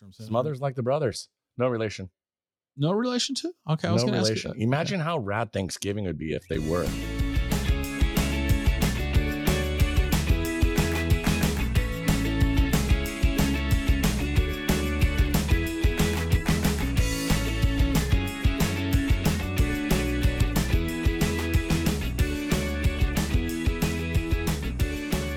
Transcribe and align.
what 0.00 0.06
I'm 0.06 0.12
saying? 0.12 0.28
Smothers 0.28 0.60
like 0.60 0.74
the 0.76 0.82
brothers. 0.82 1.28
No 1.58 1.68
relation. 1.68 2.08
No 2.76 2.92
relation 2.92 3.34
to? 3.34 3.52
Okay, 3.68 3.88
I 3.88 3.92
was 3.92 4.02
no 4.02 4.12
going 4.12 4.14
to 4.14 4.20
ask 4.20 4.28
you 4.28 4.50
relation. 4.50 4.50
that. 4.52 4.64
Imagine 4.64 5.00
how 5.00 5.18
rad 5.18 5.52
Thanksgiving 5.52 6.04
would 6.06 6.16
be 6.16 6.32
if 6.32 6.48
they 6.48 6.58
were. 6.58 6.86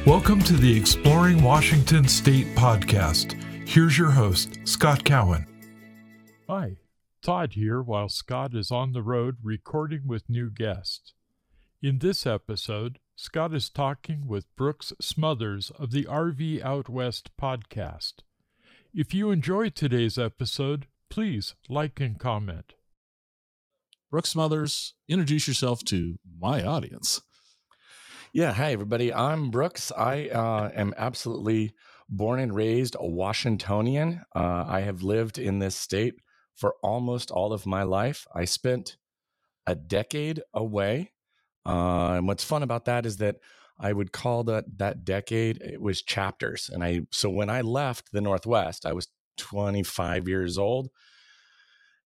Welcome 0.06 0.42
to 0.44 0.54
the 0.54 0.74
Exploring 0.78 1.42
Washington 1.42 2.08
State 2.08 2.48
podcast. 2.56 3.43
Here's 3.74 3.98
your 3.98 4.12
host, 4.12 4.60
Scott 4.66 5.04
Cowan. 5.04 5.48
Hi, 6.48 6.78
Todd 7.24 7.54
here 7.54 7.82
while 7.82 8.08
Scott 8.08 8.54
is 8.54 8.70
on 8.70 8.94
the 8.94 9.02
road 9.02 9.38
recording 9.42 10.02
with 10.06 10.30
new 10.30 10.52
guests. 10.52 11.16
In 11.82 11.98
this 11.98 12.28
episode, 12.28 13.00
Scott 13.16 13.52
is 13.52 13.72
talking 13.72 14.28
with 14.28 14.56
Brooks 14.56 14.94
Smothers 15.02 15.72
of 15.72 15.90
the 15.90 16.04
RV 16.04 16.62
Out 16.64 16.88
West 16.88 17.32
podcast. 17.36 18.22
If 18.94 19.12
you 19.12 19.32
enjoyed 19.32 19.74
today's 19.74 20.20
episode, 20.20 20.86
please 21.10 21.56
like 21.68 22.00
and 22.00 22.20
comment. 22.20 22.76
Brooks 24.12 24.30
Smothers, 24.30 24.94
introduce 25.10 25.48
yourself 25.48 25.84
to 25.86 26.20
my 26.40 26.64
audience. 26.64 27.22
Yeah. 28.34 28.54
Hi, 28.54 28.72
everybody. 28.72 29.12
I'm 29.12 29.50
Brooks. 29.50 29.92
I 29.98 30.28
uh, 30.28 30.70
am 30.76 30.94
absolutely 30.96 31.74
born 32.18 32.40
and 32.40 32.56
raised 32.56 32.96
a 33.00 33.08
Washingtonian. 33.08 34.22
Uh, 34.36 34.66
I 34.68 34.82
have 34.82 35.02
lived 35.02 35.38
in 35.38 35.60
this 35.60 35.76
state 35.76 36.16
for 36.56 36.76
almost 36.84 37.32
all 37.32 37.54
of 37.54 37.66
my 37.66 37.84
life. 37.84 38.28
I 38.34 38.46
spent 38.46 38.98
a 39.66 39.76
decade 39.76 40.42
away. 40.54 41.12
Uh, 41.66 42.14
and 42.14 42.28
what's 42.28 42.44
fun 42.44 42.64
about 42.64 42.86
that 42.86 43.06
is 43.06 43.18
that 43.18 43.38
I 43.80 43.92
would 43.92 44.12
call 44.12 44.44
that 44.46 44.66
that 44.78 45.04
decade 45.04 45.62
it 45.62 45.82
was 45.82 46.02
chapters. 46.02 46.70
And 46.72 46.84
I 46.84 47.02
so 47.12 47.30
when 47.30 47.50
I 47.50 47.62
left 47.62 48.12
the 48.12 48.22
Northwest, 48.22 48.86
I 48.86 48.94
was 48.94 49.08
25 49.38 50.28
years 50.28 50.58
old, 50.58 50.90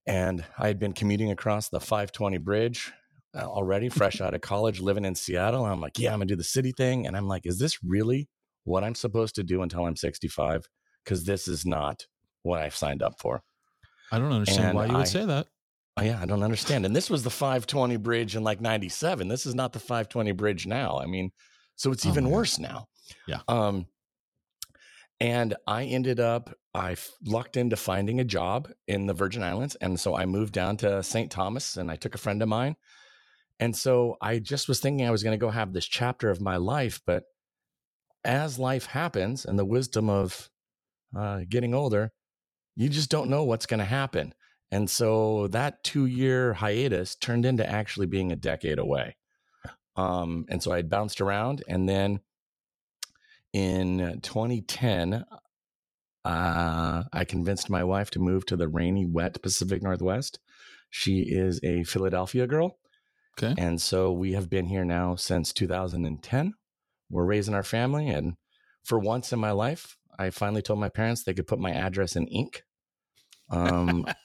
and 0.05 0.45
I 0.58 0.67
had 0.67 0.80
been 0.80 0.94
commuting 0.94 1.31
across 1.31 1.69
the 1.69 1.80
520 1.80 2.38
bridge 2.38 2.94
uh, 3.36 3.39
already, 3.39 3.89
fresh 3.89 4.21
out 4.21 4.33
of 4.33 4.42
college, 4.42 4.80
living 4.80 5.03
in 5.05 5.16
Seattle. 5.16 5.66
I'm 5.66 5.81
like, 5.81 5.99
yeah, 5.99 6.14
I'm 6.14 6.19
gonna 6.19 6.27
do 6.27 6.36
the 6.36 6.44
city 6.44 6.71
thing, 6.71 7.05
and 7.05 7.17
I'm 7.17 7.27
like, 7.27 7.45
is 7.45 7.59
this 7.59 7.83
really 7.83 8.30
what 8.67 8.83
I'm 8.83 8.95
supposed 8.95 9.35
to 9.35 9.43
do 9.43 9.61
until 9.61 9.85
I'm 9.85 9.95
65? 9.95 10.67
Because 11.03 11.23
this 11.23 11.47
is 11.47 11.65
not 11.65 12.05
what 12.43 12.61
I've 12.61 12.75
signed 12.75 13.01
up 13.01 13.19
for. 13.19 13.41
I 14.11 14.19
don't 14.19 14.31
understand 14.31 14.67
And 14.69 14.75
why 14.75 14.85
you 14.85 14.93
would 14.93 15.01
I- 15.01 15.05
say 15.05 15.25
that. 15.25 15.47
Oh, 15.99 16.03
yeah, 16.03 16.19
I 16.21 16.25
don't 16.27 16.43
understand. 16.43 16.85
And 16.85 16.95
this 16.95 17.09
was 17.09 17.23
the 17.23 17.31
520 17.31 17.97
bridge 17.97 18.35
in 18.35 18.43
like 18.43 18.61
97. 18.61 19.27
This 19.29 19.47
is 19.47 19.55
not 19.55 19.73
the 19.73 19.79
520 19.79 20.31
bridge 20.33 20.67
now. 20.67 20.99
I 20.99 21.07
mean, 21.07 21.31
so 21.75 21.91
it's 21.91 22.05
Oh 22.05 22.09
even 22.09 22.25
God. 22.25 22.33
worse 22.33 22.59
now. 22.59 22.87
Yeah. 23.25 23.39
Um, 23.47 23.87
and 25.19 25.55
I 25.65 25.85
ended 25.85 26.19
up, 26.19 26.53
I 26.75 26.95
lucked 27.25 27.57
into 27.57 27.75
finding 27.75 28.19
a 28.19 28.23
job 28.23 28.69
in 28.87 29.07
the 29.07 29.13
Virgin 29.13 29.41
Islands. 29.41 29.75
And 29.81 29.99
so 29.99 30.15
I 30.15 30.25
moved 30.27 30.53
down 30.53 30.77
to 30.77 31.02
St. 31.02 31.31
Thomas 31.31 31.77
and 31.77 31.89
I 31.89 31.95
took 31.95 32.13
a 32.13 32.19
friend 32.19 32.43
of 32.43 32.49
mine. 32.49 32.75
And 33.59 33.75
so 33.75 34.17
I 34.21 34.37
just 34.37 34.67
was 34.67 34.79
thinking 34.79 35.07
I 35.07 35.11
was 35.11 35.23
going 35.23 35.33
to 35.37 35.43
go 35.43 35.49
have 35.49 35.73
this 35.73 35.87
chapter 35.87 36.29
of 36.29 36.39
my 36.41 36.57
life. 36.57 37.02
But 37.07 37.23
as 38.23 38.59
life 38.59 38.87
happens 38.87 39.45
and 39.45 39.57
the 39.57 39.65
wisdom 39.65 40.09
of 40.09 40.49
uh, 41.15 41.41
getting 41.47 41.73
older, 41.73 42.11
you 42.75 42.89
just 42.89 43.09
don't 43.09 43.29
know 43.29 43.43
what's 43.43 43.65
going 43.65 43.79
to 43.79 43.85
happen. 43.85 44.33
And 44.71 44.89
so 44.89 45.47
that 45.47 45.83
two 45.83 46.05
year 46.05 46.53
hiatus 46.53 47.15
turned 47.15 47.45
into 47.45 47.67
actually 47.67 48.07
being 48.07 48.31
a 48.31 48.35
decade 48.35 48.79
away. 48.79 49.15
Um, 49.95 50.45
and 50.49 50.61
so 50.61 50.71
I 50.71 50.81
bounced 50.81 51.21
around. 51.21 51.64
And 51.67 51.87
then 51.87 52.19
in 53.53 54.19
2010, 54.21 55.25
uh, 56.25 57.03
I 57.13 57.23
convinced 57.23 57.69
my 57.69 57.83
wife 57.83 58.11
to 58.11 58.19
move 58.19 58.45
to 58.47 58.58
the 58.58 58.67
rainy, 58.67 59.05
wet 59.05 59.42
Pacific 59.42 59.81
Northwest. 59.81 60.39
She 60.89 61.21
is 61.21 61.59
a 61.63 61.83
Philadelphia 61.83 62.45
girl. 62.47 62.77
Okay. 63.42 63.59
And 63.61 63.81
so 63.81 64.11
we 64.11 64.33
have 64.33 64.49
been 64.49 64.65
here 64.65 64.86
now 64.86 65.15
since 65.15 65.53
2010. 65.53 66.53
We're 67.09 67.25
raising 67.25 67.53
our 67.53 67.63
family. 67.63 68.09
And 68.09 68.35
for 68.83 68.99
once 68.99 69.33
in 69.33 69.39
my 69.39 69.51
life, 69.51 69.97
I 70.19 70.29
finally 70.29 70.61
told 70.61 70.79
my 70.79 70.89
parents 70.89 71.23
they 71.23 71.33
could 71.33 71.47
put 71.47 71.59
my 71.59 71.71
address 71.71 72.15
in 72.15 72.27
ink. 72.27 72.63
Um, 73.49 74.05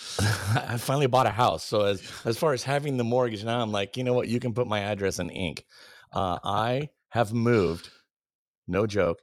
I 0.18 0.76
finally 0.78 1.06
bought 1.06 1.26
a 1.26 1.30
house. 1.30 1.64
So 1.64 1.82
as 1.82 2.02
as 2.24 2.38
far 2.38 2.52
as 2.52 2.62
having 2.62 2.96
the 2.96 3.04
mortgage 3.04 3.44
now, 3.44 3.60
I'm 3.60 3.72
like, 3.72 3.96
you 3.96 4.04
know 4.04 4.14
what? 4.14 4.28
You 4.28 4.40
can 4.40 4.54
put 4.54 4.66
my 4.66 4.80
address 4.80 5.18
in 5.18 5.30
ink. 5.30 5.64
Uh, 6.12 6.38
I 6.42 6.90
have 7.10 7.32
moved, 7.32 7.90
no 8.66 8.86
joke, 8.86 9.20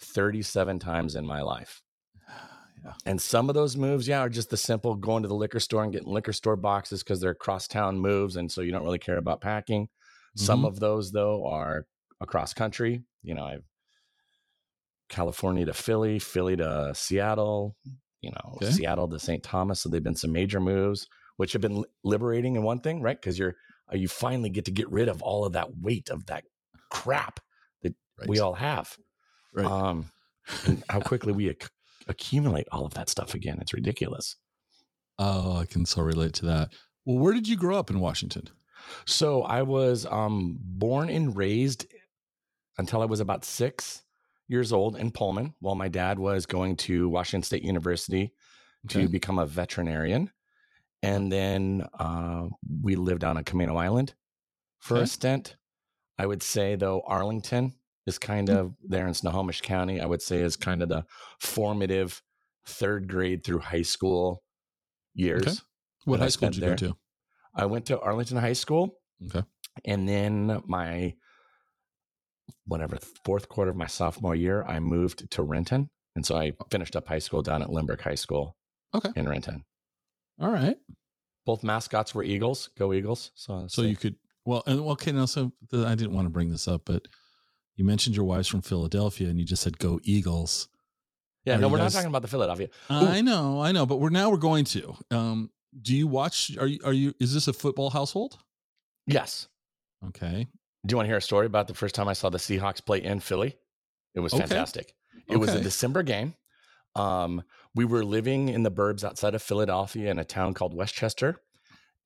37 0.00 0.78
times 0.78 1.14
in 1.14 1.26
my 1.26 1.42
life. 1.42 1.82
yeah. 2.84 2.92
And 3.06 3.20
some 3.20 3.48
of 3.48 3.54
those 3.54 3.76
moves, 3.76 4.08
yeah, 4.08 4.20
are 4.20 4.28
just 4.28 4.50
the 4.50 4.56
simple 4.56 4.94
going 4.94 5.22
to 5.22 5.28
the 5.28 5.34
liquor 5.34 5.60
store 5.60 5.84
and 5.84 5.92
getting 5.92 6.12
liquor 6.12 6.32
store 6.32 6.56
boxes 6.56 7.02
because 7.02 7.20
they're 7.20 7.34
cross 7.34 7.68
town 7.68 7.98
moves. 7.98 8.36
And 8.36 8.50
so 8.50 8.62
you 8.62 8.72
don't 8.72 8.84
really 8.84 8.98
care 8.98 9.18
about 9.18 9.40
packing. 9.40 9.88
Some 10.36 10.62
Mhm. 10.62 10.66
of 10.68 10.80
those, 10.80 11.12
though, 11.12 11.46
are 11.46 11.86
across 12.20 12.52
country. 12.54 13.04
You 13.22 13.34
know, 13.34 13.44
I've 13.44 13.64
California 15.08 15.66
to 15.66 15.74
Philly, 15.74 16.18
Philly 16.18 16.56
to 16.56 16.92
Seattle, 16.94 17.76
you 18.20 18.30
know, 18.30 18.54
Okay. 18.56 18.70
Seattle 18.70 19.08
to 19.08 19.18
St. 19.18 19.42
Thomas. 19.42 19.80
So 19.82 19.88
they've 19.88 20.02
been 20.02 20.16
some 20.16 20.32
major 20.32 20.60
moves, 20.60 21.06
which 21.36 21.52
have 21.52 21.62
been 21.62 21.84
liberating 22.02 22.56
in 22.56 22.62
one 22.62 22.80
thing, 22.80 23.00
right? 23.02 23.20
Because 23.20 23.38
you're, 23.38 23.54
uh, 23.92 23.96
you 23.96 24.08
finally 24.08 24.50
get 24.50 24.64
to 24.64 24.70
get 24.70 24.88
rid 24.90 25.08
of 25.08 25.22
all 25.22 25.44
of 25.44 25.52
that 25.52 25.76
weight 25.78 26.08
of 26.08 26.26
that 26.26 26.44
crap 26.90 27.40
that 27.82 27.94
Right. 28.18 28.28
we 28.28 28.38
all 28.38 28.54
have. 28.54 28.96
Right. 29.52 29.66
Um, 29.66 30.10
and 30.64 30.82
how 30.88 31.00
quickly 31.00 31.32
we 31.32 31.50
acc 31.50 31.70
accumulate 32.06 32.66
all 32.70 32.84
of 32.84 32.94
that 32.94 33.08
stuff 33.08 33.34
again. 33.34 33.58
It's 33.60 33.72
ridiculous. 33.72 34.36
oh, 35.18 35.56
I 35.58 35.64
can 35.66 35.86
so 35.86 36.02
relate 36.02 36.34
to 36.34 36.46
that. 36.46 36.72
Well, 37.04 37.18
where 37.18 37.32
did 37.34 37.46
you 37.46 37.56
grow 37.56 37.78
up 37.78 37.88
in 37.88 38.00
Washington? 38.00 38.48
So 39.06 39.42
I 39.42 39.62
was 39.62 40.06
um, 40.06 40.58
born 40.60 41.08
and 41.08 41.36
raised 41.36 41.86
until 42.78 43.02
I 43.02 43.06
was 43.06 43.20
about 43.20 43.44
six 43.44 44.04
years 44.48 44.72
old 44.72 44.96
in 44.96 45.10
Pullman, 45.10 45.54
while 45.60 45.74
my 45.74 45.88
dad 45.88 46.18
was 46.18 46.46
going 46.46 46.76
to 46.76 47.08
Washington 47.08 47.42
State 47.42 47.62
University 47.62 48.32
Okay. 48.86 49.02
to 49.02 49.08
become 49.08 49.38
a 49.38 49.46
veterinarian. 49.46 50.30
And 51.02 51.30
then 51.30 51.86
uh, 51.98 52.48
we 52.82 52.96
lived 52.96 53.24
on 53.24 53.36
a 53.36 53.42
Camano 53.42 53.76
Island 53.76 54.14
for 54.80 54.96
Okay. 54.96 55.04
a 55.04 55.06
stint. 55.06 55.56
I 56.18 56.26
would 56.26 56.42
say, 56.42 56.76
though, 56.76 57.02
Arlington 57.06 57.74
is 58.06 58.18
kind 58.18 58.48
Hmm. 58.48 58.54
of 58.54 58.74
there 58.82 59.06
in 59.06 59.14
Snohomish 59.14 59.60
County. 59.62 60.00
I 60.00 60.06
would 60.06 60.22
say 60.22 60.40
is 60.40 60.56
kind 60.56 60.82
of 60.82 60.88
the 60.88 61.04
formative 61.40 62.22
third 62.66 63.08
grade 63.08 63.44
through 63.44 63.60
high 63.60 63.82
school 63.82 64.42
years. 65.14 65.62
What 66.04 66.18
that 66.18 66.22
I 66.22 66.26
high 66.26 66.30
school 66.30 66.48
did 66.50 66.56
you 66.56 66.62
go 66.62 66.74
to? 66.76 66.96
I 67.54 67.66
went 67.66 67.86
to 67.86 68.00
Arlington 68.00 68.36
High 68.38 68.52
School. 68.54 68.96
Okay. 69.26 69.42
And 69.84 70.08
then 70.08 70.62
my 70.66 71.14
whatever 72.66 72.98
fourth 73.24 73.48
quarter 73.48 73.70
of 73.70 73.76
my 73.76 73.86
sophomore 73.86 74.34
year, 74.34 74.64
I 74.64 74.80
moved 74.80 75.30
to 75.32 75.42
Renton. 75.42 75.90
And 76.16 76.24
so 76.24 76.36
I 76.36 76.52
finished 76.70 76.94
up 76.96 77.08
high 77.08 77.18
school 77.18 77.42
down 77.42 77.62
at 77.62 77.70
Lindbergh 77.70 78.00
High 78.00 78.14
School 78.14 78.56
Okay. 78.94 79.10
in 79.16 79.28
Renton. 79.28 79.64
All 80.40 80.50
right. 80.50 80.76
Both 81.46 81.62
mascots 81.64 82.14
were 82.14 82.22
Eagles. 82.22 82.70
Go 82.78 82.92
Eagles. 82.92 83.32
So, 83.34 83.66
So 83.68 83.82
you 83.82 83.96
could 83.96 84.16
well, 84.46 84.62
and 84.66 84.80
okay. 84.80 85.10
Now, 85.12 85.24
so 85.26 85.52
the, 85.70 85.86
I 85.86 85.94
didn't 85.94 86.12
want 86.14 86.26
to 86.26 86.30
bring 86.30 86.50
this 86.50 86.68
up, 86.68 86.82
but 86.84 87.06
you 87.76 87.84
mentioned 87.84 88.14
your 88.14 88.26
wife's 88.26 88.48
from 88.48 88.60
Philadelphia, 88.62 89.28
and 89.28 89.38
you 89.38 89.44
just 89.46 89.62
said 89.62 89.78
"Go 89.78 90.00
Eagles." 90.02 90.68
yeah, 91.46 91.54
are 91.56 91.58
no, 91.58 91.68
we're 91.68 91.78
guys- 91.78 91.94
not 91.94 91.98
talking 91.98 92.10
about 92.10 92.22
the 92.22 92.28
Philadelphia. 92.28 92.68
I 92.90 93.22
know, 93.22 93.60
I 93.62 93.72
know, 93.72 93.86
but 93.86 94.00
we're 94.00 94.10
now 94.10 94.28
we're 94.30 94.36
going 94.36 94.64
to. 94.66 94.94
Um, 95.10 95.50
do 95.80 95.94
you 95.94 96.06
watch? 96.06 96.56
Are 96.58 96.66
you? 96.66 96.78
Are 96.84 96.92
you? 96.92 97.14
Is 97.20 97.34
this 97.34 97.48
a 97.48 97.52
football 97.52 97.90
household? 97.90 98.38
Yes. 99.06 99.48
Okay. 100.08 100.46
Do 100.86 100.92
you 100.92 100.96
want 100.96 101.06
to 101.06 101.10
hear 101.10 101.16
a 101.16 101.22
story 101.22 101.46
about 101.46 101.66
the 101.68 101.74
first 101.74 101.94
time 101.94 102.08
I 102.08 102.12
saw 102.12 102.28
the 102.30 102.38
Seahawks 102.38 102.84
play 102.84 103.02
in 103.02 103.20
Philly? 103.20 103.56
It 104.14 104.20
was 104.20 104.32
Okay. 104.34 104.42
fantastic. 104.42 104.94
It 105.28 105.36
was 105.38 105.54
a 105.54 105.60
December 105.60 106.02
game. 106.02 106.34
Um, 106.94 107.42
we 107.74 107.84
were 107.84 108.04
living 108.04 108.50
in 108.50 108.62
the 108.62 108.70
burbs 108.70 109.02
outside 109.02 109.34
of 109.34 109.42
Philadelphia 109.42 110.10
in 110.10 110.18
a 110.18 110.24
town 110.24 110.54
called 110.54 110.74
West 110.74 110.94
Chester. 110.94 111.40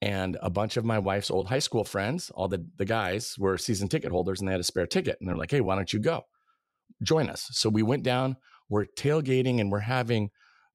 And 0.01 0.37
a 0.41 0.49
bunch 0.49 0.77
of 0.77 0.85
my 0.85 1.01
wife's 1.01 1.31
old 1.31 1.49
high 1.49 1.59
school 1.59 1.83
friends, 1.83 2.31
all 2.31 2.47
the, 2.47 2.65
the 2.77 2.85
guys 2.85 3.35
were 3.37 3.59
season 3.59 3.89
ticket 3.89 4.13
holders 4.13 4.39
and 4.41 4.49
they 4.49 4.53
had 4.53 4.61
a 4.61 4.65
spare 4.65 4.87
ticket. 4.87 5.19
And 5.21 5.29
they're 5.29 5.37
like, 5.37 5.51
hey, 5.51 5.61
why 5.61 5.75
don't 5.75 5.93
you 5.93 5.99
go? 5.99 6.23
Join 7.03 7.29
us. 7.29 7.49
So 7.51 7.69
we 7.69 7.83
went 7.83 8.05
down, 8.05 8.37
we're 8.69 8.87
tailgating 8.87 9.61
and 9.61 9.73
we're 9.73 9.81
having 9.81 10.31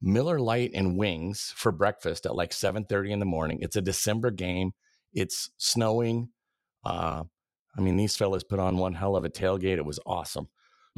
Miller 0.06 0.40
Lite 0.40 0.72
and 0.74 0.98
wings 0.98 1.54
for 1.56 1.72
breakfast 1.72 2.26
at 2.26 2.36
like 2.36 2.52
7:30 2.52 3.12
in 3.12 3.20
the 3.20 3.26
morning. 3.26 3.60
It's 3.62 3.78
a 3.78 3.82
December 3.82 4.32
game. 4.32 4.72
It's 5.14 5.50
snowing. 5.58 6.30
Uh, 6.86 7.24
I 7.78 7.82
mean, 7.82 7.96
these 7.98 8.16
fellas 8.18 8.44
put 8.44 8.60
on 8.60 8.78
one 8.78 8.94
hell 8.94 9.16
of 9.16 9.24
a 9.24 9.30
tailgate. 9.30 9.78
It 9.78 9.86
was 9.86 10.00
awesome. 10.06 10.50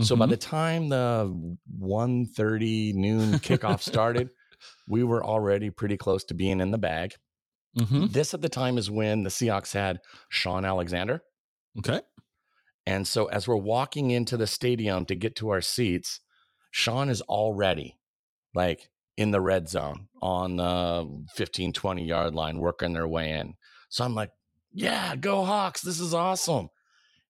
So 0.02 0.16
by 0.18 0.26
Mhm. 0.26 0.30
the 0.32 0.38
time 0.38 0.90
the 0.90 1.58
1.30 1.80 2.92
noon 2.94 3.34
kickoff 3.40 3.82
started, 3.94 4.30
we 4.90 5.04
were 5.04 5.24
already 5.24 5.70
pretty 5.70 5.96
close 5.98 6.24
to 6.26 6.34
being 6.34 6.60
in 6.60 6.72
the 6.72 6.78
bag. 6.78 7.14
Mhm. 7.78 8.12
This 8.12 8.34
at 8.34 8.42
the 8.42 8.50
time 8.50 8.78
is 8.78 8.90
when 8.92 9.24
the 9.24 9.30
Seahawks 9.30 9.74
had 9.74 10.00
Shaun 10.30 10.66
Alexander. 10.66 11.24
Okay. 11.78 12.02
And 12.86 13.08
so 13.08 13.28
as 13.28 13.48
we're 13.48 13.56
walking 13.56 14.12
into 14.12 14.36
the 14.38 14.48
stadium 14.48 15.06
to 15.06 15.16
get 15.16 15.36
to 15.38 15.50
our 15.50 15.62
seats, 15.62 16.20
Shaun 16.72 17.10
is 17.10 17.22
already 17.22 17.98
like 18.54 18.90
in 19.18 19.32
the 19.32 19.42
red 19.42 19.70
zone 19.70 20.08
on 20.22 20.58
the 20.58 21.26
15, 21.36 21.74
20 21.74 22.06
yard 22.06 22.36
line, 22.36 22.58
working 22.60 22.94
their 22.94 23.08
way 23.08 23.32
in. 23.32 23.56
So 23.90 24.04
I'm 24.04 24.16
like, 24.16 24.32
yeah, 24.74 25.16
go 25.16 25.46
Hawks. 25.46 25.82
This 25.82 26.00
is 26.00 26.14
awesome. 26.14 26.70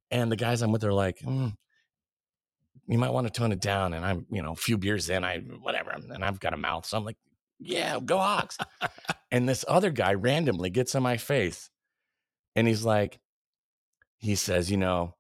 And 0.10 0.32
the 0.32 0.36
guys 0.36 0.62
I'm 0.62 0.72
with 0.72 0.84
are 0.84 0.94
like, 0.94 1.20
"Mm, 1.20 1.54
you 2.88 2.98
might 2.98 3.12
want 3.12 3.28
to 3.28 3.34
tone 3.34 3.52
it 3.52 3.62
down. 3.62 3.94
And 3.94 4.06
I'm, 4.06 4.26
you 4.30 4.42
know, 4.42 4.52
a 4.52 4.56
few 4.56 4.78
beers 4.78 5.10
in, 5.10 5.24
I, 5.24 5.40
whatever. 5.40 5.92
And 5.92 6.24
I've 6.24 6.40
got 6.40 6.54
a 6.54 6.58
mouth. 6.58 6.86
So 6.86 6.98
I'm 6.98 7.06
like, 7.06 7.18
yeah, 7.60 8.00
go 8.04 8.18
Hawks. 8.18 8.58
and 9.32 9.48
this 9.48 9.66
other 9.68 9.92
guy 9.92 10.14
randomly 10.14 10.70
gets 10.70 10.96
in 10.96 11.04
my 11.04 11.18
face 11.18 11.70
and 12.56 12.68
he's 12.68 12.84
like, 12.84 13.20
he 14.18 14.36
says, 14.36 14.72
you 14.72 14.78
know, 14.78 15.16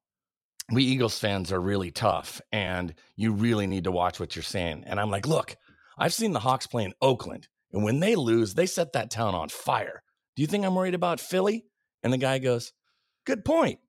we 0.71 0.83
Eagles 0.83 1.19
fans 1.19 1.51
are 1.51 1.61
really 1.61 1.91
tough 1.91 2.41
and 2.51 2.93
you 3.15 3.33
really 3.33 3.67
need 3.67 3.83
to 3.83 3.91
watch 3.91 4.19
what 4.19 4.35
you're 4.35 4.43
saying. 4.43 4.83
And 4.85 4.99
I'm 4.99 5.11
like, 5.11 5.27
look, 5.27 5.55
I've 5.97 6.13
seen 6.13 6.33
the 6.33 6.39
Hawks 6.39 6.67
play 6.67 6.83
in 6.83 6.93
Oakland, 7.01 7.47
and 7.71 7.83
when 7.83 7.99
they 7.99 8.15
lose, 8.15 8.53
they 8.53 8.65
set 8.65 8.93
that 8.93 9.09
town 9.11 9.33
on 9.35 9.49
fire. 9.49 10.03
Do 10.35 10.41
you 10.41 10.47
think 10.47 10.65
I'm 10.65 10.75
worried 10.75 10.95
about 10.95 11.19
Philly? 11.19 11.65
And 12.03 12.11
the 12.11 12.17
guy 12.17 12.37
goes, 12.39 12.71
good 13.25 13.43
point. 13.45 13.79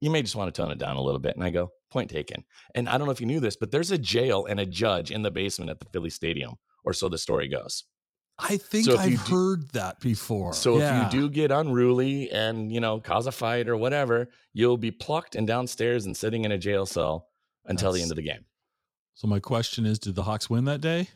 You 0.00 0.10
may 0.10 0.22
just 0.22 0.36
want 0.36 0.52
to 0.54 0.62
tone 0.62 0.70
it 0.72 0.78
down 0.78 0.96
a 0.96 1.02
little 1.02 1.20
bit. 1.20 1.34
And 1.36 1.44
I 1.44 1.50
go, 1.50 1.70
point 1.90 2.10
taken. 2.10 2.44
And 2.74 2.88
I 2.88 2.96
don't 2.96 3.06
know 3.06 3.12
if 3.12 3.20
you 3.20 3.26
knew 3.26 3.40
this, 3.40 3.56
but 3.56 3.70
there's 3.70 3.90
a 3.90 3.98
jail 3.98 4.46
and 4.46 4.58
a 4.58 4.66
judge 4.66 5.10
in 5.10 5.22
the 5.22 5.30
basement 5.30 5.70
at 5.70 5.78
the 5.80 5.86
Philly 5.92 6.10
Stadium, 6.10 6.54
or 6.84 6.92
so 6.92 7.08
the 7.08 7.18
story 7.18 7.48
goes. 7.48 7.84
I 8.38 8.56
think 8.56 8.86
So 8.86 8.96
I've 8.96 9.24
do- 9.26 9.34
heard 9.34 9.70
that 9.72 10.00
before. 10.00 10.54
So 10.54 10.78
Yeah. 10.78 11.06
if 11.06 11.12
you 11.12 11.20
do 11.20 11.28
get 11.30 11.50
unruly 11.52 12.30
and 12.30 12.72
you 12.72 12.80
know 12.80 12.98
cause 12.98 13.26
a 13.26 13.32
fight 13.32 13.68
or 13.68 13.76
whatever, 13.76 14.30
you'll 14.54 14.78
be 14.78 14.90
plucked 14.90 15.34
and 15.36 15.46
downstairs 15.46 16.06
and 16.06 16.16
sitting 16.16 16.44
in 16.44 16.50
a 16.52 16.58
jail 16.58 16.86
cell 16.86 17.28
until 17.66 17.92
the 17.92 18.00
end 18.02 18.10
of 18.10 18.16
the 18.16 18.22
game. 18.22 18.46
So 19.14 19.28
my 19.28 19.38
question 19.38 19.84
is, 19.84 19.98
did 19.98 20.14
the 20.14 20.22
Hawks 20.22 20.48
win 20.48 20.64
that 20.64 20.80
day? 20.80 21.08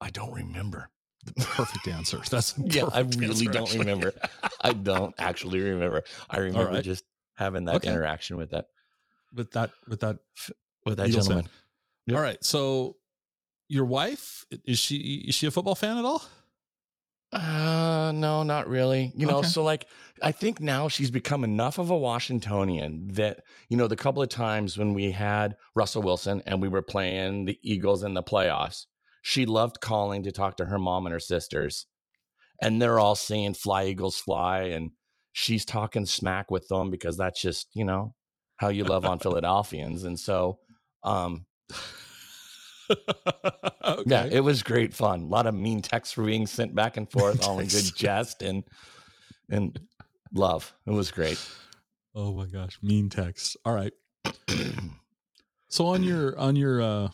I 0.00 0.10
don't 0.10 0.32
remember. 0.32 0.90
The 1.24 1.32
perfect 1.44 1.88
answer. 1.88 2.20
That's 2.30 2.56
a 2.56 2.60
yeah, 2.64 2.84
I 2.92 3.00
really 3.00 3.26
answer, 3.26 3.44
don't 3.46 3.62
actually. 3.62 3.78
remember. 3.80 4.12
I 4.60 4.72
don't 4.72 5.14
actually 5.18 5.60
remember. 5.60 6.04
I 6.30 6.38
remember 6.48 6.72
right. 6.72 6.84
just 6.84 7.04
having 7.34 7.64
that 7.64 7.76
Okay. 7.76 7.88
interaction 7.88 8.36
with 8.36 8.50
that 8.50 8.66
with 9.34 9.50
that 9.52 9.70
with 9.88 10.00
that. 10.00 10.18
with 10.84 10.98
that 10.98 11.10
gentleman. 11.10 11.48
Yep. 12.06 12.16
All 12.16 12.22
right. 12.22 12.44
So 12.44 12.96
your 13.68 13.84
wife 13.84 14.44
is 14.64 14.78
she 14.78 15.24
is 15.28 15.34
she 15.34 15.46
a 15.46 15.50
football 15.50 15.74
fan 15.74 15.98
at 15.98 16.04
all? 16.04 16.22
Uh 17.32 18.12
no, 18.14 18.44
not 18.44 18.68
really. 18.68 19.12
You 19.16 19.26
know, 19.26 19.38
Okay. 19.38 19.48
so 19.48 19.64
like 19.64 19.86
I 20.22 20.30
think 20.30 20.60
now 20.60 20.86
she's 20.88 21.10
become 21.10 21.42
enough 21.42 21.78
of 21.78 21.90
a 21.90 21.96
Washingtonian 21.98 23.08
that, 23.14 23.40
you 23.68 23.76
know, 23.76 23.88
the 23.88 23.96
couple 23.96 24.22
of 24.22 24.28
times 24.28 24.78
when 24.78 24.94
we 24.94 25.10
had 25.10 25.56
Russell 25.74 26.02
Wilson 26.02 26.40
and 26.46 26.62
we 26.62 26.68
were 26.68 26.82
playing 26.82 27.44
the 27.46 27.58
Eagles 27.62 28.04
in 28.04 28.14
the 28.14 28.22
playoffs, 28.22 28.86
she 29.26 29.44
loved 29.44 29.80
calling 29.80 30.22
to 30.22 30.30
talk 30.30 30.56
to 30.56 30.64
her 30.64 30.78
mom 30.78 31.04
and 31.04 31.12
her 31.12 31.18
sisters. 31.18 31.86
And 32.62 32.80
they're 32.80 33.00
all 33.00 33.16
saying 33.16 33.54
fly 33.54 33.86
Eagles 33.86 34.20
fly 34.20 34.60
and 34.66 34.92
she's 35.32 35.64
talking 35.64 36.06
smack 36.06 36.48
with 36.48 36.68
them 36.68 36.92
because 36.92 37.16
that's 37.16 37.42
just, 37.42 37.66
you 37.74 37.84
know, 37.84 38.14
how 38.54 38.68
you 38.68 38.84
love 38.84 39.04
on 39.04 39.18
Philadelphians. 39.18 40.04
And 40.04 40.16
so 40.16 40.60
um 41.02 41.44
okay. 42.88 44.02
yeah, 44.06 44.28
it 44.30 44.44
was 44.44 44.62
great 44.62 44.94
fun. 44.94 45.22
A 45.22 45.26
lot 45.26 45.48
of 45.48 45.56
mean 45.56 45.82
texts 45.82 46.16
were 46.16 46.24
being 46.24 46.46
sent 46.46 46.72
back 46.72 46.96
and 46.96 47.10
forth, 47.10 47.44
all 47.44 47.58
in 47.58 47.66
good 47.66 47.96
jest 47.96 48.42
and 48.42 48.62
and 49.50 49.76
love. 50.32 50.72
It 50.86 50.92
was 50.92 51.10
great. 51.10 51.44
oh 52.14 52.32
my 52.32 52.46
gosh, 52.46 52.78
mean 52.80 53.10
texts. 53.10 53.56
All 53.64 53.74
right. 53.74 53.92
So 55.68 55.88
on 55.88 56.04
your 56.04 56.38
on 56.38 56.54
your 56.54 56.80
uh 56.80 57.08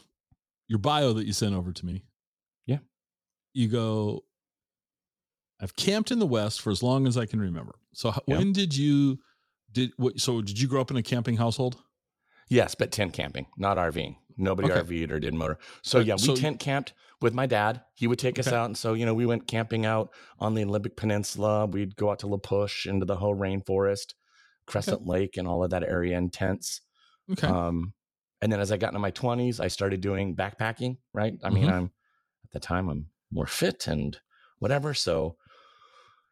your 0.72 0.78
bio 0.78 1.12
that 1.12 1.26
you 1.26 1.34
sent 1.34 1.54
over 1.54 1.70
to 1.70 1.84
me, 1.84 2.02
Yeah. 2.66 2.78
you 3.52 3.68
go. 3.68 4.24
I've 5.60 5.76
camped 5.76 6.10
in 6.10 6.18
the 6.18 6.26
West 6.26 6.62
for 6.62 6.70
as 6.70 6.82
long 6.82 7.06
as 7.06 7.16
I 7.18 7.26
can 7.26 7.40
remember. 7.40 7.74
So 7.92 8.08
h- 8.08 8.18
Yep. 8.26 8.38
when 8.38 8.52
did 8.54 8.74
you 8.76 9.18
did 9.70 9.92
what? 9.98 10.18
So 10.18 10.40
did 10.40 10.58
you 10.58 10.66
grow 10.68 10.80
up 10.80 10.90
in 10.90 10.96
a 10.96 11.02
camping 11.02 11.36
household? 11.36 11.76
yes, 12.48 12.74
but 12.74 12.90
tent 12.90 13.12
camping, 13.12 13.46
not 13.56 13.76
RVing. 13.78 14.16
Nobody 14.36 14.70
Okay. 14.70 14.80
RV'd 14.80 15.10
or 15.12 15.20
did 15.20 15.34
motor. 15.34 15.58
So 15.82 16.00
yeah, 16.00 16.14
we 16.14 16.18
so- 16.26 16.36
tent 16.36 16.58
camped 16.58 16.92
with 17.20 17.34
my 17.34 17.46
dad. 17.46 17.82
He 17.94 18.06
would 18.06 18.18
take 18.18 18.38
us 18.38 18.48
out, 18.48 18.66
and 18.66 18.76
so 18.76 18.94
you 18.94 19.04
know 19.06 19.14
we 19.14 19.26
went 19.26 19.46
camping 19.46 19.84
out 19.86 20.08
on 20.38 20.54
the 20.54 20.64
Olympic 20.64 20.96
Peninsula. 20.96 21.66
We'd 21.66 21.96
go 21.96 22.10
out 22.10 22.18
to 22.20 22.26
La 22.26 22.38
Push 22.38 22.86
into 22.86 23.04
the 23.06 23.16
whole 23.16 23.34
rainforest, 23.36 24.14
Crescent 24.66 25.06
Lake, 25.06 25.36
and 25.36 25.46
all 25.46 25.62
of 25.62 25.70
that 25.70 25.82
area 25.84 26.16
in 26.16 26.30
tents. 26.30 26.80
Okay. 27.30 27.46
Um, 27.46 27.92
and 28.42 28.52
then 28.52 28.60
as 28.60 28.70
I 28.72 28.76
got 28.76 28.88
into 28.88 28.98
my 28.98 29.12
20s, 29.12 29.60
I 29.60 29.68
started 29.68 30.00
doing 30.02 30.36
backpacking, 30.36 30.98
right? 31.14 31.34
I 31.42 31.48
mean, 31.50 31.68
Mhm. 31.68 31.72
I'm 31.72 31.84
at 32.44 32.50
the 32.52 32.60
time 32.60 32.88
I'm 32.90 33.06
more 33.30 33.46
fit 33.46 33.86
and 33.86 34.18
whatever. 34.58 34.92
So, 34.92 35.36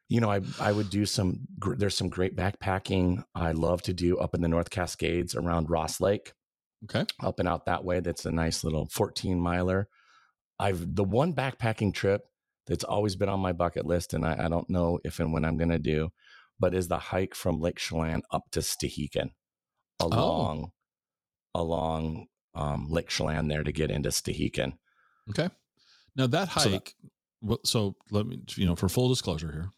you 0.08 0.20
know, 0.20 0.30
I 0.30 0.40
I 0.58 0.72
would 0.72 0.90
do 0.90 1.06
some 1.06 1.46
gr- 1.58 1.76
there's 1.76 1.96
some 1.96 2.08
great 2.10 2.36
backpacking 2.36 3.24
I 3.34 3.52
love 3.52 3.80
to 3.82 3.94
do 3.94 4.18
up 4.18 4.34
in 4.34 4.42
the 4.42 4.48
North 4.48 4.68
Cascades 4.70 5.34
around 5.34 5.70
Ross 5.70 6.00
Lake, 6.00 6.32
okay. 6.84 7.06
up 7.22 7.38
and 7.38 7.48
out 7.48 7.64
that 7.66 7.84
way. 7.84 8.00
That's 8.00 8.26
a 8.26 8.32
nice 8.32 8.64
little 8.64 8.86
14 8.90 9.40
miler. 9.40 9.88
I've 10.58 10.94
the 10.94 11.04
one 11.04 11.32
backpacking 11.32 11.94
trip 11.94 12.22
that's 12.66 12.84
always 12.84 13.16
been 13.16 13.28
on 13.28 13.40
my 13.40 13.52
bucket 13.52 13.86
list, 13.86 14.12
and 14.14 14.26
I, 14.26 14.46
I 14.46 14.48
don't 14.48 14.68
know 14.68 14.98
if 15.04 15.20
and 15.20 15.32
when 15.32 15.44
I'm 15.44 15.56
gonna 15.56 15.78
do, 15.78 16.10
but 16.58 16.74
is 16.74 16.88
the 16.88 16.98
hike 16.98 17.34
from 17.34 17.60
Lake 17.60 17.78
Chelan 17.78 18.22
up 18.32 18.50
to 18.50 18.60
Stehekin 18.60 19.30
along 20.00 20.72
along 21.54 22.26
um, 22.54 22.88
Lake 22.90 23.08
Chelan 23.08 23.48
there 23.48 23.62
to 23.64 23.72
get 23.72 23.90
into 23.90 24.08
Stehekin. 24.10 24.72
Okay. 25.30 25.48
Now 26.16 26.26
that 26.28 26.50
So 26.52 26.68
that- 26.68 26.70
hike. 26.70 26.94
well, 27.40 27.60
so 27.64 27.94
let 28.10 28.26
me, 28.26 28.42
you 28.56 28.66
know, 28.66 28.76
for 28.76 28.88
full 28.88 29.08
disclosure 29.08 29.52
here, 29.52 29.70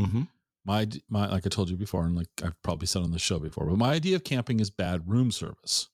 Mm-hmm. 0.00 0.22
my 0.64 0.86
my 1.08 1.28
like 1.28 1.44
I 1.44 1.48
told 1.48 1.70
you 1.70 1.76
before, 1.76 2.04
and 2.04 2.14
like 2.16 2.28
I've 2.44 2.60
probably 2.62 2.86
said 2.86 3.02
on 3.02 3.10
the 3.10 3.18
show 3.18 3.38
before, 3.40 3.66
but 3.66 3.78
my 3.78 3.90
idea 3.92 4.14
of 4.16 4.22
camping 4.24 4.60
is 4.60 4.70
bad 4.70 5.08
room 5.08 5.30
service. 5.32 5.88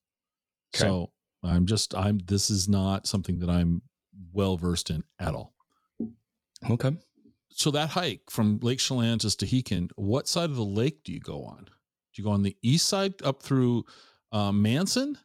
Okay. 0.74 0.84
So 0.86 1.12
I'm 1.42 1.64
just 1.66 1.94
I'm 1.94 2.18
this 2.18 2.50
is 2.50 2.68
not 2.68 3.06
something 3.06 3.38
that 3.38 3.48
I'm 3.48 3.80
well 4.32 4.56
versed 4.58 4.90
in 4.90 5.04
at 5.18 5.34
all. 5.34 5.54
Okay. 6.68 6.96
So 7.50 7.70
that 7.70 7.90
hike 7.90 8.22
from 8.30 8.58
Lake 8.60 8.78
Chelan 8.80 9.18
to 9.20 9.28
Stehekin, 9.28 9.90
what 9.96 10.26
side 10.28 10.50
of 10.50 10.56
the 10.56 10.64
lake 10.64 11.04
do 11.04 11.12
you 11.12 11.20
go 11.20 11.44
on? 11.44 11.64
Do 11.64 12.22
you 12.22 12.24
go 12.24 12.30
on 12.30 12.42
the 12.42 12.56
east 12.62 12.88
side 12.88 13.14
up 13.22 13.42
through 13.42 13.84
um, 14.34 14.60
Manson, 14.60 15.16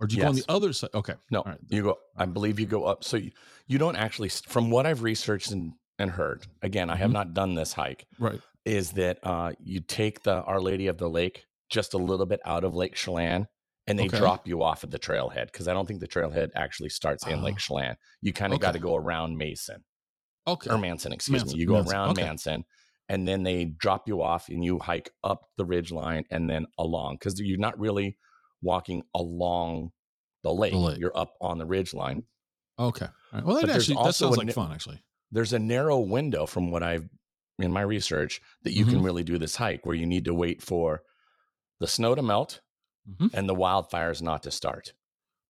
or 0.00 0.06
do 0.06 0.16
you 0.16 0.22
go 0.22 0.28
on 0.28 0.34
the 0.34 0.44
other 0.48 0.72
side? 0.72 0.90
Okay, 0.94 1.14
No, 1.30 1.42
right. 1.44 1.58
you 1.68 1.82
go. 1.82 1.98
I 2.16 2.24
believe 2.26 2.58
you 2.58 2.66
go 2.66 2.84
up. 2.84 3.04
So 3.04 3.16
you, 3.18 3.30
you 3.66 3.78
don't 3.78 3.96
actually, 3.96 4.30
from 4.30 4.70
what 4.70 4.86
I've 4.86 5.02
researched 5.02 5.50
and, 5.52 5.74
and 5.98 6.10
heard, 6.10 6.46
again, 6.62 6.88
I 6.90 6.96
have 6.96 7.10
Mhm. 7.10 7.14
not 7.14 7.34
done 7.34 7.54
this 7.54 7.74
hike, 7.74 8.06
right. 8.18 8.40
is 8.64 8.92
that 8.92 9.18
uh, 9.22 9.52
you 9.62 9.80
take 9.80 10.22
the 10.22 10.42
Our 10.42 10.60
Lady 10.60 10.86
of 10.86 10.96
the 10.98 11.08
Lake 11.08 11.44
just 11.68 11.92
a 11.94 11.98
little 11.98 12.26
bit 12.26 12.40
out 12.44 12.64
of 12.64 12.74
Lake 12.74 12.94
Chelan 12.96 13.46
and 13.86 13.98
they 13.98 14.06
Okay. 14.06 14.18
drop 14.18 14.48
you 14.48 14.62
off 14.62 14.82
at 14.84 14.90
the 14.90 14.98
trailhead 14.98 15.46
because 15.52 15.68
I 15.68 15.72
don't 15.74 15.86
think 15.86 16.00
the 16.00 16.08
trailhead 16.08 16.48
actually 16.54 16.88
starts 16.88 17.26
in 17.26 17.40
Oh. 17.40 17.42
Lake 17.42 17.58
Chelan. 17.58 17.96
You 18.22 18.32
kind 18.32 18.52
of 18.54 18.60
got 18.60 18.72
to 18.72 18.78
go 18.78 18.96
around 18.96 19.36
Mason 19.36 19.84
Okay. 20.48 20.70
or 20.70 20.78
Manson, 20.78 21.12
excuse 21.12 21.42
Manson, 21.42 21.56
me. 21.56 21.60
You 21.60 21.66
go 21.66 21.74
Manson, 21.74 21.92
around 21.94 22.10
okay. 22.12 22.22
Manson 22.24 22.64
and 23.10 23.26
then 23.28 23.42
they 23.42 23.64
drop 23.66 24.08
you 24.08 24.22
off 24.22 24.48
and 24.48 24.64
you 24.64 24.78
hike 24.78 25.10
up 25.24 25.42
the 25.58 25.64
ridge 25.64 25.90
line 25.92 26.24
and 26.30 26.48
then 26.48 26.66
along 26.78 27.16
because 27.16 27.38
you're 27.40 27.58
not 27.58 27.78
really 27.78 28.16
walking 28.62 29.02
along 29.14 29.92
the 30.42 30.52
lake. 30.52 30.72
lake. 30.74 30.98
You're 30.98 31.16
up 31.16 31.34
on 31.40 31.58
the 31.58 31.66
ridge 31.66 31.92
line. 31.94 32.24
Okay. 32.78 33.06
Right. 33.32 33.44
Well, 33.44 33.56
But 33.56 33.60
that 33.62 33.72
there's 33.72 33.90
actually 33.90 34.04
that 34.04 34.14
sounds 34.14 34.36
a 34.36 34.40
like 34.40 34.52
fun. 34.52 34.72
Actually. 34.72 35.02
There's 35.30 35.52
a 35.52 35.58
narrow 35.58 35.98
window 36.00 36.46
from 36.46 36.70
what 36.70 36.82
I've 36.82 37.08
in 37.58 37.72
my 37.72 37.82
research 37.82 38.40
that 38.62 38.72
you 38.72 38.84
Mm-hmm. 38.84 38.94
can 38.94 39.02
really 39.02 39.22
do 39.22 39.36
this 39.38 39.56
hike 39.56 39.84
where 39.84 39.94
you 39.94 40.06
need 40.06 40.24
to 40.24 40.34
wait 40.34 40.62
for 40.62 41.02
the 41.78 41.86
snow 41.86 42.14
to 42.14 42.22
melt 42.22 42.60
Mhm. 43.08 43.30
and 43.34 43.48
the 43.48 43.54
wildfires 43.54 44.22
not 44.22 44.42
to 44.44 44.50
start. 44.50 44.94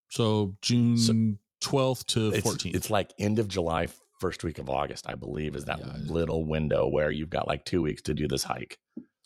So 0.08 0.56
June 0.60 1.38
twelfth 1.60 2.06
to 2.08 2.30
It's, 2.32 2.42
fourteenth. 2.42 2.74
it's 2.74 2.90
like 2.90 3.12
end 3.18 3.38
of 3.38 3.46
July, 3.48 3.86
first 4.18 4.42
week 4.44 4.58
of 4.58 4.68
August, 4.68 5.08
I 5.08 5.14
believe, 5.14 5.54
is 5.54 5.66
that 5.66 5.78
Yeah. 5.78 5.96
little 6.06 6.44
window 6.44 6.88
where 6.88 7.10
you've 7.10 7.30
got 7.30 7.46
like 7.46 7.64
two 7.64 7.80
weeks 7.82 8.02
to 8.02 8.14
do 8.14 8.26
this 8.28 8.42
hike. 8.44 8.78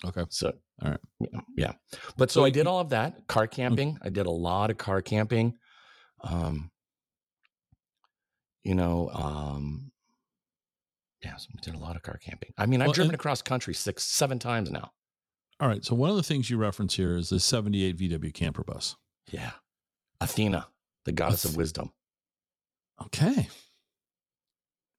okay. 0.05 0.25
So, 0.29 0.53
All 0.83 0.91
right. 0.91 1.01
yeah, 1.21 1.41
yeah. 1.57 1.73
But 2.17 2.31
so, 2.31 2.41
So 2.41 2.45
I 2.45 2.51
did 2.51 2.67
all 2.67 2.81
of 2.81 2.91
that 2.91 3.27
car 3.29 3.47
camping. 3.47 3.99
I 4.03 4.09
did 4.09 4.27
a 4.27 4.31
lot 4.31 4.71
of 4.71 4.79
car 4.79 5.01
camping. 5.03 5.55
Um, 6.23 6.71
you 8.65 8.75
know, 8.75 9.11
um, 9.13 9.93
yes, 11.23 11.47
I 11.53 11.61
did 11.63 11.75
a 11.75 11.79
lot 11.79 11.97
of 11.97 12.03
car 12.03 12.19
camping. 12.19 12.51
I 12.59 12.67
mean, 12.67 12.81
I've 12.81 12.89
Well, 12.89 12.95
driven 12.95 13.11
and- 13.11 13.21
across 13.21 13.43
country 13.43 13.75
six, 13.75 14.03
seven 14.05 14.39
times 14.39 14.71
now. 14.71 14.93
All 15.61 15.69
right. 15.69 15.85
So 15.85 15.95
one 15.95 16.11
of 16.11 16.17
the 16.17 16.23
things 16.23 16.51
you 16.51 16.57
reference 16.57 16.95
here 16.97 17.17
is 17.17 17.29
the 17.29 17.39
'78 17.39 17.97
VW 17.97 18.33
camper 18.35 18.65
bus. 18.65 18.97
Yeah. 19.31 19.53
Athena, 20.21 20.67
the 21.05 21.13
goddess 21.13 21.45
Ath- 21.45 21.53
of 21.53 21.57
wisdom. 21.57 21.93
Okay. 23.03 23.49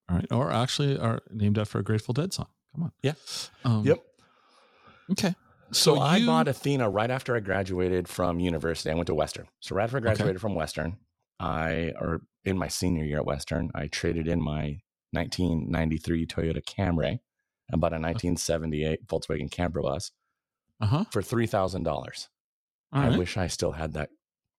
All 0.08 0.16
right. 0.16 0.32
Or 0.32 0.52
actually 0.52 0.98
are 0.98 1.22
named 1.32 1.58
after 1.58 1.80
a 1.80 1.84
Grateful 1.84 2.14
Dead 2.14 2.32
song. 2.34 2.48
Come 2.74 2.84
on. 2.84 2.92
Yeah. 3.02 3.14
Um, 3.66 3.84
Yep. 3.86 4.04
Okay. 5.12 5.36
So, 5.72 5.96
So 5.96 6.00
I 6.02 6.18
you- 6.18 6.26
bought 6.28 6.48
Athena 6.48 6.90
right 6.90 7.10
after 7.10 7.36
I 7.36 7.40
graduated 7.40 8.08
from 8.08 8.40
university. 8.40 8.90
I 8.92 8.94
went 8.96 9.08
to 9.08 9.16
Western. 9.16 9.48
So 9.62 9.76
right 9.76 9.84
after 9.86 9.98
I 9.98 10.02
graduated 10.02 10.40
from 10.42 10.56
Western, 10.56 10.98
I 11.40 11.94
or 12.00 12.22
in 12.44 12.58
my 12.58 12.68
senior 12.68 13.04
year 13.04 13.18
at 13.18 13.26
Western, 13.26 13.72
I 13.76 13.88
traded 13.88 14.28
in 14.28 14.42
my 14.42 14.80
1993 15.12 16.26
Toyota 16.28 16.64
Camry 16.64 17.20
and 17.70 17.82
bought 17.82 17.94
a 17.94 18.00
1978 18.00 19.08
Volkswagen 19.08 19.50
Camper 19.52 19.82
bus 19.82 20.12
Uh 20.80 20.86
huh. 20.88 21.04
for 21.12 21.22
three 21.22 21.48
thousand 21.48 21.84
dollars. 21.84 22.30
I 22.92 23.10
right. 23.10 23.18
wish 23.20 23.36
I 23.38 23.48
still 23.48 23.72
had 23.74 23.94
that. 23.94 24.10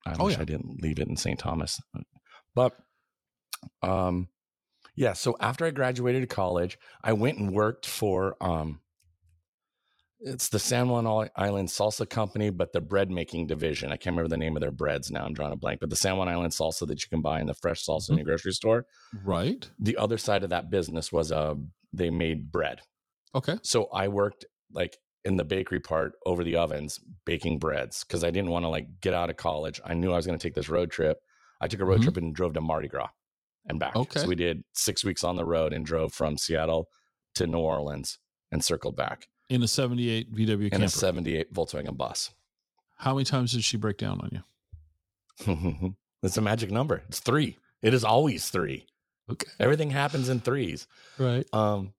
I 0.04 0.16
Oh, 0.18 0.24
wish 0.26 0.34
yeah. 0.36 0.42
I 0.42 0.44
didn't 0.44 0.82
leave 0.82 0.98
it 0.98 1.08
in 1.08 1.16
St. 1.16 1.38
Thomas. 1.38 1.80
But 2.54 2.76
um 3.82 4.28
yeah, 4.94 5.12
so 5.12 5.36
after 5.40 5.66
I 5.66 5.70
graduated 5.70 6.28
college, 6.30 6.78
I 7.04 7.12
went 7.12 7.38
and 7.38 7.52
worked 7.52 7.86
for 7.86 8.36
um 8.40 8.80
it's 10.26 10.48
the 10.48 10.58
San 10.58 10.88
Juan 10.88 11.28
Island 11.36 11.68
Salsa 11.68 12.08
Company, 12.08 12.50
but 12.50 12.72
the 12.72 12.80
bread 12.80 13.10
making 13.10 13.46
division. 13.46 13.92
I 13.92 13.96
can't 13.96 14.14
remember 14.14 14.28
the 14.28 14.36
name 14.36 14.56
of 14.56 14.60
their 14.60 14.70
breads 14.72 15.10
now. 15.10 15.24
I'm 15.24 15.32
drawing 15.34 15.52
a 15.52 15.56
blank, 15.56 15.80
but 15.80 15.88
the 15.90 15.96
San 15.96 16.16
Juan 16.16 16.28
Island 16.28 16.52
salsa 16.52 16.86
that 16.88 17.02
you 17.02 17.08
can 17.08 17.22
buy 17.22 17.40
in 17.40 17.46
the 17.46 17.54
fresh 17.54 17.84
salsa 17.86 18.10
in 18.10 18.14
Mhm. 18.16 18.18
your 18.18 18.24
grocery 18.26 18.52
store. 18.52 18.86
Right. 19.24 19.68
The 19.78 19.96
other 19.96 20.18
side 20.18 20.42
of 20.42 20.50
that 20.50 20.68
business 20.70 21.12
was 21.12 21.32
uh 21.32 21.54
they 21.92 22.10
made 22.10 22.50
bread. 22.52 22.80
Okay. 23.34 23.58
So 23.62 23.86
I 23.86 24.08
worked 24.08 24.44
like 24.72 24.98
in 25.24 25.36
the 25.36 25.44
bakery 25.44 25.80
part 25.80 26.12
over 26.26 26.44
the 26.44 26.56
ovens 26.56 27.00
baking 27.24 27.58
breads 27.58 28.04
because 28.04 28.22
I 28.24 28.30
didn't 28.30 28.50
want 28.50 28.64
to 28.64 28.68
like 28.68 29.00
get 29.00 29.14
out 29.14 29.30
of 29.30 29.36
college. 29.36 29.80
I 29.84 29.94
knew 29.94 30.12
I 30.12 30.16
was 30.16 30.26
going 30.26 30.38
to 30.38 30.42
take 30.46 30.54
this 30.54 30.68
road 30.68 30.90
trip. 30.90 31.18
I 31.60 31.68
took 31.68 31.80
a 31.80 31.84
road 31.84 32.00
Mhm. 32.00 32.04
trip 32.04 32.16
and 32.18 32.34
drove 32.34 32.52
to 32.54 32.60
Mardi 32.60 32.88
Gras 32.88 33.08
and 33.68 33.78
back. 33.80 33.96
Okay. 33.96 34.20
So 34.20 34.26
we 34.28 34.34
did 34.34 34.62
six 34.74 35.04
weeks 35.04 35.24
on 35.24 35.36
the 35.36 35.44
road 35.44 35.72
and 35.72 35.84
drove 35.86 36.12
from 36.12 36.36
Seattle 36.36 36.88
to 37.36 37.46
New 37.46 37.58
Orleans 37.58 38.18
and 38.52 38.62
circled 38.64 38.96
back 38.96 39.26
In 39.48 39.62
a 39.62 39.68
78 39.68 40.34
VW 40.34 40.64
in 40.64 40.70
camper. 40.70 40.84
a 40.86 40.88
78 40.88 41.52
Volkswagen 41.52 41.96
bus. 41.96 42.32
How 42.96 43.14
many 43.14 43.24
times 43.24 43.52
did 43.52 43.62
she 43.64 43.76
break 43.76 43.98
down 43.98 44.20
on 44.20 44.30
you? 44.32 45.96
It's 46.22 46.36
a 46.38 46.40
magic 46.40 46.70
number. 46.72 47.02
It's 47.08 47.20
three. 47.20 47.56
It 47.82 47.94
is 47.94 48.02
always 48.02 48.48
three. 48.48 48.86
Okay. 49.30 49.46
Everything 49.60 49.90
happens 49.90 50.28
in 50.28 50.40
threes. 50.40 50.88
Right. 51.18 51.46
Um, 51.52 51.92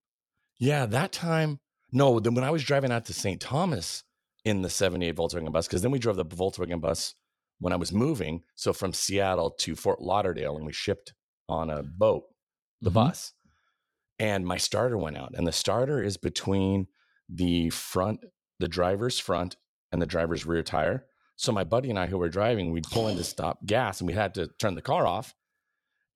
yeah, 0.59 0.85
that 0.87 1.13
time. 1.13 1.59
No, 1.93 2.19
then 2.19 2.33
when 2.33 2.43
I 2.43 2.49
was 2.51 2.63
driving 2.63 2.91
out 2.91 3.05
to 3.05 3.13
St. 3.13 3.39
Thomas 3.39 4.03
in 4.43 4.63
the 4.63 4.69
78 4.69 5.15
Volkswagen 5.15 5.51
bus, 5.53 5.67
because 5.67 5.83
then 5.83 5.91
we 5.91 5.99
drove 5.99 6.17
the 6.17 6.25
Volkswagen 6.25 6.81
bus 6.81 7.13
when 7.59 7.71
I 7.71 7.77
was 7.77 7.93
moving. 7.93 8.41
So 8.55 8.73
from 8.73 8.91
Seattle 8.91 9.51
to 9.59 9.75
Fort 9.75 10.01
Lauderdale, 10.01 10.57
and 10.57 10.65
we 10.65 10.73
shipped 10.73 11.13
on 11.47 11.69
a 11.69 11.83
boat, 11.83 12.23
the 12.81 12.89
Mhm. 12.89 12.93
bus. 12.95 13.33
And 14.19 14.45
my 14.45 14.57
starter 14.57 14.97
went 14.97 15.15
out, 15.15 15.35
and 15.37 15.47
the 15.47 15.53
starter 15.53 16.03
is 16.03 16.17
between 16.17 16.87
the 17.29 17.69
front, 17.69 18.21
the 18.59 18.67
driver's 18.67 19.19
front, 19.19 19.55
and 19.91 20.01
the 20.01 20.05
driver's 20.05 20.45
rear 20.45 20.63
tire. 20.63 21.05
So 21.35 21.51
my 21.51 21.63
buddy 21.63 21.89
and 21.89 21.99
I, 21.99 22.07
who 22.07 22.17
were 22.17 22.29
driving, 22.29 22.71
we'd 22.71 22.85
pull 22.85 23.07
in 23.07 23.17
to 23.17 23.23
stop 23.23 23.65
gas, 23.65 24.01
and 24.01 24.07
we 24.07 24.13
had 24.13 24.33
to 24.35 24.47
turn 24.59 24.75
the 24.75 24.81
car 24.81 25.05
off. 25.05 25.35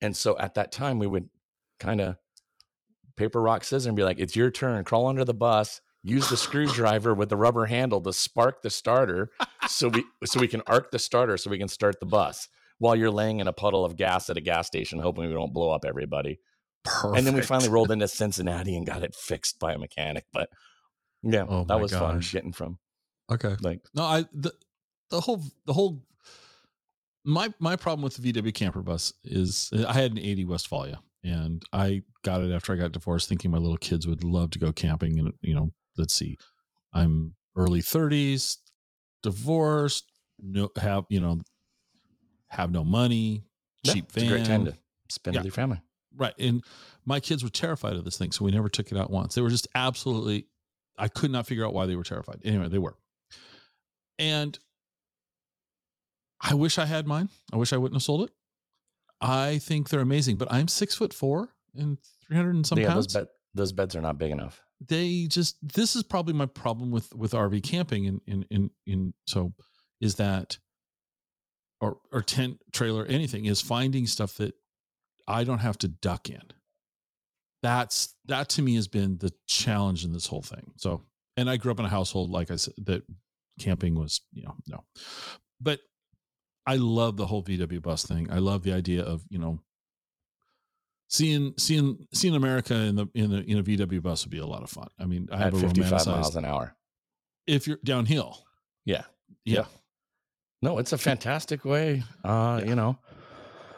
And 0.02 0.18
so 0.18 0.38
at 0.38 0.56
that 0.56 0.72
time, 0.72 0.98
we 0.98 1.08
would 1.08 1.30
kind 1.80 2.02
of 2.02 2.18
paper, 3.16 3.42
rock, 3.42 3.64
scissors 3.64 3.86
and 3.86 3.96
be 3.96 4.04
like, 4.04 4.20
it's 4.20 4.36
your 4.36 4.50
turn. 4.50 4.84
Crawl 4.84 5.08
under 5.08 5.24
the 5.24 5.34
bus, 5.34 5.82
use 6.04 6.30
the 6.30 6.38
screwdriver 6.38 7.14
with 7.14 7.30
the 7.30 7.38
rubber 7.38 7.66
handle 7.66 8.02
to 8.02 8.14
spark 8.14 8.62
the 8.64 8.70
starter 8.70 9.30
so 9.68 9.90
we 9.90 10.04
so 10.26 10.40
we 10.40 10.48
can 10.48 10.62
arc 10.66 10.90
the 10.92 10.98
starter 11.00 11.38
so 11.38 11.50
we 11.50 11.60
can 11.60 11.68
start 11.68 12.00
the 12.00 12.06
bus 12.06 12.48
while 12.80 12.96
you're 12.96 13.12
laying 13.12 13.40
in 13.40 13.48
a 13.48 13.54
puddle 13.54 13.86
of 13.86 13.96
gas 13.96 14.30
at 14.30 14.38
a 14.38 14.42
gas 14.42 14.66
station, 14.66 15.00
hoping 15.00 15.28
we 15.28 15.34
don't 15.34 15.54
blow 15.54 15.70
up 15.70 15.86
everybody. 15.86 16.40
Perfect. 16.84 17.18
And 17.18 17.28
then 17.28 17.36
we 17.36 17.44
finally 17.44 17.70
rolled 17.70 17.92
into 17.92 18.08
Cincinnati 18.08 18.76
and 18.76 18.88
got 18.88 19.04
it 19.04 19.14
fixed 19.14 19.60
by 19.60 19.74
a 19.74 19.78
mechanic. 19.78 20.26
But 20.34 20.50
yeah, 21.24 21.46
Oh 21.48 21.64
that 21.66 21.80
was 21.80 21.92
fun 21.92 22.16
gosh. 22.16 22.32
getting 22.32 22.52
from 22.54 22.78
Okay. 23.32 23.56
like 23.62 23.82
No, 23.94 24.04
I 24.04 24.26
the 24.34 24.54
the 25.10 25.22
whole 25.22 25.42
the 25.66 25.74
whole 25.74 26.02
my 27.24 27.54
my 27.60 27.76
problem 27.76 28.04
with 28.04 28.16
the 28.18 28.34
VW 28.34 28.54
camper 28.54 28.82
bus 28.82 29.14
is 29.24 29.70
eh, 29.74 29.86
I 29.88 29.94
had 29.94 30.12
an 30.12 30.18
80 30.18 30.46
Westfalia 30.46 31.00
and 31.24 31.64
I 31.72 32.02
got 32.24 32.42
it 32.42 32.52
after 32.52 32.74
I 32.74 32.78
got 32.78 32.92
divorced 32.92 33.30
thinking 33.30 33.52
my 33.52 33.58
little 33.60 33.78
kids 33.78 34.08
would 34.08 34.24
love 34.24 34.50
to 34.52 34.60
go 34.60 34.72
camping 34.72 35.20
and 35.20 35.34
you 35.42 35.54
know, 35.54 35.72
let's 35.98 36.14
see. 36.14 36.38
I'm 36.94 37.36
early 37.56 37.82
30s, 37.82 38.58
divorced, 39.22 40.12
no 40.40 40.70
have, 40.78 41.06
you 41.10 41.20
know, 41.22 41.40
have 42.50 42.72
no 42.72 42.84
money, 42.84 43.46
yeah, 43.84 43.94
cheap 43.94 44.06
it's 44.06 44.18
a 44.18 44.20
van. 44.20 44.30
great 44.30 44.46
time 44.46 44.66
to 44.66 44.78
spend 45.10 45.36
Yeah. 45.36 45.40
with 45.42 45.46
your 45.46 45.52
family. 45.54 45.82
Right. 46.16 46.34
And 46.40 46.64
my 47.06 47.20
kids 47.20 47.44
were 47.44 47.50
terrified 47.50 47.94
of 47.94 48.04
this 48.04 48.18
thing. 48.18 48.32
So 48.32 48.44
we 48.44 48.52
never 48.52 48.68
took 48.68 48.92
it 48.92 48.98
out 48.98 49.10
once. 49.12 49.36
They 49.36 49.42
were 49.42 49.50
just 49.50 49.68
absolutely, 49.76 50.48
I 51.02 51.08
could 51.08 51.32
not 51.32 51.48
figure 51.48 51.66
out 51.66 51.74
why 51.74 51.88
they 51.88 51.96
were 51.96 52.04
terrified. 52.04 52.42
Anyway, 52.46 52.70
they 52.70 52.78
were. 52.78 52.96
And 54.20 54.58
I 56.40 56.54
wish 56.54 56.78
I 56.78 56.86
had 56.86 57.08
mine. 57.08 57.30
I 57.52 57.58
wish 57.58 57.74
I 57.74 57.78
wouldn't 57.78 57.96
have 57.96 58.04
sold 58.04 58.30
it. 58.30 58.32
I 59.20 59.58
think 59.58 59.90
they're 59.90 60.00
amazing, 60.00 60.36
but 60.38 60.52
I'm 60.52 60.68
six 60.68 60.94
foot 60.94 61.12
four 61.12 61.50
and 61.76 61.98
300 62.28 62.56
and 62.56 62.68
some 62.68 62.78
yeah, 62.78 62.90
pounds. 62.90 63.08
those 63.08 63.14
bed 63.14 63.28
those 63.54 63.72
beds 63.72 63.96
are 63.96 64.02
not 64.02 64.18
big 64.18 64.32
enough. 64.32 64.62
they 64.80 65.26
just, 65.28 65.58
this 65.62 65.96
is 65.96 66.04
probably 66.04 66.34
my 66.34 66.46
problem 66.46 66.92
with, 66.92 67.14
with 67.14 67.34
RV 67.34 67.64
camping 67.64 68.06
in, 68.06 68.22
in, 68.26 68.46
in, 68.50 68.70
in, 68.86 69.14
so 69.28 69.54
is 70.00 70.16
that, 70.16 70.58
or, 71.82 71.98
or 72.12 72.22
tent 72.22 72.62
trailer, 72.72 73.06
anything 73.06 73.46
is 73.46 73.60
finding 73.60 74.08
stuff 74.08 74.36
that 74.36 74.54
I 75.28 75.44
don't 75.44 75.60
have 75.60 75.78
to 75.80 75.88
duck 75.88 76.30
in. 76.30 76.42
That's 77.64 78.16
that 78.26 78.50
to 78.50 78.62
me 78.62 78.76
has 78.76 78.88
been 78.88 79.18
the 79.18 79.32
challenge 79.48 80.04
in 80.04 80.14
this 80.14 80.26
whole 80.28 80.42
thing. 80.42 80.72
So, 80.78 81.02
and 81.38 81.50
I 81.50 81.58
grew 81.58 81.72
up 81.72 81.80
in 81.80 81.86
a 81.86 81.90
household 81.90 82.30
like 82.32 82.50
I 82.52 82.56
said 82.56 82.74
that 82.86 83.04
camping 83.60 83.96
was, 83.96 84.22
you 84.34 84.44
know, 84.44 84.56
no. 84.68 84.84
But 85.60 85.80
I 86.66 86.78
love 86.78 87.18
the 87.18 87.26
whole 87.28 87.44
VW 87.44 87.82
bus 87.82 88.04
thing. 88.06 88.32
I 88.32 88.40
love 88.40 88.64
the 88.64 88.74
idea 88.74 89.04
of, 89.04 89.24
you 89.30 89.38
know, 89.40 89.60
seeing 91.08 91.54
seeing 91.58 92.08
seeing 92.14 92.36
America 92.36 92.74
in 92.74 92.96
the 92.96 93.08
in 93.14 93.30
the 93.32 93.40
in 93.44 93.58
a 93.60 93.64
VW 93.64 94.02
bus 94.02 94.26
would 94.26 94.32
be 94.32 94.40
a 94.40 94.46
lot 94.46 94.64
of 94.64 94.70
fun. 94.70 94.88
I 95.00 95.06
mean, 95.06 95.28
I 95.32 95.36
At 95.36 95.42
have 95.42 95.54
a 95.56 95.60
55 95.60 95.92
romanticized 95.92 96.08
miles 96.08 96.36
an 96.36 96.46
hour. 96.46 96.76
if 97.48 97.68
you're 97.68 97.80
downhill. 97.84 98.44
Yeah. 98.86 99.04
Yeah. 99.46 99.66
No, 100.64 100.78
it's 100.78 100.94
a 100.94 100.98
fantastic 100.98 101.66
way. 101.66 102.04
Uh, 102.24 102.60
Yeah. 102.64 102.70
you 102.70 102.76
know. 102.76 102.98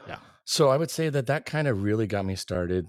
Yeah. 0.08 0.18
So 0.46 0.70
I 0.70 0.78
would 0.78 0.92
say 0.92 1.10
that 1.10 1.28
that 1.28 1.46
kind 1.46 1.68
of 1.68 1.84
really 1.84 2.08
got 2.08 2.26
me 2.26 2.36
started 2.36 2.88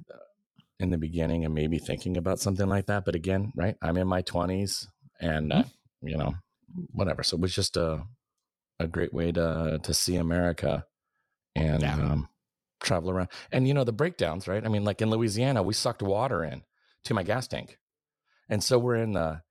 in 0.81 0.91
the 0.91 0.99
beginning 0.99 1.45
and 1.45 1.55
maybe 1.55 1.79
thinking 1.79 2.17
about 2.17 2.41
something 2.41 2.69
like 2.69 2.87
that. 2.87 3.05
But 3.05 3.15
again, 3.15 3.53
right, 3.57 3.77
I'm 3.83 3.97
in 3.97 4.09
my 4.09 4.23
20s 4.23 4.87
and 5.21 5.53
uh, 5.53 5.65
you 6.03 6.17
know, 6.17 6.35
whatever. 6.93 7.23
So 7.23 7.37
it 7.37 7.41
was 7.41 7.55
just 7.55 7.77
a 7.77 8.05
a 8.81 8.87
great 8.89 9.15
way 9.15 9.31
to 9.33 9.79
to 9.83 9.95
see 9.95 10.17
America 10.17 10.85
and 11.55 11.83
Yeah. 11.83 11.95
um, 11.95 12.29
travel 12.81 13.11
around. 13.11 13.29
And 13.53 13.69
you 13.69 13.75
know 13.75 13.85
the 13.85 13.93
breakdowns, 13.93 14.49
right? 14.49 14.65
I 14.65 14.69
mean, 14.69 14.85
like 14.85 15.01
in 15.01 15.11
Louisiana, 15.11 15.63
we 15.63 15.75
sucked 15.75 16.03
water 16.03 16.45
in 16.45 16.63
to 17.05 17.15
my 17.15 17.23
gas 17.23 17.47
tank, 17.49 17.79
and 18.49 18.63
so 18.63 18.79
we're 18.79 18.97
in 18.97 19.13
the 19.13 19.43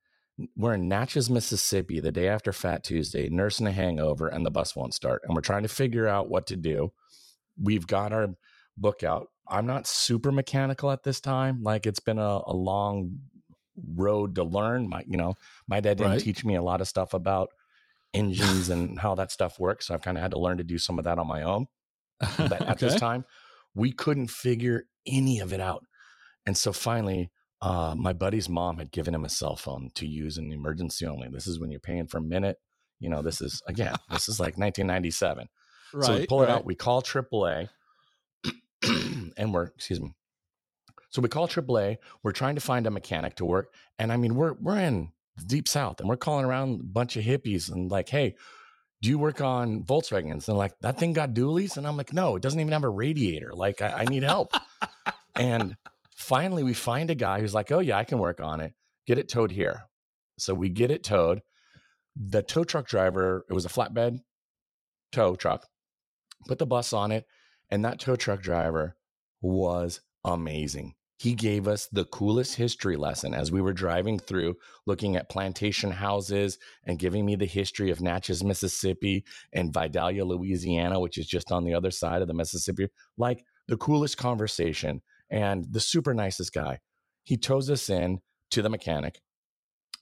we're 0.58 0.74
in 0.74 0.88
Natchez, 0.90 1.30
Mississippi, 1.30 2.00
the 2.00 2.12
day 2.12 2.28
after 2.28 2.52
Fat 2.52 2.84
Tuesday, 2.84 3.30
nursing 3.30 3.68
a 3.68 3.72
hangover, 3.72 4.28
and 4.28 4.46
the 4.46 4.52
bus 4.52 4.76
won't 4.76 4.96
start. 4.96 5.22
And 5.24 5.36
we're 5.36 5.42
trying 5.42 5.62
to 5.64 5.70
figure 5.70 6.08
out 6.08 6.30
what 6.30 6.48
to 6.48 6.56
do. 6.56 6.92
We've 7.62 7.86
got 7.86 8.12
our 8.12 8.30
book 8.76 9.04
out. 9.04 9.28
I'm 9.48 9.66
not 9.66 9.88
super 9.88 10.32
mechanical 10.32 10.92
at 10.92 11.04
this 11.04 11.20
time. 11.20 11.64
Like 11.64 11.86
it's 11.86 12.00
been 12.00 12.20
a, 12.20 12.42
a 12.46 12.54
long 12.54 13.20
road 13.96 14.36
to 14.36 14.44
learn. 14.44 14.88
My, 14.90 15.04
you 15.08 15.18
know, 15.18 15.36
my 15.68 15.80
dad 15.80 15.98
didn't 15.98 16.12
Right. 16.14 16.22
teach 16.22 16.46
me 16.46 16.56
a 16.56 16.62
lot 16.62 16.82
of 16.82 16.88
stuff 16.88 17.14
about 17.14 17.50
engines 18.14 18.70
and 18.74 19.00
how 19.00 19.16
that 19.16 19.32
stuff 19.32 19.60
works. 19.60 19.88
So 19.88 19.94
I've 19.94 20.02
kind 20.02 20.18
of 20.18 20.22
had 20.22 20.32
to 20.32 20.40
learn 20.40 20.58
to 20.58 20.64
do 20.64 20.78
some 20.78 20.98
of 21.00 21.06
that 21.06 21.20
on 21.20 21.28
my 21.28 21.42
own. 21.44 21.68
But 22.38 22.62
at 22.62 22.80
this 22.80 22.96
time, 22.96 23.26
we 23.76 23.92
couldn't 23.92 24.30
figure 24.30 24.86
any 25.06 25.40
of 25.40 25.52
it 25.52 25.60
out. 25.60 25.84
And 26.46 26.56
so 26.56 26.72
finally, 26.72 27.32
uh, 27.62 27.96
my 27.98 28.14
buddy's 28.14 28.48
mom 28.48 28.78
had 28.78 28.92
given 28.92 29.14
him 29.16 29.26
a 29.26 29.30
cell 29.30 29.56
phone 29.56 29.90
to 29.96 30.06
use 30.08 30.38
in 30.38 30.52
emergency 30.52 31.06
only. 31.06 31.28
This 31.30 31.48
is 31.48 31.60
when 31.60 31.72
you're 31.72 31.80
paying 31.80 32.08
for 32.08 32.18
a 32.18 32.22
minute. 32.22 32.58
You 33.00 33.10
know, 33.10 33.22
this 33.22 33.42
is 33.42 33.62
again, 33.68 33.96
this 34.10 34.30
is 34.30 34.40
like 34.40 34.58
1997. 34.58 35.48
Right. 35.94 36.06
so 36.06 36.16
we 36.18 36.26
pull 36.28 36.44
it 36.44 36.48
right. 36.48 36.54
out. 36.56 36.66
We 36.66 36.76
call 36.76 37.02
AAA, 37.02 37.70
and 39.38 39.54
we're 39.54 39.66
excuse 39.66 40.02
me. 40.02 40.14
So 41.10 41.22
we 41.22 41.30
call 41.30 41.48
AAA. 41.48 41.98
We're 42.24 42.32
trying 42.32 42.56
to 42.56 42.62
find 42.62 42.88
a 42.88 42.92
mechanic 42.92 43.36
to 43.36 43.46
work, 43.46 43.74
and 44.00 44.12
I 44.12 44.18
mean, 44.18 44.36
we're 44.36 44.54
we're 44.54 44.80
in 44.80 45.12
the 45.38 45.46
deep 45.46 45.68
south, 45.68 46.00
and 46.00 46.10
we're 46.10 46.18
calling 46.18 46.46
around 46.46 46.80
a 46.80 46.84
bunch 46.84 47.18
of 47.18 47.24
hippies 47.24 47.72
and 47.72 47.92
like, 47.92 48.10
hey. 48.10 48.36
Do 49.02 49.10
you 49.10 49.20
work 49.20 49.42
on 49.42 49.84
Volkswagens? 49.84 50.48
And 50.48 50.58
like, 50.58 50.80
that 50.80 50.98
thing 50.98 51.12
got 51.12 51.34
dualies? 51.34 51.76
And 51.76 51.86
I'm 51.86 51.98
like, 51.98 52.14
no, 52.14 52.38
it 52.38 52.42
doesn't 52.42 52.58
even 52.58 52.72
have 52.72 52.86
a 52.86 52.90
radiator. 52.90 53.52
Like, 53.54 53.82
I, 53.82 53.90
I 53.90 54.06
need 54.06 54.24
help. 54.24 54.54
and 55.36 55.76
finally, 56.16 56.64
we 56.64 56.74
find 56.74 57.10
a 57.10 57.16
guy 57.16 57.42
who's 57.42 57.54
like, 57.54 57.70
oh, 57.74 57.80
yeah, 57.80 57.98
I 57.98 58.06
can 58.06 58.18
work 58.18 58.40
on 58.40 58.62
it. 58.62 58.72
Get 59.06 59.18
it 59.18 59.28
towed 59.28 59.52
here. 59.52 59.84
So 60.38 60.54
we 60.54 60.70
get 60.70 60.90
it 60.90 61.04
towed. 61.04 61.42
The 62.16 62.42
tow 62.42 62.64
truck 62.64 62.88
driver, 62.88 63.46
it 63.50 63.54
was 63.54 63.66
a 63.66 63.70
flatbed 63.70 64.20
tow 65.12 65.36
truck. 65.36 65.66
put 66.48 66.60
the 66.60 66.66
bus 66.66 66.94
on 66.94 67.12
it, 67.12 67.26
and 67.74 67.84
that 67.84 68.00
tow 68.00 68.16
truck 68.16 68.40
driver 68.40 68.96
was 69.42 70.00
amazing. 70.24 70.94
He 71.18 71.34
gave 71.34 71.68
us 71.68 71.88
the 71.92 72.06
coolest 72.06 72.54
history 72.54 72.96
lesson 72.96 73.34
as 73.34 73.52
we 73.52 73.62
were 73.62 73.74
driving 73.74 74.20
through, 74.20 74.58
looking 74.86 75.16
at 75.16 75.28
plantation 75.28 75.90
houses 75.90 76.60
and 76.86 77.00
giving 77.00 77.26
me 77.26 77.36
the 77.36 77.48
history 77.48 77.90
of 77.90 78.00
Natchez, 78.00 78.44
Mississippi 78.44 79.26
and 79.54 79.74
Vidalia, 79.74 80.24
Louisiana, 80.24 81.00
which 81.00 81.18
is 81.18 81.26
just 81.26 81.52
on 81.52 81.64
the 81.64 81.74
other 81.74 81.90
side 81.90 82.22
of 82.22 82.28
the 82.28 82.36
Mississippi. 82.36 82.90
Like 83.18 83.44
the 83.68 83.78
coolest 83.78 84.18
conversation 84.18 85.02
and 85.32 85.66
the 85.72 85.80
super 85.80 86.14
nicest 86.14 86.54
guy. 86.54 86.78
He 87.24 87.38
tows 87.38 87.72
us 87.72 87.90
in 87.90 88.20
to 88.52 88.62
the 88.62 88.70
mechanic. 88.70 89.20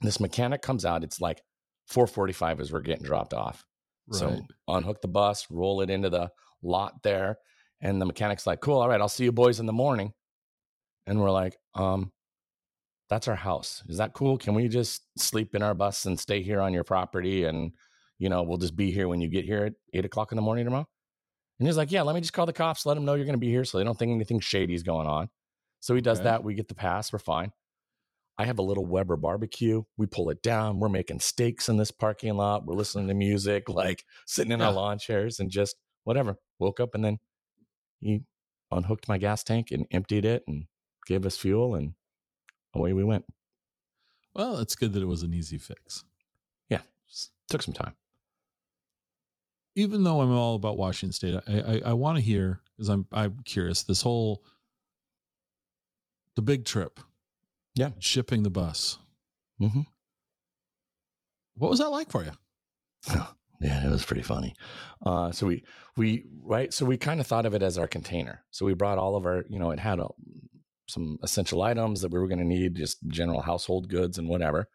This 0.02 0.20
mechanic 0.20 0.62
comes 0.62 0.84
out. 0.84 1.06
It's 1.06 1.22
like 1.22 1.42
445 1.88 2.60
as 2.60 2.74
we're 2.74 2.82
getting 2.82 3.06
dropped 3.06 3.34
off. 3.34 3.64
Right. 4.10 4.20
So 4.20 4.42
unhook 4.68 5.02
the 5.02 5.08
bus, 5.08 5.48
roll 5.50 5.80
it 5.80 5.90
into 5.90 6.10
the 6.10 6.32
lot 6.62 7.04
there. 7.04 7.38
And 7.82 8.02
the 8.02 8.06
mechanic's 8.06 8.46
like, 8.46 8.62
cool, 8.62 8.80
all 8.80 8.90
right, 8.90 9.02
I'll 9.02 9.10
see 9.10 9.24
you 9.24 9.32
boys 9.32 9.60
in 9.60 9.66
the 9.66 9.74
morning 9.74 10.14
and 11.08 11.20
we're 11.20 11.32
like, 11.32 11.58
um, 11.74 12.12
that's 13.10 13.28
our 13.28 13.36
house. 13.36 13.84
Is 13.90 13.98
that 13.98 14.14
cool? 14.14 14.38
Can 14.38 14.54
we 14.54 14.68
just 14.68 15.02
sleep 15.18 15.56
in 15.56 15.64
our 15.64 15.74
bus 15.74 16.06
and 16.06 16.20
stay 16.20 16.42
here 16.42 16.62
on 16.62 16.74
your 16.74 16.84
property? 16.84 17.44
And, 17.44 17.74
you 18.20 18.30
know, 18.30 18.44
we'll 18.44 18.58
just 18.58 18.76
be 18.76 18.92
here 18.92 19.08
when 19.08 19.20
you 19.20 19.28
get 19.28 19.46
here 19.46 19.66
at 19.66 19.74
eight 19.94 20.06
o'clock 20.06 20.32
in 20.32 20.36
the 20.36 20.42
morning 20.42 20.66
tomorrow. 20.66 20.88
And 21.60 21.68
he's 21.68 21.78
like, 21.78 21.92
yeah, 21.92 22.04
let 22.04 22.16
me 22.16 22.22
just 22.22 22.34
call 22.34 22.46
the 22.46 22.54
cops, 22.54 22.86
let 22.86 22.94
them 22.94 23.06
know 23.06 23.16
you're 23.16 23.26
going 23.26 23.34
to 23.34 23.40
be 23.40 23.50
here 23.50 23.66
so 23.66 23.78
they 23.78 23.84
don't 23.84 23.98
think 23.98 24.12
anything 24.12 24.40
shady 24.40 24.74
is 24.74 24.84
going 24.84 25.08
on. 25.08 25.30
So 25.80 25.96
he 25.96 26.02
does 26.02 26.20
okay. 26.20 26.30
that. 26.30 26.44
We 26.44 26.54
get 26.54 26.68
the 26.68 26.76
pass. 26.76 27.12
We're 27.12 27.20
fine. 27.20 27.52
I 28.38 28.46
have 28.46 28.60
a 28.60 28.64
little 28.64 28.86
Weber 28.86 29.18
barbecue. 29.18 29.84
We 29.98 30.08
pull 30.08 30.30
it 30.30 30.42
down. 30.42 30.80
We're 30.80 30.90
making 30.90 31.20
steaks 31.20 31.70
in 31.70 31.78
this 31.78 31.92
parking 31.92 32.36
lot. 32.36 32.66
We're 32.66 32.76
listening 32.76 33.08
to 33.10 33.14
music, 33.14 33.70
like 33.70 34.06
sitting 34.26 34.52
in 34.52 34.60
yeah. 34.60 34.68
our 34.68 34.74
lawn 34.74 34.98
chairs 34.98 35.40
and 35.40 35.50
just 35.50 35.76
whatever. 36.04 36.38
Woke 36.58 36.80
up 36.80 36.96
and 36.96 37.04
then 37.04 37.20
he 38.02 38.24
unhooked 38.72 39.08
my 39.08 39.18
gas 39.18 39.44
tank 39.44 39.72
and 39.72 39.86
emptied 39.92 40.26
it 40.26 40.44
and 40.48 40.66
gave 41.06 41.26
us 41.26 41.38
fuel, 41.38 41.76
and 41.76 41.94
away 42.74 42.94
we 42.94 43.04
went. 43.04 43.26
Well, 44.34 44.58
it's 44.60 44.76
good 44.76 44.94
that 44.94 45.02
it 45.02 45.08
was 45.08 45.24
an 45.24 45.34
easy 45.34 45.58
fix. 45.58 46.04
Yeah, 46.70 46.82
took 47.50 47.62
some 47.62 47.74
time. 47.74 47.94
Even 49.76 50.04
though 50.04 50.22
I'm 50.22 50.32
all 50.32 50.56
about 50.56 50.78
Washington 50.78 51.14
State, 51.14 51.36
I 51.48 51.60
I, 51.60 51.82
I 51.92 51.94
want 51.94 52.18
to 52.18 52.24
hear 52.24 52.62
because 52.78 52.90
I'm 52.90 53.06
I'm 53.12 53.40
curious. 53.46 53.84
This 53.84 54.02
whole 54.02 54.44
the 56.36 56.42
big 56.42 56.66
trip, 56.66 57.00
yeah, 57.76 57.92
shipping 58.00 58.44
the 58.44 58.50
bus. 58.50 58.98
Mm-hmm. 59.62 59.82
What 61.56 61.70
was 61.70 61.80
that 61.80 61.90
like 61.90 62.10
for 62.10 62.24
you? 62.24 62.32
Yeah, 63.62 63.86
it 63.86 63.92
was 63.92 64.06
pretty 64.06 64.24
funny. 64.24 64.56
Uh, 65.06 65.32
so 65.32 65.46
we 65.46 65.64
we 65.96 66.26
right, 66.44 66.74
so 66.74 66.86
we 66.86 66.98
kind 66.98 67.20
of 67.20 67.28
thought 67.28 67.46
of 67.46 67.54
it 67.54 67.62
as 67.62 67.78
our 67.78 67.88
container. 67.88 68.44
So 68.50 68.66
we 68.66 68.74
brought 68.74 68.98
all 68.98 69.16
of 69.16 69.26
our, 69.26 69.46
you 69.50 69.60
know, 69.60 69.72
it 69.72 69.80
had 69.80 70.00
a 70.00 70.08
some 70.90 71.18
essential 71.24 71.62
items 71.62 72.02
that 72.02 72.12
we 72.12 72.20
were 72.20 72.28
going 72.28 72.40
to 72.40 72.46
need, 72.46 72.76
just 72.76 72.98
general 73.08 73.42
household 73.42 73.88
goods 73.88 74.18
and 74.18 74.28
whatever. 74.28 74.68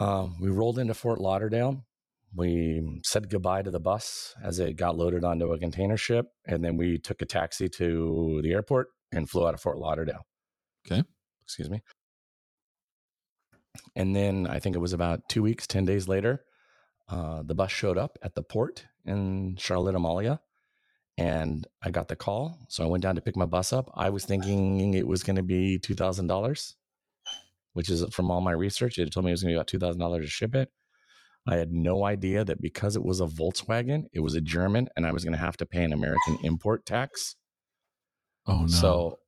Um, 0.00 0.36
we 0.40 0.50
rolled 0.50 0.78
into 0.78 0.92
Fort 0.94 1.20
Lauderdale. 1.20 1.84
We 2.34 3.00
said 3.04 3.30
goodbye 3.30 3.62
to 3.62 3.70
the 3.70 3.80
bus 3.80 4.34
as 4.42 4.58
it 4.58 4.76
got 4.76 4.96
loaded 4.96 5.24
onto 5.24 5.52
a 5.52 5.58
container 5.58 5.96
ship, 5.96 6.26
and 6.46 6.64
then 6.64 6.76
we 6.76 6.98
took 6.98 7.22
a 7.22 7.26
taxi 7.26 7.68
to 7.70 8.40
the 8.42 8.52
airport 8.52 8.88
and 9.12 9.28
flew 9.28 9.46
out 9.46 9.54
of 9.54 9.60
Fort 9.60 9.78
Lauderdale. 9.78 10.26
Okay, 10.86 11.02
excuse 11.44 11.70
me. 11.70 11.80
And 13.94 14.16
then 14.16 14.46
I 14.46 14.58
think 14.58 14.76
it 14.76 14.80
was 14.80 14.92
about 14.92 15.28
two 15.28 15.42
weeks, 15.42 15.66
ten 15.66 15.84
days 15.84 16.08
later, 16.08 16.44
uh, 17.10 17.42
the 17.42 17.54
bus 17.54 17.70
showed 17.70 17.98
up 17.98 18.18
at 18.22 18.34
the 18.34 18.42
port 18.42 18.86
in 19.04 19.56
Charlotte, 19.56 19.94
Amalie, 19.94 20.38
and 21.18 21.66
I 21.82 21.90
got 21.90 22.08
the 22.08 22.16
call. 22.16 22.58
So 22.68 22.84
I 22.84 22.86
went 22.86 23.02
down 23.02 23.16
to 23.16 23.20
pick 23.20 23.36
my 23.36 23.46
bus 23.46 23.72
up. 23.72 23.90
I 23.94 24.10
was 24.10 24.24
thinking 24.24 24.94
it 24.94 25.06
was 25.06 25.22
going 25.22 25.36
to 25.36 25.42
be 25.42 25.78
$2,000, 25.78 26.74
which 27.72 27.90
is 27.90 28.04
from 28.12 28.30
all 28.30 28.40
my 28.40 28.52
research. 28.52 28.98
It 28.98 29.12
told 29.12 29.24
me 29.24 29.30
it 29.30 29.34
was 29.34 29.42
going 29.42 29.54
to 29.54 29.64
be 29.64 29.78
about 29.78 29.96
$2,000 29.98 30.22
to 30.22 30.26
ship 30.26 30.54
it. 30.54 30.70
I 31.46 31.56
had 31.56 31.72
no 31.72 32.04
idea 32.04 32.44
that 32.44 32.60
because 32.60 32.96
it 32.96 33.02
was 33.02 33.20
a 33.20 33.26
Volkswagen, 33.26 34.04
it 34.12 34.20
was 34.20 34.34
a 34.34 34.40
German, 34.40 34.88
and 34.94 35.06
I 35.06 35.12
was 35.12 35.24
going 35.24 35.32
to 35.32 35.38
have 35.38 35.56
to 35.58 35.66
pay 35.66 35.82
an 35.82 35.92
American 35.92 36.38
import 36.42 36.84
tax. 36.84 37.36
Oh, 38.46 38.62
no. 38.62 38.66
So 38.66 39.18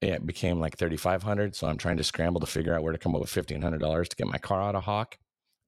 it 0.00 0.26
became 0.26 0.60
like 0.60 0.76
3500 0.76 1.54
So 1.54 1.66
I'm 1.66 1.76
trying 1.76 1.96
to 1.98 2.04
scramble 2.04 2.40
to 2.40 2.46
figure 2.46 2.74
out 2.74 2.82
where 2.82 2.92
to 2.92 2.98
come 2.98 3.14
up 3.14 3.20
with 3.20 3.30
$1,500 3.30 4.08
to 4.08 4.16
get 4.16 4.26
my 4.26 4.38
car 4.38 4.62
out 4.62 4.74
of 4.74 4.84
hock. 4.84 5.18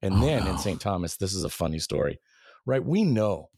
And 0.01 0.15
oh, 0.15 0.19
then 0.21 0.45
no. 0.45 0.51
in 0.51 0.57
St. 0.57 0.81
Thomas, 0.81 1.17
this 1.17 1.33
is 1.33 1.43
a 1.43 1.49
funny 1.49 1.79
story, 1.79 2.19
right? 2.65 2.83
We 2.83 3.03
know 3.03 3.49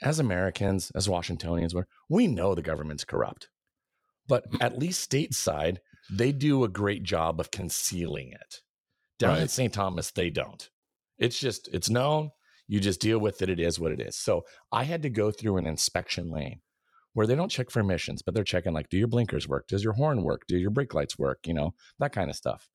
as 0.00 0.18
Americans, 0.18 0.90
as 0.94 1.08
Washingtonians, 1.08 1.74
we 2.08 2.26
know 2.26 2.54
the 2.54 2.62
government's 2.62 3.04
corrupt, 3.04 3.48
but 4.26 4.44
at 4.60 4.78
least 4.78 5.10
stateside, 5.10 5.78
they 6.10 6.32
do 6.32 6.64
a 6.64 6.68
great 6.68 7.02
job 7.02 7.40
of 7.40 7.50
concealing 7.50 8.32
it. 8.32 8.60
Down 9.18 9.34
right. 9.34 9.42
in 9.42 9.48
St. 9.48 9.72
Thomas, 9.72 10.10
they 10.10 10.30
don't. 10.30 10.68
It's 11.18 11.38
just, 11.38 11.68
it's 11.72 11.90
known. 11.90 12.30
You 12.66 12.80
just 12.80 13.00
deal 13.00 13.18
with 13.18 13.42
it. 13.42 13.48
It 13.48 13.60
is 13.60 13.78
what 13.78 13.92
it 13.92 14.00
is. 14.00 14.16
So 14.16 14.42
I 14.72 14.84
had 14.84 15.02
to 15.02 15.10
go 15.10 15.30
through 15.30 15.58
an 15.58 15.66
inspection 15.66 16.30
lane 16.30 16.60
where 17.12 17.26
they 17.26 17.34
don't 17.34 17.50
check 17.50 17.70
for 17.70 17.80
emissions, 17.80 18.22
but 18.22 18.34
they're 18.34 18.44
checking 18.44 18.72
like, 18.72 18.88
do 18.88 18.96
your 18.96 19.08
blinkers 19.08 19.46
work? 19.46 19.68
Does 19.68 19.84
your 19.84 19.92
horn 19.92 20.22
work? 20.22 20.42
Do 20.48 20.56
your 20.56 20.70
brake 20.70 20.94
lights 20.94 21.18
work? 21.18 21.46
You 21.46 21.54
know, 21.54 21.74
that 21.98 22.12
kind 22.12 22.30
of 22.30 22.36
stuff. 22.36 22.68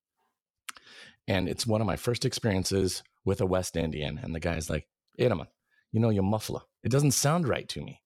And 1.28 1.50
it's 1.50 1.68
one 1.68 1.82
of 1.82 1.88
my 1.88 1.98
first 1.98 2.26
experiences 2.26 3.04
with 3.26 3.42
a 3.42 3.46
West 3.46 3.76
Indian. 3.76 4.20
And 4.22 4.34
the 4.34 4.40
guy's 4.40 4.70
like, 4.70 4.88
Edelman, 5.20 5.48
you 5.92 6.00
know, 6.00 6.10
your 6.10 6.24
muffler. 6.24 6.62
It 6.84 6.92
doesn't 6.92 7.12
sound 7.12 7.48
right 7.48 7.68
to 7.70 7.82
me. 7.82 8.02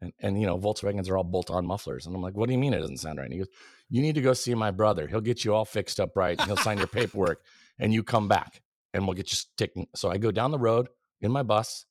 And, 0.00 0.12
and 0.20 0.40
you 0.40 0.46
know, 0.46 0.58
Volkswagens 0.58 1.08
are 1.08 1.16
all 1.16 1.24
bolt 1.24 1.50
on 1.50 1.66
mufflers. 1.66 2.06
And 2.06 2.14
I'm 2.14 2.20
like, 2.20 2.36
what 2.36 2.46
do 2.46 2.52
you 2.52 2.58
mean 2.58 2.74
it 2.74 2.80
doesn't 2.80 2.98
sound 2.98 3.18
right? 3.18 3.24
And 3.24 3.32
he 3.32 3.38
goes, 3.38 3.48
you 3.88 4.02
need 4.02 4.14
to 4.16 4.20
go 4.20 4.34
see 4.34 4.54
my 4.54 4.70
brother. 4.70 5.06
He'll 5.06 5.20
get 5.20 5.44
you 5.44 5.54
all 5.54 5.64
fixed 5.64 6.00
up 6.00 6.16
right. 6.16 6.40
he'll 6.42 6.56
sign 6.56 6.78
your 6.78 6.86
paperwork 6.86 7.42
and 7.78 7.94
you 7.94 8.02
come 8.02 8.28
back 8.28 8.60
and 8.92 9.06
we'll 9.06 9.14
get 9.14 9.32
you 9.32 9.38
taken. 9.56 9.86
So 9.94 10.10
I 10.10 10.18
go 10.18 10.30
down 10.30 10.50
the 10.50 10.58
road 10.58 10.88
in 11.20 11.32
my 11.32 11.42
bus. 11.42 11.86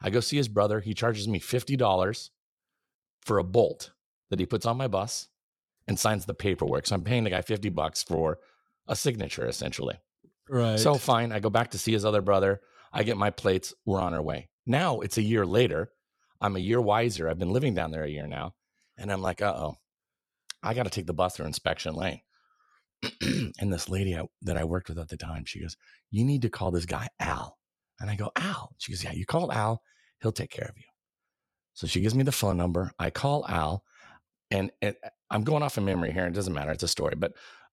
I 0.00 0.10
go 0.10 0.20
see 0.20 0.36
his 0.36 0.48
brother. 0.48 0.80
He 0.80 0.94
charges 0.94 1.26
me 1.26 1.40
$50 1.40 2.30
for 3.22 3.38
a 3.38 3.44
bolt 3.44 3.90
that 4.30 4.38
he 4.38 4.46
puts 4.46 4.66
on 4.66 4.76
my 4.76 4.88
bus 4.88 5.28
and 5.88 5.98
signs 5.98 6.26
the 6.26 6.34
paperwork. 6.34 6.86
So 6.86 6.94
I'm 6.94 7.02
paying 7.02 7.24
the 7.24 7.30
guy 7.30 7.42
50 7.42 7.68
bucks 7.70 8.02
for 8.02 8.38
a 8.90 8.96
signature 8.96 9.46
essentially. 9.46 9.98
Right. 10.48 10.78
So 10.78 10.94
fine. 10.94 11.32
I 11.32 11.38
go 11.38 11.48
back 11.48 11.70
to 11.70 11.78
see 11.78 11.92
his 11.92 12.04
other 12.04 12.20
brother. 12.20 12.60
I 12.92 13.04
get 13.04 13.16
my 13.16 13.30
plates. 13.30 13.72
We're 13.86 14.00
on 14.00 14.12
our 14.12 14.22
way. 14.22 14.50
Now 14.66 15.00
it's 15.00 15.16
a 15.16 15.22
year 15.22 15.46
later. 15.46 15.90
I'm 16.40 16.56
a 16.56 16.60
year 16.60 16.80
wiser. 16.80 17.28
I've 17.28 17.38
been 17.38 17.52
living 17.52 17.74
down 17.74 17.92
there 17.92 18.04
a 18.04 18.10
year 18.10 18.26
now. 18.26 18.54
And 18.98 19.10
I'm 19.10 19.22
like, 19.22 19.40
uh 19.40 19.54
oh, 19.56 19.76
I 20.62 20.74
got 20.74 20.82
to 20.82 20.90
take 20.90 21.06
the 21.06 21.14
bus 21.14 21.36
through 21.36 21.46
inspection 21.46 21.94
lane. 21.94 22.20
and 23.22 23.72
this 23.72 23.88
lady 23.88 24.16
I, 24.16 24.24
that 24.42 24.58
I 24.58 24.64
worked 24.64 24.88
with 24.88 24.98
at 24.98 25.08
the 25.08 25.16
time, 25.16 25.44
she 25.46 25.60
goes, 25.60 25.76
You 26.10 26.24
need 26.24 26.42
to 26.42 26.50
call 26.50 26.70
this 26.70 26.84
guy 26.84 27.08
Al. 27.18 27.56
And 27.98 28.10
I 28.10 28.16
go, 28.16 28.30
Al. 28.36 28.74
She 28.78 28.92
goes, 28.92 29.02
Yeah, 29.04 29.12
you 29.12 29.24
call 29.24 29.52
Al, 29.52 29.82
he'll 30.20 30.32
take 30.32 30.50
care 30.50 30.68
of 30.68 30.76
you. 30.76 30.84
So 31.74 31.86
she 31.86 32.00
gives 32.00 32.14
me 32.14 32.24
the 32.24 32.32
phone 32.32 32.56
number. 32.56 32.90
I 32.98 33.10
call 33.10 33.46
Al, 33.48 33.84
and 34.50 34.70
it, 34.82 34.98
I'm 35.30 35.44
going 35.44 35.62
off 35.62 35.78
of 35.78 35.84
memory 35.84 36.12
here. 36.12 36.26
It 36.26 36.34
doesn't 36.34 36.52
matter. 36.52 36.72
It's 36.72 36.82
a 36.82 36.88
story. 36.88 37.14
But 37.16 37.32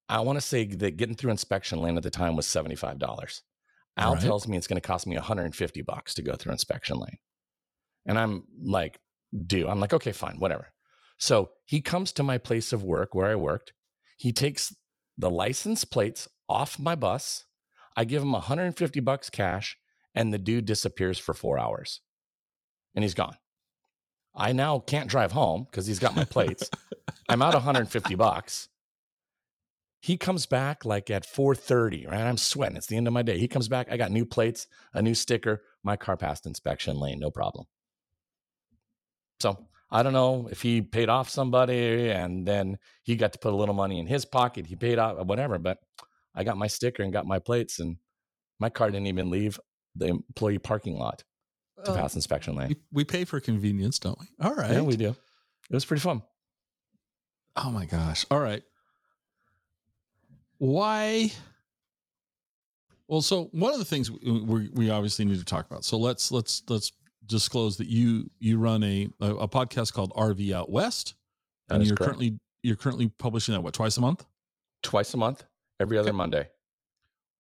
I 0.10 0.22
want 0.22 0.38
to 0.38 0.46
say 0.46 0.66
that 0.66 0.98
getting 0.98 1.16
through 1.16 1.32
inspection 1.32 1.82
lane 1.82 1.98
at 1.98 2.04
the 2.04 2.10
time 2.10 2.36
was 2.36 2.48
$75. 2.48 3.42
Al 3.98 4.14
right. 4.14 4.22
tells 4.22 4.48
me 4.48 4.58
it's 4.58 4.68
going 4.68 4.80
to 4.80 4.88
cost 4.88 5.08
me 5.08 5.16
150 5.16 5.82
bucks 5.82 6.14
to 6.14 6.22
go 6.22 6.36
through 6.36 6.54
inspection 6.54 6.98
lane. 6.98 7.18
And 8.06 8.18
I'm 8.18 8.44
like, 8.64 9.00
do 9.46 9.68
I'm 9.68 9.80
like, 9.80 9.94
okay, 9.94 10.12
fine, 10.12 10.38
whatever. 10.40 10.68
So 11.18 11.50
he 11.66 11.82
comes 11.82 12.12
to 12.14 12.24
my 12.24 12.38
place 12.38 12.72
of 12.72 12.84
work 12.84 13.14
where 13.14 13.28
I 13.28 13.36
worked. 13.36 13.74
He 14.18 14.32
takes 14.32 14.74
the 15.18 15.30
license 15.30 15.84
plates 15.84 16.28
off 16.48 16.80
my 16.80 16.96
bus. 16.96 17.46
I 17.96 18.06
give 18.06 18.22
him 18.22 18.32
150 18.32 19.00
bucks 19.00 19.30
cash, 19.30 19.78
and 20.14 20.32
the 20.32 20.38
dude 20.38 20.66
disappears 20.66 21.18
for 21.18 21.34
four 21.34 21.58
hours. 21.60 22.02
And 22.96 23.04
he's 23.04 23.16
gone. 23.16 23.36
I 24.36 24.54
now 24.54 24.80
can't 24.80 25.10
drive 25.10 25.32
home 25.32 25.66
because 25.70 25.88
he's 25.88 26.00
got 26.00 26.16
my 26.16 26.24
plates. 26.24 26.70
I'm 27.30 27.42
out 27.42 27.56
150 27.56 28.16
bucks. 28.16 28.70
He 30.00 30.18
comes 30.18 30.46
back 30.46 30.86
like 30.86 31.10
at 31.10 31.26
4:30, 31.26 32.08
right? 32.08 32.22
I'm 32.22 32.38
sweating. 32.38 32.78
It's 32.78 32.88
the 32.88 32.98
end 32.98 33.08
of 33.08 33.14
my 33.14 33.24
day. 33.24 33.38
He 33.38 33.48
comes 33.48 33.68
back. 33.68 33.88
I 33.92 33.98
got 33.98 34.12
new 34.12 34.26
plates, 34.26 34.68
a 34.94 35.02
new 35.02 35.16
sticker. 35.16 35.64
My 35.84 35.96
car 35.96 36.18
passed 36.18 36.46
inspection 36.46 37.00
lane, 37.00 37.20
no 37.20 37.32
problem. 37.32 37.66
So 39.40 39.68
I 39.90 40.04
don't 40.04 40.14
know 40.14 40.48
if 40.52 40.62
he 40.62 40.82
paid 40.82 41.10
off 41.10 41.30
somebody 41.30 42.10
and 42.10 42.48
then 42.48 42.78
he 43.04 43.16
got 43.16 43.34
to 43.34 43.40
put 43.40 43.54
a 43.54 43.56
little 43.56 43.76
money 43.76 44.00
in 44.00 44.08
his 44.08 44.26
pocket. 44.26 44.68
He 44.68 44.76
paid 44.76 45.00
off 45.00 45.18
whatever, 45.26 45.58
but 45.58 45.80
I 46.36 46.44
got 46.44 46.58
my 46.58 46.68
sticker 46.68 47.04
and 47.04 47.14
got 47.14 47.26
my 47.26 47.40
plates, 47.40 47.80
and 47.80 47.98
my 48.60 48.70
car 48.70 48.92
didn't 48.92 49.08
even 49.08 49.32
leave 49.32 49.60
the 49.96 50.08
employee 50.08 50.60
parking 50.60 50.98
lot 50.98 51.24
to 51.84 51.94
pass 51.94 52.14
inspection 52.16 52.56
lane. 52.56 52.76
We 52.92 53.04
pay 53.04 53.26
for 53.26 53.40
convenience, 53.40 53.98
don't 53.98 54.20
we? 54.20 54.28
All 54.40 54.54
right. 54.54 54.74
Yeah, 54.74 54.82
we 54.82 54.96
do. 54.96 55.10
It 55.70 55.74
was 55.74 55.86
pretty 55.86 56.02
fun. 56.02 56.22
Oh 57.56 57.72
my 57.72 57.86
gosh. 57.86 58.26
All 58.30 58.40
right 58.40 58.62
why 60.60 61.32
well 63.08 63.22
so 63.22 63.46
one 63.52 63.74
of 63.74 63.80
the 63.80 63.86
things 63.86 64.10
we, 64.12 64.70
we 64.74 64.90
obviously 64.90 65.26
need 65.26 65.38
to 65.40 65.46
talk 65.46 65.66
about 65.66 65.84
so 65.86 65.98
let's 65.98 66.32
let's 66.32 66.64
let's 66.70 66.92
disclose 67.26 67.78
that 67.78 67.88
you 67.88 68.30
you 68.40 68.58
run 68.58 68.84
a 68.84 69.08
a, 69.20 69.36
a 69.36 69.48
podcast 69.48 69.94
called 69.94 70.12
RV 70.14 70.54
Out 70.54 70.70
West, 70.72 71.16
That 71.68 71.76
and 71.76 71.86
you're 71.86 71.96
correct. 71.98 72.08
currently 72.08 72.40
you're 72.64 72.76
currently 72.78 73.10
publishing 73.20 73.54
that 73.54 73.62
what 73.62 73.74
twice 73.74 73.98
a 73.98 74.02
month. 74.02 74.26
Twice 74.82 75.14
a 75.14 75.18
month, 75.18 75.44
every 75.80 75.98
other 75.98 76.10
Okay. 76.10 76.16
Monday. 76.18 76.50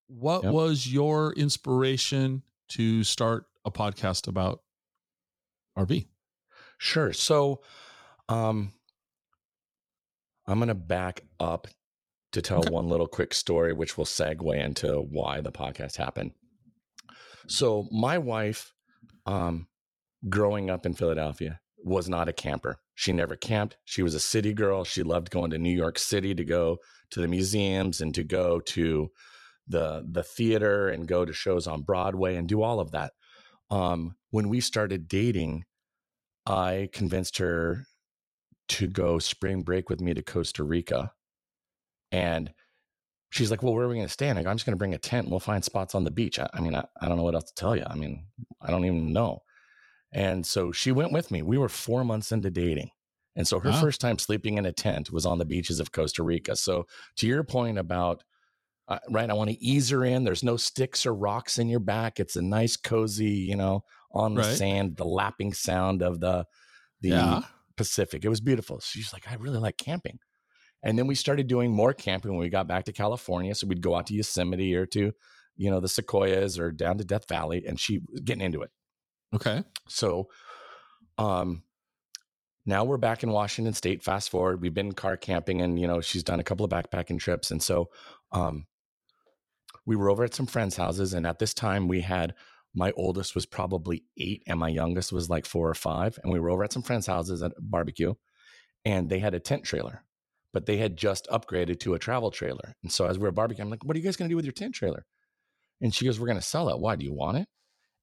What 0.08 0.44
Yep. 0.44 0.54
was 0.54 0.88
your 0.92 1.34
inspiration 1.34 2.44
to 2.70 3.04
start 3.04 3.46
a 3.66 3.72
podcast 3.72 4.28
about 4.28 4.62
RV? 5.78 6.06
Sure. 6.78 7.14
So, 7.14 7.62
um, 8.30 8.74
I'm 10.46 10.60
going 10.60 10.68
to 10.70 10.76
back 10.76 11.24
up 11.40 11.68
to 12.32 12.42
tell 12.42 12.60
Okay. 12.60 12.70
one 12.70 12.88
little 12.90 13.08
quick 13.08 13.34
story, 13.34 13.74
which 13.74 13.98
will 13.98 14.06
segue 14.06 14.58
into 14.64 15.00
why 15.00 15.42
the 15.42 15.52
podcast 15.52 15.96
happened. 15.98 16.32
So, 17.48 17.88
my 17.92 18.18
wife, 18.18 18.74
um, 19.26 19.68
growing 20.28 20.70
up 20.70 20.86
in 20.86 20.94
Philadelphia, 20.94 21.60
was 21.84 22.10
not 22.10 22.28
a 22.28 22.34
camper. 22.34 22.80
She 22.96 23.14
never 23.14 23.36
camped. 23.36 23.78
She 23.86 24.02
was 24.04 24.14
a 24.14 24.20
city 24.20 24.54
girl. 24.54 24.84
She 24.84 25.04
loved 25.04 25.30
going 25.30 25.52
to 25.52 25.58
New 25.58 25.76
York 25.76 26.00
City 26.00 26.34
to 26.36 26.44
go 26.44 26.78
to 27.12 27.22
the 27.22 27.28
museums 27.28 28.02
and 28.02 28.14
to 28.16 28.24
go 28.24 28.60
to 28.60 29.10
the 29.68 30.06
the 30.10 30.24
theater 30.24 30.90
and 30.90 31.08
go 31.08 31.24
to 31.26 31.32
shows 31.34 31.68
on 31.68 31.84
Broadway 31.84 32.36
and 32.36 32.48
do 32.48 32.62
all 32.62 32.80
of 32.80 32.92
that. 32.92 33.14
Um, 33.70 34.16
when 34.32 34.50
we 34.50 34.60
started 34.60 35.08
dating, 35.08 35.66
I 36.46 36.90
convinced 36.92 37.38
her 37.38 37.86
to 38.70 38.88
go 38.88 39.20
spring 39.20 39.62
break 39.62 39.90
with 39.90 40.02
me 40.02 40.14
to 40.14 40.22
Costa 40.24 40.64
Rica. 40.64 41.12
And 42.12 42.54
she's 43.32 43.52
like, 43.52 43.64
Well, 43.64 43.74
where 43.76 43.86
are 43.86 43.90
we 43.90 43.96
going 43.96 44.08
to 44.08 44.14
stay? 44.14 44.30
And 44.30 44.40
I 44.40 44.44
go, 44.44 44.50
I'm 44.50 44.58
just 44.58 44.66
going 44.66 44.76
to 44.76 44.80
bring 44.80 44.94
a 44.94 44.98
tent 45.00 45.26
and 45.26 45.32
we'll 45.32 45.40
find 45.40 45.64
spots 45.64 45.96
on 45.96 46.04
the 46.04 46.12
beach. 46.12 46.40
I, 46.40 46.50
I 46.54 46.62
mean, 46.62 46.76
I, 46.76 46.86
I 47.02 47.08
don't 47.08 47.18
know 47.18 47.24
what 47.24 47.36
else 47.36 47.46
to 47.46 47.56
tell 47.56 47.76
you. 47.76 47.84
I 47.88 47.96
mean, 47.96 48.28
I 48.62 48.72
don't 48.72 48.86
even 48.86 49.14
know. 49.14 49.42
And 50.12 50.46
so 50.46 50.72
she 50.72 50.92
went 50.92 51.12
with 51.12 51.32
me. 51.32 51.42
We 51.42 51.58
were 51.58 51.70
four 51.70 52.04
months 52.04 52.32
into 52.32 52.50
dating. 52.50 52.92
And 53.36 53.48
so 53.48 53.60
her 53.60 53.72
Wow. 53.72 53.74
first 53.74 54.02
time 54.02 54.20
sleeping 54.20 54.58
in 54.58 54.66
a 54.66 54.72
tent 54.74 55.12
was 55.12 55.26
on 55.26 55.38
the 55.38 55.46
beaches 55.46 55.80
of 55.80 55.92
Costa 55.92 56.24
Rica. 56.24 56.56
So 56.56 56.88
to 57.18 57.28
your 57.28 57.44
point 57.44 57.78
about, 57.78 58.24
uh, 58.88 59.00
right, 59.10 59.30
I 59.30 59.34
want 59.34 59.50
to 59.50 59.62
ease 59.64 59.90
her 59.90 60.06
in. 60.06 60.24
There's 60.24 60.44
no 60.44 60.58
sticks 60.58 61.06
or 61.06 61.14
rocks 61.14 61.60
in 61.60 61.68
your 61.70 61.82
back. 61.82 62.20
It's 62.20 62.36
a 62.38 62.42
nice, 62.42 62.78
cozy, 62.78 63.32
you 63.32 63.56
know, 63.56 63.84
on 64.12 64.36
the 64.36 64.44
Right. 64.44 64.44
sand, 64.44 64.96
the 64.98 65.06
lapping 65.06 65.54
sound 65.54 66.02
of 66.02 66.20
the 66.22 66.46
the 67.02 67.40
Yeah. 67.40 67.46
Pacific. 67.78 68.26
It 68.26 68.30
was 68.30 68.42
beautiful. 68.42 68.80
She's 68.80 69.14
like, 69.14 69.30
I 69.32 69.36
really 69.36 69.60
like 69.60 69.78
camping. 69.78 70.20
And 70.84 70.98
then 70.98 71.08
we 71.08 71.16
started 71.16 71.48
doing 71.48 71.72
more 71.72 71.94
camping 71.94 72.32
when 72.32 72.40
we 72.40 72.50
got 72.50 72.68
back 72.68 72.86
to 72.86 72.94
California. 72.94 73.56
So 73.56 73.68
we'd 73.68 73.82
go 73.82 73.96
out 73.96 74.08
to 74.08 74.14
Yosemite 74.14 74.76
or 74.76 74.86
to, 74.88 75.12
you 75.56 75.72
know, 75.72 75.80
the 75.80 75.88
Sequoias 75.88 76.60
or 76.60 76.72
down 76.72 76.98
to 77.00 77.04
Death 77.04 77.28
Valley, 77.28 77.66
and 77.68 77.80
she 77.80 78.00
was 78.10 78.22
getting 78.22 78.44
into 78.44 78.62
it. 78.62 78.70
Okay. 79.36 79.64
So, 79.88 80.30
um, 81.18 81.64
now 82.66 82.84
we're 82.84 82.98
back 82.98 83.24
in 83.24 83.32
Washington 83.32 83.74
State. 83.74 84.04
Fast 84.04 84.30
forward, 84.30 84.62
we've 84.62 84.74
been 84.74 84.92
car 84.92 85.18
camping, 85.18 85.62
and 85.62 85.80
you 85.80 85.88
know, 85.88 86.02
she's 86.02 86.24
done 86.24 86.40
a 86.40 86.44
couple 86.44 86.66
of 86.66 86.72
backpacking 86.72 87.20
trips, 87.20 87.50
and 87.52 87.64
so, 87.64 87.90
um, 88.32 88.68
we 89.86 89.96
were 89.96 90.10
over 90.10 90.26
at 90.26 90.34
some 90.34 90.46
friends' 90.46 90.76
houses, 90.76 91.14
and 91.14 91.26
at 91.26 91.40
this 91.40 91.54
time, 91.54 91.88
we 91.88 92.02
had 92.02 92.36
my 92.76 92.92
oldest 92.98 93.36
was 93.36 93.46
probably 93.46 94.04
eight, 94.18 94.44
and 94.48 94.60
my 94.60 94.68
youngest 94.70 95.12
was 95.14 95.30
like 95.30 95.46
four 95.46 95.70
or 95.70 95.74
five, 95.74 96.20
and 96.22 96.32
we 96.32 96.40
were 96.40 96.50
over 96.50 96.64
at 96.64 96.74
some 96.74 96.84
friends' 96.84 97.08
houses 97.08 97.42
at 97.42 97.54
a 97.58 97.62
barbecue, 97.62 98.14
and 98.86 99.10
they 99.10 99.20
had 99.20 99.34
a 99.34 99.40
tent 99.40 99.64
trailer, 99.64 100.04
but 100.54 100.66
they 100.66 100.78
had 100.78 100.98
just 100.98 101.28
upgraded 101.32 101.80
to 101.82 101.94
a 101.94 102.00
travel 102.00 102.32
trailer, 102.32 102.76
and 102.84 102.92
so 102.92 103.06
as 103.06 103.18
we 103.18 103.24
were 103.24 103.32
barbecuing, 103.32 103.62
I'm 103.62 103.70
like, 103.70 103.84
"What 103.84 103.96
are 103.96 104.00
you 104.00 104.06
guys 104.06 104.16
going 104.16 104.30
to 104.30 104.34
do 104.34 104.38
with 104.38 104.46
your 104.46 104.54
tent 104.54 104.76
trailer?" 104.76 105.06
And 105.82 105.94
she 105.94 106.06
goes, 106.06 106.20
"We're 106.20 106.28
going 106.28 106.40
to 106.40 106.44
sell 106.44 106.70
it. 106.70 106.80
Why? 106.80 106.96
Do 106.96 107.06
you 107.06 107.14
want 107.14 107.38
it?" 107.38 107.48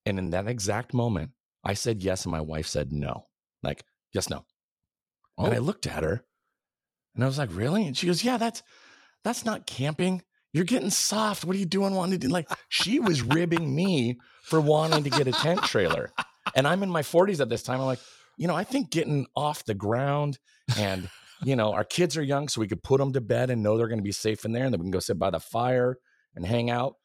And 0.07 0.19
in 0.19 0.31
that 0.31 0.49
exact 0.49 0.93
moment, 0.95 1.31
I 1.65 1.75
said 1.75 2.03
yes, 2.03 2.25
and 2.25 2.33
my 2.33 2.41
wife 2.41 2.67
said 2.67 2.93
no. 2.93 3.27
Like, 3.63 3.85
yes, 4.13 4.29
no. 4.29 4.45
Oh, 5.39 5.47
And 5.47 5.55
I 5.55 5.59
oh. 5.59 5.63
looked 5.63 5.87
at 5.87 6.05
her 6.05 6.25
and 7.15 7.25
I 7.25 7.27
was 7.27 7.39
like, 7.39 7.51
really? 7.53 7.87
And 7.87 7.97
she 7.97 8.07
goes, 8.07 8.23
yeah, 8.25 8.37
that's 8.37 8.63
that's 9.23 9.45
not 9.45 9.67
camping. 9.67 10.23
You're 10.53 10.65
getting 10.65 10.91
soft. 10.91 11.45
What 11.45 11.57
are 11.57 11.59
you 11.59 11.67
doing 11.67 11.95
wanting 11.95 12.21
to 12.21 12.27
do? 12.27 12.33
Like, 12.33 12.49
she 12.69 13.01
was 13.01 13.23
ribbing 13.23 13.75
me 13.75 14.19
for 14.43 14.61
wanting 14.61 15.03
to 15.05 15.11
get 15.11 15.27
a 15.27 15.33
tent 15.33 15.63
trailer. 15.65 16.13
And 16.55 16.69
I'm 16.69 16.83
in 16.83 16.91
my 16.91 17.03
40s 17.03 17.41
at 17.41 17.49
this 17.49 17.63
time. 17.63 17.81
I'm 17.81 17.87
like, 17.87 18.01
you 18.37 18.47
know, 18.47 18.55
I 18.55 18.63
think 18.63 18.91
getting 18.91 19.27
off 19.35 19.65
the 19.65 19.75
ground 19.75 20.39
and, 20.79 21.09
you 21.45 21.57
know, 21.57 21.73
our 21.73 21.85
kids 21.85 22.17
are 22.17 22.23
young, 22.23 22.49
so 22.49 22.61
we 22.61 22.69
could 22.69 22.83
put 22.83 22.99
them 22.99 23.13
to 23.13 23.21
bed 23.21 23.51
and 23.51 23.63
know 23.63 23.77
they're 23.77 23.89
going 23.89 23.99
to 23.99 24.05
be 24.05 24.13
safe 24.13 24.45
in 24.45 24.53
there. 24.53 24.65
And 24.65 24.73
then 24.73 24.81
we 24.81 24.85
can 24.85 24.91
go 24.91 25.01
sit 25.01 25.19
by 25.19 25.31
the 25.31 25.41
fire 25.41 25.99
and 26.35 26.45
hang 26.45 26.71
out. 26.71 26.97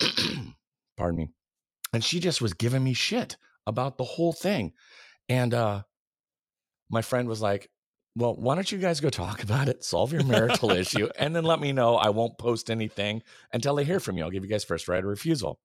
Pardon 0.96 1.18
me. 1.18 1.28
And 1.92 2.02
she 2.02 2.20
just 2.20 2.42
was 2.42 2.54
giving 2.54 2.82
me 2.82 2.92
shit 2.94 3.36
about 3.66 3.98
the 3.98 4.04
whole 4.04 4.32
thing. 4.32 4.72
And 5.28 5.54
uh 5.54 5.82
my 6.90 7.02
friend 7.02 7.28
was 7.28 7.40
like, 7.40 7.70
Well, 8.16 8.34
why 8.34 8.54
don't 8.54 8.70
you 8.70 8.78
guys 8.78 9.00
go 9.00 9.10
talk 9.10 9.42
about 9.42 9.68
it, 9.68 9.84
solve 9.84 10.12
your 10.12 10.24
marital 10.24 10.70
issue, 10.70 11.08
and 11.18 11.34
then 11.34 11.44
let 11.44 11.60
me 11.60 11.72
know. 11.72 11.96
I 11.96 12.10
won't 12.10 12.38
post 12.38 12.70
anything 12.70 13.22
until 13.52 13.78
I 13.78 13.84
hear 13.84 14.00
from 14.00 14.18
you. 14.18 14.24
I'll 14.24 14.30
give 14.30 14.44
you 14.44 14.50
guys 14.50 14.64
first 14.64 14.88
right 14.88 14.98
of 14.98 15.04
refusal. 15.04 15.58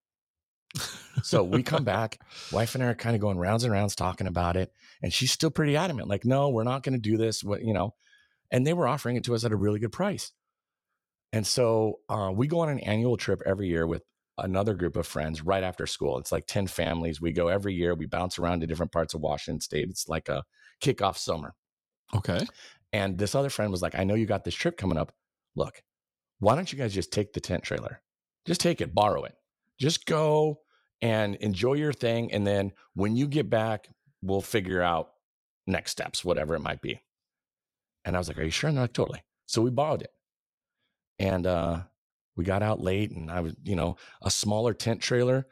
So 1.23 1.43
we 1.43 1.63
come 1.63 1.83
back. 1.83 2.19
Wife 2.51 2.75
and 2.75 2.83
I 2.83 2.87
are 2.87 2.95
kind 2.95 3.15
of 3.15 3.21
going 3.21 3.39
rounds 3.39 3.63
and 3.63 3.73
rounds 3.73 3.95
talking 3.95 4.27
about 4.27 4.55
it. 4.55 4.71
And 5.01 5.11
she's 5.11 5.31
still 5.31 5.49
pretty 5.49 5.75
adamant, 5.75 6.07
like, 6.07 6.25
no, 6.25 6.49
we're 6.49 6.63
not 6.63 6.83
going 6.83 6.93
to 6.93 6.99
do 6.99 7.17
this. 7.17 7.43
What, 7.43 7.63
you 7.63 7.73
know, 7.73 7.95
and 8.51 8.65
they 8.65 8.73
were 8.73 8.87
offering 8.87 9.15
it 9.15 9.23
to 9.25 9.35
us 9.35 9.43
at 9.43 9.51
a 9.51 9.55
really 9.55 9.79
good 9.79 9.91
price. 9.91 10.31
And 11.31 11.45
so 11.45 11.99
uh, 12.09 12.31
we 12.33 12.47
go 12.47 12.61
on 12.61 12.69
an 12.69 12.79
annual 12.79 13.17
trip 13.17 13.41
every 13.45 13.67
year 13.67 13.85
with 13.85 14.03
another 14.37 14.73
group 14.73 14.95
of 14.95 15.05
friends 15.05 15.43
right 15.43 15.63
after 15.63 15.85
school. 15.85 16.17
It's 16.17 16.31
like 16.31 16.47
10 16.47 16.67
families. 16.67 17.21
We 17.21 17.31
go 17.31 17.49
every 17.49 17.73
year. 17.73 17.93
We 17.93 18.05
bounce 18.05 18.39
around 18.39 18.61
to 18.61 18.67
different 18.67 18.91
parts 18.91 19.13
of 19.13 19.21
Washington 19.21 19.61
state. 19.61 19.89
It's 19.89 20.07
like 20.07 20.29
a 20.29 20.43
kickoff 20.81 21.17
summer. 21.17 21.53
okay. 22.15 22.45
And 22.91 23.17
this 23.19 23.35
other 23.35 23.49
friend 23.49 23.71
was 23.71 23.83
like, 23.83 23.93
I 23.93 24.03
know 24.03 24.15
you 24.15 24.25
got 24.25 24.43
this 24.43 24.55
trip 24.55 24.77
coming 24.77 24.97
up. 24.97 25.13
Look, 25.55 25.83
why 26.39 26.55
don't 26.55 26.71
you 26.71 26.79
guys 26.79 26.93
just 26.93 27.11
take 27.11 27.33
the 27.33 27.39
tent 27.39 27.63
trailer? 27.63 28.01
Just 28.45 28.61
take 28.61 28.81
it, 28.81 28.95
borrow 28.95 29.25
it. 29.25 29.35
Just 29.79 30.05
go 30.07 30.61
and 31.01 31.35
enjoy 31.35 31.73
your 31.73 31.93
thing. 31.93 32.31
And 32.33 32.47
then 32.47 32.71
when 32.95 33.15
you 33.15 33.27
get 33.27 33.49
back, 33.49 33.89
we'll 34.21 34.41
figure 34.41 34.81
out 34.81 35.11
next 35.67 35.91
steps, 35.91 36.25
whatever 36.25 36.55
it 36.55 36.61
might 36.61 36.81
be. 36.81 36.99
And 38.05 38.15
I 38.15 38.19
was 38.19 38.27
like, 38.27 38.37
Are 38.37 38.43
you 38.43 38.51
sure? 38.51 38.69
And 38.69 38.77
they're 38.77 38.83
like, 38.85 38.93
Totally. 38.93 39.23
So 39.45 39.61
we 39.61 39.71
borrowed 39.71 40.01
it. 40.01 40.11
And 41.17 41.45
uh, 41.45 41.81
we 42.35 42.45
got 42.45 42.63
out 42.63 42.79
late, 42.79 43.11
and 43.11 43.29
I 43.29 43.41
was, 43.41 43.55
you 43.63 43.75
know, 43.75 43.97
a 44.21 44.31
smaller 44.31 44.73
tent 44.73 45.01
trailer, 45.01 45.47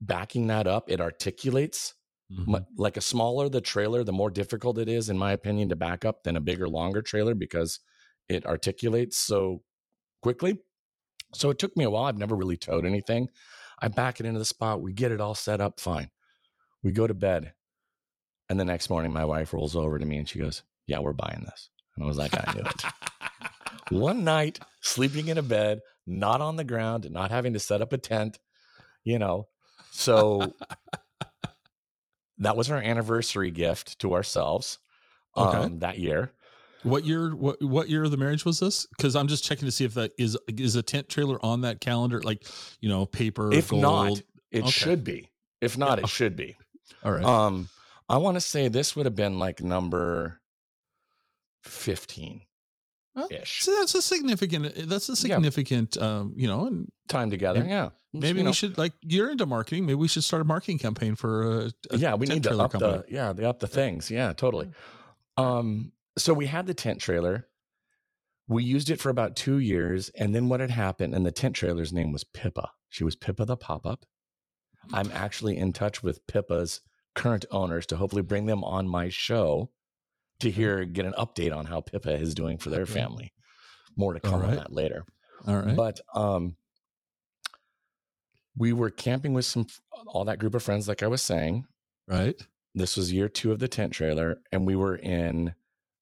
backing 0.00 0.48
that 0.48 0.66
up, 0.66 0.90
it 0.90 1.00
articulates 1.00 1.94
Mhm. 2.32 2.66
like 2.76 2.96
a 2.96 3.00
smaller 3.00 3.48
the 3.48 3.60
trailer, 3.60 4.02
the 4.02 4.12
more 4.12 4.30
difficult 4.30 4.78
it 4.78 4.88
is, 4.88 5.08
in 5.08 5.16
my 5.16 5.30
opinion, 5.32 5.68
to 5.68 5.76
back 5.76 6.04
up 6.04 6.24
than 6.24 6.36
a 6.36 6.40
bigger, 6.40 6.68
longer 6.68 7.00
trailer 7.00 7.34
because 7.36 7.78
it 8.28 8.44
articulates 8.44 9.16
so 9.16 9.62
quickly. 10.22 10.58
So 11.34 11.50
it 11.50 11.58
took 11.58 11.76
me 11.76 11.84
a 11.84 11.90
while. 11.90 12.04
I've 12.04 12.18
never 12.18 12.36
really 12.36 12.56
towed 12.56 12.86
anything. 12.86 13.30
I 13.80 13.88
back 13.88 14.20
it 14.20 14.26
into 14.26 14.38
the 14.40 14.44
spot. 14.46 14.82
We 14.82 14.92
get 14.92 15.12
it 15.12 15.20
all 15.20 15.34
set 15.36 15.60
up 15.60 15.80
fine. 15.80 16.10
We 16.82 16.92
go 16.92 17.06
to 17.06 17.14
bed. 17.14 17.54
And 18.48 18.58
the 18.60 18.64
next 18.64 18.90
morning, 18.90 19.12
my 19.12 19.24
wife 19.24 19.52
rolls 19.52 19.76
over 19.76 19.98
to 19.98 20.06
me 20.06 20.18
and 20.18 20.28
she 20.28 20.38
goes, 20.38 20.62
Yeah, 20.86 21.00
we're 21.00 21.12
buying 21.12 21.44
this. 21.44 21.70
And 21.96 22.04
I 22.04 22.06
was 22.06 22.16
like, 22.18 22.34
I 22.34 22.52
knew 22.52 22.62
it. 22.62 22.82
One 23.90 24.24
night, 24.24 24.58
sleeping 24.80 25.28
in 25.28 25.38
a 25.38 25.42
bed, 25.42 25.80
not 26.06 26.40
on 26.40 26.56
the 26.56 26.64
ground, 26.64 27.10
not 27.10 27.30
having 27.30 27.52
to 27.54 27.58
set 27.60 27.80
up 27.80 27.92
a 27.92 27.98
tent, 27.98 28.38
you 29.04 29.18
know. 29.18 29.48
So 29.92 30.54
that 32.38 32.56
was 32.56 32.70
our 32.70 32.78
anniversary 32.78 33.50
gift 33.50 33.98
to 34.00 34.12
ourselves 34.14 34.78
Okay. 35.36 35.58
um, 35.58 35.78
that 35.80 35.98
year. 35.98 36.32
What 36.82 37.04
year? 37.04 37.34
What 37.34 37.60
what 37.62 37.88
year 37.88 38.04
of 38.04 38.10
the 38.10 38.16
marriage 38.16 38.44
was 38.44 38.60
this? 38.60 38.86
Because 38.96 39.16
I'm 39.16 39.26
just 39.28 39.42
checking 39.44 39.66
to 39.66 39.72
see 39.72 39.84
if 39.84 39.94
that 39.94 40.12
is 40.18 40.36
is 40.48 40.76
a 40.76 40.82
tent 40.82 41.08
trailer 41.08 41.38
on 41.44 41.62
that 41.62 41.80
calendar, 41.80 42.22
like 42.22 42.46
you 42.80 42.88
know, 42.88 43.06
paper. 43.06 43.52
If 43.52 43.68
gold. 43.70 43.82
not, 43.82 44.20
it 44.52 44.60
Okay. 44.60 44.70
should 44.70 45.02
be. 45.04 45.28
If 45.60 45.76
not, 45.76 45.98
Yeah. 45.98 46.04
it 46.04 46.08
should 46.10 46.36
be. 46.36 46.56
all 47.02 47.10
right. 47.12 47.24
Um, 47.24 47.68
I 48.08 48.18
want 48.18 48.36
to 48.36 48.40
say 48.40 48.68
this 48.68 48.94
would 48.94 49.04
have 49.06 49.16
been 49.16 49.38
like 49.38 49.60
number 49.60 50.40
fifteen 51.66 52.42
ish. 53.30 53.62
so 53.62 53.74
that's 53.78 53.94
a 53.94 54.02
significant. 54.02 54.88
That's 54.88 55.08
a 55.08 55.16
significant. 55.16 55.96
Um, 55.96 56.32
you 56.36 56.46
know, 56.46 56.66
and 56.66 56.88
Time 57.08 57.30
together, 57.30 57.60
maybe- 57.60 57.70
yeah. 57.70 57.88
maybe 58.12 58.28
You 58.28 58.34
we 58.36 58.42
know, 58.42 58.52
should 58.52 58.76
like 58.78 58.92
you're 59.02 59.30
into 59.30 59.46
marketing. 59.46 59.86
Maybe 59.86 59.94
we 59.94 60.08
should 60.08 60.24
start 60.24 60.42
a 60.42 60.44
marketing 60.44 60.78
campaign 60.78 61.14
for 61.14 61.60
a, 61.62 61.70
a 61.90 61.96
yeah, 61.98 62.14
we 62.14 62.26
need 62.26 62.42
to 62.44 62.56
up 62.58 62.72
company. 62.72 63.02
the 63.08 63.14
yeah, 63.14 63.32
the 63.32 63.48
up 63.48 63.60
the 63.60 63.66
things. 63.68 64.10
Yeah, 64.10 64.32
totally. 64.32 64.70
Um, 65.36 65.92
so 66.18 66.34
we 66.34 66.46
had 66.46 66.66
the 66.66 66.74
tent 66.74 67.00
trailer. 67.00 67.46
We 68.48 68.64
used 68.64 68.90
it 68.90 69.00
for 69.00 69.10
about 69.10 69.34
two 69.36 69.58
years, 69.58 70.08
and 70.10 70.34
then 70.34 70.48
what 70.48 70.60
had 70.60 70.70
happened? 70.70 71.14
And 71.14 71.26
the 71.26 71.32
tent 71.32 71.56
trailer's 71.56 71.92
name 71.92 72.12
was 72.12 72.22
Pippa. 72.24 72.70
She 72.88 73.02
was 73.04 73.16
Pippa 73.16 73.44
the 73.44 73.56
pop 73.56 73.84
up. 73.86 74.04
I'm 74.92 75.10
actually 75.12 75.56
in 75.56 75.72
touch 75.72 76.02
with 76.02 76.24
Pippa's 76.28 76.80
current 77.16 77.44
owners 77.50 77.86
to 77.86 77.96
hopefully 77.96 78.22
bring 78.22 78.46
them 78.46 78.62
on 78.62 78.86
my 78.88 79.08
show 79.08 79.70
to 80.40 80.50
hear 80.50 80.84
get 80.84 81.06
an 81.06 81.14
update 81.18 81.56
on 81.56 81.66
how 81.66 81.80
Pippa 81.80 82.12
is 82.12 82.34
doing 82.34 82.58
for 82.58 82.70
their 82.70 82.86
family. 82.86 83.32
More 83.96 84.12
to 84.12 84.20
come 84.20 84.42
on 84.42 84.56
that 84.56 84.72
later. 84.72 85.04
All 85.46 85.56
right. 85.56 85.76
But 85.76 86.00
um, 86.14 86.56
we 88.56 88.72
were 88.72 88.90
camping 88.90 89.32
with 89.32 89.44
some 89.44 89.66
all 90.06 90.24
that 90.24 90.38
group 90.38 90.54
of 90.54 90.62
friends, 90.62 90.88
like 90.88 91.02
I 91.02 91.06
was 91.06 91.22
saying, 91.22 91.64
right. 92.06 92.34
this 92.74 92.96
was 92.96 93.12
year 93.12 93.28
two 93.28 93.52
of 93.52 93.58
the 93.58 93.68
tent 93.68 93.92
trailer, 93.92 94.38
and 94.52 94.66
we 94.66 94.76
were 94.76 94.96
in 94.96 95.54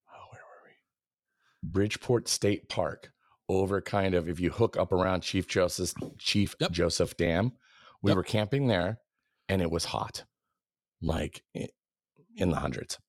oh, 0.09 0.25
where 0.31 0.41
were 0.41 0.63
we? 0.65 1.69
Bridgeport 1.69 2.27
State 2.27 2.67
Park, 2.69 3.11
over 3.47 3.81
kind 3.81 4.13
of 4.13 4.27
if 4.27 4.39
you 4.39 4.49
hook 4.51 4.77
up 4.77 4.91
around 4.91 5.21
Chief 5.21 5.47
Joseph 5.47 5.93
Chief 6.17 6.55
Yep. 6.59 6.71
Joseph 6.71 7.17
Dam. 7.17 7.53
We 8.01 8.11
Yep. 8.11 8.17
were 8.17 8.23
camping 8.23 8.67
there, 8.67 8.99
and 9.49 9.61
it 9.61 9.71
was 9.71 9.85
hot, 9.85 10.25
like 11.01 11.43
in 12.35 12.49
the 12.49 12.57
hundreds. 12.57 12.99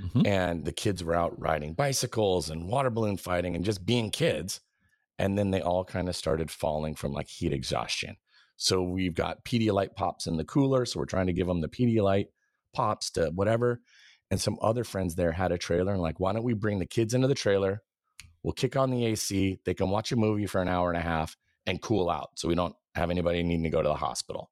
Mhm. 0.00 0.26
And 0.26 0.64
the 0.64 0.72
kids 0.72 1.04
were 1.04 1.14
out 1.14 1.38
riding 1.38 1.74
bicycles 1.74 2.50
and 2.50 2.66
water 2.68 2.90
balloon 2.90 3.16
fighting 3.16 3.54
and 3.54 3.64
just 3.64 3.84
being 3.84 4.10
kids. 4.10 4.60
And 5.18 5.36
then 5.38 5.50
they 5.50 5.60
all 5.60 5.84
kind 5.84 6.08
of 6.08 6.16
started 6.16 6.50
falling 6.50 6.94
from 6.94 7.12
like 7.12 7.28
heat 7.28 7.52
exhaustion. 7.52 8.16
So 8.56 8.82
we've 8.82 9.14
got 9.14 9.44
Pedialyte 9.44 9.94
pops 9.96 10.26
in 10.26 10.36
the 10.36 10.44
cooler. 10.44 10.86
So 10.86 10.98
we're 11.00 11.06
trying 11.06 11.26
to 11.26 11.32
give 11.32 11.46
them 11.46 11.60
the 11.60 11.68
Pedialyte 11.68 12.28
pops 12.72 13.10
to 13.12 13.30
whatever. 13.30 13.80
And 14.30 14.40
some 14.40 14.58
other 14.62 14.84
friends 14.84 15.14
there 15.16 15.32
had 15.32 15.52
a 15.52 15.58
trailer 15.58 15.92
and 15.92 16.00
like, 16.02 16.20
why 16.20 16.32
don't 16.32 16.44
we 16.44 16.54
bring 16.54 16.78
the 16.78 16.86
kids 16.86 17.14
into 17.14 17.26
the 17.28 17.34
trailer? 17.34 17.82
We'll 18.42 18.52
kick 18.54 18.76
on 18.76 18.90
the 18.90 19.04
AC. 19.06 19.60
They 19.64 19.74
can 19.74 19.90
watch 19.90 20.12
a 20.12 20.16
movie 20.16 20.46
for 20.46 20.62
an 20.62 20.68
hour 20.68 20.88
and 20.88 20.96
a 20.98 21.02
half 21.02 21.36
and 21.66 21.82
cool 21.82 22.08
out. 22.08 22.38
So 22.38 22.48
we 22.48 22.54
don't 22.54 22.74
have 22.94 23.10
anybody 23.10 23.42
needing 23.42 23.64
to 23.64 23.70
go 23.70 23.82
to 23.82 23.88
the 23.88 23.94
hospital. 23.94 24.50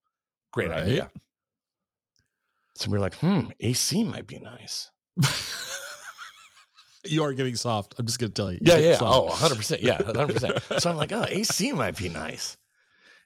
Great 0.53 0.69
Right. 0.71 0.83
idea. 0.83 1.11
So 2.77 2.91
we 2.91 2.99
are 2.99 3.01
like, 3.01 3.15
hmm, 3.17 3.51
AC 3.61 4.05
might 4.05 4.27
be 4.27 4.39
nice. 4.39 4.91
you 7.05 7.23
are 7.23 7.33
getting 7.33 7.57
soft. 7.57 7.95
I'm 7.99 8.07
just 8.07 8.19
going 8.19 8.33
to 8.33 8.35
tell 8.35 8.53
you. 8.53 8.59
Yeah, 8.63 8.75
You're 8.75 8.85
yeah. 8.85 8.93
getting 8.93 9.07
Oh, 9.09 9.29
100%. 9.31 9.83
Yeah, 9.83 9.99
100%. 9.99 10.81
so 10.81 10.91
I'm 10.91 10.97
like, 10.97 11.13
oh, 11.13 11.25
AC 11.29 11.73
might 11.73 11.97
be 11.97 12.09
nice. 12.09 12.57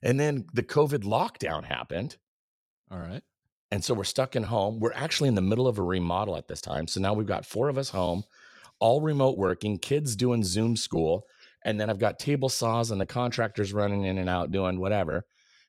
And 0.02 0.18
then 0.18 0.46
the 0.52 0.62
COVID 0.62 1.04
lockdown 1.04 1.64
happened. 1.64 2.16
All 2.90 2.98
right. 2.98 3.22
And 3.70 3.82
so 3.82 3.94
we're 3.94 4.04
stuck 4.04 4.36
in 4.36 4.42
home. 4.42 4.80
We're 4.80 4.92
actually 4.92 5.28
in 5.28 5.34
the 5.34 5.40
middle 5.40 5.66
of 5.66 5.78
a 5.78 5.82
remodel 5.82 6.36
at 6.36 6.46
this 6.48 6.60
time. 6.60 6.86
So 6.86 7.00
now 7.00 7.14
we've 7.14 7.26
got 7.26 7.46
four 7.46 7.68
of 7.70 7.78
us 7.78 7.88
home, 7.88 8.24
all 8.80 9.00
remote 9.00 9.38
working, 9.38 9.78
kids 9.78 10.14
doing 10.14 10.44
Zoom 10.44 10.76
school. 10.76 11.24
And 11.64 11.80
then 11.80 11.88
I've 11.88 11.98
got 11.98 12.18
table 12.18 12.48
saws 12.48 12.90
and 12.90 13.00
the 13.00 13.06
contractors 13.06 13.72
running 13.72 14.04
in 14.04 14.18
and 14.18 14.28
out 14.28 14.50
doing 14.50 14.78
whatever. 14.78 15.24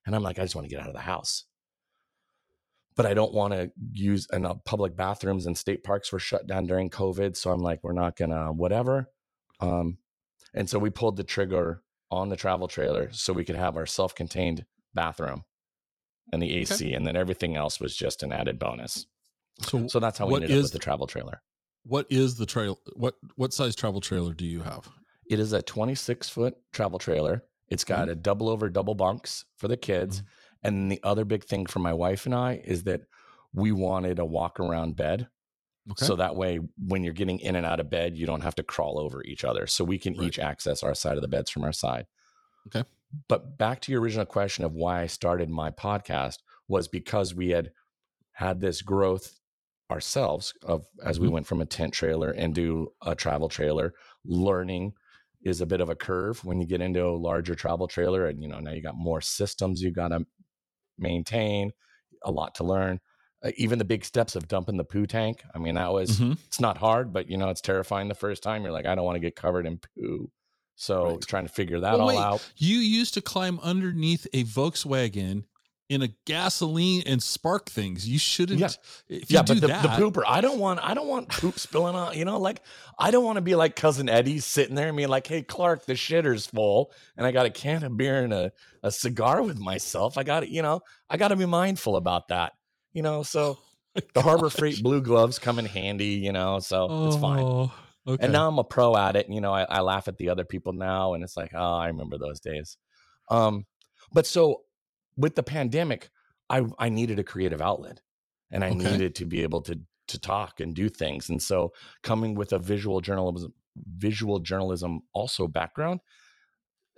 And 0.05 0.15
I'm 0.15 0.23
like, 0.23 0.37
I 0.37 0.41
just 0.41 0.55
want 0.55 0.65
to 0.65 0.69
get 0.75 0.81
out 0.81 0.89
of 0.89 0.95
the 0.95 0.99
house. 0.99 1.45
But 2.95 3.05
I 3.07 3.13
don't 3.13 3.33
want 3.33 3.53
to 3.53 3.71
use 3.91 4.27
and 4.31 4.45
uh, 4.45 4.53
public 4.65 4.95
bathrooms 4.95 5.45
and 5.47 5.57
state 5.57 5.83
parks 5.83 6.11
were 6.11 6.19
shut 6.19 6.45
down 6.47 6.65
during 6.67 6.89
COVID. 6.89 7.35
So 7.35 7.51
I'm 7.51 7.61
like, 7.61 7.83
we're 7.83 7.93
not 7.93 8.15
gonna 8.15 8.51
whatever. 8.51 9.09
Um, 9.59 9.97
and 10.53 10.69
so 10.69 10.77
we 10.77 10.89
pulled 10.89 11.17
the 11.17 11.23
trigger 11.23 11.81
on 12.11 12.29
the 12.29 12.35
travel 12.35 12.67
trailer 12.67 13.09
so 13.11 13.33
we 13.33 13.43
could 13.45 13.55
have 13.55 13.75
our 13.77 13.85
self-contained 13.87 14.65
bathroom 14.93 15.43
and 16.31 16.41
the 16.41 16.53
AC, 16.57 16.93
and 16.93 17.05
then 17.07 17.15
everything 17.15 17.55
else 17.55 17.79
was 17.79 17.95
just 17.95 18.21
an 18.23 18.31
added 18.31 18.59
bonus. 18.59 19.07
So, 19.61 19.87
So 19.87 19.99
that's 19.99 20.17
how 20.19 20.27
we 20.27 20.35
ended 20.35 20.51
up 20.51 20.61
with 20.63 20.71
the 20.73 20.79
travel 20.79 21.07
trailer. 21.07 21.41
what 21.83 22.05
is 22.09 22.35
the 22.35 22.45
trail? 22.45 22.79
What 22.95 23.15
what 23.35 23.53
size 23.53 23.75
travel 23.75 24.01
trailer 24.01 24.33
do 24.33 24.45
you 24.45 24.61
have? 24.61 24.87
It 25.29 25.39
is 25.39 25.53
a 25.53 25.61
26 25.63 26.29
foot 26.29 26.55
travel 26.71 26.99
trailer. 26.99 27.43
It's 27.69 27.83
got 27.83 28.09
a 28.09 28.15
double 28.15 28.49
over 28.49 28.69
double 28.69 28.93
bunks 28.93 29.45
for 29.57 29.67
the 29.67 29.77
kids. 29.77 30.21
Mhm. 30.21 30.25
And 30.63 30.91
the 30.91 30.99
other 31.03 31.25
big 31.25 31.43
thing 31.43 31.65
for 31.65 31.79
my 31.79 31.93
wife 31.93 32.25
and 32.25 32.33
I 32.33 32.61
is 32.63 32.83
that 32.83 33.01
we 33.53 33.71
wanted 33.71 34.19
a 34.19 34.25
walk 34.25 34.59
around 34.59 34.95
bed. 34.95 35.27
Okay. 35.91 36.05
So 36.05 36.15
that 36.15 36.35
way, 36.35 36.59
when 36.77 37.03
you're 37.03 37.13
getting 37.13 37.39
in 37.39 37.55
and 37.57 37.65
out 37.65 37.81
of 37.81 37.89
bed, 37.89 38.15
you 38.17 38.25
don't 38.25 38.41
have 38.41 38.55
to 38.55 38.63
crawl 38.63 38.97
over 38.97 39.21
each 39.25 39.43
other. 39.43 39.67
So 39.67 39.83
we 39.83 39.99
can 39.99 40.13
Right. 40.15 40.27
each 40.27 40.39
access 40.39 40.81
our 40.81 40.95
side 40.95 41.17
of 41.17 41.21
the 41.21 41.27
beds 41.27 41.49
from 41.49 41.63
our 41.63 41.73
side. 41.73 42.07
Okay. 42.67 42.87
But 43.27 43.57
back 43.57 43.81
to 43.81 43.91
your 43.91 44.01
original 44.01 44.25
question 44.25 44.63
of 44.63 44.73
why 44.73 45.01
I 45.01 45.07
started 45.07 45.49
my 45.49 45.69
podcast 45.71 46.37
was 46.69 46.87
because 46.87 47.35
we 47.35 47.49
had 47.49 47.71
had 48.31 48.61
this 48.61 48.81
growth 48.81 49.39
ourselves 49.91 50.53
of 50.63 50.87
as 51.03 51.19
we 51.19 51.27
Mhm. 51.27 51.31
went 51.31 51.47
from 51.47 51.61
a 51.61 51.65
tent 51.65 51.93
trailer 51.93 52.31
into 52.31 52.93
a 53.05 53.13
travel 53.13 53.49
trailer 53.49 53.93
learning 54.25 54.93
is 55.43 55.59
a 55.61 55.65
bit 55.65 55.81
of 55.81 55.89
a 55.89 55.95
curve 55.95 56.43
when 56.45 56.59
you 56.61 56.65
get 56.65 56.81
into 56.81 57.05
a 57.05 57.11
larger 57.17 57.53
travel 57.53 57.87
trailer 57.87 58.25
and 58.25 58.41
you 58.41 58.47
know 58.47 58.59
now 58.59 58.71
you 58.71 58.81
got 58.81 58.95
more 58.95 59.19
systems 59.21 59.81
you 59.83 59.91
got 59.91 60.07
to 60.07 60.25
maintain 60.97 61.71
a 62.23 62.31
lot 62.31 62.55
to 62.55 62.63
learn 62.63 62.99
uh, 63.43 63.51
even 63.57 63.77
the 63.79 63.85
big 63.85 64.05
steps 64.05 64.35
of 64.35 64.47
dumping 64.47 64.77
the 64.77 64.83
poo 64.85 65.05
tank 65.05 65.43
i 65.53 65.57
mean 65.57 65.75
that 65.75 65.91
was 65.91 66.19
Mhm. 66.19 66.37
it's 66.47 66.59
not 66.61 66.77
hard 66.77 67.11
but 67.13 67.29
you 67.29 67.37
know 67.37 67.49
it's 67.49 67.61
terrifying 67.61 68.07
the 68.07 68.15
first 68.15 68.41
time 68.43 68.63
you're 68.63 68.71
like 68.71 68.85
i 68.85 68.95
don't 68.95 69.05
want 69.05 69.15
to 69.15 69.19
get 69.19 69.35
covered 69.35 69.65
in 69.65 69.79
poo 69.79 70.31
so 70.75 71.03
Right. 71.05 71.21
trying 71.27 71.45
to 71.45 71.51
figure 71.53 71.79
that 71.81 71.91
Well, 71.93 72.01
all 72.01 72.07
wait. 72.07 72.17
out 72.17 72.41
You 72.57 72.77
used 72.77 73.13
to 73.15 73.21
climb 73.21 73.59
underneath 73.61 74.25
a 74.33 74.43
Volkswagen 74.43 75.43
in 75.93 76.01
a 76.01 76.09
gasoline 76.25 77.03
and 77.05 77.21
spark 77.21 77.69
things. 77.69 78.07
You 78.07 78.19
shouldn't. 78.19 78.59
Yeah. 78.59 78.67
If 79.07 79.29
you 79.31 79.35
yeah 79.37 79.41
do 79.43 79.53
but 79.53 79.61
the, 79.61 79.67
that, 79.67 79.81
the 79.83 79.87
pooper 79.89 80.23
i 80.27 80.41
don't 80.41 80.59
want 80.59 80.79
i 80.83 80.93
don't 80.93 81.07
want 81.07 81.29
poop 81.29 81.59
spilling 81.59 81.95
on 81.95 82.17
you 82.17 82.25
know 82.25 82.39
like 82.39 82.61
i 82.99 83.11
don't 83.11 83.23
want 83.23 83.37
to 83.37 83.41
be 83.41 83.55
like 83.55 83.75
cousin 83.75 84.09
eddie 84.09 84.39
sitting 84.39 84.75
there 84.75 84.87
and 84.87 84.97
being 84.97 85.09
like 85.09 85.27
hey 85.27 85.41
clark 85.43 85.85
the 85.85 85.93
shitter's 85.93 86.45
full 86.47 86.91
and 87.17 87.25
i 87.27 87.31
got 87.31 87.45
a 87.45 87.49
can 87.49 87.83
of 87.83 87.95
beer 87.97 88.23
and 88.23 88.33
a, 88.33 88.51
a 88.81 88.91
cigar 88.91 89.41
with 89.43 89.59
myself 89.59 90.17
i 90.17 90.23
got 90.23 90.41
to 90.41 90.49
you 90.49 90.61
know 90.61 90.81
i 91.09 91.17
got 91.17 91.29
to 91.29 91.35
be 91.35 91.45
mindful 91.45 91.95
about 91.95 92.27
that 92.29 92.53
you 92.93 93.01
know 93.01 93.23
so 93.23 93.57
the 94.13 94.21
harbor 94.21 94.49
freight 94.49 94.81
blue 94.81 95.01
gloves 95.01 95.37
come 95.39 95.59
in 95.59 95.65
handy 95.65 96.05
you 96.25 96.31
know 96.31 96.59
so 96.59 97.07
it's 97.07 97.17
fine 97.17 97.43
Oh, 97.43 97.71
Okay. 98.07 98.23
and 98.25 98.33
now 98.33 98.47
i'm 98.49 98.59
a 98.59 98.63
pro 98.65 98.95
at 98.97 99.15
it 99.15 99.25
and, 99.27 99.35
you 99.35 99.41
know 99.41 99.53
I, 99.53 99.63
I 99.63 99.79
laugh 99.81 100.07
at 100.07 100.17
the 100.17 100.29
other 100.29 100.43
people 100.45 100.73
now 100.73 101.13
and 101.13 101.23
it's 101.23 101.37
like 101.37 101.51
oh 101.53 101.75
i 101.75 101.87
remember 101.87 102.17
those 102.17 102.39
days 102.39 102.77
um 103.29 103.65
but 104.11 104.25
so 104.25 104.61
with 105.17 105.35
the 105.35 105.43
pandemic 105.43 106.09
i 106.49 106.61
i 106.79 106.89
needed 106.89 107.19
a 107.19 107.23
creative 107.23 107.61
outlet 107.61 108.01
and 108.51 108.63
i 108.63 108.69
Okay. 108.69 108.91
needed 108.91 109.15
to 109.15 109.25
be 109.25 109.41
able 109.43 109.61
to 109.61 109.79
to 110.07 110.19
talk 110.19 110.59
and 110.59 110.75
do 110.75 110.89
things 110.89 111.29
and 111.29 111.41
so 111.41 111.71
coming 112.03 112.35
with 112.35 112.51
a 112.53 112.59
visual 112.59 112.99
journalism 113.01 113.53
visual 113.97 114.39
journalism 114.39 115.01
also 115.13 115.47
background 115.47 115.99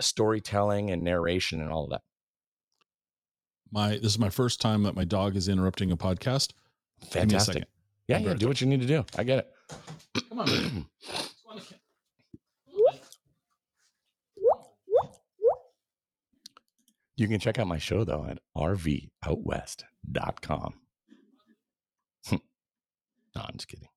storytelling 0.02 0.92
and 0.92 1.04
narration 1.04 1.62
and 1.62 1.72
all 1.72 1.86
of 1.86 1.90
that 1.92 2.02
my 3.72 3.90
this 3.92 4.06
is 4.14 4.20
my 4.20 4.30
first 4.30 4.60
time 4.62 4.84
that 4.84 4.96
my 4.96 5.04
dog 5.06 5.36
is 5.36 5.48
interrupting 5.48 5.92
a 5.92 5.98
podcast. 5.98 6.52
Give 7.12 7.30
me 7.30 7.36
a 7.36 7.40
second. 7.40 7.66
yeah 8.08 8.18
yeah 8.20 8.34
do 8.34 8.48
what 8.48 8.60
you 8.62 8.68
need 8.68 8.82
to 8.82 8.88
do 8.88 9.06
i 9.18 9.24
get 9.24 9.40
it 9.40 9.48
Come 10.30 10.40
on. 10.40 10.48
You 17.18 17.28
can 17.28 17.40
check 17.40 17.60
out 17.60 17.68
my 17.68 17.78
show 17.78 18.04
though 18.04 18.26
at 18.30 18.40
rvoutwest.com. 18.58 20.74
no, 22.32 22.40
I'm 23.36 23.54
just 23.54 23.68
kidding. 23.68 23.90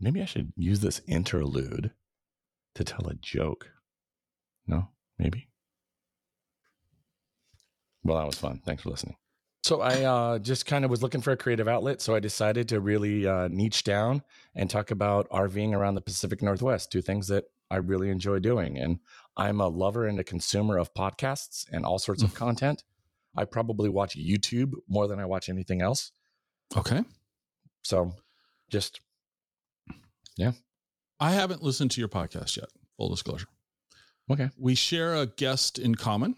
Maybe 0.00 0.20
I 0.20 0.26
should 0.26 0.52
use 0.56 0.80
this 0.80 1.00
interlude 1.06 1.92
to 2.74 2.84
tell 2.84 3.08
a 3.08 3.14
joke. 3.14 3.70
No, 4.66 4.88
maybe. 5.18 5.48
Well, 8.02 8.18
that 8.18 8.26
was 8.26 8.38
fun. 8.38 8.60
Thanks 8.64 8.82
for 8.82 8.90
listening. 8.90 9.16
So 9.64 9.80
I 9.80 10.04
uh, 10.04 10.38
just 10.38 10.64
kind 10.64 10.84
of 10.84 10.92
was 10.92 11.02
looking 11.02 11.20
for 11.20 11.32
a 11.32 11.36
creative 11.36 11.66
outlet, 11.66 12.00
so 12.00 12.14
I 12.14 12.20
decided 12.20 12.68
to 12.68 12.78
really 12.78 13.26
uh, 13.26 13.48
niche 13.48 13.82
down 13.82 14.22
and 14.54 14.70
talk 14.70 14.92
about 14.92 15.28
RVing 15.30 15.72
around 15.72 15.96
the 15.96 16.00
Pacific 16.00 16.40
Northwest. 16.40 16.92
Two 16.92 17.02
things 17.02 17.26
that 17.28 17.46
I 17.68 17.78
really 17.78 18.10
enjoy 18.10 18.38
doing, 18.38 18.78
and 18.78 19.00
I'm 19.36 19.60
a 19.60 19.68
lover 19.68 20.06
and 20.06 20.18
a 20.18 20.24
consumer 20.24 20.78
of 20.78 20.94
podcasts 20.94 21.66
and 21.70 21.84
all 21.84 21.98
sorts 21.98 22.22
of 22.22 22.34
content. 22.34 22.84
I 23.36 23.44
probably 23.44 23.88
watch 23.90 24.16
YouTube 24.16 24.72
more 24.88 25.06
than 25.06 25.20
I 25.20 25.26
watch 25.26 25.48
anything 25.48 25.82
else. 25.82 26.12
Okay. 26.76 27.02
So, 27.82 28.14
just 28.70 29.00
yeah. 30.36 30.52
I 31.20 31.32
haven't 31.32 31.62
listened 31.62 31.90
to 31.92 32.00
your 32.00 32.08
podcast 32.08 32.56
yet. 32.56 32.68
Full 32.96 33.10
disclosure. 33.10 33.46
okay. 34.30 34.50
We 34.58 34.74
share 34.74 35.14
a 35.14 35.26
guest 35.26 35.78
in 35.78 35.94
common. 35.94 36.36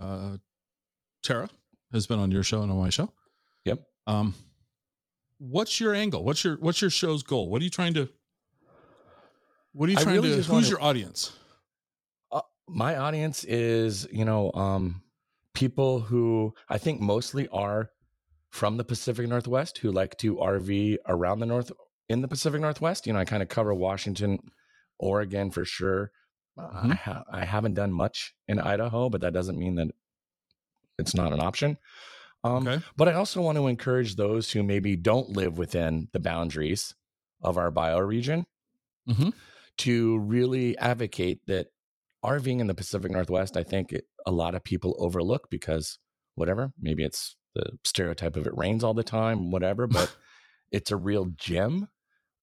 Uh, 0.00 0.36
Tara 1.22 1.50
has 1.92 2.06
been 2.06 2.18
on 2.18 2.30
your 2.30 2.42
show 2.42 2.62
and 2.62 2.70
on 2.70 2.78
my 2.78 2.90
show. 2.90 3.12
Yep. 3.64 3.82
Um, 4.06 4.34
what's 5.38 5.80
your 5.80 5.94
angle? 5.94 6.24
What's 6.24 6.44
your 6.44 6.56
what's 6.56 6.80
your 6.80 6.90
show's 6.90 7.22
goal? 7.22 7.50
What 7.50 7.60
are 7.60 7.64
you 7.64 7.70
trying 7.70 7.94
to? 7.94 8.08
What 9.72 9.88
are 9.88 9.92
you 9.92 9.98
I 9.98 10.02
trying 10.02 10.14
really 10.16 10.42
to? 10.42 10.42
Who's 10.42 10.70
your 10.70 10.82
audience? 10.82 11.32
My 12.68 12.96
audience 12.96 13.44
is 13.44 14.06
you 14.12 14.24
know 14.24 14.52
um 14.52 15.02
people 15.54 16.00
who 16.00 16.54
i 16.68 16.78
think 16.78 17.00
mostly 17.00 17.48
are 17.48 17.90
from 18.50 18.76
the 18.76 18.84
pacific 18.84 19.26
northwest 19.28 19.78
who 19.78 19.90
like 19.90 20.16
to 20.18 20.36
rv 20.36 20.96
around 21.06 21.38
the 21.40 21.46
north 21.46 21.72
in 22.08 22.20
the 22.22 22.28
pacific 22.28 22.60
northwest 22.60 23.06
you 23.06 23.12
know 23.12 23.18
i 23.18 23.24
kind 23.24 23.42
of 23.42 23.48
cover 23.48 23.72
washington 23.74 24.38
oregon 24.98 25.50
for 25.50 25.64
sure 25.64 26.10
Mhm. 26.58 26.90
I, 26.90 26.94
ha- 26.96 27.24
I 27.30 27.44
haven't 27.44 27.74
done 27.74 27.92
much 27.92 28.34
in 28.48 28.58
idaho 28.58 29.08
but 29.08 29.20
that 29.20 29.32
doesn't 29.32 29.56
mean 29.58 29.76
that 29.76 29.88
it's 30.98 31.14
not 31.14 31.32
an 31.32 31.40
option 31.40 31.78
um, 32.44 32.66
okay. 32.68 32.84
but 32.96 33.08
I 33.08 33.14
also 33.14 33.40
want 33.42 33.58
to 33.58 33.66
encourage 33.66 34.14
those 34.14 34.50
who 34.52 34.62
maybe 34.62 34.94
don't 34.94 35.30
live 35.30 35.58
within 35.58 36.08
the 36.12 36.20
boundaries 36.20 36.94
of 37.42 37.58
our 37.58 37.70
bioregion 37.72 38.44
Mhm. 39.08 39.32
to 39.78 40.18
really 40.18 40.76
advocate 40.78 41.40
that 41.46 41.68
RVing 42.24 42.60
in 42.60 42.66
the 42.66 42.74
Pacific 42.74 43.10
Northwest, 43.10 43.56
I 43.56 43.62
think 43.62 43.92
it, 43.92 44.04
a 44.26 44.32
lot 44.32 44.54
of 44.54 44.64
people 44.64 44.96
overlook 44.98 45.48
because 45.50 45.98
whatever, 46.34 46.72
maybe 46.78 47.04
it's 47.04 47.36
the 47.54 47.78
stereotype 47.84 48.36
of 48.36 48.46
it 48.46 48.56
rains 48.56 48.82
all 48.84 48.94
the 48.94 49.04
time, 49.04 49.50
whatever, 49.50 49.86
but 49.88 50.14
it's 50.72 50.90
a 50.90 50.96
real 50.96 51.26
gem. 51.36 51.88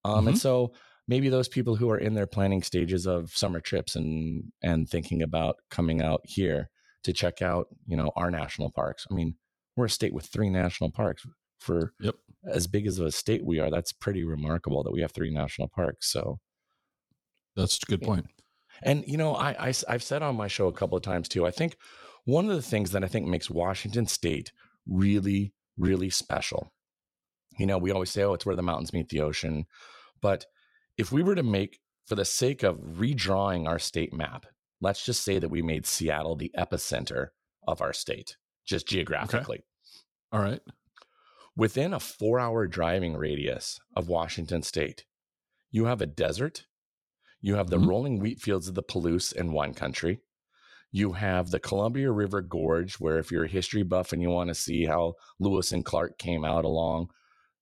Um, 0.06 0.28
And 0.28 0.38
Mhm. 0.38 0.42
so 0.42 0.74
maybe 1.08 1.30
those 1.30 1.48
people 1.48 1.76
who 1.76 1.90
are 1.90 1.98
in 1.98 2.14
their 2.16 2.28
planning 2.28 2.64
stages 2.64 3.06
of 3.08 3.32
summer 3.36 3.60
trips 3.62 3.96
and 3.96 4.52
and 4.62 4.90
thinking 4.90 5.22
about 5.22 5.58
coming 5.70 6.02
out 6.02 6.22
here 6.26 6.70
to 7.04 7.14
check 7.14 7.42
out, 7.42 7.68
you 7.88 7.98
know, 7.98 8.12
our 8.16 8.32
national 8.32 8.72
parks. 8.72 9.08
I 9.12 9.14
mean, 9.14 9.38
we're 9.76 9.86
a 9.86 9.90
state 9.90 10.14
with 10.14 10.26
three 10.28 10.50
national 10.50 10.92
parks. 10.92 11.26
For 11.60 11.94
Yep. 12.00 12.16
as 12.52 12.68
big 12.68 12.88
as 12.88 13.00
a 13.00 13.12
state 13.12 13.46
we 13.46 13.60
are, 13.60 13.72
that's 13.72 13.94
pretty 13.94 14.24
remarkable 14.26 14.84
that 14.84 14.92
we 14.94 15.02
have 15.02 15.12
three 15.14 15.32
national 15.34 15.70
parks. 15.70 16.12
So 16.12 16.40
That's 17.56 17.78
a 17.82 17.86
good 17.86 18.04
point. 18.04 18.28
And 18.84 19.04
you 19.08 19.18
know, 19.18 19.36
I, 19.36 19.70
I 19.70 19.92
have 19.92 20.04
said 20.04 20.22
on 20.22 20.36
my 20.36 20.48
show 20.48 20.68
a 20.68 20.74
couple 20.74 20.98
of 20.98 21.04
times 21.04 21.28
too. 21.28 21.46
I 21.46 21.52
think 21.52 21.78
one 22.26 22.50
of 22.50 22.56
the 22.56 22.62
things 22.62 22.92
that 22.92 23.04
I 23.04 23.08
think 23.08 23.28
makes 23.28 23.50
Washington 23.50 24.08
State 24.08 24.52
really, 24.88 25.54
really 25.78 26.10
special. 26.10 26.72
You 27.58 27.66
know, 27.66 27.78
we 27.78 27.92
always 27.92 28.10
say, 28.10 28.24
"Oh, 28.24 28.34
it's 28.34 28.46
where 28.46 28.56
the 28.56 28.62
mountains 28.62 28.94
meet 28.94 29.10
the 29.10 29.22
ocean," 29.22 29.66
but 30.22 30.46
if 30.98 31.12
we 31.12 31.24
were 31.24 31.36
to 31.36 31.44
make, 31.44 31.80
for 32.06 32.16
the 32.16 32.26
sake 32.26 32.64
of 32.64 32.78
redrawing 32.78 33.68
our 33.68 33.80
state 33.80 34.14
map, 34.14 34.46
let's 34.82 35.06
just 35.06 35.24
say 35.24 35.40
that 35.40 35.50
we 35.50 35.62
made 35.62 35.86
Seattle 35.86 36.36
the 36.36 36.52
epicenter 36.58 37.30
of 37.68 37.82
our 37.82 37.94
state, 37.94 38.38
just 38.66 38.88
geographically. 38.88 39.64
All 40.32 40.42
right. 40.42 40.62
Within 41.56 41.94
a 41.94 42.00
four-hour 42.00 42.68
driving 42.68 43.16
radius 43.16 43.80
of 43.96 44.10
Washington 44.10 44.62
State, 44.62 45.06
you 45.72 45.86
have 45.86 46.02
a 46.02 46.06
desert. 46.06 46.66
You 47.46 47.54
have 47.58 47.70
the 47.70 47.78
Mhm. 47.78 47.88
rolling 47.88 48.18
wheat 48.18 48.42
fields 48.42 48.68
of 48.68 48.74
the 48.74 48.82
Palouse 48.82 49.32
in 49.32 49.52
one 49.54 49.76
country. 49.76 50.20
You 50.92 51.12
have 51.14 51.52
the 51.52 51.60
Columbia 51.60 52.12
River 52.12 52.42
Gorge, 52.42 52.96
where 52.96 53.20
if 53.20 53.30
you're 53.30 53.44
a 53.44 53.48
history 53.48 53.84
buff 53.84 54.12
and 54.12 54.20
you 54.20 54.32
want 54.32 54.48
to 54.48 54.56
see 54.56 54.86
how 54.86 55.14
Lewis 55.38 55.72
and 55.72 55.86
Clark 55.86 56.18
came 56.18 56.44
out 56.44 56.66
along 56.66 57.12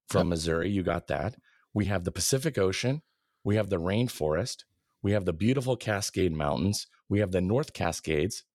from 0.08 0.28
Yep. 0.28 0.30
Missouri, 0.30 0.70
you 0.70 0.84
got 0.84 1.08
that. 1.08 1.36
We 1.74 1.86
have 1.86 2.06
the 2.06 2.14
Pacific 2.14 2.58
Ocean. 2.58 3.02
We 3.44 3.58
have 3.58 3.70
the 3.70 3.76
rainforest. 3.80 4.64
We 5.02 5.12
have 5.12 5.26
the 5.26 5.34
beautiful 5.34 5.76
Cascade 5.76 6.32
Mountains. 6.32 6.88
We 7.10 7.20
have 7.20 7.32
the 7.32 7.42
North 7.42 7.74
Cascades. 7.74 8.46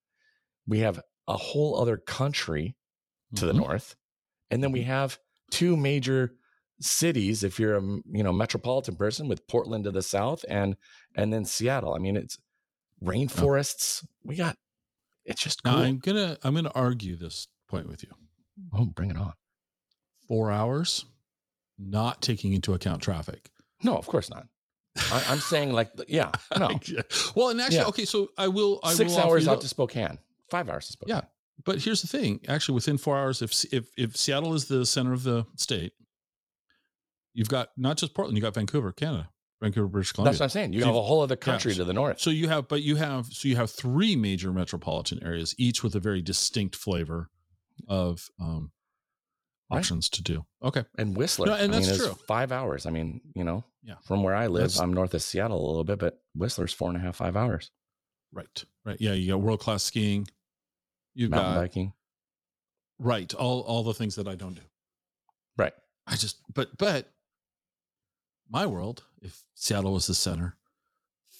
We 0.66 0.78
have 0.78 0.98
a 1.26 1.36
whole 1.36 1.78
other 1.78 1.98
country 1.98 2.74
to 3.34 3.44
the 3.44 3.52
Mhm. 3.52 3.56
north. 3.56 3.96
And 4.50 4.62
then 4.62 4.72
we 4.72 4.84
have 4.84 5.18
two 5.50 5.76
major 5.76 6.38
cities 6.80 7.42
if 7.42 7.58
you're 7.58 7.76
a 7.76 7.82
you 7.82 8.22
know 8.22 8.32
metropolitan 8.32 8.96
person 8.96 9.28
with 9.28 9.46
Portland 9.48 9.84
to 9.84 9.90
the 9.90 10.02
south 10.02 10.44
and 10.48 10.76
and 11.14 11.32
then 11.32 11.44
Seattle. 11.44 11.94
I 11.94 11.98
mean 11.98 12.16
it's 12.16 12.38
rainforests. 13.02 14.04
We 14.24 14.36
got 14.36 14.56
it's 15.24 15.42
just 15.42 15.62
cool. 15.62 15.74
I'm 15.74 15.98
gonna 15.98 16.38
I'm 16.42 16.54
gonna 16.54 16.72
argue 16.74 17.16
this 17.16 17.48
point 17.68 17.88
with 17.88 18.02
you. 18.02 18.10
oh, 18.72 18.86
bring 18.86 19.10
it 19.10 19.16
on. 19.16 19.32
Four 20.26 20.50
hours, 20.50 21.06
not 21.78 22.20
taking 22.22 22.52
into 22.52 22.74
account 22.74 23.02
traffic. 23.02 23.50
No, 23.82 23.96
of 23.96 24.06
course 24.06 24.30
not. 24.30 24.46
I, 25.12 25.24
I'm 25.28 25.38
saying 25.38 25.72
like 25.72 25.90
yeah, 26.08 26.32
no. 26.58 26.78
well, 27.34 27.50
and 27.50 27.60
actually, 27.60 27.76
Yeah. 27.78 27.84
okay, 27.86 28.04
so 28.04 28.28
I 28.36 28.48
will. 28.48 28.80
I 28.82 28.94
Six 28.94 29.12
will 29.14 29.20
hours 29.20 29.46
out 29.48 29.60
to 29.62 29.68
Spokane. 29.68 30.18
Five 30.50 30.68
hours 30.68 30.86
to 30.86 30.92
Spokane. 30.92 31.16
Yeah. 31.16 31.20
But 31.64 31.82
here's 31.82 32.02
the 32.02 32.08
thing: 32.08 32.40
actually, 32.48 32.74
within 32.74 32.98
four 32.98 33.16
hours, 33.16 33.42
if 33.42 33.52
if 33.72 33.88
if 33.96 34.16
Seattle 34.16 34.54
is 34.54 34.66
the 34.66 34.84
center 34.86 35.12
of 35.12 35.22
the 35.22 35.46
state, 35.56 35.92
you've 37.38 37.48
got 37.48 37.68
not 37.76 37.96
just 37.96 38.14
Portland, 38.14 38.36
you've 38.36 38.42
got 38.42 38.54
Vancouver, 38.54 38.90
Canada, 38.90 39.28
Vancouver, 39.62 39.86
British 39.86 40.10
Columbia. 40.12 40.32
That's 40.32 40.40
what 40.40 40.46
I'm 40.46 40.50
saying. 40.50 40.72
You 40.72 40.84
have 40.84 40.96
a 40.96 41.02
whole 41.02 41.20
other 41.20 41.36
country 41.36 41.70
yeah. 41.72 41.78
to 41.78 41.84
the 41.84 41.92
north. 41.92 42.18
So 42.20 42.30
you 42.30 42.48
have, 42.48 42.66
but 42.66 42.82
you 42.82 42.96
have, 42.96 43.26
so 43.26 43.46
you 43.46 43.54
have 43.54 43.70
three 43.70 44.16
major 44.16 44.52
metropolitan 44.52 45.22
areas, 45.22 45.54
each 45.56 45.84
with 45.84 45.94
a 45.94 46.00
very 46.00 46.20
distinct 46.20 46.74
flavor 46.74 47.30
of 47.86 48.28
um, 48.40 48.72
Right. 49.70 49.78
options 49.78 50.08
to 50.10 50.22
do. 50.22 50.46
Okay, 50.62 50.84
And 50.96 51.14
Whistler. 51.14 51.46
No, 51.46 51.52
and 51.52 51.74
I 51.74 51.78
mean, 51.78 51.86
that's 51.86 52.00
is 52.00 52.06
true. 52.06 52.14
Five 52.26 52.52
hours. 52.52 52.86
I 52.86 52.90
mean, 52.90 53.20
you 53.34 53.44
know, 53.44 53.64
Yeah. 53.82 53.96
from 54.02 54.22
where 54.22 54.34
I 54.34 54.46
live, 54.46 54.62
That's- 54.62 54.80
I'm 54.80 54.92
north 54.94 55.12
of 55.14 55.20
Seattle 55.22 55.58
a 55.62 55.68
little 55.68 55.84
bit, 55.84 55.98
but 55.98 56.20
Whistler's 56.34 56.72
four 56.72 56.88
and 56.88 56.96
a 56.96 57.00
half, 57.00 57.16
five 57.16 57.36
hours. 57.36 57.70
right, 58.32 58.64
right, 58.84 58.98
yeah, 59.00 59.12
you 59.12 59.28
got 59.32 59.40
world 59.42 59.60
class 59.60 59.84
skiing. 59.84 60.26
You've 61.14 61.30
Mountain 61.30 61.54
got 61.54 61.60
biking. 61.60 61.92
right 62.98 63.32
all 63.34 63.60
all 63.60 63.82
the 63.84 63.94
things 63.94 64.14
that 64.16 64.26
I 64.28 64.34
don't 64.34 64.54
do. 64.54 64.62
Right. 65.56 65.72
I 66.06 66.16
just, 66.16 66.38
but 66.54 66.76
but 66.78 67.12
my 68.50 68.66
world, 68.66 69.04
if 69.22 69.42
Seattle 69.54 69.92
was 69.92 70.06
the 70.06 70.14
center, 70.14 70.56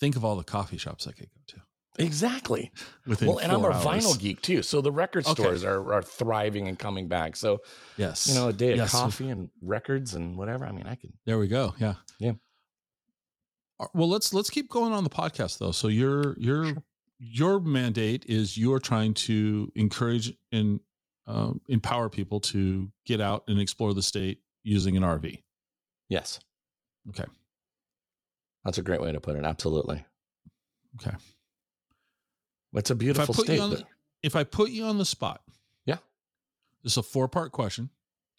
think 0.01 0.17
of 0.17 0.25
all 0.25 0.37
the 0.37 0.45
coffee 0.45 0.79
shops 0.79 1.07
I 1.07 1.13
could 1.13 1.29
go 1.31 1.41
to. 1.49 1.63
Exactly. 2.05 2.71
Within 3.07 3.29
well, 3.29 3.39
and 3.39 3.51
I'm 3.51 3.65
a 3.65 3.69
hours. 3.71 3.85
vinyl 3.85 4.17
geek 4.19 4.41
too. 4.41 4.63
So 4.63 4.81
the 4.81 4.93
record 4.93 5.27
Okay. 5.27 5.43
stores 5.43 5.65
are, 5.65 5.93
are 5.93 6.03
thriving 6.03 6.69
and 6.69 6.79
coming 6.79 7.09
back. 7.09 7.35
So, 7.35 7.59
Yes, 7.97 8.29
you 8.29 8.35
know, 8.35 8.49
a 8.49 8.53
day 8.53 8.71
of 8.73 8.77
Yes. 8.77 8.93
coffee 8.93 9.29
and 9.31 9.51
records 9.63 10.15
and 10.15 10.37
whatever. 10.39 10.65
I 10.65 10.71
mean, 10.71 10.87
I 10.87 10.95
can. 10.95 11.13
There 11.27 11.39
we 11.41 11.49
go. 11.49 11.75
Yeah. 11.81 11.95
Yeah. 12.21 12.35
Uh, 13.81 13.87
Well, 13.95 14.09
let's 14.09 14.33
let's 14.33 14.51
keep 14.51 14.69
going 14.69 14.93
on 14.93 15.03
the 15.05 15.11
podcast 15.11 15.59
though. 15.59 15.73
So 15.73 15.89
your 15.89 16.39
your 16.39 16.73
your 17.19 17.59
mandate 17.61 18.25
is 18.27 18.57
you 18.57 18.73
are 18.75 18.79
trying 18.81 19.13
to 19.15 19.73
encourage 19.75 20.33
and 20.53 20.79
um, 21.27 21.61
empower 21.69 22.09
people 22.09 22.39
to 22.41 22.93
get 23.07 23.21
out 23.21 23.43
and 23.49 23.59
explore 23.61 23.93
the 23.93 24.03
state 24.03 24.41
using 24.63 24.97
an 24.97 25.03
RV. 25.03 25.43
Yes. 26.09 26.39
Okay. 27.11 27.25
That's 28.65 28.79
a 28.79 28.83
great 28.83 29.01
way 29.01 29.13
to 29.13 29.21
put 29.21 29.37
it. 29.37 29.45
Absolutely. 29.45 30.05
Okay. 31.01 31.17
It's 32.75 32.91
a 32.91 32.95
beautiful 32.95 33.35
put 33.35 33.45
state. 33.47 33.57
you 33.57 33.63
on 33.63 33.71
but- 33.71 33.79
the, 33.81 33.85
if 34.23 34.37
I 34.37 34.45
put 34.45 34.71
you 34.71 34.85
on 34.85 34.99
the 34.99 35.05
spot, 35.05 35.43
Yeah. 35.87 35.99
this 36.83 36.93
is 36.93 36.97
a 36.99 37.03
four 37.03 37.29
part 37.29 37.53
question. 37.53 37.91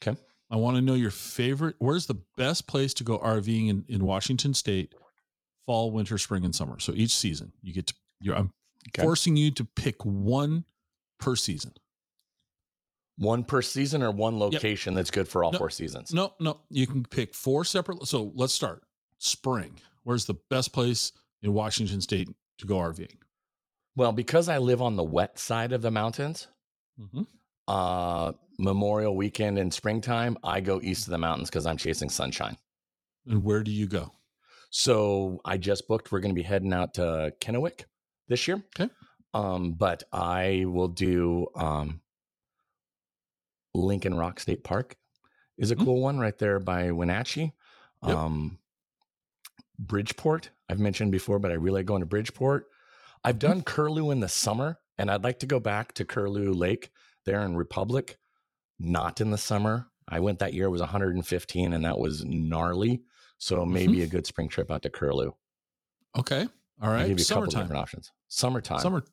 Okay. 0.01 0.19
I 0.51 0.55
want 0.57 0.75
to 0.77 0.81
know 0.81 0.93
your 0.95 1.11
favorite. 1.11 1.75
Where's 1.79 2.07
the 2.07 2.17
best 2.37 2.67
place 2.67 2.93
to 2.95 3.03
go 3.03 3.17
RVing 3.19 3.69
in, 3.69 3.85
in 3.87 4.03
Washington 4.05 4.53
State? 4.53 4.93
Fall, 5.65 5.91
winter, 5.91 6.17
spring, 6.17 6.43
and 6.43 6.53
summer. 6.55 6.79
So 6.79 6.93
each 6.95 7.15
season 7.15 7.53
you 7.61 7.73
get 7.73 7.87
to. 7.87 7.93
You're, 8.19 8.35
I'm 8.35 8.51
Okay. 8.89 9.03
forcing 9.03 9.35
you 9.37 9.51
to 9.51 9.65
pick 9.65 10.03
one 10.03 10.63
per 11.19 11.35
season. 11.35 11.73
One 13.19 13.43
per 13.43 13.61
season 13.61 14.01
or 14.01 14.09
one 14.11 14.39
location 14.39 14.93
that's 14.95 15.11
good 15.11 15.27
for 15.27 15.43
all 15.43 15.51
No. 15.51 15.57
four 15.59 15.69
seasons. 15.69 16.13
No, 16.13 16.33
no, 16.39 16.61
you 16.71 16.87
can 16.87 17.03
pick 17.05 17.35
four 17.35 17.63
separate. 17.65 18.07
So 18.07 18.31
let's 18.33 18.53
start 18.53 18.81
spring. 19.19 19.75
Where's 20.03 20.25
the 20.25 20.35
best 20.49 20.73
place 20.73 21.11
in 21.43 21.53
Washington 21.53 22.01
State 22.01 22.29
to 22.59 22.65
go 22.65 22.75
RVing? 22.77 23.17
Well, 23.95 24.11
because 24.13 24.47
I 24.49 24.57
live 24.57 24.81
on 24.81 24.95
the 24.95 25.03
wet 25.03 25.37
side 25.37 25.73
of 25.73 25.81
the 25.81 25.91
mountains, 25.91 26.47
Mm-hmm. 26.99 27.21
uh, 27.67 28.31
Memorial 28.61 29.15
weekend 29.15 29.57
in 29.57 29.71
springtime, 29.71 30.37
I 30.43 30.59
go 30.59 30.81
east 30.81 31.07
of 31.07 31.11
the 31.11 31.17
mountains 31.17 31.49
because 31.49 31.65
I'm 31.65 31.77
chasing 31.77 32.09
sunshine. 32.09 32.57
And 33.25 33.41
where 33.43 33.63
do 33.63 33.71
you 33.71 33.87
go? 33.87 34.11
So 34.69 35.39
I 35.45 35.55
just 35.57 35.87
booked. 35.87 36.11
We're 36.11 36.19
going 36.19 36.35
to 36.35 36.39
be 36.39 36.43
heading 36.43 36.73
out 36.73 36.95
to 36.95 37.33
Kennewick 37.39 37.85
this 38.27 38.47
year. 38.49 38.61
Okay. 38.77 38.91
Um, 39.33 39.73
but 39.73 40.03
I 40.11 40.65
will 40.67 40.89
do 40.89 41.47
um, 41.55 42.01
Lincoln 43.73 44.15
Rock 44.15 44.39
State 44.39 44.63
Park 44.63 44.95
is 45.57 45.71
a 45.71 45.75
Mhm. 45.75 45.85
cool 45.85 46.01
one 46.01 46.19
right 46.19 46.37
there 46.37 46.59
by 46.59 46.91
Wenatchee. 46.91 47.53
Yep. 48.03 48.15
Um, 48.15 48.59
Bridgeport, 49.77 50.51
I've 50.69 50.79
mentioned 50.79 51.11
before, 51.11 51.39
but 51.39 51.51
I 51.51 51.55
really 51.55 51.79
like 51.81 51.85
going 51.85 52.01
to 52.01 52.05
Bridgeport. 52.05 52.67
I've 53.23 53.35
Mhm. 53.35 53.39
done 53.39 53.63
Curlew 53.63 54.11
in 54.11 54.19
the 54.19 54.27
summer, 54.29 54.79
and 54.97 55.09
I'd 55.11 55.23
like 55.23 55.39
to 55.39 55.45
go 55.45 55.59
back 55.59 55.93
to 55.93 56.05
Curlew 56.05 56.51
Lake 56.53 56.91
there 57.25 57.41
in 57.41 57.55
Republic, 57.55 58.17
not 58.77 59.21
in 59.21 59.31
the 59.31 59.37
summer. 59.37 59.91
I 60.07 60.19
went 60.19 60.39
that 60.39 60.53
year, 60.53 60.65
it 60.65 60.69
was 60.71 60.81
115, 60.81 61.73
and 61.73 61.85
that 61.85 61.99
was 61.99 62.23
gnarly. 62.25 63.03
So 63.37 63.65
maybe 63.65 64.01
a 64.01 64.07
good 64.07 64.25
spring 64.25 64.49
trip 64.49 64.69
out 64.71 64.81
to 64.83 64.89
Curlew. 64.89 65.33
Okay. 66.17 66.47
All 66.81 66.89
right. 66.89 67.01
I'll 67.01 67.07
give 67.07 67.19
you 67.19 67.23
a 67.23 67.27
couple 67.27 67.43
Summertime. 67.43 67.61
different 67.63 67.81
options. 67.81 68.11
Summertime. 68.27 68.79
Summer. 68.79 69.03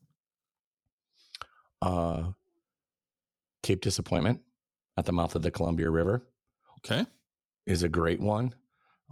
Uh, 1.83 2.33
Cape 3.63 3.81
Disappointment 3.83 4.43
at 4.97 5.05
the 5.05 5.13
mouth 5.13 5.35
of 5.35 5.43
the 5.43 5.51
Columbia 5.51 5.91
River 5.91 6.27
Okay. 6.79 7.05
is 7.67 7.83
a 7.83 7.89
great 7.89 8.21
one. 8.21 8.55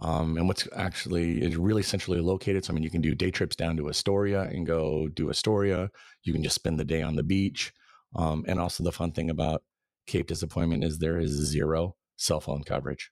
Um, 0.01 0.37
and 0.37 0.47
what's 0.47 0.67
actually 0.75 1.41
is 1.41 1.55
really 1.55 1.83
centrally 1.83 2.19
located. 2.19 2.65
So 2.65 2.71
I 2.71 2.73
mean, 2.73 2.83
you 2.83 2.89
can 2.89 3.01
do 3.01 3.15
day 3.15 3.31
trips 3.31 3.55
down 3.55 3.77
to 3.77 3.89
Astoria 3.89 4.41
and 4.43 4.65
go 4.67 5.07
do 5.07 5.29
Astoria. 5.29 5.89
You 6.23 6.33
can 6.33 6.43
just 6.43 6.55
spend 6.55 6.79
the 6.79 6.85
day 6.85 7.01
on 7.01 7.15
the 7.15 7.23
beach. 7.23 7.73
Um, 8.15 8.43
and 8.47 8.59
also 8.59 8.83
the 8.83 8.91
fun 8.91 9.11
thing 9.13 9.29
about 9.29 9.63
Cape 10.07 10.27
Disappointment 10.27 10.83
is 10.83 10.99
there 10.99 11.17
is 11.17 11.31
zero 11.31 11.95
cell 12.17 12.39
phone 12.41 12.63
coverage. 12.63 13.11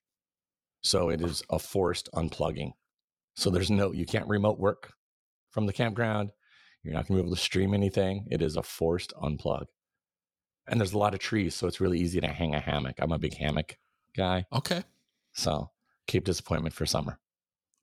So 0.82 1.09
it 1.09 1.21
is 1.21 1.41
a 1.49 1.59
forced 1.59 2.09
unplugging. 2.13 2.71
So 3.36 3.49
there's 3.49 3.71
no 3.71 3.93
you 3.93 4.05
can't 4.05 4.28
remote 4.28 4.59
work 4.59 4.93
from 5.51 5.65
the 5.65 5.74
campground. 5.74 6.32
You're 6.84 6.93
not 6.93 7.07
going 7.07 7.17
to 7.17 7.24
be 7.24 7.28
able 7.28 7.36
to 7.36 7.41
stream 7.41 7.74
anything. 7.74 8.28
It 8.30 8.41
is 8.41 8.57
a 8.57 8.63
forced 8.63 9.13
unplug. 9.15 9.65
And 10.68 10.80
there's 10.80 10.93
a 10.93 10.97
lot 10.97 11.14
of 11.14 11.20
trees, 11.20 11.55
so 11.55 11.68
it's 11.68 11.82
really 11.82 11.99
easy 11.99 12.22
to 12.22 12.28
hang 12.28 12.55
a 12.55 12.59
hammock. 12.59 12.95
I'm 12.99 13.11
a 13.11 13.20
big 13.20 13.36
hammock 13.36 13.78
guy. 14.16 14.45
Okay. 14.53 14.84
So 15.34 15.72
Cape 16.07 16.24
Disappointment 16.26 16.74
for 16.74 16.86
summer. 16.86 17.20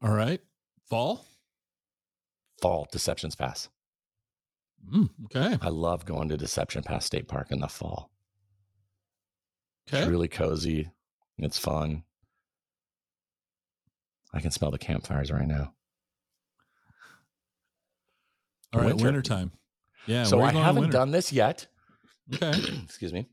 All 0.03 0.13
right. 0.13 0.41
Fall. 0.89 1.27
Fall, 2.61 2.89
Deceptions 2.91 3.35
Pass. 3.35 3.69
Mm, 4.93 5.11
okay. 5.27 5.59
I 5.61 5.69
love 5.69 6.07
going 6.07 6.29
to 6.31 6.37
Deception 6.37 6.83
Pass 6.83 7.05
State 7.05 7.29
Park 7.29 7.51
in 7.51 7.61
the 7.61 7.69
fall. 7.69 8.11
Okay. 9.89 10.01
It's 10.01 10.09
really 10.09 10.29
cozy. 10.29 10.91
It's 11.39 11.59
fun. 11.59 12.05
I 14.33 14.41
can 14.41 14.51
smell 14.51 14.71
the 14.71 14.79
campfires 14.79 15.31
right 15.31 15.47
now. 15.47 15.75
All 18.73 18.81
right. 18.81 18.89
winter. 18.89 19.05
Wintertime. 19.05 19.53
Yeah. 20.07 20.25
so 20.25 20.41
I 20.41 20.47
you 20.47 20.53
going 20.53 20.57
in 20.59 20.63
haven't 20.65 20.91
done 20.91 21.11
this 21.11 21.33
yet. 21.33 21.67
Okay. 22.35 22.53
Excuse 22.85 23.13
me. 23.13 23.29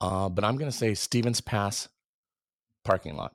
Uh, 0.00 0.28
but 0.28 0.44
I'm 0.44 0.56
going 0.56 0.70
to 0.70 0.76
say 0.76 0.94
Stevens 0.94 1.40
Pass 1.40 1.88
parking 2.84 3.16
lot. 3.16 3.34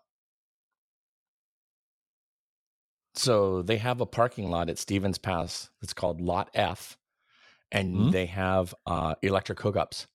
So 3.15 3.61
they 3.61 3.77
have 3.77 3.99
a 4.01 4.05
parking 4.05 4.49
lot 4.49 4.69
at 4.69 4.77
Stevens 4.77 5.17
Pass. 5.17 5.69
It's 5.81 5.93
called 5.93 6.21
Lot 6.21 6.49
F, 6.53 6.97
and 7.71 7.95
Mhm. 7.95 8.11
they 8.11 8.25
have 8.27 8.75
uh, 8.85 9.15
electric 9.21 9.59
hookups. 9.59 10.05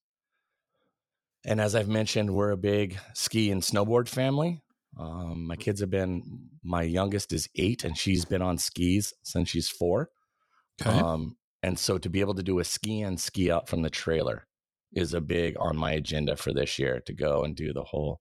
And 1.44 1.60
as 1.60 1.74
I've 1.74 1.88
mentioned, 1.88 2.32
we're 2.32 2.52
a 2.52 2.56
big 2.56 2.98
ski 3.14 3.50
and 3.50 3.62
snowboard 3.62 4.08
family. 4.08 4.62
Um, 4.96 5.46
my 5.46 5.56
kids 5.56 5.80
have 5.80 5.90
been. 5.90 6.50
My 6.62 6.82
youngest 6.82 7.32
is 7.32 7.48
eight, 7.56 7.82
and 7.82 7.98
she's 7.98 8.24
been 8.24 8.42
on 8.42 8.58
skis 8.58 9.14
since 9.24 9.48
she's 9.48 9.68
four. 9.68 10.10
Okay. 10.80 10.96
Um, 11.00 11.36
and 11.62 11.78
so 11.78 11.98
to 11.98 12.08
be 12.08 12.20
able 12.20 12.34
to 12.34 12.42
do 12.42 12.58
a 12.58 12.64
ski 12.64 13.02
and 13.02 13.20
ski 13.20 13.50
out 13.50 13.68
from 13.68 13.82
the 13.82 13.90
trailer 13.90 14.46
is 14.92 15.14
a 15.14 15.20
big 15.20 15.56
on 15.58 15.76
my 15.76 15.92
agenda 15.92 16.36
for 16.36 16.52
this 16.52 16.78
year 16.78 17.00
to 17.06 17.12
go 17.12 17.44
and 17.44 17.56
do 17.56 17.72
the 17.72 17.84
whole 17.84 18.20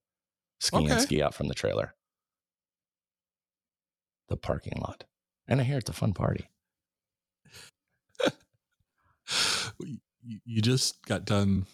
ski 0.60 0.76
Okay. 0.78 0.90
and 0.92 1.00
ski 1.02 1.22
out 1.22 1.34
from 1.34 1.48
the 1.48 1.54
trailer. 1.54 1.94
The 4.28 4.36
parking 4.36 4.78
lot. 4.80 5.04
And 5.48 5.60
I 5.60 5.64
hear 5.64 5.78
it's 5.78 5.90
a 5.90 5.92
fun 5.92 6.14
party. 6.14 6.48
you, 9.80 9.98
you 10.44 10.62
just 10.62 11.04
got 11.06 11.24
done 11.24 11.66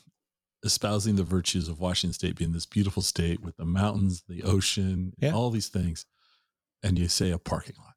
espousing 0.65 1.17
the 1.17 1.23
virtues 1.23 1.69
of 1.69 1.79
Washington 1.79 2.13
State 2.15 2.37
being 2.37 2.53
this 2.53 2.67
beautiful 2.67 3.03
state 3.03 3.41
with 3.41 3.57
the 3.57 3.65
mountains, 3.65 4.25
the 4.29 4.43
ocean, 4.43 5.13
Yeah. 5.19 5.33
all 5.33 5.51
these 5.51 5.69
things, 5.69 6.05
and 6.83 6.99
you 6.99 7.09
say 7.09 7.31
a 7.31 7.39
parking 7.39 7.77
lot. 7.79 7.95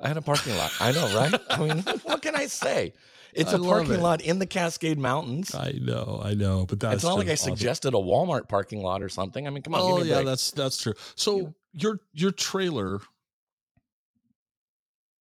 I 0.00 0.08
had 0.08 0.16
a 0.16 0.22
parking 0.22 0.56
lot. 0.56 0.72
I 0.80 0.92
know, 0.92 1.16
right? 1.16 1.40
I 1.50 1.58
mean, 1.66 1.78
what 2.02 2.20
can 2.22 2.34
I 2.34 2.46
say? 2.46 2.92
It's 3.32 3.52
I 3.52 3.56
a 3.56 3.58
parking 3.60 3.94
it. 3.94 4.00
lot 4.00 4.20
in 4.20 4.38
the 4.38 4.46
Cascade 4.46 4.98
Mountains. 4.98 5.54
I 5.54 5.72
know, 5.80 6.20
I 6.24 6.34
know, 6.34 6.66
but 6.66 6.78
that's 6.80 6.96
it's 6.96 7.04
not 7.04 7.16
like 7.18 7.28
I 7.28 7.32
awesome. 7.32 7.56
suggested 7.56 7.94
a 7.94 7.96
Walmart 7.98 8.48
parking 8.48 8.80
lot 8.82 9.02
or 9.02 9.08
something. 9.08 9.46
I 9.46 9.50
mean, 9.50 9.62
come 9.62 9.74
on. 9.74 9.80
oh 9.82 9.86
give 9.88 9.96
me 9.96 10.02
a 10.02 10.04
yeah, 10.06 10.14
break. 10.16 10.26
that's 10.26 10.50
that's 10.52 10.78
true. 10.80 10.94
So 11.16 11.38
know. 11.38 11.54
your 11.72 12.00
your 12.12 12.30
trailer, 12.30 13.00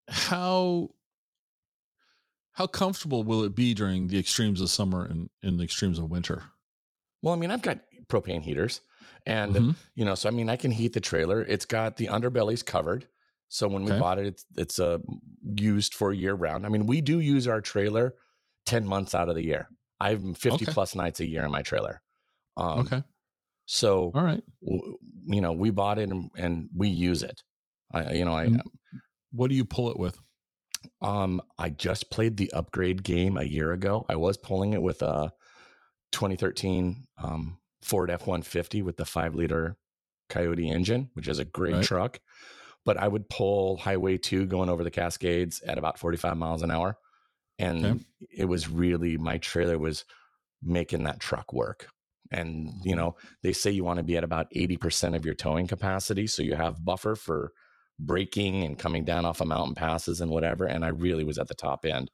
how 0.09 0.89
how 2.53 2.67
comfortable 2.67 3.24
will 3.24 3.43
it 3.43 3.55
be 3.55 3.74
during 3.74 4.07
the 4.07 4.19
extremes 4.19 4.61
of 4.61 4.69
summer 4.69 5.05
and 5.05 5.30
in 5.41 5.57
the 5.57 5.63
extremes 5.63 5.97
of 5.97 6.09
winter? 6.09 6.43
well, 7.21 7.34
I 7.34 7.38
mean, 7.38 7.51
I've 7.51 7.61
got 7.61 7.80
propane 8.07 8.41
heaters, 8.43 8.82
and 9.26 9.55
Mhm. 9.55 9.76
you 9.95 10.05
know, 10.05 10.13
so 10.13 10.30
I 10.30 10.32
mean, 10.32 10.49
I 10.49 10.55
can 10.57 10.71
heat 10.71 10.93
the 10.93 10.99
trailer. 10.99 11.41
It's 11.41 11.65
got 11.65 11.97
the 11.97 12.07
underbellies 12.07 12.63
covered, 12.65 13.07
so 13.53 13.67
when 13.67 13.83
we 13.85 13.91
Okay. 13.91 13.99
bought 13.99 14.17
it, 14.19 14.25
it's 14.27 14.45
it's 14.57 14.79
uh, 14.79 14.97
used 15.59 15.93
for 15.93 16.11
year 16.11 16.33
round. 16.33 16.65
I 16.65 16.69
mean, 16.69 16.87
we 16.87 17.01
do 17.01 17.19
use 17.19 17.47
our 17.47 17.61
trailer 17.61 18.15
ten 18.65 18.85
months 18.85 19.13
out 19.13 19.29
of 19.29 19.35
the 19.35 19.43
year. 19.43 19.69
I'm 19.99 20.33
fifty 20.33 20.65
Okay. 20.65 20.73
plus 20.73 20.95
nights 20.95 21.19
a 21.19 21.27
year 21.27 21.43
in 21.45 21.51
my 21.51 21.61
trailer. 21.61 22.01
Um, 22.57 22.79
okay, 22.79 23.03
so 23.65 24.11
all 24.15 24.23
right. 24.23 24.43
w- 24.63 24.97
you 25.25 25.41
know, 25.41 25.53
we 25.53 25.69
bought 25.71 25.99
it 25.99 26.09
and, 26.09 26.31
and 26.37 26.69
we 26.75 26.89
use 26.89 27.23
it. 27.23 27.43
I, 27.91 28.13
you 28.13 28.25
know, 28.25 28.33
I 28.35 28.47
Mm. 28.47 28.61
What 29.31 29.49
do 29.49 29.55
you 29.55 29.65
pull 29.65 29.89
it 29.91 29.97
with? 29.97 30.17
Um, 31.01 31.41
I 31.57 31.69
just 31.69 32.11
played 32.11 32.37
the 32.37 32.51
upgrade 32.53 33.03
game 33.03 33.37
a 33.37 33.43
year 33.43 33.71
ago. 33.73 34.05
I 34.09 34.15
was 34.15 34.37
pulling 34.37 34.73
it 34.73 34.81
with 34.81 35.01
a 35.01 35.31
2013 36.11 37.05
um, 37.17 37.59
Ford 37.81 38.09
F 38.11 38.27
150 38.27 38.81
with 38.81 38.97
the 38.97 39.05
five 39.05 39.35
liter 39.35 39.77
Coyote 40.29 40.69
engine, 40.69 41.09
which 41.13 41.27
is 41.27 41.39
a 41.39 41.45
great 41.45 41.75
Right. 41.75 41.83
truck. 41.83 42.19
But 42.86 42.97
I 42.97 43.07
would 43.07 43.29
pull 43.29 43.77
Highway 43.77 44.17
2 44.17 44.45
going 44.47 44.69
over 44.69 44.84
the 44.84 44.91
Cascades 44.91 45.61
at 45.61 45.77
about 45.77 45.97
45 45.99 46.38
miles 46.38 46.61
an 46.61 46.71
hour. 46.71 46.97
And 47.59 47.86
Okay. 47.86 47.99
it 48.31 48.45
was 48.45 48.67
really, 48.67 49.17
my 49.17 49.38
trailer 49.38 49.77
was 49.79 50.05
making 50.61 51.03
that 51.03 51.19
truck 51.19 51.53
work. 51.53 51.88
And, 52.31 52.71
you 52.84 52.95
know, 52.95 53.15
they 53.43 53.53
say 53.53 53.69
you 53.71 53.84
want 53.84 53.97
to 53.97 54.03
be 54.03 54.17
at 54.17 54.23
about 54.23 54.47
80% 54.55 55.15
of 55.15 55.23
your 55.25 55.36
towing 55.36 55.67
capacity. 55.67 56.25
So 56.27 56.41
you 56.41 56.55
have 56.55 56.84
buffer 56.84 57.15
for 57.15 57.51
braking 57.99 58.63
and 58.63 58.77
coming 58.79 59.05
down 59.05 59.23
off 59.25 59.39
of 59.39 59.47
mountain 59.47 59.75
passes 59.75 60.19
and 60.19 60.31
whatever. 60.31 60.65
And 60.65 60.84
I 60.84 60.89
really 60.89 61.23
was 61.23 61.38
at 61.38 61.47
the 61.47 61.53
top 61.53 61.86
end. 61.86 62.09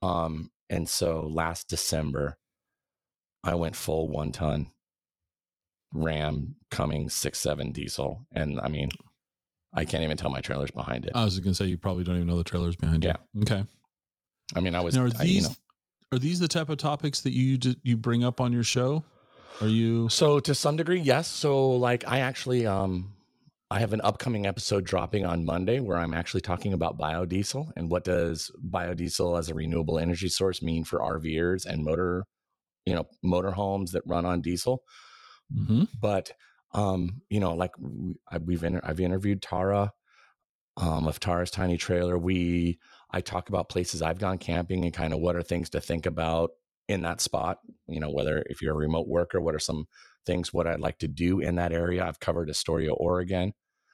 Um, 0.00 0.50
and 0.70 0.88
so 0.88 1.26
last 1.26 1.68
December, 1.68 2.38
I 3.44 3.56
went 3.56 3.76
full 3.76 4.08
one 4.08 4.30
ton 4.32 4.70
Ram 5.92 6.54
Cummins 6.70 7.12
six 7.14 7.38
seven 7.40 7.72
diesel. 7.72 8.26
And 8.32 8.60
I 8.60 8.68
mean, 8.68 8.90
I 9.74 9.84
can't 9.84 10.02
even 10.04 10.16
tell 10.16 10.30
my 10.30 10.40
trailer's 10.40 10.70
behind 10.70 11.06
it. 11.06 11.12
I 11.14 11.24
was 11.24 11.38
going 11.40 11.52
to 11.52 11.54
say 11.54 11.64
you 11.66 11.78
probably 11.78 12.04
don't 12.04 12.16
even 12.16 12.26
know 12.28 12.36
the 12.36 12.44
trailers 12.44 12.76
behind 12.76 13.04
you. 13.04 13.12
Okay. 13.42 13.64
I 14.54 14.60
mean, 14.60 14.74
I 14.74 14.80
was, 14.80 14.94
Now, 14.94 15.02
are 15.04 15.10
I- 15.18 15.22
you 15.22 15.34
these 15.34 15.48
know. 15.48 15.54
are 16.12 16.18
these 16.18 16.38
the 16.40 16.48
type 16.48 16.68
of 16.68 16.76
topics 16.78 17.20
that 17.22 17.32
you 17.32 17.58
you 17.82 17.96
bring 17.96 18.22
up 18.24 18.40
on 18.40 18.52
your 18.52 18.64
show? 18.64 19.02
Are 19.60 19.68
you 19.68 20.08
So 20.08 20.40
to 20.40 20.54
some 20.54 20.76
degree, 20.76 21.00
yes. 21.00 21.28
So 21.28 21.70
like 21.70 22.06
I 22.06 22.20
actually 22.20 22.66
um 22.66 23.14
I 23.70 23.78
have 23.80 23.94
an 23.94 24.02
upcoming 24.02 24.44
episode 24.46 24.84
dropping 24.84 25.24
on 25.24 25.46
Monday 25.46 25.80
where 25.80 25.96
I'm 25.96 26.12
actually 26.12 26.42
talking 26.42 26.74
about 26.74 26.98
biodiesel 26.98 27.70
and 27.74 27.90
what 27.90 28.04
does 28.04 28.50
biodiesel 28.68 29.38
as 29.38 29.48
a 29.48 29.54
renewable 29.54 29.98
energy 29.98 30.28
source 30.28 30.60
mean 30.60 30.84
for 30.84 30.98
RVers 31.00 31.64
and 31.64 31.82
motor, 31.82 32.24
you 32.84 32.94
know, 32.94 33.06
motorhomes 33.24 33.92
that 33.92 34.02
run 34.04 34.26
on 34.26 34.42
diesel. 34.42 34.82
Mhm. 35.56 35.88
But 35.98 36.32
um, 36.74 37.22
you 37.28 37.40
know, 37.40 37.54
like 37.54 37.72
we've 38.40 38.64
inter- 38.64 38.80
I've 38.82 39.00
interviewed 39.00 39.42
Tara 39.42 39.92
um, 40.76 41.06
of 41.06 41.20
Tara's 41.20 41.50
Tiny 41.50 41.76
Trailer. 41.76 42.18
We 42.18 42.78
I 43.10 43.20
talk 43.20 43.48
about 43.48 43.68
places 43.68 44.02
I've 44.02 44.18
gone 44.18 44.38
camping 44.38 44.84
and 44.84 44.94
kind 44.94 45.12
of 45.12 45.20
what 45.20 45.36
are 45.36 45.42
things 45.42 45.70
to 45.70 45.80
think 45.80 46.06
about 46.06 46.50
in 46.88 47.02
that 47.02 47.20
spot. 47.20 47.58
You 47.86 48.00
know, 48.00 48.10
whether 48.10 48.42
if 48.46 48.62
you're 48.62 48.74
a 48.74 48.78
remote 48.78 49.08
worker, 49.08 49.40
what 49.40 49.54
are 49.54 49.60
some 49.60 49.86
things 50.24 50.52
what 50.52 50.66
I'd 50.66 50.80
like 50.80 50.98
to 50.98 51.08
do 51.08 51.40
in 51.40 51.56
that 51.56 51.72
area. 51.72 52.04
I've 52.04 52.20
covered 52.20 52.48
Astoria, 52.48 52.92
Oregon. 52.92 53.52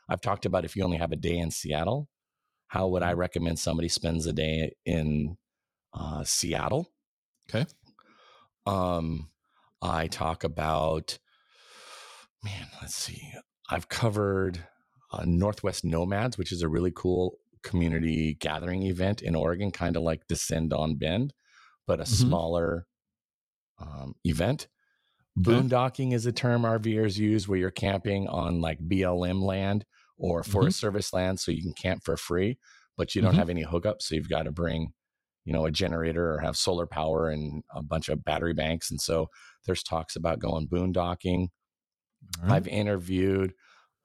I've 0.09 0.21
talked 0.21 0.47
about 0.47 0.65
if 0.65 0.77
you 0.77 0.85
only 0.85 0.99
have 0.99 1.13
a 1.13 1.17
day 1.17 1.37
in 1.37 1.51
Seattle, 1.51 2.09
how 2.69 2.89
would 2.89 3.03
I 3.03 3.13
recommend 3.13 3.59
somebody 3.59 3.89
spends 3.89 4.27
a 4.27 4.33
day 4.33 4.73
in 4.85 5.37
uh, 5.95 6.25
Seattle? 6.25 6.93
Okay. 7.49 7.67
Um, 8.67 9.31
I 9.81 10.07
talk 10.07 10.45
about, 10.45 11.19
man, 12.43 12.69
let's 12.81 12.95
see. 12.95 13.33
I've 13.71 13.89
covered 13.89 14.67
uh, 15.13 15.25
Northwest 15.27 15.85
Nomads, 15.85 16.39
which 16.39 16.53
is 16.53 16.63
a 16.63 16.69
really 16.69 16.93
cool 16.95 17.39
community 17.63 18.35
gathering 18.35 18.85
event 18.85 19.23
in 19.23 19.35
Oregon, 19.35 19.71
kind 19.71 19.97
of 19.97 20.03
like 20.03 20.27
Descend 20.29 20.73
on 20.73 20.97
Bend, 20.97 21.35
but 21.87 22.01
a 22.01 22.07
Mhm. 22.07 22.39
smaller 22.39 22.87
um, 23.79 24.15
event. 24.25 24.69
Boondocking 25.39 26.13
is 26.15 26.27
a 26.27 26.33
term 26.33 26.65
RVers 26.65 27.19
use 27.19 27.49
where 27.49 27.59
you're 27.59 27.71
camping 27.71 28.29
on 28.29 28.61
like 28.61 28.81
BLM 28.89 29.43
land 29.43 29.87
or 30.19 30.45
Forest 30.45 30.79
Service 30.81 31.13
land, 31.13 31.41
so 31.41 31.53
you 31.53 31.63
can 31.63 31.75
camp 31.75 32.03
for 32.05 32.17
free, 32.17 32.59
but 32.97 33.15
you 33.15 33.23
don't 33.23 33.35
Mhm. 33.35 33.37
have 33.37 33.51
any 33.51 33.65
hookups, 33.65 34.03
so 34.03 34.15
you've 34.17 34.29
got 34.31 34.45
to 34.45 34.53
bring, 34.53 34.93
you 35.45 35.53
know, 35.53 35.67
a 35.67 35.71
generator 35.71 36.35
or 36.35 36.41
have 36.41 36.57
solar 36.57 36.87
power 36.87 37.29
and 37.31 37.63
a 37.75 37.83
bunch 37.83 38.09
of 38.09 38.25
battery 38.25 38.55
banks. 38.55 38.91
And 38.91 39.01
so 39.01 39.29
there's 39.67 39.83
talks 39.83 40.17
about 40.17 40.41
going 40.41 40.69
boondocking. 40.69 41.49
Right. 42.43 42.53
I've 42.53 42.69
interviewed 42.69 43.55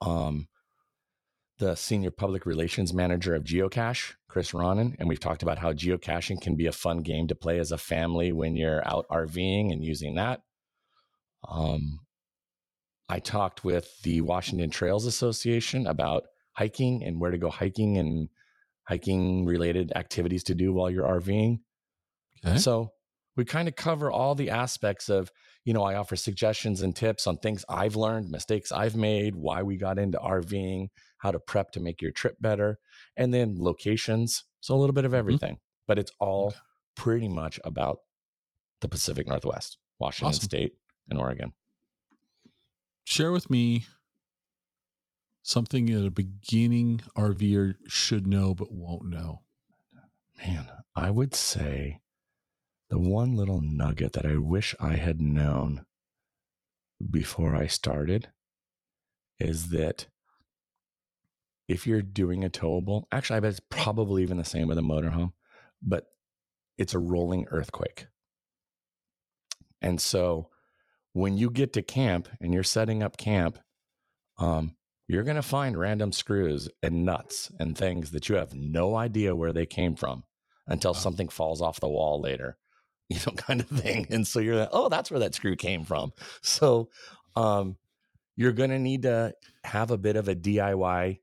um, 0.00 0.48
the 1.58 1.74
senior 1.74 2.10
public 2.10 2.46
relations 2.46 2.92
manager 2.92 3.34
of 3.34 3.44
Geocache, 3.44 4.14
Chris 4.28 4.52
Ronan, 4.52 4.96
and 4.98 5.08
we've 5.08 5.20
talked 5.20 5.42
about 5.42 5.58
how 5.58 5.72
geocaching 5.72 6.40
can 6.40 6.56
be 6.56 6.66
a 6.66 6.72
fun 6.72 6.98
game 6.98 7.28
to 7.28 7.34
play 7.34 7.58
as 7.58 7.72
a 7.72 7.78
family 7.78 8.32
when 8.32 8.56
you're 8.56 8.86
out 8.86 9.06
RVing 9.10 9.72
and 9.72 9.84
using 9.84 10.16
that. 10.16 10.42
Um, 11.48 12.00
I 13.08 13.20
talked 13.20 13.64
with 13.64 14.02
the 14.02 14.22
Washington 14.22 14.70
Trails 14.70 15.06
Association 15.06 15.86
about 15.86 16.24
hiking 16.52 17.04
and 17.04 17.20
where 17.20 17.30
to 17.30 17.38
go 17.38 17.50
hiking 17.50 17.98
and 17.98 18.28
hiking 18.88 19.44
related 19.44 19.92
activities 19.94 20.44
to 20.44 20.54
do 20.54 20.72
while 20.72 20.90
you're 20.90 21.06
RVing. 21.06 21.60
okay. 22.44 22.58
So 22.58 22.90
we 23.36 23.44
kind 23.44 23.68
of 23.68 23.76
cover 23.76 24.10
all 24.10 24.34
the 24.34 24.50
aspects 24.50 25.08
of, 25.08 25.30
you 25.64 25.72
know, 25.72 25.82
I 25.82 25.94
offer 25.94 26.14
suggestions 26.14 26.82
and 26.82 26.94
tips 26.94 27.26
on 27.26 27.38
things 27.38 27.64
I've 27.68 27.96
learned, 27.96 28.30
mistakes 28.30 28.70
I've 28.70 28.96
made, 28.96 29.34
why 29.34 29.62
we 29.62 29.76
got 29.76 29.98
into 29.98 30.18
RVing, 30.18 30.88
how 31.18 31.30
to 31.30 31.38
prep 31.38 31.70
to 31.72 31.80
make 31.80 32.02
your 32.02 32.10
trip 32.10 32.36
better, 32.40 32.78
and 33.16 33.32
then 33.32 33.56
locations. 33.58 34.44
So 34.60 34.74
a 34.74 34.76
little 34.76 34.92
bit 34.92 35.04
of 35.04 35.10
mm-hmm. 35.10 35.18
everything, 35.18 35.58
but 35.86 35.98
it's 35.98 36.12
all 36.20 36.54
pretty 36.96 37.28
much 37.28 37.58
about 37.64 37.98
the 38.80 38.88
Pacific 38.88 39.26
Northwest, 39.26 39.78
Washington 39.98 40.28
Awesome. 40.28 40.44
State 40.44 40.72
and 41.08 41.18
Oregon. 41.18 41.52
Share 43.04 43.32
with 43.32 43.48
me 43.48 43.86
something 45.42 45.86
that 45.86 46.06
a 46.06 46.10
beginning 46.10 47.00
RVer 47.16 47.76
should 47.86 48.26
know 48.26 48.54
but 48.54 48.70
won't 48.70 49.06
know. 49.06 49.42
Man, 50.46 50.68
I 50.94 51.10
would 51.10 51.34
say 51.34 52.00
the 52.94 53.00
one 53.00 53.34
little 53.34 53.60
nugget 53.60 54.12
that 54.12 54.24
I 54.24 54.36
wish 54.36 54.72
I 54.78 54.94
had 54.94 55.20
known 55.20 55.84
before 57.10 57.56
I 57.56 57.66
started 57.66 58.28
is 59.40 59.70
that 59.70 60.06
if 61.66 61.88
you're 61.88 62.02
doing 62.02 62.44
a 62.44 62.48
towable, 62.48 63.06
actually, 63.10 63.38
I 63.38 63.40
bet 63.40 63.50
it's 63.50 63.60
probably 63.68 64.22
even 64.22 64.36
the 64.36 64.44
same 64.44 64.68
with 64.68 64.78
a 64.78 64.80
motorhome, 64.80 65.32
but 65.82 66.06
it's 66.78 66.94
a 66.94 67.00
rolling 67.00 67.46
earthquake. 67.50 68.06
And 69.82 70.00
so 70.00 70.50
when 71.14 71.36
you 71.36 71.50
get 71.50 71.72
to 71.72 71.82
camp 71.82 72.28
and 72.40 72.54
you're 72.54 72.62
setting 72.62 73.02
up 73.02 73.16
camp, 73.16 73.58
um, 74.38 74.76
you're 75.08 75.24
going 75.24 75.34
to 75.34 75.42
find 75.42 75.76
random 75.76 76.12
screws 76.12 76.68
and 76.80 77.04
nuts 77.04 77.50
and 77.58 77.76
things 77.76 78.12
that 78.12 78.28
you 78.28 78.36
have 78.36 78.54
no 78.54 78.94
idea 78.94 79.34
where 79.34 79.52
they 79.52 79.66
came 79.66 79.96
from 79.96 80.22
until 80.68 80.92
wow. 80.92 80.98
something 81.00 81.28
falls 81.28 81.60
off 81.60 81.80
the 81.80 81.88
wall 81.88 82.20
later, 82.20 82.56
you 83.08 83.18
know, 83.26 83.32
kind 83.32 83.60
of 83.60 83.68
thing. 83.68 84.06
And 84.10 84.26
so 84.26 84.40
you're 84.40 84.56
like, 84.56 84.70
oh, 84.72 84.88
that's 84.88 85.10
where 85.10 85.20
that 85.20 85.34
screw 85.34 85.56
came 85.56 85.84
from. 85.84 86.12
So 86.40 86.88
um, 87.36 87.76
you're 88.36 88.52
going 88.52 88.70
to 88.70 88.78
need 88.78 89.02
to 89.02 89.34
have 89.64 89.90
a 89.90 89.98
bit 89.98 90.16
of 90.16 90.28
a 90.28 90.34
DIY 90.34 91.20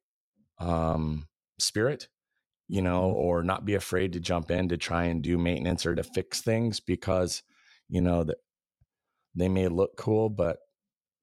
um, 0.60 1.28
spirit, 1.60 2.08
you 2.68 2.82
know, 2.82 3.02
mm-hmm. 3.10 3.20
or 3.20 3.44
not 3.44 3.66
be 3.66 3.74
afraid 3.74 4.14
to 4.14 4.20
jump 4.20 4.52
in 4.52 4.70
to 4.70 4.78
try 4.78 5.06
and 5.06 5.24
do 5.24 5.38
maintenance 5.38 5.86
or 5.86 5.96
to 5.96 6.04
fix 6.04 6.42
things 6.42 6.80
because, 6.80 7.42
you 7.90 8.02
know, 8.02 8.24
that 8.24 8.38
they 9.34 9.50
may 9.50 9.68
look 9.68 9.98
cool, 9.98 10.30
but 10.30 10.58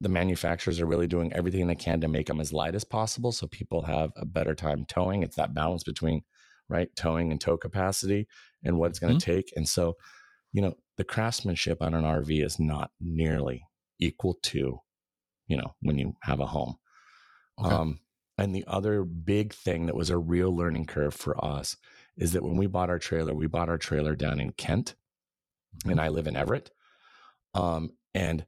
the 0.00 0.09
manufacturers 0.09 0.80
are 0.80 0.86
really 0.86 1.06
doing 1.06 1.32
everything 1.32 1.66
they 1.66 1.74
can 1.74 2.00
to 2.00 2.09
make 2.09 2.26
them 2.26 2.40
as 2.40 2.52
light 2.52 2.74
as 2.74 2.84
possible 2.84 3.32
so 3.32 3.46
people 3.46 3.82
have 3.82 4.12
a 4.16 4.24
better 4.24 4.54
time 4.54 4.84
towing. 4.86 5.22
It's 5.22 5.36
that 5.36 5.54
balance 5.54 5.82
between 5.84 6.22
right 6.68 6.88
towing 6.96 7.32
and 7.32 7.40
tow 7.40 7.56
capacity 7.56 8.28
and 8.62 8.78
what 8.78 8.90
it's 8.90 8.98
going 8.98 9.18
to 9.18 9.24
mm-hmm. 9.24 9.38
take. 9.38 9.52
And 9.56 9.68
so, 9.68 9.96
you 10.53 10.62
know, 10.62 10.74
the 10.96 11.05
craftsmanship 11.05 11.82
on 11.82 11.94
an 11.94 12.05
RV 12.05 12.44
is 12.44 12.59
not 12.59 12.90
nearly 13.01 13.64
equal 13.99 14.34
to, 14.42 14.80
you 15.46 15.57
know, 15.57 15.74
when 15.80 15.99
you 15.99 16.16
have 16.22 16.40
a 16.40 16.46
home. 16.46 16.76
Okay. 17.62 17.74
Um, 17.74 18.01
and 18.36 18.55
the 18.55 18.64
other 18.68 19.05
big 19.05 19.53
thing 19.53 19.86
that 19.86 19.96
was 19.96 20.11
a 20.11 20.18
real 20.18 20.55
learning 20.55 20.86
curve 20.86 21.14
for 21.14 21.42
us 21.44 21.76
is 22.16 22.32
that 22.32 22.42
when 22.42 22.57
we 22.57 22.66
bought 22.66 22.90
our 22.90 22.99
trailer, 22.99 23.34
we 23.34 23.46
bought 23.46 23.68
our 23.68 23.78
trailer 23.78 24.14
down 24.14 24.40
in 24.40 24.53
Kent, 24.53 24.94
mm-hmm. 25.76 25.90
and 25.90 26.01
I 26.01 26.09
live 26.09 26.26
in 26.26 26.36
Everett. 26.36 26.70
Um, 27.55 27.90
and 28.14 28.46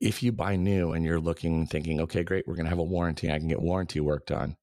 if 0.00 0.22
you 0.22 0.32
buy 0.32 0.56
new 0.56 0.92
and 0.92 1.04
you're 1.04 1.20
looking 1.20 1.66
thinking, 1.66 2.00
okay, 2.00 2.24
great, 2.24 2.46
we're 2.46 2.54
going 2.54 2.64
to 2.64 2.70
have 2.70 2.78
a 2.78 2.84
warranty, 2.84 3.30
I 3.30 3.38
can 3.38 3.48
get 3.48 3.60
warranty 3.60 4.00
work 4.00 4.26
done. 4.26 4.56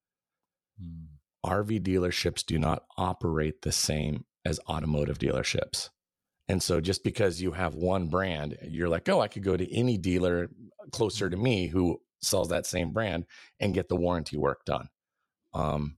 Mm. 0.81 1.07
RV 1.45 1.81
dealerships 1.81 2.45
do 2.45 2.59
not 2.59 2.83
operate 2.97 3.61
the 3.61 3.71
same 3.71 4.25
as 4.47 4.59
automotive 4.67 5.19
dealerships. 5.19 5.89
And 6.47 6.63
so 6.63 6.79
just 6.79 7.03
because 7.03 7.41
you 7.41 7.51
have 7.51 7.75
one 7.75 8.07
brand, 8.07 8.57
you're 8.63 8.89
like, 8.89 9.09
oh, 9.09 9.19
I 9.19 9.27
could 9.27 9.43
go 9.43 9.57
to 9.57 9.75
any 9.75 9.97
dealer 9.97 10.49
closer 10.91 11.29
to 11.29 11.35
me 11.35 11.67
who 11.67 11.99
sells 12.21 12.49
that 12.49 12.65
same 12.65 12.91
brand 12.91 13.25
and 13.59 13.73
get 13.73 13.89
the 13.89 13.97
warranty 13.97 14.37
work 14.37 14.63
done. 14.65 14.87
Um, 15.53 15.97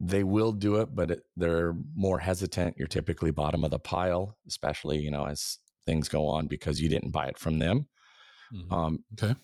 they 0.00 0.22
will 0.22 0.52
do 0.52 0.76
it, 0.76 0.94
but 0.94 1.10
it, 1.12 1.22
they're 1.36 1.74
more 1.94 2.18
hesitant. 2.18 2.76
You're 2.76 2.88
typically 2.88 3.30
bottom 3.30 3.64
of 3.64 3.70
the 3.70 3.78
pile, 3.78 4.36
especially 4.46 4.98
you 4.98 5.10
know 5.10 5.26
as 5.26 5.58
things 5.86 6.08
go 6.08 6.26
on 6.26 6.46
because 6.46 6.80
you 6.80 6.88
didn't 6.88 7.10
buy 7.12 7.26
it 7.26 7.38
from 7.38 7.58
them. 7.58 7.86
Mm-hmm. 8.52 8.74
Um, 8.74 9.04
okay. 9.14 9.34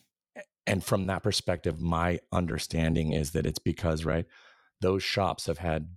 And 0.67 0.85
from 0.85 1.07
that 1.07 1.23
perspective, 1.23 1.81
my 1.81 2.21
understanding 2.31 3.13
is 3.13 3.31
that 3.33 3.47
it's 3.47 3.59
because, 3.59 4.05
right, 4.05 4.27
those 4.81 5.03
shops 5.03 5.47
have 5.47 5.59
had 5.59 5.89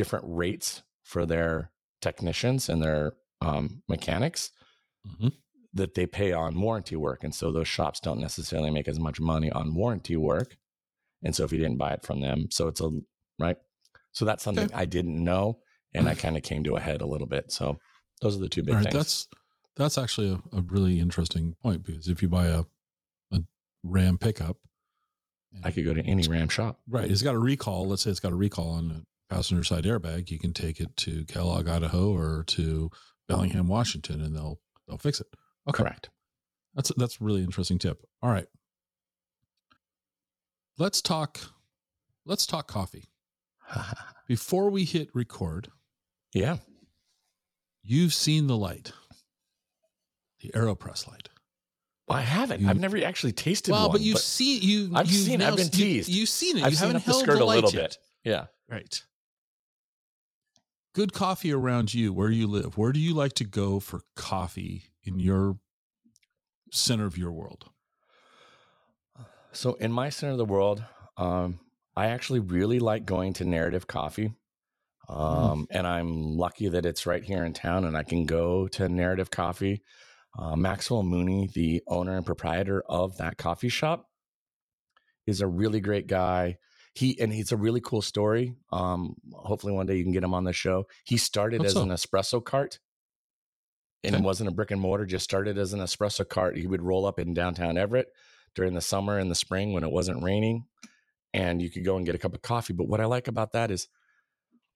different 0.00 0.24
rates 0.26 0.82
for 1.02 1.26
their 1.26 1.70
technicians 2.00 2.70
and 2.70 2.82
their 2.82 3.12
um, 3.42 3.82
mechanics 3.86 4.50
mm-hmm. 5.06 5.28
that 5.74 5.94
they 5.94 6.06
pay 6.06 6.32
on 6.32 6.58
warranty 6.58 6.96
work. 6.96 7.22
And 7.22 7.34
so 7.34 7.52
those 7.52 7.68
shops 7.68 8.00
don't 8.00 8.18
necessarily 8.18 8.70
make 8.70 8.88
as 8.88 8.98
much 8.98 9.20
money 9.20 9.52
on 9.52 9.74
warranty 9.74 10.16
work. 10.16 10.56
And 11.22 11.36
so 11.36 11.44
if 11.44 11.52
you 11.52 11.58
didn't 11.58 11.76
buy 11.76 11.92
it 11.92 12.02
from 12.02 12.22
them, 12.22 12.46
so 12.50 12.66
it's 12.66 12.80
a, 12.80 12.88
right. 13.38 13.58
So 14.12 14.24
that's 14.24 14.42
something 14.42 14.64
okay. 14.64 14.74
I 14.74 14.86
didn't 14.86 15.22
know. 15.22 15.58
And 15.92 16.08
I 16.08 16.14
kind 16.24 16.38
of 16.38 16.42
came 16.44 16.64
to 16.64 16.76
a 16.76 16.80
head 16.80 17.02
a 17.02 17.06
little 17.06 17.26
bit. 17.26 17.52
So 17.52 17.78
those 18.22 18.34
are 18.36 18.40
the 18.40 18.48
two 18.48 18.62
big 18.62 18.76
things. 18.76 18.94
That's 18.94 19.28
that's 19.76 19.98
actually 19.98 20.30
a, 20.32 20.56
a, 20.56 20.62
really 20.62 20.98
interesting 20.98 21.56
point 21.62 21.84
because 21.84 22.08
if 22.08 22.22
you 22.22 22.30
buy 22.30 22.46
a 22.46 22.64
a 23.32 23.40
Ram 23.84 24.16
pickup, 24.16 24.56
I 25.62 25.70
could 25.70 25.84
go 25.84 25.92
to 25.92 26.02
any 26.02 26.26
Ram 26.26 26.48
shop. 26.48 26.80
Right, 26.88 27.10
it's 27.10 27.22
got 27.22 27.34
a 27.34 27.38
recall. 27.38 27.86
Let's 27.86 28.02
say 28.02 28.10
it's 28.10 28.20
got 28.20 28.32
a 28.32 28.36
recall 28.36 28.70
on 28.70 28.90
a 28.90 29.09
passenger 29.30 29.64
side 29.64 29.84
airbag. 29.84 30.30
You 30.30 30.38
can 30.38 30.52
take 30.52 30.80
it 30.80 30.96
to 30.98 31.24
Kellogg, 31.26 31.68
Idaho, 31.68 32.14
or 32.14 32.44
to 32.48 32.90
Bellingham, 33.28 33.68
Washington, 33.68 34.20
and 34.20 34.34
they'll 34.34 34.60
they'll 34.86 34.98
fix 34.98 35.20
it. 35.20 35.28
Okay. 35.68 35.82
Correct. 35.82 36.10
That's 36.74 36.92
that's 36.96 37.20
a 37.20 37.24
really 37.24 37.42
interesting 37.42 37.78
tip. 37.78 38.04
All 38.22 38.30
right, 38.30 38.46
let's 40.78 41.00
talk. 41.00 41.40
Let's 42.26 42.46
talk 42.46 42.68
coffee. 42.68 43.08
Before 44.28 44.70
we 44.70 44.84
hit 44.84 45.08
record, 45.14 45.68
yeah, 46.32 46.58
You've 47.82 48.14
seen 48.14 48.46
the 48.46 48.56
light, 48.56 48.92
the 50.40 50.50
AeroPress 50.50 51.08
light. 51.08 51.28
Well, 52.06 52.18
I 52.18 52.22
haven't. 52.22 52.60
You, 52.60 52.68
I've 52.68 52.78
never 52.78 53.02
actually 53.02 53.32
tasted 53.32 53.72
well, 53.72 53.88
one. 53.88 53.92
but 53.92 54.00
you've 54.00 54.16
but 54.16 54.22
seen 54.22 54.62
you. 54.62 54.90
I've 54.94 55.10
you've 55.10 55.26
seen. 55.26 55.42
I've 55.42 55.56
been 55.56 55.68
teased. 55.68 56.08
You, 56.08 56.20
have 56.20 56.28
seen 56.28 56.58
it. 56.58 56.64
I've 56.64 56.72
you 56.72 56.76
seen 56.76 56.88
haven't 56.88 57.04
the 57.04 57.10
held 57.10 57.22
skirt 57.22 57.38
the 57.38 57.44
a 57.44 57.46
little 57.46 57.72
yet. 57.72 57.82
bit. 57.82 57.98
Yeah. 58.24 58.46
Right. 58.68 59.02
Good 60.92 61.12
coffee 61.12 61.52
around 61.52 61.94
you, 61.94 62.12
where 62.12 62.30
you 62.30 62.48
live. 62.48 62.76
Where 62.76 62.92
do 62.92 62.98
you 62.98 63.14
like 63.14 63.34
to 63.34 63.44
go 63.44 63.78
for 63.78 64.00
coffee 64.16 64.84
in 65.04 65.20
your 65.20 65.58
center 66.72 67.06
of 67.06 67.16
your 67.16 67.30
world? 67.30 67.66
So, 69.52 69.74
in 69.74 69.92
my 69.92 70.08
center 70.08 70.32
of 70.32 70.38
the 70.38 70.44
world, 70.44 70.84
um, 71.16 71.60
I 71.96 72.06
actually 72.06 72.40
really 72.40 72.78
like 72.78 73.04
going 73.04 73.34
to 73.34 73.44
Narrative 73.44 73.86
Coffee. 73.86 74.32
Mm. 75.08 75.16
Um, 75.16 75.62
mm. 75.62 75.66
And 75.70 75.86
I'm 75.86 76.36
lucky 76.36 76.68
that 76.68 76.86
it's 76.86 77.06
right 77.06 77.22
here 77.22 77.44
in 77.44 77.52
town 77.52 77.84
and 77.84 77.96
I 77.96 78.02
can 78.02 78.26
go 78.26 78.68
to 78.68 78.88
Narrative 78.88 79.30
Coffee. 79.30 79.82
Uh, 80.38 80.56
Maxwell 80.56 81.02
Mooney, 81.02 81.50
the 81.52 81.82
owner 81.88 82.16
and 82.16 82.24
proprietor 82.24 82.82
of 82.88 83.16
that 83.16 83.36
coffee 83.36 83.68
shop, 83.68 84.06
is 85.26 85.40
a 85.40 85.46
really 85.46 85.80
great 85.80 86.06
guy. 86.06 86.56
He 86.94 87.18
and 87.20 87.32
he's 87.32 87.52
a 87.52 87.56
really 87.56 87.80
cool 87.80 88.02
story. 88.02 88.56
Um, 88.72 89.14
hopefully 89.32 89.72
one 89.72 89.86
day 89.86 89.96
you 89.96 90.02
can 90.02 90.12
get 90.12 90.24
him 90.24 90.34
on 90.34 90.44
the 90.44 90.52
show. 90.52 90.86
He 91.04 91.16
started 91.16 91.64
as 91.64 91.74
so. 91.74 91.82
an 91.82 91.88
espresso 91.90 92.44
cart 92.44 92.80
and 94.02 94.14
okay. 94.14 94.22
it 94.22 94.26
wasn't 94.26 94.48
a 94.48 94.52
brick 94.52 94.70
and 94.70 94.80
mortar, 94.80 95.04
just 95.04 95.24
started 95.24 95.58
as 95.58 95.72
an 95.72 95.80
espresso 95.80 96.26
cart. 96.26 96.56
He 96.56 96.66
would 96.66 96.82
roll 96.82 97.06
up 97.06 97.18
in 97.18 97.34
downtown 97.34 97.76
Everett 97.76 98.08
during 98.54 98.74
the 98.74 98.80
summer 98.80 99.18
and 99.18 99.30
the 99.30 99.34
spring 99.34 99.72
when 99.72 99.84
it 99.84 99.90
wasn't 99.90 100.22
raining, 100.22 100.64
and 101.34 101.60
you 101.60 101.70
could 101.70 101.84
go 101.84 101.96
and 101.96 102.06
get 102.06 102.14
a 102.14 102.18
cup 102.18 102.34
of 102.34 102.42
coffee. 102.42 102.72
But 102.72 102.88
what 102.88 103.00
I 103.00 103.04
like 103.04 103.28
about 103.28 103.52
that 103.52 103.70
is 103.70 103.88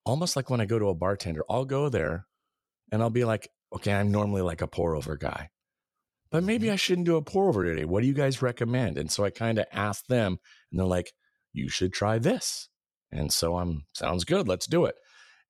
almost 0.05 0.37
like 0.37 0.51
when 0.51 0.61
I 0.61 0.67
go 0.67 0.79
to 0.79 0.89
a 0.89 0.95
bartender, 0.95 1.43
I'll 1.49 1.65
go 1.65 1.89
there 1.89 2.27
and 2.93 3.03
I'll 3.03 3.11
be 3.11 3.25
like, 3.25 3.49
okay, 3.75 3.93
I'm 3.93 4.13
normally 4.13 4.43
like 4.43 4.61
a 4.61 4.67
pour 4.67 4.95
over 4.95 5.17
guy, 5.17 5.49
but 6.31 6.45
maybe 6.45 6.67
mm-hmm. 6.67 6.75
I 6.75 6.77
shouldn't 6.77 7.07
do 7.07 7.17
a 7.17 7.23
pour 7.23 7.49
over 7.49 7.65
today. 7.65 7.87
What 7.87 8.03
do 8.03 8.07
you 8.07 8.15
guys 8.15 8.43
recommend? 8.43 8.99
And 8.99 9.11
so 9.11 9.25
I 9.25 9.31
kind 9.31 9.59
of 9.59 9.65
ask 9.73 10.07
them 10.07 10.39
and 10.71 10.79
they're 10.79 10.87
like, 10.87 11.13
you 11.55 11.69
should 11.69 11.93
try 11.93 12.19
this. 12.19 12.69
And 13.11 13.33
so 13.33 13.57
I'm, 13.57 13.87
sounds 13.95 14.25
good. 14.25 14.47
Let's 14.47 14.67
do 14.67 14.85
it. 14.85 14.97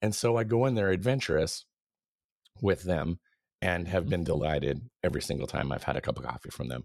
And 0.01 0.15
so 0.15 0.37
I 0.37 0.45
go 0.45 0.67
in 0.67 0.75
there 0.75 0.91
adventurous 0.91 1.65
with 2.61 2.85
them 2.85 3.19
and 3.61 3.89
have 3.89 4.09
been 4.09 4.21
mm-hmm. 4.21 4.27
delighted 4.27 4.83
every 5.03 5.23
single 5.23 5.47
time 5.47 5.73
I've 5.73 5.83
had 5.83 5.97
a 5.97 6.01
cup 6.01 6.19
of 6.19 6.25
coffee 6.25 6.51
from 6.51 6.69
them. 6.69 6.85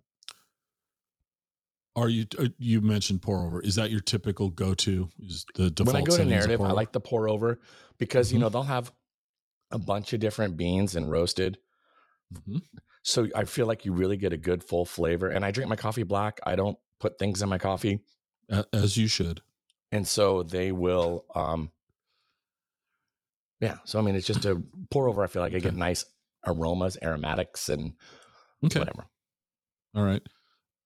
Are 1.96 2.08
you 2.08 2.26
uh, 2.38 2.48
you 2.58 2.80
mentioned 2.80 3.22
pour 3.22 3.46
over? 3.46 3.62
Is 3.62 3.76
that 3.76 3.92
your 3.92 4.00
typical 4.00 4.50
go 4.50 4.74
to? 4.74 5.10
Is 5.20 5.46
the 5.56 5.70
default 5.70 5.94
when 5.94 6.02
I 6.02 6.06
go 6.06 6.16
to 6.16 6.24
narrative, 6.24 6.62
I 6.62 6.72
like 6.72 6.94
the 6.94 7.02
pour 7.02 7.28
over 7.28 7.60
because 7.98 8.28
mm-hmm. 8.28 8.38
you 8.38 8.42
know 8.42 8.50
they'll 8.50 8.64
have 8.64 8.94
a 9.72 9.80
bunch 9.80 10.14
of 10.14 10.22
different 10.22 10.56
beans 10.56 10.96
and 10.96 11.12
roasted. 11.12 11.58
Mm-hmm. 12.34 12.60
So 13.04 13.28
I 13.36 13.46
feel 13.46 13.66
like 13.66 13.86
you 13.86 13.94
really 13.94 14.18
get 14.18 14.34
a 14.34 14.38
good 14.38 14.64
full 14.64 14.86
flavor. 14.86 15.30
And 15.30 15.44
I 15.44 15.52
drink 15.52 15.70
my 15.70 15.76
coffee 15.76 16.04
black. 16.04 16.40
I 16.46 16.56
don't 16.56 16.78
put 17.00 17.18
things 17.18 17.42
in 17.42 17.50
my 17.50 17.58
coffee, 17.58 18.00
as 18.74 18.98
you 18.98 19.08
should. 19.08 19.42
And 19.92 20.08
so 20.08 20.44
they 20.44 20.72
will. 20.72 21.26
um 21.36 21.72
Yeah. 23.60 23.78
So 23.86 24.00
I 24.00 24.02
mean, 24.02 24.16
it's 24.16 24.28
just 24.28 24.46
a 24.46 24.62
pour 24.92 25.08
over. 25.08 25.24
I 25.24 25.28
feel 25.28 25.42
like. 25.42 25.54
I 25.54 25.60
get 25.60 25.76
nice 25.76 26.06
aromas, 26.46 26.98
aromatics, 27.02 27.70
and 27.70 27.94
okay. 28.64 28.80
whatever. 28.80 29.06
All 29.96 30.04
right 30.04 30.22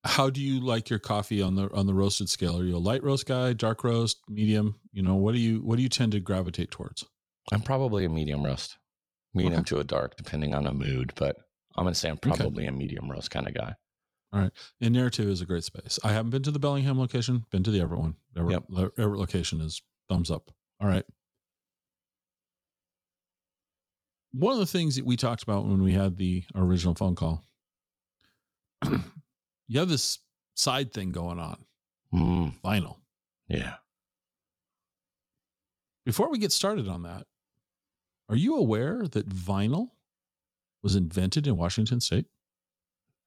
how 0.05 0.29
do 0.29 0.41
you 0.41 0.59
like 0.59 0.89
your 0.89 0.99
coffee 0.99 1.41
on 1.41 1.55
the 1.55 1.71
on 1.73 1.87
the 1.87 1.93
roasted 1.93 2.29
scale? 2.29 2.59
Are 2.59 2.63
you 2.63 2.75
a 2.75 2.77
light 2.77 3.03
roast 3.03 3.25
guy, 3.25 3.53
dark 3.53 3.83
roast, 3.83 4.19
medium? 4.27 4.79
You 4.91 5.01
know, 5.01 5.15
what 5.15 5.33
do 5.33 5.39
you 5.39 5.59
what 5.59 5.77
do 5.77 5.81
you 5.83 5.89
tend 5.89 6.11
to 6.11 6.19
gravitate 6.19 6.71
towards? 6.71 7.05
I'm 7.51 7.61
probably 7.61 8.05
a 8.05 8.09
medium 8.09 8.43
roast, 8.43 8.77
medium 9.33 9.61
okay. 9.61 9.63
to 9.63 9.79
a 9.79 9.83
dark, 9.83 10.17
depending 10.17 10.53
on 10.53 10.67
a 10.67 10.73
mood. 10.73 11.13
But 11.15 11.37
I'm 11.77 11.85
gonna 11.85 11.95
say 11.95 12.09
I'm 12.09 12.17
probably 12.17 12.65
okay. 12.65 12.73
a 12.73 12.77
medium 12.77 13.09
roast 13.09 13.31
kind 13.31 13.47
of 13.47 13.53
guy. 13.53 13.75
All 14.33 14.39
right, 14.39 14.51
and 14.81 14.93
narrative 14.95 15.27
is 15.29 15.41
a 15.41 15.45
great 15.45 15.63
space. 15.63 15.99
I 16.03 16.11
haven't 16.11 16.31
been 16.31 16.41
to 16.43 16.49
the 16.51 16.57
Bellingham 16.57 16.97
location, 16.99 17.45
been 17.51 17.61
to 17.63 17.69
the 17.71 17.79
Everett 17.81 17.99
one. 17.99 18.15
Everett, 18.35 18.63
yep. 18.69 18.89
Everett 18.97 19.19
location 19.19 19.61
is 19.61 19.81
thumbs 20.09 20.31
up. 20.31 20.49
All 20.81 20.87
right. 20.87 21.05
One 24.31 24.53
of 24.53 24.59
the 24.59 24.65
things 24.65 24.95
that 24.95 25.05
we 25.05 25.15
talked 25.17 25.43
about 25.43 25.65
when 25.67 25.83
we 25.83 25.91
had 25.93 26.17
the 26.17 26.43
original 26.55 26.95
phone 26.95 27.13
call 27.13 27.43
you 29.67 29.79
have 29.79 29.89
this 29.89 30.17
side 30.55 30.91
thing 30.93 31.11
going 31.11 31.39
on, 31.39 31.57
Mm, 32.13 32.53
vinyl. 32.63 32.97
yeah. 33.47 33.75
Before 36.05 36.29
we 36.29 36.37
get 36.39 36.51
started 36.51 36.87
on 36.87 37.03
that, 37.03 37.27
are 38.29 38.35
you 38.35 38.57
aware 38.57 39.07
that 39.07 39.29
vinyl 39.29 39.91
was 40.81 40.95
invented 40.95 41.45
in 41.47 41.55
Washington 41.55 42.01
State? 42.01 42.25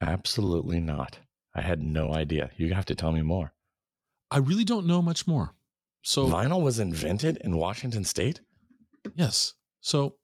Absolutely 0.00 0.80
not. 0.80 1.18
I 1.54 1.62
had 1.62 1.80
no 1.80 2.12
idea. 2.12 2.50
You 2.56 2.74
have 2.74 2.84
to 2.86 2.94
tell 2.94 3.12
me 3.12 3.22
more. 3.22 3.52
I 4.30 4.38
really 4.38 4.64
don't 4.64 4.86
know 4.86 5.00
much 5.00 5.26
more. 5.26 5.54
So 6.02 6.26
Vinyl 6.28 6.62
was 6.62 6.78
invented 6.78 7.38
in 7.38 7.56
Washington 7.56 8.04
State? 8.04 8.40
yes. 9.14 9.54
So 9.80 10.16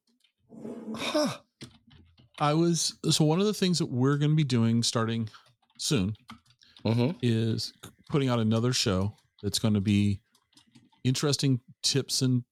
Huh. 0.95 1.39
I 2.39 2.53
was 2.55 2.99
so 3.11 3.25
one 3.25 3.41
of 3.41 3.47
the 3.47 3.55
things 3.55 3.79
that 3.79 3.87
we're 3.87 4.17
going 4.19 4.31
to 4.33 4.37
be 4.37 4.45
doing 4.45 4.83
starting 4.83 5.29
soon 5.79 6.15
Mm-hmm. 6.85 7.17
is 7.23 7.73
putting 8.11 8.29
out 8.29 8.41
another 8.41 8.73
show 8.73 9.15
that's 9.43 9.61
going 9.61 9.75
to 9.75 9.81
be 9.81 10.21
interesting 11.05 11.61
tips 11.85 12.23
and 12.23 12.43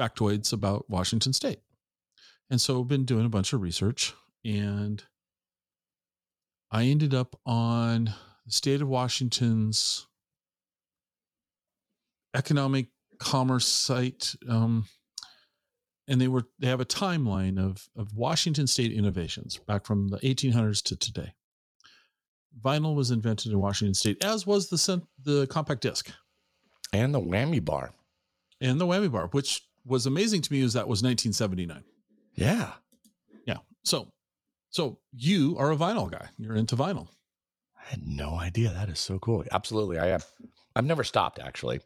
factoids 0.00 0.52
about 0.54 0.88
Washington 0.88 1.34
State. 1.34 1.60
And 2.48 2.58
so 2.60 2.80
I've 2.80 2.88
been 2.88 3.04
doing 3.04 3.26
a 3.26 3.30
bunch 3.30 3.52
of 3.52 3.60
research 3.60 4.14
and 4.44 5.04
I 6.70 6.84
ended 6.84 7.14
up 7.14 7.36
on 7.44 8.04
the 8.46 8.52
state 8.52 8.80
of 8.80 8.88
Washington's 8.88 10.06
economic 12.34 12.88
commerce 13.18 13.66
site. 13.66 14.34
Um, 14.48 14.86
and 16.08 16.20
they 16.20 16.28
were 16.28 16.44
they 16.58 16.66
have 16.66 16.80
a 16.80 16.84
timeline 16.86 17.58
of 17.58 17.88
of 17.96 18.14
Washington 18.16 18.66
state 18.66 18.92
innovations 18.92 19.58
back 19.58 19.84
from 19.86 20.08
the 20.08 20.18
1800s 20.18 20.82
to 20.84 20.96
today. 20.96 21.34
Vinyl 22.60 22.96
was 22.96 23.10
invented 23.12 23.52
in 23.52 23.60
Washington 23.60 23.94
state, 23.94 24.24
as 24.24 24.46
was 24.46 24.68
the 24.68 25.02
the 25.22 25.46
compact 25.46 25.82
disc 25.82 26.10
And 26.92 27.14
the 27.14 27.20
whammy 27.20 27.64
bar. 27.64 27.92
and 28.60 28.80
the 28.80 28.86
whammy 28.86 29.10
bar, 29.10 29.28
which 29.28 29.62
was 29.84 30.06
amazing 30.06 30.42
to 30.42 30.52
me 30.52 30.60
is 30.62 30.72
that 30.72 30.88
was 30.88 31.02
1979. 31.02 31.84
Yeah. 32.34 32.72
Yeah. 33.46 33.58
So 33.84 34.12
so 34.70 34.98
you 35.12 35.56
are 35.58 35.70
a 35.72 35.76
vinyl 35.76 36.10
guy. 36.10 36.28
You're 36.38 36.56
into 36.56 36.76
vinyl. 36.76 37.08
I 37.78 37.90
had 37.90 38.06
no 38.06 38.34
idea. 38.34 38.70
That 38.70 38.88
is 38.88 38.98
so 38.98 39.18
cool. 39.18 39.44
Absolutely. 39.52 39.98
I 39.98 40.06
have. 40.06 40.26
I've 40.76 40.84
never 40.84 41.04
stopped 41.04 41.38
actually. 41.38 41.80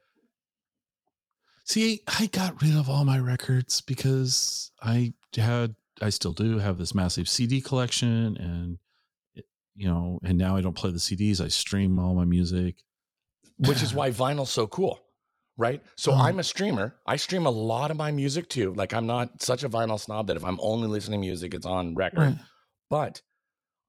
See, 1.65 2.01
I 2.07 2.27
got 2.27 2.61
rid 2.61 2.77
of 2.77 2.91
all 2.91 3.05
my 3.05 3.19
records 3.19 3.81
because 3.81 4.71
I 4.83 5.15
had, 5.35 5.75
I 6.03 6.11
still 6.11 6.33
do 6.33 6.59
have 6.59 6.77
this 6.77 6.95
massive 6.95 7.27
CD 7.29 7.63
collection, 7.63 8.37
and 8.37 8.79
you 9.75 9.89
know, 9.89 10.19
and 10.23 10.37
now 10.37 10.57
I 10.57 10.61
don't 10.61 10.77
play 10.77 10.91
the 10.91 10.99
CDs. 10.99 11.41
I 11.41 11.49
stream 11.49 11.99
all 11.99 12.15
my 12.15 12.27
music. 12.27 12.77
Which 13.59 13.83
is 13.83 13.95
why 13.95 14.11
vinyl's 14.11 14.51
so 14.51 14.67
cool. 14.67 15.01
Right. 15.57 15.81
So 15.97 16.13
Um, 16.13 16.21
I'm 16.21 16.39
a 16.41 16.45
streamer. 16.45 16.97
I 17.07 17.17
stream 17.17 17.47
a 17.47 17.51
lot 17.51 17.91
of 17.93 17.97
my 17.97 18.11
music 18.11 18.49
too. 18.49 18.75
Like 18.75 18.93
I'm 18.93 19.07
not 19.07 19.41
such 19.41 19.63
a 19.63 19.69
vinyl 19.69 19.99
snob 19.99 20.27
that 20.27 20.37
if 20.37 20.45
I'm 20.45 20.59
only 20.61 20.89
listening 20.89 21.21
to 21.21 21.27
music, 21.27 21.55
it's 21.55 21.65
on 21.65 21.95
record. 21.95 22.19
Right. 22.19 22.39
But 22.91 23.23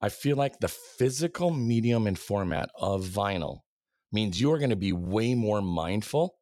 I 0.01 0.09
feel 0.09 0.37
like 0.37 0.59
the 0.59 0.67
physical 0.67 1.51
medium 1.51 2.07
and 2.07 2.17
format 2.19 2.69
of 2.75 3.05
vinyl 3.05 3.61
means 4.11 4.39
you 4.39 4.51
are 4.51 4.59
going 4.59 4.69
to 4.71 4.75
be 4.75 4.93
way 4.93 5.35
more 5.35 5.61
mindful 5.61 6.37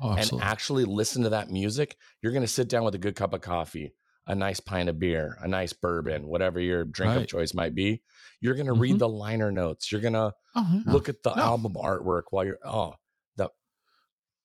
Oh, 0.00 0.14
and 0.16 0.30
actually 0.40 0.84
listen 0.84 1.22
to 1.22 1.30
that 1.30 1.50
music. 1.50 1.96
You're 2.22 2.32
going 2.32 2.42
to 2.44 2.48
sit 2.48 2.68
down 2.68 2.84
with 2.84 2.94
a 2.96 2.98
good 2.98 3.14
cup 3.16 3.32
of 3.32 3.40
coffee, 3.42 3.94
a 4.26 4.34
nice 4.34 4.58
pint 4.60 4.88
of 4.88 4.98
beer, 4.98 5.36
a 5.40 5.46
nice 5.48 5.72
bourbon, 5.72 6.26
whatever 6.26 6.58
your 6.60 6.84
drink 6.84 7.14
of 7.14 7.26
choice 7.28 7.54
might 7.54 7.74
be. 7.74 8.02
You're 8.40 8.54
going 8.56 8.66
to 8.66 8.72
Mhm. 8.74 8.80
read 8.80 8.98
the 8.98 9.08
liner 9.08 9.52
notes. 9.52 9.92
You're 9.92 10.00
going 10.00 10.14
to 10.14 10.34
Oh, 10.56 10.82
yeah. 10.84 10.92
look 10.92 11.08
at 11.08 11.22
the 11.22 11.30
No. 11.34 11.42
album 11.42 11.74
artwork 11.74 12.24
while 12.30 12.44
you're, 12.44 12.58
oh, 12.64 12.94
the, 13.36 13.50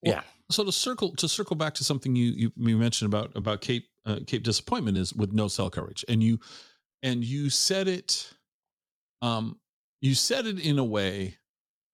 Well, 0.03 0.15
yeah. 0.15 0.23
so 0.51 0.63
to 0.63 0.71
circle 0.71 1.15
to 1.15 1.27
circle 1.27 1.55
back 1.55 1.73
to 1.75 1.83
something 1.83 2.15
you 2.15 2.31
you, 2.31 2.51
you 2.55 2.77
mentioned 2.77 3.11
about 3.13 3.35
about 3.35 3.61
Cape 3.61 3.85
uh, 4.05 4.19
Cape 4.27 4.43
disappointment 4.43 4.97
is 4.97 5.13
with 5.13 5.33
no 5.33 5.47
cell 5.47 5.69
coverage, 5.69 6.05
and 6.07 6.23
you 6.23 6.39
and 7.03 7.23
you 7.23 7.49
said 7.49 7.87
it, 7.87 8.31
um, 9.21 9.59
you 10.01 10.15
said 10.15 10.45
it 10.45 10.59
in 10.59 10.79
a 10.79 10.83
way 10.83 11.37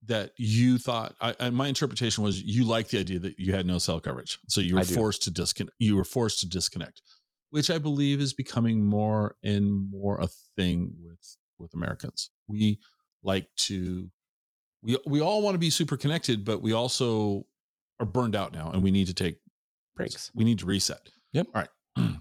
that 0.06 0.32
you 0.38 0.78
thought. 0.78 1.16
I, 1.20 1.36
and 1.40 1.56
my 1.56 1.68
interpretation 1.68 2.24
was 2.24 2.42
you 2.42 2.64
liked 2.64 2.92
the 2.92 3.00
idea 3.00 3.20
that 3.20 3.40
you 3.40 3.54
had 3.54 3.66
no 3.66 3.78
cell 3.78 4.00
coverage, 4.00 4.40
so 4.48 4.62
you 4.62 4.76
were 4.76 4.84
forced 4.84 5.24
to 5.24 5.32
disconnect. 5.32 5.76
You 5.80 5.96
were 5.96 6.04
forced 6.04 6.40
to 6.42 6.50
disconnect, 6.50 7.02
which 7.50 7.70
I 7.70 7.78
believe 7.78 8.20
is 8.20 8.34
becoming 8.34 8.84
more 8.84 9.36
and 9.44 9.90
more 9.90 10.20
a 10.20 10.28
thing 10.56 10.94
with 11.02 11.38
with 11.58 11.74
Americans. 11.74 12.30
We 12.48 12.80
like 13.24 13.48
to 13.68 14.10
we 14.84 14.98
we 15.06 15.22
all 15.22 15.42
want 15.42 15.56
to 15.56 15.60
be 15.60 15.70
super 15.70 15.98
connected, 15.98 16.46
but 16.46 16.62
we 16.62 16.74
also 16.74 17.46
are 18.00 18.06
burned 18.06 18.36
out 18.36 18.54
now 18.54 18.72
and 18.72 18.84
we 18.84 18.92
need 18.92 19.08
to 19.08 19.14
take 19.14 19.38
breaks. 19.96 20.32
we 20.36 20.44
need 20.44 20.60
to 20.60 20.66
reset. 20.66 21.10
Yep. 21.34 21.48
All 21.56 21.62
right. 21.62 22.16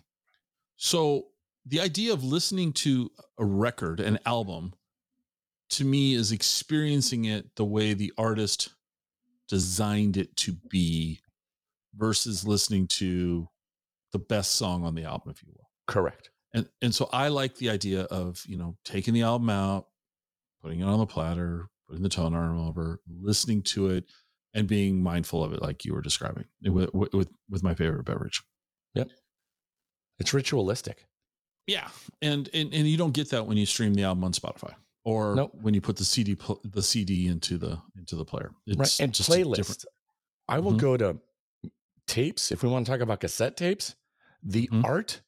so 0.76 1.26
the 1.66 1.80
idea 1.80 2.12
of 2.12 2.22
listening 2.22 2.72
to 2.72 3.10
a 3.38 3.44
record, 3.44 4.00
an 4.00 4.18
album, 4.26 4.74
to 5.70 5.84
me 5.84 6.14
is 6.14 6.30
experiencing 6.32 7.24
it 7.24 7.56
the 7.56 7.64
way 7.64 7.94
the 7.94 8.12
artist 8.18 8.70
designed 9.48 10.16
it 10.16 10.36
to 10.36 10.56
be 10.70 11.20
versus 11.96 12.46
listening 12.46 12.86
to 12.88 13.48
the 14.12 14.18
best 14.18 14.52
song 14.52 14.84
on 14.84 14.94
the 14.94 15.04
album, 15.04 15.30
if 15.30 15.42
you 15.42 15.48
will. 15.54 15.68
Correct. 15.86 16.30
And 16.52 16.68
and 16.82 16.94
so 16.94 17.08
I 17.12 17.28
like 17.28 17.56
the 17.56 17.70
idea 17.70 18.02
of, 18.02 18.42
you 18.46 18.56
know, 18.56 18.76
taking 18.84 19.14
the 19.14 19.22
album 19.22 19.50
out, 19.50 19.86
putting 20.62 20.80
it 20.80 20.84
on 20.84 20.98
the 20.98 21.06
platter, 21.06 21.68
putting 21.88 22.02
the 22.02 22.08
tone 22.08 22.34
arm 22.34 22.60
over, 22.60 23.00
listening 23.20 23.62
to 23.62 23.88
it 23.88 24.04
and 24.54 24.68
being 24.68 25.02
mindful 25.02 25.42
of 25.42 25.52
it 25.52 25.60
like 25.60 25.84
you 25.84 25.92
were 25.92 26.02
describing 26.02 26.44
with 26.62 26.94
with, 26.94 27.28
with 27.50 27.62
my 27.62 27.74
favorite 27.74 28.04
beverage. 28.04 28.42
Yep. 28.94 29.10
It's 30.20 30.32
ritualistic. 30.32 31.06
Yeah, 31.66 31.88
and, 32.20 32.48
and 32.52 32.74
and 32.74 32.86
you 32.88 32.96
don't 32.96 33.14
get 33.14 33.30
that 33.30 33.46
when 33.46 33.56
you 33.56 33.64
stream 33.66 33.94
the 33.94 34.02
album 34.04 34.24
on 34.24 34.32
Spotify 34.32 34.74
or 35.04 35.34
Nope. 35.34 35.52
when 35.62 35.72
you 35.72 35.80
put 35.80 35.96
the 35.96 36.04
CD 36.04 36.34
pl- 36.34 36.60
the 36.64 36.82
CD 36.82 37.28
into 37.28 37.56
the 37.56 37.78
into 37.96 38.16
the 38.16 38.24
player. 38.24 38.50
It's 38.66 38.78
right. 38.78 39.00
And 39.00 39.14
just 39.14 39.30
a 39.30 39.32
different- 39.44 39.56
playlist. 39.68 39.84
I 40.46 40.58
will 40.58 40.72
Mhm. 40.74 40.78
go 40.78 40.96
to 40.98 41.18
tapes 42.06 42.52
if 42.52 42.62
we 42.62 42.68
want 42.68 42.84
to 42.86 42.92
talk 42.92 43.00
about 43.00 43.20
cassette 43.20 43.56
tapes. 43.56 43.94
The 44.42 44.68
Mhm. 44.72 44.84
art 44.84 45.22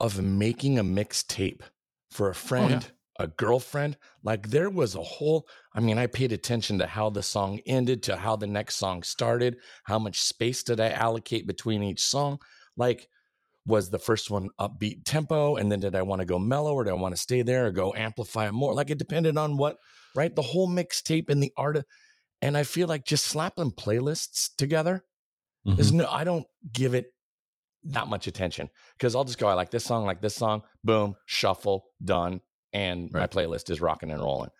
of 0.00 0.22
making 0.22 0.78
a 0.78 0.84
mixtape 0.84 1.60
for 2.10 2.30
a 2.30 2.34
friend, 2.34 2.90
a 3.18 3.26
girlfriend, 3.26 3.98
like 4.22 4.48
there 4.48 4.70
was 4.70 4.94
a 4.94 5.02
whole. 5.02 5.46
I 5.74 5.80
mean, 5.80 5.98
I 5.98 6.06
paid 6.06 6.32
attention 6.32 6.78
to 6.78 6.86
how 6.86 7.10
the 7.10 7.22
song 7.22 7.60
ended, 7.66 8.02
to 8.04 8.16
how 8.16 8.36
the 8.36 8.46
next 8.46 8.76
song 8.76 9.02
started, 9.02 9.58
how 9.84 9.98
much 9.98 10.22
space 10.22 10.62
did 10.62 10.80
I 10.80 10.90
allocate 10.90 11.46
between 11.46 11.82
each 11.82 12.00
song, 12.02 12.40
like. 12.78 13.08
Was 13.66 13.90
the 13.90 13.98
first 13.98 14.30
one 14.30 14.48
upbeat 14.58 15.04
tempo, 15.04 15.56
and 15.56 15.70
then 15.70 15.78
did 15.80 15.94
I 15.94 16.02
want 16.02 16.20
to 16.20 16.26
go 16.26 16.38
mellow, 16.38 16.74
or 16.74 16.82
did 16.84 16.90
I 16.90 16.94
want 16.94 17.14
to 17.14 17.20
stay 17.20 17.42
there, 17.42 17.66
or 17.66 17.70
go 17.70 17.94
amplify 17.94 18.48
it 18.48 18.52
more? 18.52 18.74
Like 18.74 18.90
it 18.90 18.98
depended 18.98 19.36
on 19.38 19.56
what, 19.56 19.76
right? 20.16 20.34
The 20.34 20.42
whole 20.42 20.68
mixtape 20.68 21.28
and 21.30 21.40
the 21.42 21.52
art 21.56 21.76
of, 21.76 21.84
and 22.40 22.56
I 22.56 22.64
feel 22.64 22.88
like 22.88 23.04
just 23.04 23.24
slapping 23.26 23.70
playlists 23.70 24.50
together 24.56 25.04
Mhm. 25.64 25.76
there's 25.76 25.92
no, 25.92 26.08
I 26.10 26.24
don't 26.24 26.44
give 26.72 26.92
it 26.94 27.06
that 27.84 28.08
much 28.08 28.26
attention 28.26 28.68
because 28.98 29.14
I'll 29.14 29.22
just 29.24 29.38
go, 29.38 29.46
I 29.46 29.54
like 29.54 29.70
this 29.70 29.84
song, 29.84 30.04
like 30.06 30.20
this 30.20 30.34
song, 30.34 30.62
boom, 30.82 31.14
shuffle, 31.26 31.84
done, 32.04 32.40
and 32.72 33.12
my 33.12 33.28
playlist 33.28 33.70
is 33.70 33.80
rocking 33.80 34.10
and 34.10 34.20
rolling. 34.20 34.50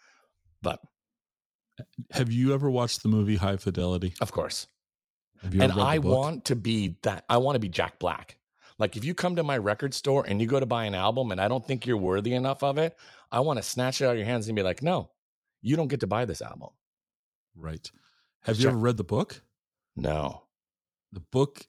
But 0.63 0.79
Have 2.13 2.31
you 2.31 2.55
ever 2.55 2.71
watched 2.71 3.03
the 3.03 3.09
movie 3.09 3.35
High 3.35 3.57
Fidelity? 3.57 4.15
of 4.21 4.31
course, 4.31 4.69
Have 5.43 5.55
you 5.57 5.63
and 5.63 5.73
ever 5.73 5.81
read 5.81 5.87
the 5.87 5.91
I 5.91 5.99
want 5.99 6.45
to 6.47 6.57
be 6.57 6.99
that. 7.03 7.25
I 7.29 7.39
want 7.39 7.57
to 7.57 7.61
be 7.61 7.69
Jack 7.69 7.99
Black. 7.99 8.39
Like 8.79 8.97
if 8.97 9.05
you 9.05 9.15
come 9.15 9.37
to 9.37 9.43
my 9.43 9.59
record 9.59 9.95
store 9.95 10.25
and 10.27 10.41
you 10.41 10.47
go 10.47 10.61
to 10.61 10.67
buy 10.67 10.85
an 10.85 10.95
album 10.95 11.31
and 11.33 11.41
I 11.41 11.49
don't 11.49 11.67
think 11.67 11.87
you're 11.87 11.97
worthy 11.97 12.35
enough 12.35 12.63
of 12.63 12.79
it, 12.79 12.97
I 13.31 13.41
want 13.41 13.59
to 13.59 13.63
snatch 13.63 14.01
it 14.01 14.07
out 14.07 14.13
of 14.13 14.17
your 14.19 14.27
hands 14.27 14.49
and 14.49 14.57
be 14.57 14.63
like, 14.63 14.83
no, 14.83 15.11
you 15.61 15.77
don't 15.77 15.89
get 15.89 16.01
to 16.01 16.07
buy 16.07 16.25
this 16.25 16.43
album. 16.43 16.71
right. 17.57 17.91
Have 18.43 18.59
you 18.59 18.69
ever 18.69 18.77
read 18.79 18.97
the 18.97 19.05
book? 19.05 19.41
No. 19.95 20.43
the 21.13 21.21
book 21.21 21.67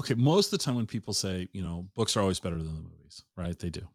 okay 0.00 0.14
most 0.14 0.52
of 0.52 0.58
the 0.58 0.64
time 0.64 0.76
when 0.76 0.86
people 0.86 1.12
say 1.12 1.48
you 1.52 1.60
know 1.60 1.88
books 1.96 2.16
are 2.16 2.20
always 2.20 2.38
better 2.38 2.56
than 2.56 2.74
the 2.76 2.80
movies 2.82 3.24
right 3.36 3.58
they 3.58 3.68
do 3.70 3.86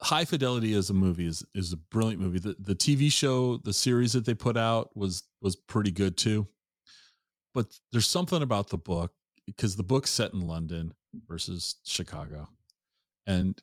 high 0.00 0.24
fidelity 0.24 0.72
as 0.74 0.88
a 0.90 0.94
movie 0.94 1.26
is 1.26 1.44
is 1.54 1.72
a 1.72 1.76
brilliant 1.76 2.20
movie 2.20 2.38
the, 2.38 2.56
the 2.58 2.74
tv 2.74 3.12
show 3.12 3.58
the 3.58 3.72
series 3.74 4.14
that 4.14 4.24
they 4.24 4.32
put 4.34 4.56
out 4.56 4.96
was 4.96 5.24
was 5.42 5.54
pretty 5.54 5.90
good 5.90 6.16
too 6.16 6.46
but 7.52 7.66
there's 7.92 8.06
something 8.06 8.40
about 8.42 8.70
the 8.70 8.78
book 8.78 9.12
because 9.46 9.76
the 9.76 9.82
book's 9.82 10.10
set 10.10 10.32
in 10.32 10.46
london 10.46 10.94
versus 11.28 11.76
chicago 11.84 12.48
and 13.26 13.60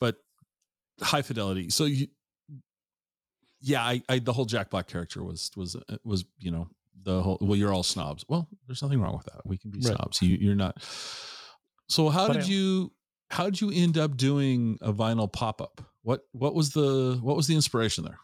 but 0.00 0.16
high 1.00 1.22
fidelity 1.22 1.70
so 1.70 1.84
you 1.84 2.06
yeah 3.60 3.82
I, 3.82 4.02
I 4.08 4.18
the 4.18 4.32
whole 4.32 4.44
jack 4.44 4.70
black 4.70 4.86
character 4.86 5.22
was 5.22 5.50
was 5.56 5.76
uh, 5.76 5.96
was 6.04 6.24
you 6.38 6.50
know 6.50 6.68
the 7.02 7.22
whole 7.22 7.38
well 7.40 7.56
you're 7.56 7.72
all 7.72 7.82
snobs 7.82 8.24
well 8.28 8.48
there's 8.66 8.82
nothing 8.82 9.00
wrong 9.00 9.16
with 9.16 9.26
that 9.26 9.46
we 9.46 9.56
can 9.58 9.70
be 9.70 9.78
Right. 9.80 9.96
snobs 9.96 10.20
you 10.22 10.36
you're 10.40 10.54
not 10.54 10.82
so 11.88 12.08
how 12.08 12.26
But 12.28 12.34
did 12.34 12.48
you 12.48 12.92
how 13.30 13.44
did 13.44 13.60
you 13.60 13.70
end 13.72 13.96
up 13.96 14.16
doing 14.16 14.76
a 14.80 14.92
vinyl 14.92 15.32
pop 15.32 15.60
up? 15.62 15.80
What 16.02 16.22
what 16.32 16.54
was 16.54 16.70
the 16.70 17.18
what 17.22 17.36
was 17.36 17.46
the 17.46 17.54
inspiration 17.54 18.04
there? 18.04 18.18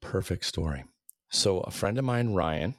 Perfect 0.00 0.44
story. 0.44 0.84
So 1.30 1.60
a 1.60 1.70
friend 1.72 1.98
of 1.98 2.04
mine, 2.04 2.32
Ryan, 2.32 2.74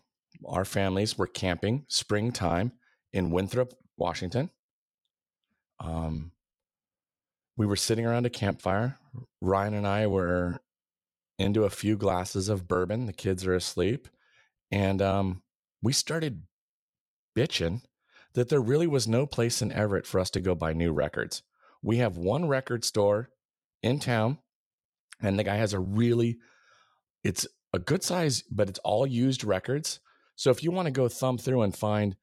our 0.45 0.63
families 0.65 1.17
were 1.17 1.28
camping 1.28 1.86
springtime 1.89 2.71
in 3.14 3.32
Winthrop, 3.32 3.74
Washington. 3.97 4.49
Um, 5.80 6.32
we 7.55 7.66
were 7.66 7.76
sitting 7.76 8.05
around 8.05 8.26
a 8.26 8.32
campfire. 8.32 8.97
Ryan 9.41 9.74
and 9.74 9.88
I 9.88 10.08
were 10.08 10.62
into 11.39 11.64
a 11.64 11.70
few 11.70 11.97
glasses 11.97 12.49
of 12.49 12.68
bourbon. 12.68 13.05
The 13.05 13.14
kids 13.14 13.45
are 13.45 13.55
asleep, 13.55 14.08
and 14.72 15.01
um, 15.01 15.41
we 15.82 15.93
started 15.93 16.43
bitching 17.36 17.82
that 18.34 18.49
there 18.49 18.62
really 18.62 18.88
was 18.88 19.08
no 19.08 19.26
place 19.26 19.62
in 19.62 19.72
Everett 19.72 20.05
for 20.05 20.20
us 20.20 20.30
to 20.32 20.39
go 20.39 20.53
buy 20.53 20.74
new 20.74 20.91
records. 20.91 21.43
We 21.82 21.97
have 21.97 22.18
one 22.18 22.47
record 22.47 22.84
store 22.84 23.30
in 23.82 23.99
town, 23.99 24.39
and 25.22 25.38
the 25.38 25.43
guy 25.43 25.55
has 25.55 25.74
a 25.74 25.80
really, 25.80 26.38
it's 27.24 27.47
a 27.74 27.80
good 27.80 28.03
size, 28.03 28.43
but 28.43 28.70
it's 28.70 28.80
all 28.80 29.08
used 29.08 29.43
records. 29.43 29.99
So 30.36 30.51
if 30.51 30.64
you 30.64 30.72
want 30.72 30.86
to 30.88 30.91
go 30.91 31.08
thumb 31.08 31.38
through 31.38 31.64
and 31.64 31.76
find 31.76 32.16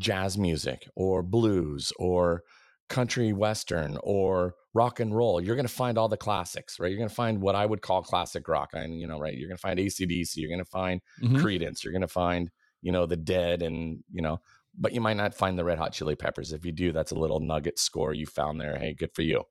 jazz 0.00 0.38
music 0.38 0.88
or 0.96 1.22
blues 1.22 1.92
or 1.98 2.42
country 2.88 3.32
western 3.32 3.98
or 4.02 4.56
rock 4.74 5.00
and 5.00 5.14
roll, 5.16 5.40
you're 5.40 5.56
going 5.56 5.66
to 5.66 5.72
find 5.72 5.98
all 5.98 6.08
the 6.08 6.16
classics, 6.16 6.80
right? 6.80 6.88
You're 6.90 6.98
going 6.98 7.08
to 7.08 7.14
find 7.14 7.40
what 7.40 7.54
I 7.54 7.66
would 7.66 7.82
call 7.82 8.02
classic 8.02 8.48
rock. 8.48 8.70
And, 8.74 9.00
you 9.00 9.06
know, 9.06 9.20
right? 9.20 9.34
You're 9.36 9.48
going 9.48 9.58
to 9.58 9.62
find 9.62 9.78
ACDC, 9.80 10.40
you're 10.40 10.50
going 10.50 10.64
to 10.64 10.70
find 10.70 11.02
Mhm. 11.22 11.36
Creedence, 11.36 11.84
you're 11.84 11.92
going 11.92 12.02
to 12.02 12.08
find, 12.08 12.50
you 12.82 12.92
know, 12.92 13.06
the 13.06 13.16
Dead 13.16 13.62
and, 13.62 14.02
you 14.10 14.22
know, 14.22 14.40
but 14.76 14.92
you 14.92 15.00
might 15.00 15.16
not 15.18 15.34
find 15.34 15.58
the 15.58 15.64
Red 15.64 15.78
Hot 15.78 15.92
Chili 15.92 16.16
Peppers. 16.16 16.52
If 16.52 16.64
you 16.64 16.72
do, 16.72 16.92
that's 16.92 17.12
a 17.12 17.18
little 17.18 17.40
nugget 17.40 17.78
score 17.78 18.14
you 18.14 18.26
found 18.26 18.60
there. 18.60 18.78
Hey, 18.78 18.94
good 18.94 19.14
for 19.14 19.22
you. 19.22 19.44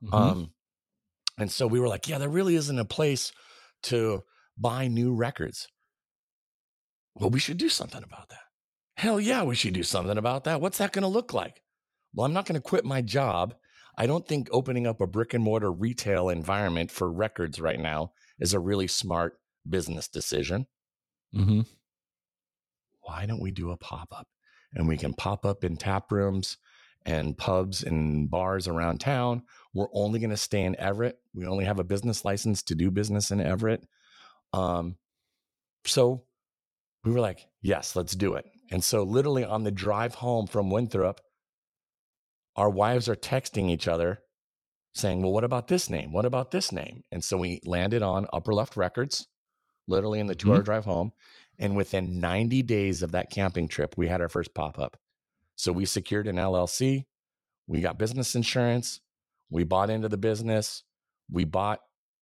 Mhm. 0.00 0.32
Um, 0.32 0.54
and 1.38 1.50
so 1.52 1.66
we 1.66 1.80
were 1.80 1.88
like, 1.88 2.08
yeah, 2.08 2.18
there 2.18 2.28
really 2.30 2.56
isn't 2.56 2.78
a 2.78 2.84
place 2.86 3.32
to 3.84 4.24
buy 4.58 4.88
new 4.88 5.14
records. 5.14 5.68
Well, 7.14 7.28
we 7.30 7.38
should 7.38 7.58
do 7.58 7.68
something 7.68 8.02
about 8.02 8.30
that. 8.30 8.44
Hell 8.98 9.20
yeah, 9.20 9.44
we 9.44 9.54
should 9.54 9.74
do 9.74 9.84
something 9.84 10.18
about 10.18 10.42
that. 10.42 10.60
What's 10.60 10.78
that 10.78 10.90
going 10.90 11.04
to 11.04 11.08
look 11.08 11.32
like? 11.32 11.62
Well, 12.12 12.26
I'm 12.26 12.32
not 12.32 12.46
going 12.46 12.60
to 12.60 12.60
quit 12.60 12.84
my 12.84 13.00
job. 13.00 13.54
I 13.96 14.08
don't 14.08 14.26
think 14.26 14.48
opening 14.50 14.88
up 14.88 15.00
a 15.00 15.06
brick 15.06 15.34
and 15.34 15.44
mortar 15.44 15.70
retail 15.70 16.28
environment 16.30 16.90
for 16.90 17.08
records 17.08 17.60
right 17.60 17.78
now 17.78 18.10
is 18.40 18.54
a 18.54 18.58
really 18.58 18.88
smart 18.88 19.38
business 19.68 20.08
decision. 20.08 20.66
Mhm. 21.32 21.64
Why 23.02 23.24
don't 23.24 23.40
we 23.40 23.52
do 23.52 23.70
a 23.70 23.76
pop 23.76 24.08
up? 24.10 24.26
And 24.74 24.88
we 24.88 24.96
can 24.96 25.14
pop 25.14 25.46
up 25.46 25.62
in 25.62 25.76
tap 25.76 26.10
rooms 26.10 26.56
and 27.06 27.38
pubs 27.38 27.84
and 27.84 28.28
bars 28.28 28.66
around 28.66 28.98
town. 28.98 29.44
We're 29.74 29.92
only 29.92 30.18
going 30.18 30.30
to 30.30 30.36
stay 30.36 30.64
in 30.64 30.74
Everett. 30.74 31.20
We 31.34 31.46
only 31.46 31.66
have 31.66 31.78
a 31.78 31.84
business 31.84 32.24
license 32.24 32.64
to 32.64 32.74
do 32.74 32.90
business 32.90 33.30
in 33.30 33.40
Everett. 33.40 33.86
Um, 34.52 34.96
so 35.84 36.24
we 37.04 37.12
were 37.12 37.20
like, 37.20 37.46
yes, 37.62 37.94
let's 37.94 38.16
do 38.16 38.34
it. 38.34 38.44
And 38.70 38.84
so, 38.84 39.02
literally 39.02 39.44
on 39.44 39.64
the 39.64 39.70
drive 39.70 40.16
home 40.16 40.46
from 40.46 40.70
Winthrop, 40.70 41.20
our 42.56 42.68
wives 42.68 43.08
are 43.08 43.16
texting 43.16 43.70
each 43.70 43.88
other 43.88 44.20
saying, 44.94 45.22
Well, 45.22 45.32
what 45.32 45.44
about 45.44 45.68
this 45.68 45.88
name? 45.88 46.12
What 46.12 46.24
about 46.24 46.50
this 46.50 46.72
name? 46.72 47.04
And 47.10 47.22
so 47.22 47.36
we 47.36 47.60
landed 47.64 48.02
on 48.02 48.26
Upper 48.32 48.52
Left 48.52 48.76
Records, 48.76 49.26
literally 49.86 50.20
in 50.20 50.26
the 50.26 50.34
two 50.34 50.50
hour 50.50 50.56
mm-hmm. 50.56 50.64
drive 50.64 50.84
home. 50.84 51.12
And 51.58 51.76
within 51.76 52.20
90 52.20 52.62
days 52.62 53.02
of 53.02 53.12
that 53.12 53.30
camping 53.30 53.68
trip, 53.68 53.94
we 53.96 54.08
had 54.08 54.20
our 54.20 54.28
first 54.28 54.54
pop 54.54 54.78
up. 54.78 54.96
So 55.56 55.72
we 55.72 55.86
secured 55.86 56.28
an 56.28 56.36
LLC, 56.36 57.04
we 57.66 57.80
got 57.80 57.98
business 57.98 58.34
insurance, 58.34 59.00
we 59.50 59.64
bought 59.64 59.90
into 59.90 60.08
the 60.08 60.16
business, 60.16 60.84
we 61.30 61.44
bought, 61.44 61.80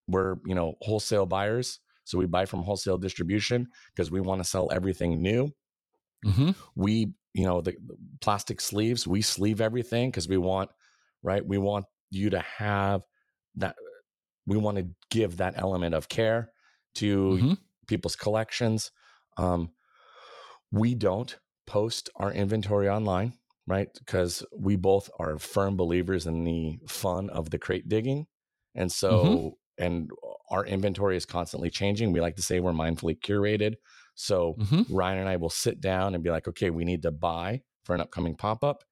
we're, 0.08 0.36
you 0.46 0.54
know, 0.54 0.74
wholesale 0.80 1.26
buyers. 1.26 1.80
So 2.04 2.18
we 2.18 2.26
buy 2.26 2.46
from 2.46 2.62
wholesale 2.62 2.98
distribution 2.98 3.66
because 3.94 4.10
we 4.10 4.20
want 4.20 4.40
to 4.40 4.48
sell 4.48 4.70
everything 4.72 5.20
new 5.20 5.52
Mhm. 6.24 6.54
we 6.74 7.14
you 7.34 7.44
know 7.44 7.60
the, 7.60 7.72
the 7.72 7.96
plastic 8.20 8.60
sleeves 8.60 9.06
we 9.06 9.22
sleeve 9.22 9.60
everything 9.60 10.10
because 10.10 10.28
we 10.28 10.38
want 10.38 10.70
right 11.22 11.46
we 11.46 11.58
want 11.58 11.86
you 12.10 12.30
to 12.30 12.40
have 12.40 13.02
that 13.56 13.76
we 14.46 14.56
want 14.56 14.78
to 14.78 14.88
give 15.10 15.38
that 15.38 15.54
element 15.58 15.94
of 15.94 16.08
care 16.08 16.52
to 16.94 17.42
Mhm. 17.42 17.56
people's 17.88 18.16
collections 18.16 18.92
um 19.38 19.72
we 20.70 20.94
don't 20.94 21.38
post 21.66 22.10
our 22.16 22.32
inventory 22.32 22.88
online 22.88 23.32
right 23.66 23.88
because 23.94 24.44
we 24.56 24.76
both 24.76 25.10
are 25.18 25.38
firm 25.38 25.76
believers 25.76 26.26
in 26.26 26.44
the 26.44 26.78
fun 26.88 27.28
of 27.30 27.50
the 27.50 27.58
crate 27.58 27.88
digging 27.88 28.26
and 28.74 28.90
so 28.92 29.58
and 29.78 30.10
our 30.50 30.64
inventory 30.64 31.16
is 31.16 31.26
constantly 31.26 31.70
changing 31.70 32.12
we 32.12 32.20
like 32.20 32.36
to 32.36 32.42
say 32.42 32.60
we're 32.60 32.72
mindfully 32.72 33.18
curated 33.18 33.74
so 34.16 34.54
Mhm. 34.54 34.86
Ryan 34.90 35.18
and 35.18 35.28
I 35.28 35.36
will 35.36 35.50
sit 35.50 35.80
down 35.80 36.14
and 36.14 36.24
be 36.24 36.30
like, 36.30 36.48
okay, 36.48 36.70
we 36.70 36.84
need 36.84 37.02
to 37.02 37.10
buy 37.12 37.62
for 37.84 37.94
an 37.94 38.00
upcoming 38.00 38.34
pop 38.34 38.64
up. 38.64 38.82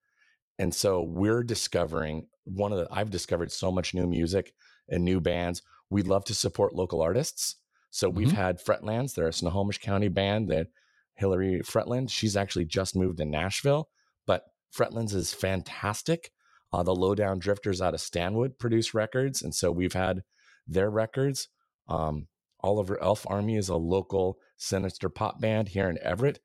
And 0.58 0.72
so 0.72 1.02
we're 1.02 1.42
discovering 1.42 2.28
one 2.44 2.72
of 2.72 2.78
the, 2.78 2.86
I've 2.92 3.10
discovered 3.10 3.50
so 3.50 3.72
much 3.72 3.92
new 3.94 4.06
music 4.06 4.54
and 4.88 5.04
new 5.04 5.20
bands. 5.20 5.62
We 5.90 6.02
love 6.02 6.24
to 6.26 6.34
support 6.34 6.74
local 6.74 7.00
artists. 7.02 7.56
So 7.90 8.08
we've 8.08 8.28
Mhm. 8.28 8.32
had 8.36 8.60
Fretlands, 8.60 9.14
they're 9.14 9.28
a 9.28 9.32
Snohomish 9.32 9.78
County 9.78 10.08
band 10.08 10.48
that 10.50 10.68
Hillary 11.14 11.60
Fretland, 11.64 12.10
she's 12.10 12.36
actually 12.36 12.66
just 12.66 12.94
moved 12.94 13.18
to 13.18 13.24
Nashville, 13.24 13.88
but 14.26 14.44
Fretlands 14.72 15.14
is 15.14 15.32
fantastic. 15.32 16.32
Uh, 16.72 16.82
the 16.82 16.94
Lowdown 16.94 17.38
Drifters 17.38 17.80
out 17.80 17.94
of 17.94 18.00
Stanwood 18.00 18.58
produce 18.58 18.94
records. 18.94 19.42
And 19.42 19.54
so 19.54 19.70
we've 19.72 19.92
had 19.92 20.22
their 20.66 20.90
records. 20.90 21.48
Um, 21.88 22.28
Oliver 22.60 23.00
Elf 23.00 23.26
Army 23.28 23.56
is 23.56 23.68
a 23.68 23.76
local 23.76 24.38
sinister 24.64 25.08
pop 25.08 25.40
band 25.40 25.68
here 25.68 25.88
in 25.88 25.98
Everett 26.02 26.40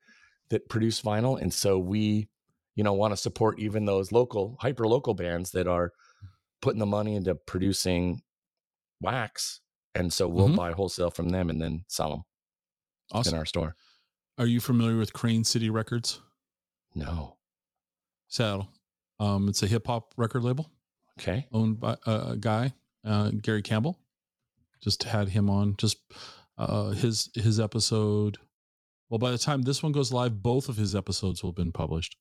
that 0.50 0.68
produce 0.68 1.00
vinyl. 1.00 1.40
And 1.40 1.52
so 1.52 1.78
we, 1.78 2.28
you 2.74 2.84
know, 2.84 2.92
want 2.92 3.12
to 3.12 3.16
support 3.16 3.58
even 3.58 3.84
those 3.84 4.12
local, 4.12 4.56
hyper 4.60 4.86
local 4.86 5.14
bands 5.14 5.50
that 5.52 5.66
are 5.66 5.92
putting 6.62 6.78
the 6.80 6.86
money 6.86 7.14
into 7.16 7.34
producing 7.34 8.22
wax. 9.00 9.60
And 9.94 10.12
so 10.12 10.28
we'll 10.28 10.48
Mhm. 10.48 10.56
buy 10.56 10.72
wholesale 10.72 11.10
from 11.10 11.30
them 11.30 11.50
and 11.50 11.60
then 11.60 11.84
sell 11.88 12.10
them 12.10 12.22
Awesome. 13.12 13.34
in 13.34 13.38
our 13.38 13.46
store. 13.46 13.76
Are 14.38 14.46
you 14.46 14.60
familiar 14.60 14.96
with 14.96 15.12
Crane 15.12 15.44
City 15.44 15.70
Records? 15.70 16.20
No. 16.94 17.38
Saddle. 18.28 18.68
Um, 19.18 19.48
it's 19.48 19.62
a 19.62 19.66
hip 19.66 19.86
hop 19.86 20.14
record 20.16 20.42
label 20.44 20.70
Okay. 21.18 21.46
owned 21.52 21.80
by 21.80 21.96
a 22.06 22.36
guy, 22.36 22.72
uh, 23.04 23.30
Gary 23.30 23.62
Campbell. 23.62 23.98
Just 24.80 25.02
had 25.02 25.28
him 25.30 25.50
on. 25.50 25.76
Just 25.76 25.98
uh, 26.60 26.90
his 26.90 27.30
his 27.34 27.58
episode. 27.58 28.36
Well, 29.08 29.18
by 29.18 29.30
the 29.30 29.38
time 29.38 29.62
this 29.62 29.82
one 29.82 29.92
goes 29.92 30.12
live, 30.12 30.42
both 30.42 30.68
of 30.68 30.76
his 30.76 30.94
episodes 30.94 31.42
will 31.42 31.50
have 31.50 31.56
been 31.56 31.72
published. 31.72 32.16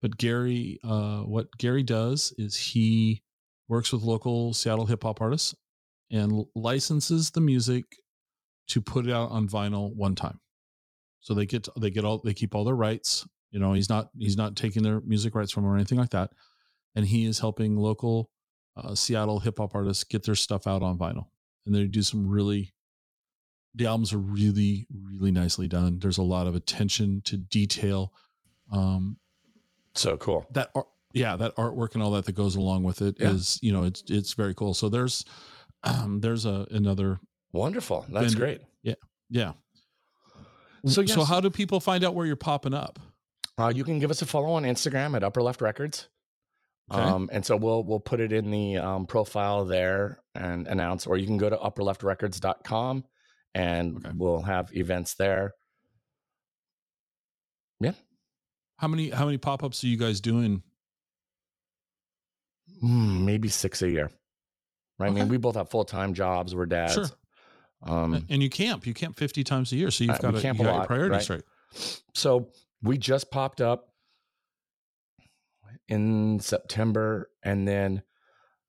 But 0.00 0.16
Gary, 0.16 0.78
uh, 0.82 1.20
what 1.20 1.48
Gary 1.58 1.82
does 1.82 2.32
is 2.38 2.56
he 2.56 3.22
works 3.68 3.92
with 3.92 4.02
local 4.02 4.54
Seattle 4.54 4.86
hip 4.86 5.02
hop 5.02 5.20
artists 5.20 5.54
and 6.10 6.44
licenses 6.54 7.30
the 7.30 7.40
music 7.40 7.84
to 8.68 8.80
put 8.80 9.06
it 9.06 9.12
out 9.12 9.30
on 9.30 9.48
vinyl 9.48 9.94
one 9.94 10.14
time. 10.14 10.40
So 11.20 11.34
they 11.34 11.44
get 11.44 11.68
they 11.78 11.90
get 11.90 12.04
all 12.04 12.20
they 12.24 12.32
keep 12.32 12.54
all 12.54 12.64
their 12.64 12.76
rights. 12.76 13.26
You 13.50 13.58
know, 13.58 13.72
he's 13.72 13.88
not 13.88 14.10
he's 14.18 14.36
not 14.36 14.56
taking 14.56 14.82
their 14.82 15.00
music 15.00 15.34
rights 15.34 15.50
from 15.52 15.66
or 15.66 15.74
anything 15.74 15.98
like 15.98 16.10
that, 16.10 16.30
and 16.94 17.04
he 17.04 17.26
is 17.26 17.40
helping 17.40 17.76
local 17.76 18.30
uh, 18.76 18.94
Seattle 18.94 19.40
hip 19.40 19.58
hop 19.58 19.74
artists 19.74 20.04
get 20.04 20.24
their 20.24 20.36
stuff 20.36 20.66
out 20.66 20.82
on 20.82 20.96
vinyl, 20.96 21.26
and 21.66 21.74
they 21.74 21.84
do 21.86 22.02
some 22.02 22.28
really. 22.28 22.72
The 23.74 23.86
albums 23.86 24.12
are 24.12 24.18
really 24.18 24.86
really 24.92 25.30
nicely 25.30 25.68
done. 25.68 25.98
There's 26.00 26.18
a 26.18 26.22
lot 26.22 26.46
of 26.46 26.54
attention 26.54 27.20
to 27.26 27.36
detail. 27.36 28.12
Um, 28.72 29.16
So 29.94 30.16
cool. 30.16 30.46
that 30.52 30.70
art, 30.74 30.86
yeah, 31.12 31.36
that 31.36 31.54
artwork 31.56 31.94
and 31.94 32.02
all 32.02 32.10
that 32.12 32.24
that 32.26 32.32
goes 32.32 32.56
along 32.56 32.82
with 32.84 33.02
it 33.02 33.20
is 33.20 33.58
Yeah. 33.62 33.66
you 33.66 33.72
know 33.72 33.84
it's 33.84 34.02
it's 34.08 34.32
very 34.34 34.54
cool. 34.54 34.74
So 34.74 34.88
there's 34.88 35.24
um, 35.84 36.20
there's 36.20 36.46
a 36.46 36.66
another 36.70 37.20
Wonderful. 37.52 38.06
That's 38.08 38.32
Vendor- 38.34 38.38
great. 38.38 38.60
yeah. 38.82 38.94
Yeah. 39.28 39.52
So, 40.86 41.04
so 41.04 41.24
how 41.24 41.40
do 41.40 41.50
people 41.50 41.78
find 41.80 42.04
out 42.04 42.14
where 42.14 42.24
you're 42.26 42.36
popping 42.36 42.74
up? 42.74 42.98
Uh, 43.58 43.72
you 43.74 43.84
can 43.84 43.98
give 43.98 44.10
us 44.10 44.22
a 44.22 44.26
follow 44.26 44.50
on 44.52 44.62
Instagram 44.62 45.14
at 45.14 45.22
Upper 45.24 45.42
Left 45.42 45.60
Records. 45.60 46.08
Okay. 46.92 47.00
Um, 47.00 47.28
and 47.32 47.44
so 47.44 47.56
we'll 47.56 47.84
we'll 47.84 48.00
put 48.00 48.20
it 48.20 48.32
in 48.32 48.50
the 48.50 48.78
um, 48.78 49.06
profile 49.06 49.64
there 49.64 50.20
and 50.34 50.66
announce, 50.68 51.06
or 51.06 51.16
you 51.18 51.26
can 51.26 51.36
go 51.38 51.50
to 51.50 51.56
upperleftrecords.com 51.56 53.04
and 53.54 53.96
Okay. 53.98 54.10
we'll 54.16 54.42
have 54.42 54.74
events 54.76 55.14
there. 55.14 55.52
Yeah. 57.80 57.92
How 58.76 58.88
many 58.88 59.10
how 59.10 59.24
many 59.26 59.38
pop 59.38 59.62
ups 59.62 59.82
are 59.84 59.88
you 59.88 59.96
guys 59.96 60.20
doing? 60.20 60.62
Hmm, 62.80 63.24
maybe 63.24 63.48
six 63.48 63.82
a 63.82 63.90
year. 63.90 64.10
Right. 64.98 65.08
I 65.08 65.10
mean, 65.10 65.28
we 65.28 65.36
both 65.38 65.54
have 65.56 65.70
full 65.70 65.84
time 65.84 66.14
jobs. 66.14 66.54
We're 66.54 66.66
dads. 66.66 66.94
Sure. 66.94 67.06
Um, 67.82 68.26
and 68.28 68.42
you 68.42 68.50
camp. 68.50 68.86
You 68.86 68.92
camp 68.92 69.16
50 69.16 69.42
times 69.44 69.72
a 69.72 69.76
year. 69.76 69.90
So 69.90 70.04
you've 70.04 70.16
Uh, 70.16 70.18
got, 70.18 70.34
to, 70.34 70.40
camp 70.42 70.58
you 70.58 70.64
a 70.64 70.68
got 70.68 70.76
your 70.76 70.86
priorities 70.86 71.30
right? 71.30 71.42
right. 71.74 72.02
so 72.14 72.50
we 72.82 72.98
just 72.98 73.30
popped 73.30 73.62
up 73.62 73.86
in 75.88 76.38
September, 76.40 77.30
and 77.42 77.66
then 77.66 78.02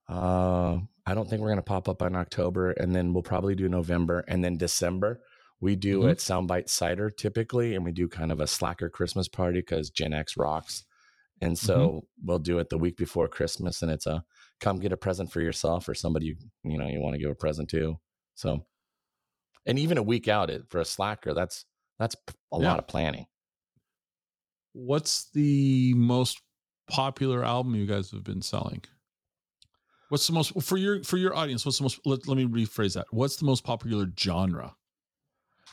uh, 0.08 0.80
I 1.06 1.14
don't 1.14 1.30
think 1.30 1.42
we're 1.42 1.50
gonna 1.50 1.62
pop 1.64 1.90
up 1.90 2.02
in 2.02 2.16
October, 2.16 2.72
and 2.72 2.96
then 2.96 3.14
we'll 3.14 3.24
probably 3.24 3.56
do 3.56 3.68
November, 3.70 4.24
and 4.28 4.44
then 4.44 4.58
December. 4.58 5.22
We 5.60 5.76
do 5.76 6.02
Mhm. 6.02 6.12
at 6.12 6.18
Soundbite 6.18 6.70
Cider 6.70 7.10
typically, 7.10 7.76
and 7.76 7.86
we 7.86 7.92
do 7.92 8.08
kind 8.08 8.32
of 8.32 8.40
a 8.40 8.48
slacker 8.48 8.90
Christmas 8.90 9.28
party 9.28 9.60
because 9.60 9.90
Gen 9.92 10.14
X 10.14 10.36
rocks. 10.38 10.86
And 11.42 11.58
so 11.58 12.08
we'll 12.24 12.40
do 12.40 12.60
it 12.60 12.70
the 12.70 12.78
week 12.78 12.98
before 12.98 13.28
Christmas, 13.28 13.82
and 13.82 13.92
it's 13.92 14.06
a 14.06 14.24
come 14.60 14.80
get 14.80 14.92
a 14.92 14.98
present 14.98 15.32
for 15.32 15.42
yourself 15.42 15.88
or 15.90 15.94
somebody 15.96 16.28
you 16.28 16.36
you 16.64 16.78
know 16.78 16.88
you 16.88 17.00
want 17.00 17.14
to 17.16 17.20
give 17.20 17.32
a 17.32 17.36
present 17.36 17.70
to. 17.72 18.00
So, 18.36 18.66
and 19.66 19.80
even 19.80 19.98
a 19.98 20.04
week 20.04 20.28
out 20.28 20.50
it, 20.52 20.70
for 20.70 20.80
a 20.80 20.86
slacker, 20.86 21.34
that's 21.34 21.66
that's 22.00 22.16
a 22.52 22.60
Yeah. 22.60 22.70
lot 22.70 22.80
of 22.80 22.88
planning. 22.88 23.26
What's 24.74 25.30
the 25.32 25.94
most 25.96 26.42
popular 26.88 27.44
album 27.44 27.76
you 27.76 27.86
guys 27.86 28.12
have 28.12 28.24
been 28.24 28.42
selling? 28.42 28.84
What's 30.12 30.28
the 30.28 30.34
most 30.34 30.62
for 30.62 30.76
your 30.76 31.02
for 31.06 31.16
your 31.16 31.34
audience? 31.34 31.66
What's 31.66 31.78
the 31.78 31.84
most? 31.86 32.02
Let, 32.06 32.28
let 32.28 32.36
me 32.36 32.46
rephrase 32.46 32.96
that. 32.96 33.08
What's 33.12 33.38
the 33.38 33.46
most 33.46 33.64
popular 33.64 34.08
genre? 34.20 34.76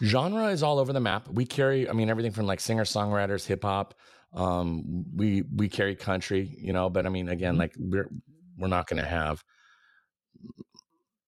genre 0.01 0.47
is 0.47 0.63
all 0.63 0.79
over 0.79 0.93
the 0.93 1.01
map. 1.01 1.27
We 1.29 1.45
carry, 1.45 1.91
I 1.91 1.93
mean, 1.93 2.09
everything 2.09 2.31
from 2.31 2.47
like 2.47 2.61
singer 2.61 2.85
songwriters, 2.85 3.45
hip 3.47 3.65
hop. 3.65 3.95
Um, 4.33 5.05
we 5.13 5.43
we 5.53 5.69
carry 5.69 5.97
country, 5.97 6.55
you 6.57 6.73
know. 6.73 6.89
But 6.89 7.05
I 7.05 7.09
mean, 7.09 7.29
again, 7.29 7.57
Mhm. 7.57 7.59
like 7.59 7.75
we're 7.81 8.09
we're 8.57 8.69
not 8.69 8.87
going 8.87 9.03
to 9.03 9.09
have, 9.09 9.43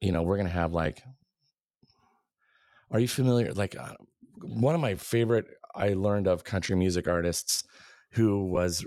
you 0.00 0.12
know, 0.12 0.22
we're 0.22 0.36
going 0.36 0.46
to 0.46 0.52
have 0.52 0.72
like. 0.72 1.02
Are 2.92 3.00
you 3.00 3.08
familiar? 3.08 3.52
Like 3.52 3.76
uh, 3.76 3.94
one 4.40 4.76
of 4.76 4.80
my 4.80 4.94
favorite, 4.94 5.46
I 5.74 5.94
learned 5.94 6.28
of 6.28 6.44
country 6.44 6.76
music 6.76 7.08
artists, 7.08 7.64
who 8.12 8.44
was 8.46 8.86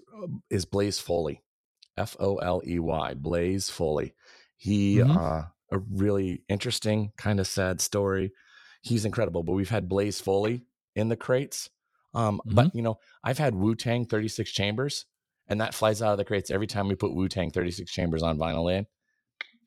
is 0.50 0.64
Blaze 0.64 0.98
Foley, 0.98 1.43
F 1.98 2.16
O 2.20 2.38
L 2.38 2.62
E 2.66 2.80
Y, 2.80 3.14
Blaze 3.16 3.70
Foley. 3.70 4.14
He 4.56 4.98
Mhm. 4.98 5.16
uh, 5.16 5.48
a 5.72 5.78
really 5.80 6.44
interesting, 6.50 7.12
kind 7.18 7.40
of 7.40 7.48
sad 7.48 7.82
story 7.82 8.32
he's 8.86 9.06
incredible. 9.06 9.44
But 9.44 9.54
we've 9.54 9.70
had 9.70 9.88
Blaze 9.88 10.20
Foley 10.20 10.66
in 10.96 11.08
the 11.08 11.16
crates. 11.16 11.70
Um, 12.14 12.42
But 12.46 12.76
you 12.76 12.82
know, 12.82 13.00
I've 13.24 13.38
had 13.38 13.56
Wu 13.56 13.76
Tang 13.76 14.06
36 14.06 14.52
Chambers, 14.52 15.06
and 15.48 15.62
that 15.62 15.74
flies 15.74 16.02
out 16.02 16.12
of 16.12 16.18
the 16.18 16.26
crates 16.26 16.52
every 16.52 16.68
time 16.68 16.90
we 16.90 16.96
put 16.96 17.14
Wu 17.16 17.28
Tang 17.30 17.50
36 17.50 17.90
Chambers 17.92 18.22
on 18.22 18.38
vinyl 18.38 18.72
in, 18.72 18.86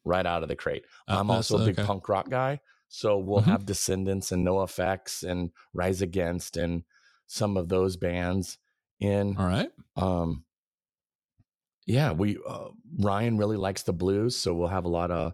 right 0.04 0.26
out 0.26 0.42
of 0.42 0.48
the 0.50 0.54
crate. 0.56 0.84
Uh, 1.08 1.16
I'm 1.18 1.30
also 1.30 1.56
a 1.56 1.64
big 1.64 1.78
okay. 1.78 1.86
punk 1.86 2.08
rock 2.08 2.28
guy, 2.28 2.60
so 2.88 3.18
we'll 3.18 3.40
Mhm. 3.40 3.44
have 3.46 3.66
Descendents 3.66 4.30
and 4.32 4.44
NOFX 4.46 5.22
and 5.22 5.50
Rise 5.72 6.02
Against 6.02 6.56
and 6.58 6.84
some 7.26 7.56
of 7.56 7.68
those 7.70 7.96
bands 7.96 8.58
in. 9.00 9.36
All 9.38 9.46
right. 9.46 9.70
Um, 9.96 10.44
yeah, 11.86 12.12
we 12.12 12.38
uh, 12.46 12.68
Ryan 12.98 13.38
really 13.38 13.56
likes 13.56 13.82
the 13.84 13.92
blues, 13.92 14.36
so 14.36 14.52
we'll 14.54 14.68
have 14.68 14.84
a 14.84 14.88
lot 14.88 15.10
of 15.10 15.32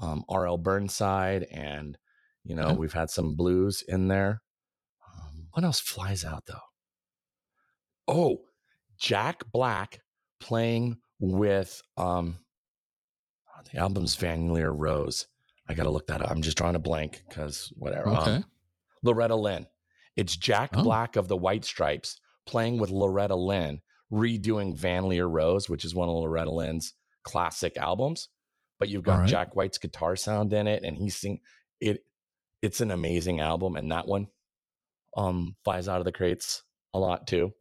um, 0.00 0.24
R.L. 0.28 0.58
Burnside, 0.58 1.44
and 1.52 1.96
you 2.44 2.54
know 2.56 2.68
Okay. 2.68 2.76
we've 2.76 2.92
had 2.92 3.10
some 3.10 3.34
blues 3.36 3.82
in 3.86 4.08
there. 4.08 4.42
Um, 5.06 5.46
what 5.52 5.64
else 5.64 5.78
flies 5.80 6.24
out 6.24 6.46
though? 6.46 6.54
Oh, 8.08 8.38
Jack 8.98 9.44
Black 9.52 10.00
playing 10.40 10.98
with 11.20 11.80
um, 11.96 12.38
oh, 13.48 13.60
the 13.72 13.78
album's 13.78 14.14
Van 14.16 14.52
Lear 14.52 14.70
Rose. 14.70 15.26
I 15.68 15.74
got 15.74 15.84
to 15.84 15.90
look 15.90 16.08
that 16.08 16.22
up. 16.22 16.30
I'm 16.30 16.42
just 16.42 16.56
drawing 16.56 16.74
a 16.76 16.80
blank 16.80 17.22
because 17.28 17.72
whatever. 17.76 18.08
Um, 18.08 18.16
Okay. 18.18 18.44
Loretta 19.02 19.36
Lynn. 19.36 19.66
It's 20.16 20.36
Jack 20.36 20.70
Oh. 20.74 20.82
Black 20.82 21.16
of 21.16 21.28
the 21.28 21.36
White 21.36 21.64
Stripes 21.64 22.20
playing 22.46 22.78
with 22.78 22.90
Loretta 22.90 23.36
Lynn, 23.36 23.80
redoing 24.12 24.76
Van 24.76 25.08
Lear 25.08 25.26
Rose, 25.26 25.68
which 25.68 25.84
is 25.84 25.94
one 25.94 26.08
of 26.08 26.14
Loretta 26.14 26.50
Lynn's 26.50 26.94
classic 27.22 27.76
albums. 27.76 28.28
But 28.78 28.88
you've 28.88 29.02
got 29.02 29.20
right. 29.20 29.28
Jack 29.28 29.54
White's 29.54 29.78
guitar 29.78 30.16
sound 30.16 30.52
in 30.52 30.66
it, 30.66 30.84
and 30.84 30.96
he's 30.96 31.16
sing 31.16 31.40
it. 31.80 32.04
It's 32.62 32.80
an 32.80 32.90
amazing 32.90 33.40
album, 33.40 33.76
and 33.76 33.92
that 33.92 34.06
one 34.06 34.28
um 35.16 35.56
flies 35.64 35.88
out 35.88 35.98
of 35.98 36.04
the 36.04 36.12
crates 36.12 36.62
a 36.94 36.98
lot 36.98 37.26
too. 37.26 37.52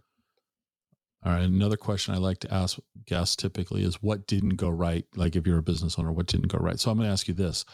All 1.26 1.34
right. 1.34 1.44
Another 1.44 1.76
question 1.76 2.14
I 2.14 2.18
like 2.18 2.40
to 2.40 2.54
ask 2.54 2.80
guests 3.06 3.36
typically 3.36 3.84
is 3.84 4.02
what 4.02 4.26
didn't 4.26 4.56
go 4.56 4.70
right? 4.70 5.06
Like 5.16 5.36
if 5.36 5.46
you're 5.46 5.58
a 5.58 5.64
business 5.64 6.00
owner, 6.00 6.14
what 6.14 6.28
didn't 6.28 6.48
go 6.48 6.60
right? 6.60 6.80
So 6.80 6.90
I'm 6.90 6.98
going 6.98 7.08
to 7.08 7.12
ask 7.12 7.28
you 7.28 7.34
this. 7.34 7.66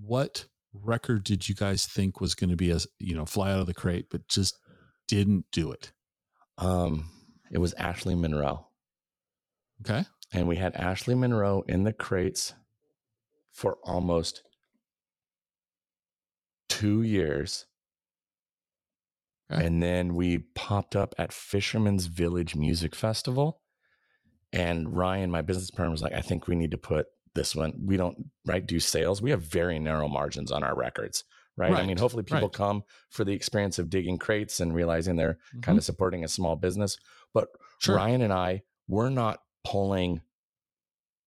What 0.00 0.46
record 0.72 1.24
did 1.24 1.48
you 1.48 1.54
guys 1.54 1.84
think 1.84 2.20
was 2.20 2.34
going 2.34 2.50
to 2.50 2.56
be 2.56 2.70
as, 2.70 2.86
you 2.98 3.14
know, 3.14 3.26
fly 3.26 3.52
out 3.52 3.60
of 3.60 3.66
the 3.66 3.74
crate, 3.74 4.06
but 4.10 4.26
just 4.26 4.58
didn't 5.06 5.44
do 5.52 5.70
it? 5.70 5.92
Um, 6.56 7.10
it 7.50 7.58
was 7.58 7.74
Ashley 7.74 8.14
Monroe, 8.14 8.66
Okay. 9.82 10.04
and 10.32 10.46
we 10.48 10.56
had 10.56 10.74
Ashley 10.76 11.14
Monroe 11.14 11.62
in 11.68 11.84
the 11.84 11.92
crates 11.92 12.54
for 13.52 13.78
almost 13.84 14.42
two 16.68 17.02
years. 17.02 17.66
Okay. 19.50 19.64
And 19.64 19.82
then 19.82 20.14
we 20.14 20.38
popped 20.54 20.94
up 20.94 21.14
at 21.18 21.32
Fisherman's 21.32 22.06
Village 22.06 22.54
Music 22.54 22.94
Festival. 22.94 23.62
And 24.52 24.94
Ryan, 24.96 25.30
my 25.30 25.42
business 25.42 25.70
partner, 25.70 25.90
was 25.90 26.02
like, 26.02 26.12
I 26.12 26.20
think 26.20 26.46
we 26.46 26.54
need 26.56 26.70
to 26.72 26.78
put 26.78 27.06
this 27.34 27.54
one. 27.54 27.72
We 27.84 27.96
don't 27.96 28.30
right 28.46 28.64
do 28.66 28.80
sales. 28.80 29.22
We 29.22 29.30
have 29.30 29.42
very 29.42 29.78
narrow 29.78 30.08
margins 30.08 30.52
on 30.52 30.62
our 30.62 30.76
records. 30.76 31.24
Right. 31.56 31.72
I 31.72 31.84
mean, 31.86 31.96
hopefully 31.98 32.22
people 32.22 32.42
right. 32.42 32.52
come 32.52 32.82
for 33.10 33.24
the 33.24 33.32
experience 33.32 33.78
of 33.78 33.90
digging 33.90 34.16
crates 34.18 34.60
and 34.60 34.72
realizing 34.74 35.16
they're 35.16 35.38
Mhm. 35.56 35.62
kind 35.62 35.78
of 35.78 35.84
supporting 35.84 36.22
a 36.24 36.28
small 36.28 36.54
business. 36.54 36.96
But 37.34 37.48
Sure. 37.80 37.96
Ryan 37.96 38.22
and 38.22 38.32
I, 38.32 38.62
we're 38.88 39.10
not 39.10 39.40
pulling 39.64 40.20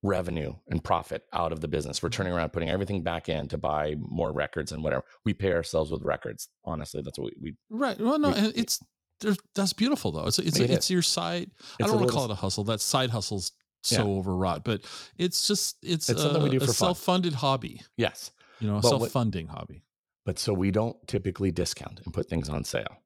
revenue 0.04 0.54
and 0.68 0.84
profit 0.84 1.24
out 1.32 1.52
of 1.52 1.62
the 1.62 1.68
business. 1.68 2.02
We're 2.02 2.10
turning 2.10 2.34
around, 2.34 2.49
putting 2.54 2.70
everything 2.70 3.04
back 3.04 3.30
in 3.30 3.47
to 3.49 3.58
buy 3.58 3.95
more 3.99 4.32
records 4.34 4.72
and 4.72 4.84
whatever. 4.84 5.04
We 5.26 5.34
pay 5.34 5.54
ourselves 5.54 5.91
with 5.91 6.02
records. 6.02 6.49
Honestly, 6.66 7.02
that's 7.04 7.20
what 7.20 7.32
we, 7.39 7.52
we 7.52 7.56
Right. 7.70 7.99
Well, 7.99 8.18
no, 8.18 8.30
We- 8.32 8.36
it's 8.56 8.80
there's 9.20 9.38
that's 9.54 9.74
beautiful 9.74 10.12
though. 10.12 10.26
It's 10.26 10.39
it's 10.39 10.58
It 10.60 10.72
it's 10.72 10.89
your 10.89 11.04
side. 11.04 11.52
I 11.80 11.86
don't 11.86 11.97
want 11.97 12.08
to 12.08 12.14
call 12.14 12.26
it 12.26 12.32
a 12.32 12.36
hustle. 12.36 12.64
That 12.64 12.82
side 12.82 13.12
hustle's 13.12 13.52
so 13.84 13.95
Yeah. 13.97 14.18
overwrought, 14.18 14.64
but 14.64 14.82
it's 15.18 15.47
just 15.47 15.78
it's, 15.84 16.10
It's 16.10 16.20
a, 16.20 16.24
something 16.24 16.41
we 16.43 16.49
do 16.49 16.58
a 16.58 16.60
for 16.62 16.66
fun. 16.68 16.74
self-funded 16.74 17.34
hobby. 17.36 17.82
yes. 17.97 18.32
You 18.60 18.68
know, 18.68 18.78
a 18.78 18.82
But 18.82 18.89
self-funding 18.89 19.47
hobby. 19.47 19.84
But 20.26 20.38
so 20.39 20.54
we 20.54 20.70
don't 20.72 20.95
typically 21.08 21.52
discount 21.52 21.99
and 22.06 22.14
put 22.14 22.28
things 22.30 22.47
on 22.49 22.64
sale. 22.64 22.97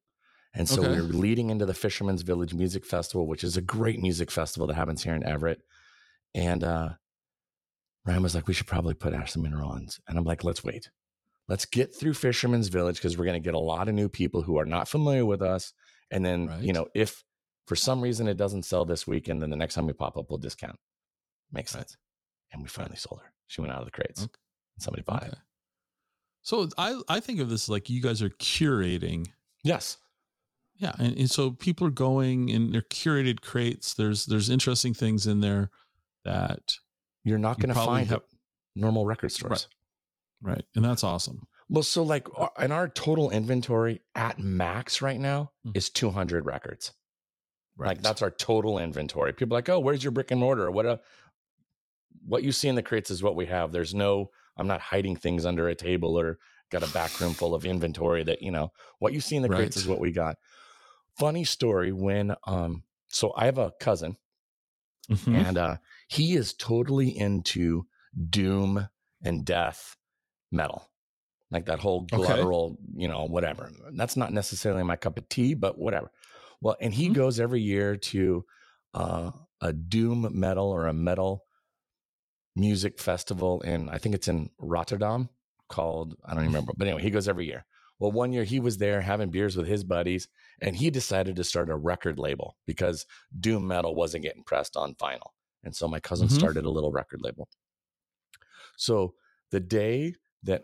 And 0.58 0.68
so 0.70 0.82
Okay. 0.82 0.90
we're 0.96 1.02
leading 1.04 1.50
into 1.50 1.66
the 1.66 1.74
Fisherman's 1.74 2.22
Village 2.22 2.54
Music 2.54 2.86
Festival, 2.86 3.28
which 3.28 3.44
is 3.44 3.58
a 3.58 3.62
great 3.62 4.02
music 4.02 4.32
festival 4.32 4.68
that 4.68 4.76
happens 4.76 5.04
here 5.04 5.14
in 5.14 5.24
Everett. 5.24 5.62
And 6.34 6.64
uh, 6.64 6.90
Ryan 8.06 8.24
was 8.24 8.36
like, 8.36 8.48
we 8.48 8.54
should 8.54 8.68
probably 8.68 8.94
put 8.94 9.14
Ashley 9.14 9.42
Monroe 9.42 9.68
on. 9.68 9.88
And 10.08 10.18
I'm 10.18 10.24
like, 10.24 10.44
let's 10.44 10.64
wait. 10.64 10.90
Let's 11.48 11.66
get 11.66 11.94
through 11.94 12.14
Fisherman's 12.14 12.70
Village 12.70 12.96
because 12.98 13.18
we're 13.18 13.26
going 13.26 13.42
to 13.42 13.46
get 13.46 13.54
a 13.54 13.60
lot 13.60 13.90
of 13.90 13.96
new 13.96 14.10
people 14.10 14.42
who 14.42 14.58
are 14.58 14.66
not 14.66 14.88
familiar 14.88 15.26
with 15.26 15.42
us. 15.42 15.74
And 16.10 16.26
then, 16.26 16.48
Right. 16.48 16.62
you 16.64 16.74
know, 16.74 16.88
if 16.96 17.24
for 17.68 17.76
some 17.76 18.00
reason 18.02 18.28
it 18.28 18.38
doesn't 18.38 18.64
sell 18.64 18.86
this 18.86 19.06
weekend, 19.06 19.42
then 19.42 19.50
the 19.50 19.56
next 19.58 19.74
time 19.76 19.88
we 19.88 19.94
pop 19.94 20.18
up, 20.18 20.30
we'll 20.30 20.38
discount. 20.40 20.80
Makes 21.52 21.76
Right. 21.76 21.82
sense. 21.82 21.98
And 22.52 22.62
we 22.62 22.70
finally 22.70 22.96
sold 22.96 23.22
her. 23.22 23.34
She 23.48 23.60
went 23.62 23.74
out 23.74 23.80
of 23.80 23.86
the 23.86 23.92
crates. 23.92 24.22
Okay. 24.24 24.32
And 24.76 24.84
somebody 24.84 25.04
bought 25.04 25.24
it. 25.24 25.36
So 26.44 26.70
I 26.78 27.02
I 27.10 27.20
think 27.20 27.40
of 27.40 27.50
this 27.50 27.68
like 27.70 27.90
you 27.90 28.02
guys 28.02 28.22
are 28.22 28.30
curating. 28.30 29.28
Yes. 29.64 29.98
Yeah, 30.78 30.94
and, 31.00 31.18
and 31.18 31.32
so 31.32 31.52
people 31.52 31.88
are 31.88 31.92
going 31.92 32.52
and 32.52 32.74
they're 32.74 32.82
curated 32.82 33.42
crates. 33.42 33.94
There's 33.94 34.26
there's 34.26 34.50
interesting 34.50 34.94
things 34.94 35.26
in 35.28 35.40
there 35.42 35.70
that 36.26 36.76
You're 37.24 37.38
not 37.38 37.60
going 37.60 37.70
to 37.74 37.76
find 37.76 38.08
have- 38.10 38.24
normal 38.76 39.06
record 39.06 39.32
stores. 39.32 39.68
right, 40.42 40.66
and 40.76 40.84
that's 40.84 41.04
awesome. 41.04 41.48
Well, 41.70 41.84
so 41.84 42.04
like 42.04 42.28
in 42.60 42.72
our 42.72 42.88
total 42.90 43.32
inventory 43.32 44.02
at 44.14 44.38
max 44.38 45.02
right 45.02 45.20
now 45.20 45.52
Mhm. 45.66 45.76
is 45.78 45.90
200 45.90 46.46
records. 46.46 46.92
Right. 47.78 47.88
Like 47.90 48.02
that's 48.02 48.22
our 48.22 48.30
total 48.32 48.78
inventory. 48.78 49.34
People 49.34 49.56
are 49.56 49.60
like, 49.60 49.70
oh, 49.70 49.80
where's 49.80 50.04
your 50.04 50.12
brick 50.12 50.32
and 50.32 50.40
mortar? 50.40 50.70
What 50.72 50.86
a, 50.86 51.00
what 52.26 52.44
you 52.44 52.52
see 52.52 52.68
in 52.68 52.76
the 52.76 52.84
crates 52.84 53.10
is 53.12 53.22
what 53.24 53.36
we 53.36 53.46
have. 53.48 53.72
There's 53.72 53.94
no, 53.94 54.30
I'm 54.58 54.68
not 54.68 54.80
hiding 54.82 55.16
things 55.16 55.46
under 55.46 55.68
a 55.68 55.76
table 55.76 56.18
or 56.20 56.38
got 56.72 56.84
a 56.84 56.94
back 56.94 57.20
room 57.20 57.34
full 57.34 57.54
of 57.54 57.66
inventory 57.66 58.24
that, 58.24 58.42
you 58.42 58.52
know, 58.52 58.72
what 59.00 59.14
you 59.14 59.20
see 59.22 59.36
in 59.36 59.42
the 59.42 59.50
crates 59.50 59.76
is 59.78 59.88
what 59.88 60.00
we 60.00 60.12
got. 60.12 60.38
Funny 61.18 61.44
story 61.44 61.92
when, 61.92 62.36
um, 62.46 62.84
so 63.08 63.34
I 63.36 63.46
have 63.46 63.58
a 63.58 63.72
cousin 63.80 64.18
Mhm. 65.10 65.46
and 65.46 65.58
uh, 65.58 65.78
he 66.08 66.36
is 66.36 66.54
totally 66.54 67.16
into 67.16 67.88
doom 68.30 68.88
and 69.24 69.46
death 69.46 69.98
metal, 70.52 70.92
like 71.52 71.66
that 71.66 71.80
whole 71.80 72.02
Okay. 72.12 72.46
guttural, 72.46 72.78
you 72.96 73.08
know, 73.08 73.26
whatever. 73.26 73.72
That's 73.94 74.18
not 74.18 74.34
necessarily 74.34 74.84
my 74.84 74.96
cup 74.98 75.18
of 75.18 75.30
tea, 75.30 75.54
but 75.56 75.80
whatever. 75.80 76.12
Well, 76.62 76.78
and 76.82 76.94
he 76.94 77.10
Mhm. 77.10 77.16
goes 77.16 77.40
every 77.40 77.62
year 77.62 77.98
to 77.98 78.46
uh, 78.94 79.32
a 79.62 79.74
doom 79.74 80.28
metal 80.40 80.70
or 80.70 80.88
a 80.88 80.94
metal 80.94 81.46
music 82.56 83.00
festival 83.00 83.62
in, 83.62 83.90
I 83.90 83.98
think 83.98 84.16
it's 84.16 84.28
in 84.28 84.50
Rotterdam 84.60 85.30
called, 85.70 86.16
I 86.26 86.30
don't 86.34 86.44
even 86.44 86.52
remember, 86.54 86.74
but 86.78 86.88
anyway, 86.88 87.02
he 87.02 87.10
goes 87.10 87.28
every 87.28 87.46
year. 87.46 87.66
Well, 88.00 88.12
one 88.12 88.34
year 88.34 88.44
he 88.44 88.60
was 88.60 88.78
there 88.78 89.02
having 89.02 89.30
beers 89.30 89.56
with 89.56 89.68
his 89.68 89.84
buddies, 89.84 90.28
and 90.62 90.76
he 90.76 90.90
decided 90.90 91.36
to 91.38 91.44
start 91.44 91.70
a 91.70 91.76
record 91.76 92.20
label 92.20 92.58
because 92.66 93.06
doom 93.40 93.68
metal 93.68 93.96
wasn't 93.96 94.24
getting 94.24 94.44
pressed 94.44 94.76
on 94.76 94.96
vinyl. 94.96 95.32
And 95.64 95.76
so 95.76 95.88
my 95.88 96.00
cousin 96.00 96.28
Mhm. 96.28 96.32
started 96.32 96.66
a 96.66 96.70
little 96.70 96.92
record 96.92 97.22
label. 97.22 97.48
So 98.78 99.16
the 99.52 99.60
day 99.60 100.16
that 100.44 100.62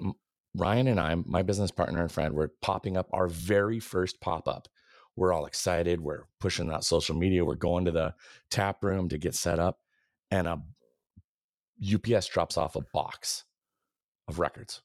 Ryan 0.54 0.88
and 0.88 1.00
I, 1.00 1.16
my 1.16 1.42
business 1.44 1.72
partner 1.72 2.02
and 2.02 2.12
friend, 2.12 2.36
were 2.36 2.50
popping 2.62 2.98
up 2.98 3.10
our 3.14 3.28
very 3.28 3.80
first 3.80 4.20
pop 4.20 4.48
up, 4.48 4.68
we're 5.16 5.34
all 5.34 5.46
excited. 5.46 6.02
We're 6.02 6.26
pushing 6.40 6.68
that 6.68 6.84
social 6.84 7.16
media. 7.16 7.46
We're 7.46 7.56
going 7.56 7.86
to 7.86 7.92
the 7.92 8.16
tap 8.50 8.84
room 8.84 9.10
to 9.10 9.18
get 9.18 9.36
set 9.36 9.60
up, 9.60 9.82
and 10.30 10.48
a 10.48 10.62
UPS 11.80 12.28
drops 12.28 12.58
off 12.58 12.76
a 12.76 12.82
box 12.94 13.46
of 14.28 14.40
records. 14.40 14.82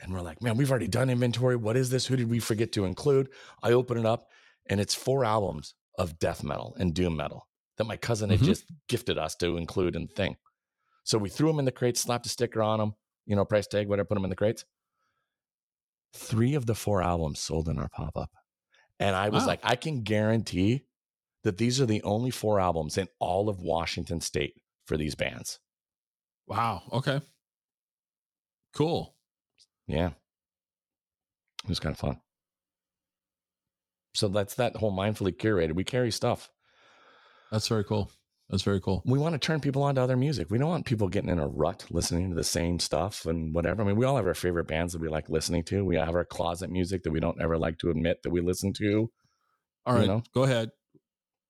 And 0.00 0.12
we're 0.12 0.20
like, 0.22 0.42
man, 0.42 0.56
we've 0.56 0.70
already 0.70 0.88
done 0.88 1.10
inventory. 1.10 1.56
What 1.56 1.76
is 1.76 1.90
this? 1.90 2.06
Who 2.06 2.16
did 2.16 2.30
we 2.30 2.40
forget 2.40 2.72
to 2.72 2.84
include? 2.84 3.28
I 3.62 3.72
open 3.72 3.98
it 3.98 4.06
up, 4.06 4.28
and 4.66 4.80
it's 4.80 4.94
four 4.94 5.24
albums 5.24 5.74
of 5.98 6.18
death 6.18 6.42
metal 6.42 6.74
and 6.78 6.94
doom 6.94 7.16
metal 7.16 7.48
that 7.76 7.84
my 7.84 7.96
cousin 7.96 8.30
had 8.30 8.40
Mhm. 8.40 8.44
just 8.44 8.64
gifted 8.88 9.18
us 9.18 9.34
to 9.36 9.56
include 9.56 9.94
in 9.94 10.06
the 10.06 10.12
thing. 10.14 10.36
So 11.04 11.18
we 11.18 11.28
threw 11.28 11.48
them 11.48 11.58
in 11.58 11.64
the 11.64 11.72
crates, 11.72 12.00
slapped 12.00 12.26
a 12.26 12.28
sticker 12.28 12.62
on 12.62 12.78
them, 12.78 12.94
you 13.26 13.36
know, 13.36 13.44
price 13.44 13.66
tag, 13.66 13.88
whatever, 13.88 14.06
put 14.06 14.14
them 14.14 14.24
in 14.24 14.30
the 14.30 14.36
crates. 14.36 14.64
Three 16.14 16.54
of 16.54 16.66
the 16.66 16.74
four 16.74 17.02
albums 17.02 17.40
sold 17.40 17.68
in 17.68 17.78
our 17.78 17.88
pop 17.88 18.16
up. 18.16 18.30
And 18.98 19.16
I 19.16 19.28
was 19.30 19.42
Wow. 19.42 19.48
like, 19.48 19.60
I 19.62 19.76
can 19.76 20.02
guarantee 20.02 20.86
that 21.42 21.58
these 21.58 21.80
are 21.80 21.86
the 21.86 22.02
only 22.02 22.30
four 22.30 22.60
albums 22.60 22.96
in 22.96 23.08
all 23.18 23.48
of 23.48 23.60
Washington 23.60 24.20
state 24.20 24.62
for 24.86 24.96
these 24.96 25.14
bands. 25.14 25.58
Wow. 26.46 26.82
Okay. 26.92 27.20
Cool. 28.72 29.16
Yeah. 29.86 30.10
It 31.64 31.68
was 31.68 31.80
kind 31.80 31.92
of 31.94 31.98
fun. 31.98 32.20
So 34.14 34.28
that's 34.28 34.56
that 34.56 34.76
whole 34.76 34.92
mindfully 34.92 35.34
curated. 35.36 35.74
We 35.74 35.84
carry 35.84 36.10
stuff. 36.10 36.50
That's 37.50 37.68
very 37.68 37.84
cool. 37.84 38.10
That's 38.50 38.62
very 38.62 38.80
cool. 38.80 39.02
We 39.06 39.18
want 39.18 39.32
to 39.34 39.38
turn 39.38 39.60
people 39.60 39.82
on 39.82 39.94
to 39.94 40.02
other 40.02 40.16
music. 40.16 40.50
We 40.50 40.58
don't 40.58 40.68
want 40.68 40.84
people 40.84 41.08
getting 41.08 41.30
in 41.30 41.38
a 41.38 41.46
rut 41.46 41.86
listening 41.90 42.28
to 42.30 42.34
the 42.36 42.44
same 42.44 42.78
stuff 42.78 43.24
and 43.24 43.54
whatever. 43.54 43.82
I 43.82 43.86
mean, 43.86 43.96
we 43.96 44.04
all 44.04 44.16
have 44.16 44.26
our 44.26 44.34
favorite 44.34 44.66
bands 44.68 44.92
that 44.92 45.00
we 45.00 45.08
like 45.08 45.30
listening 45.30 45.62
to. 45.64 45.84
We 45.84 45.96
have 45.96 46.14
our 46.14 46.24
closet 46.26 46.68
music 46.70 47.04
that 47.04 47.12
we 47.12 47.20
don't 47.20 47.40
ever 47.40 47.56
like 47.56 47.78
to 47.78 47.90
admit 47.90 48.22
that 48.22 48.30
we 48.30 48.42
listen 48.42 48.74
to. 48.74 49.10
All 49.86 49.94
You 49.94 50.00
right. 50.00 50.08
know? 50.08 50.22
Go 50.34 50.42
ahead. 50.42 50.70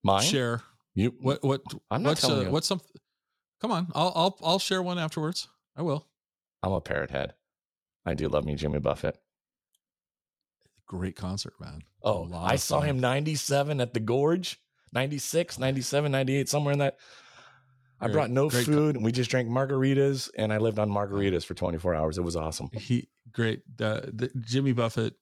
Mine? 0.05 0.22
Share. 0.22 0.61
You 0.95 1.14
What 1.20 1.43
what 1.43 1.62
I'm 1.91 2.03
not 2.03 2.11
what's 2.11 2.20
telling 2.20 2.41
uh, 2.41 2.43
you. 2.43 2.51
what's 2.51 2.66
some 2.68 2.80
Come 3.61 3.72
on. 3.72 3.89
I'll 3.95 4.12
I'll 4.14 4.39
I'll 4.43 4.59
share 4.59 4.83
one 4.83 4.99
afterwards. 4.99 5.49
I 5.76 5.83
will. 5.83 6.07
I'm 6.62 6.72
a 6.72 6.80
parrot 6.80 7.11
head. 7.11 7.35
I 8.05 8.14
do 8.14 8.28
love 8.28 8.44
me 8.44 8.55
Jimmy 8.55 8.78
Buffett. 8.78 9.18
Great 10.86 11.16
concert, 11.16 11.55
man. 11.61 11.82
Oh, 12.03 12.28
I 12.34 12.57
saw 12.57 12.80
fun. 12.80 12.88
him 12.88 13.00
97 13.00 13.80
at 13.80 13.94
the 13.94 14.00
Gorge, 14.00 14.61
96, 14.92 15.59
97, 15.59 16.12
98, 16.12 16.48
somewhere 16.48 16.72
in 16.72 16.78
that. 16.80 16.98
I 18.00 18.09
brought 18.09 18.30
no 18.30 18.48
great 18.48 18.66
co- 18.66 18.72
food 18.72 18.96
and 18.96 19.05
we 19.05 19.12
just 19.12 19.30
drank 19.30 19.48
margaritas 19.48 20.28
and 20.36 20.53
I 20.53 20.59
lived 20.59 20.80
on 20.80 20.90
margaritas 20.90 21.44
for 21.44 21.55
24 21.55 21.94
hours. 21.94 22.18
It 22.18 22.22
was 22.22 22.34
awesome. 22.34 22.68
He 22.72 23.09
great. 23.32 23.62
Uh, 23.80 24.00
the, 24.12 24.30
Jimmy 24.40 24.72
Buffett. 24.72 25.14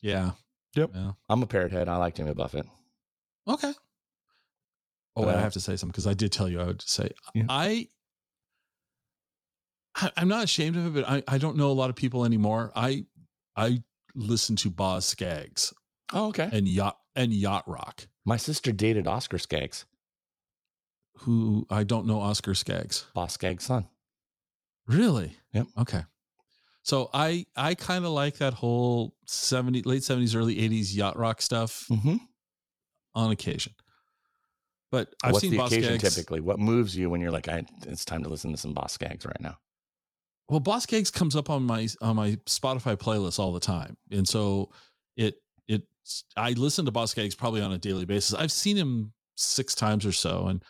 Yeah. 0.00 0.32
Yep. 0.74 0.90
Yeah. 0.94 1.12
I'm 1.28 1.42
a 1.42 1.46
parrot 1.46 1.70
head. 1.70 1.88
I 1.88 1.96
like 1.98 2.16
Jimmy 2.16 2.34
Buffett. 2.34 2.66
Okay. 3.46 3.72
Oh, 5.14 5.26
I 5.26 5.34
uh, 5.34 5.38
have 5.38 5.52
to 5.52 5.60
say 5.60 5.76
something 5.76 5.92
because 5.92 6.08
I 6.08 6.14
did 6.14 6.32
tell 6.32 6.48
you 6.48 6.60
I 6.60 6.64
would 6.64 6.82
say 6.82 7.10
Yeah. 7.34 7.44
I, 7.48 7.88
I 9.96 10.10
I'm 10.16 10.28
not 10.28 10.44
ashamed 10.44 10.76
of 10.76 10.86
it, 10.86 10.94
but 11.02 11.08
I 11.10 11.22
I 11.28 11.38
don't 11.38 11.56
know 11.56 11.70
a 11.70 11.72
lot 11.72 11.90
of 11.90 11.96
people 11.96 12.24
anymore. 12.24 12.72
I 12.74 13.04
I 13.56 13.82
listen 14.14 14.56
to 14.56 14.70
Boz 14.70 15.04
Scaggs 15.04 15.72
Oh, 16.12 16.28
okay. 16.28 16.48
and 16.52 16.66
yacht 16.68 16.98
and 17.16 17.32
yacht 17.32 17.64
rock. 17.66 18.06
My 18.24 18.36
sister 18.36 18.72
dated 18.72 19.06
Oscar 19.06 19.38
Scaggs, 19.38 19.84
Who 21.20 21.66
I 21.70 21.84
don't 21.84 22.06
know 22.06 22.20
Oscar 22.20 22.54
Scaggs. 22.54 23.06
Boz 23.14 23.32
Scaggs' 23.32 23.64
son. 23.64 23.86
Really? 24.86 25.36
Yep. 25.52 25.66
Okay. 25.78 26.04
So 26.82 27.10
I 27.14 27.46
I 27.56 27.74
kind 27.74 28.04
of 28.04 28.10
like 28.12 28.38
that 28.38 28.54
whole 28.54 29.14
70 29.26 29.82
late 29.82 30.02
70s 30.02 30.34
early 30.34 30.56
80s 30.56 30.94
yacht 30.94 31.16
rock 31.16 31.40
stuff 31.42 31.86
Mm-hmm. 31.90 32.16
on 33.14 33.30
occasion. 33.30 33.74
But 34.90 35.14
I've 35.22 35.32
What's 35.32 35.42
seen 35.42 35.52
the 35.52 35.58
Boz 35.58 35.72
occasion 35.72 35.98
Scaggs. 35.98 36.14
typically? 36.14 36.40
What 36.40 36.58
moves 36.58 36.96
you 36.96 37.08
when 37.08 37.20
you're 37.20 37.30
like, 37.30 37.48
I, 37.48 37.64
it's 37.86 38.04
time 38.04 38.22
to 38.24 38.28
listen 38.28 38.50
to 38.50 38.56
some 38.58 38.72
Boz 38.74 38.92
Scaggs 38.92 39.24
right 39.24 39.40
now? 39.40 39.56
Well, 40.52 40.60
Boz 40.60 40.82
Scaggs 40.82 41.10
comes 41.10 41.34
up 41.34 41.48
on 41.48 41.62
my 41.62 41.88
on 42.02 42.14
my 42.16 42.32
Spotify 42.44 42.94
playlist 42.94 43.38
all 43.38 43.54
the 43.54 43.58
time, 43.60 43.96
and 44.10 44.28
so 44.28 44.70
it 45.16 45.36
it 45.66 45.84
I 46.36 46.50
listen 46.50 46.84
to 46.84 46.90
Boz 46.90 47.12
Scaggs 47.12 47.34
probably 47.34 47.62
on 47.62 47.72
a 47.72 47.78
daily 47.78 48.04
basis. 48.04 48.34
I've 48.34 48.52
seen 48.52 48.76
him 48.76 49.14
six 49.34 49.74
times 49.74 50.04
or 50.04 50.12
so, 50.12 50.48
and 50.48 50.62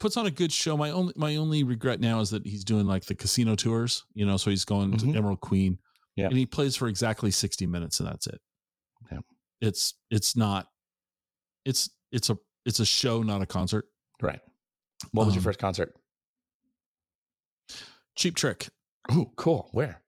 puts 0.00 0.16
on 0.16 0.24
a 0.24 0.30
good 0.30 0.50
show. 0.50 0.78
My 0.78 0.92
only 0.92 1.12
my 1.14 1.36
only 1.36 1.62
regret 1.62 2.00
now 2.00 2.20
is 2.20 2.30
that 2.30 2.46
he's 2.46 2.64
doing 2.64 2.86
like 2.86 3.04
the 3.04 3.14
casino 3.14 3.54
tours, 3.54 4.02
you 4.14 4.24
know. 4.24 4.38
So 4.38 4.48
he's 4.48 4.64
going 4.64 4.92
Mhm. 4.92 5.12
to 5.12 5.18
Emerald 5.18 5.42
Queen, 5.42 5.78
Yeah. 6.16 6.28
and 6.28 6.38
he 6.38 6.46
plays 6.46 6.74
for 6.74 6.88
exactly 6.88 7.30
sixty 7.30 7.66
minutes, 7.66 8.00
and 8.00 8.08
that's 8.08 8.26
it. 8.26 8.40
Yeah. 9.10 9.18
It's 9.60 9.92
it's 10.10 10.36
not 10.36 10.68
it's 11.66 11.90
it's 12.12 12.30
a 12.30 12.38
it's 12.64 12.80
a 12.80 12.86
show, 12.86 13.22
not 13.22 13.42
a 13.42 13.46
concert. 13.46 13.84
Right. 14.22 14.40
What 15.10 15.26
was 15.26 15.34
your 15.34 15.40
Um, 15.40 15.44
first 15.44 15.58
concert? 15.58 15.94
Cheap 18.14 18.36
Trick, 18.36 18.70
Oh, 19.10 19.30
cool. 19.36 19.68
Where? 19.72 20.00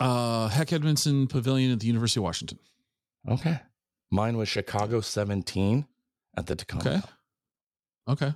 uh, 0.00 0.48
Hec 0.48 0.68
Edmundson 0.68 1.28
Pavilion 1.28 1.72
at 1.72 1.80
the 1.80 1.86
University 1.86 2.20
of 2.20 2.24
Washington. 2.24 2.58
Okay. 3.28 3.58
Mine 4.10 4.36
was 4.36 4.48
Chicago 4.48 5.00
17 5.00 5.86
at 6.36 6.46
the 6.46 6.54
Tacoma. 6.54 6.80
Okay. 6.90 7.00
Okay. 8.26 8.34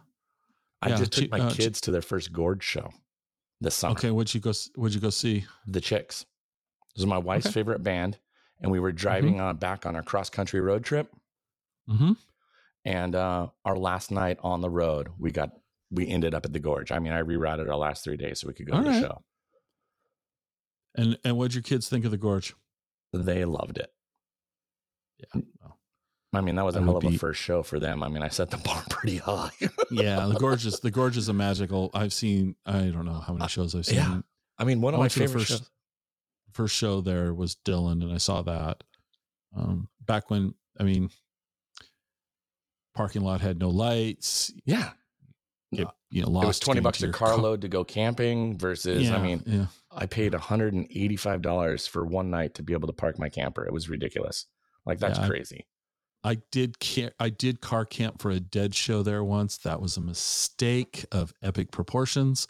I 0.83 0.89
Yeah, 0.89 0.97
just 0.97 1.12
took 1.12 1.31
my 1.31 1.41
uh, 1.41 1.51
kids 1.53 1.81
to 1.83 1.91
their 1.91 2.01
first 2.03 2.33
Gorge 2.33 2.62
show 2.64 2.91
this 3.61 3.74
summer. 3.74 3.93
Okay, 3.93 4.11
what'd 4.11 4.35
you 4.35 4.41
go? 4.41 4.53
What'd 4.74 4.95
you 4.95 5.01
go 5.01 5.11
see? 5.11 5.45
The 5.66 5.81
Chicks. 5.81 6.24
This 6.97 7.03
is 7.03 7.07
my 7.07 7.18
wife's 7.18 7.47
Okay. 7.47 7.53
favorite 7.53 7.83
band. 7.83 8.18
And 8.62 8.70
we 8.72 8.81
were 8.81 8.93
driving 8.93 9.41
on 9.41 9.57
back 9.57 9.87
on 9.87 9.97
our 9.97 10.03
cross 10.03 10.28
country 10.31 10.61
road 10.61 10.85
trip. 10.85 11.11
Mm-hmm. 11.89 12.12
And 12.85 13.14
uh, 13.14 13.49
our 13.64 13.76
last 13.76 14.11
night 14.11 14.39
on 14.43 14.61
the 14.61 14.70
road, 14.70 15.09
we 15.18 15.31
got 15.31 15.51
we 15.91 16.07
ended 16.09 16.35
up 16.35 16.45
at 16.47 16.53
the 16.53 16.59
Gorge. 16.59 16.91
I 16.93 16.99
mean, 16.99 17.12
I 17.12 17.22
rerouted 17.22 17.68
our 17.68 17.76
last 17.76 18.03
three 18.05 18.16
days 18.16 18.41
so 18.41 18.49
we 18.49 18.55
could 18.55 18.66
go 18.66 18.74
All 18.76 18.83
to 18.85 18.89
the 18.91 19.01
show. 19.01 19.22
And 21.01 21.18
and 21.24 21.36
what'd 21.38 21.55
your 21.55 21.62
kids 21.62 21.88
think 21.88 22.05
of 22.05 22.11
the 22.11 22.18
gorge? 22.18 22.55
They 23.12 23.44
loved 23.44 23.78
it. 23.78 23.90
Yeah. 25.18 25.40
Well, 25.62 25.78
I 26.34 26.40
mean, 26.42 26.57
that 26.57 26.64
was 26.64 26.76
a 26.76 26.82
hell 26.82 26.98
of 26.98 27.05
a 27.05 27.16
first 27.16 27.40
show 27.40 27.62
for 27.62 27.80
them. 27.80 28.03
I 28.03 28.09
mean, 28.09 28.22
I 28.22 28.28
set 28.28 28.51
the 28.51 28.57
bar 28.64 28.84
pretty 28.90 29.16
high. 29.16 29.51
yeah, 29.90 30.26
the 30.26 30.34
gorge 30.38 30.66
is 30.66 30.80
the 30.80 30.90
gorge 30.90 31.16
is 31.16 31.28
a 31.28 31.32
magical. 31.32 31.90
I've 31.94 32.12
seen. 32.12 32.55
I 32.66 32.82
don't 32.88 33.07
know 33.07 33.18
how 33.18 33.32
many 33.32 33.48
shows 33.48 33.74
I've 33.74 33.86
seen. 33.86 33.98
Uh, 33.98 34.03
yeah. 34.03 34.20
I 34.59 34.64
mean, 34.64 34.82
one 34.82 34.94
I 34.94 34.98
of 34.98 35.01
my 35.01 35.09
favorite 35.09 35.40
first 35.40 35.48
shows. 35.48 35.70
first 36.53 36.76
show 36.76 37.01
there 37.01 37.32
was 37.32 37.57
Dylan, 37.64 38.03
and 38.03 38.12
I 38.12 38.18
saw 38.18 38.42
that. 38.42 38.84
Um, 39.57 39.88
back 40.05 40.30
when 40.30 40.55
I 40.78 40.82
mean, 40.82 41.09
parking 42.94 43.22
lot 43.22 43.40
had 43.40 43.59
no 43.59 43.70
lights. 43.70 44.53
Yeah. 44.66 44.90
Get, 45.72 45.86
you 46.11 46.22
know, 46.22 46.30
lost 46.30 46.44
it 46.44 46.48
was 46.48 46.59
20 46.59 46.80
bucks 46.80 47.03
a 47.03 47.12
carload 47.12 47.61
to 47.61 47.68
go 47.68 47.84
camping 47.84 48.59
versus, 48.59 49.09
Yeah, 49.09 49.16
I 49.16 49.22
mean, 49.22 49.40
yeah. 49.46 49.66
I 49.93 50.07
paid 50.07 50.32
$185 50.32 51.88
for 51.88 52.05
one 52.07 52.30
night 52.30 52.55
to 52.55 52.62
be 52.62 52.72
able 52.72 52.86
to 52.86 52.93
park 52.93 53.18
my 53.18 53.28
camper. 53.28 53.64
It 53.66 53.72
was 53.72 53.88
ridiculous. 53.88 54.47
Like, 54.86 54.99
that's 54.99 55.18
Yeah, 55.18 55.26
crazy. 55.26 55.66
I 56.22 56.36
did 56.53 56.78
ca- 56.80 57.11
I 57.18 57.30
did 57.30 57.61
car 57.62 57.84
camp 57.86 58.20
for 58.20 58.30
a 58.30 58.41
dead 58.41 58.74
show 58.74 59.03
there 59.03 59.24
once. 59.24 59.57
That 59.59 59.80
was 59.80 59.97
a 59.97 60.01
mistake 60.03 61.05
of 61.11 61.32
epic 61.43 61.70
proportions. 61.72 62.47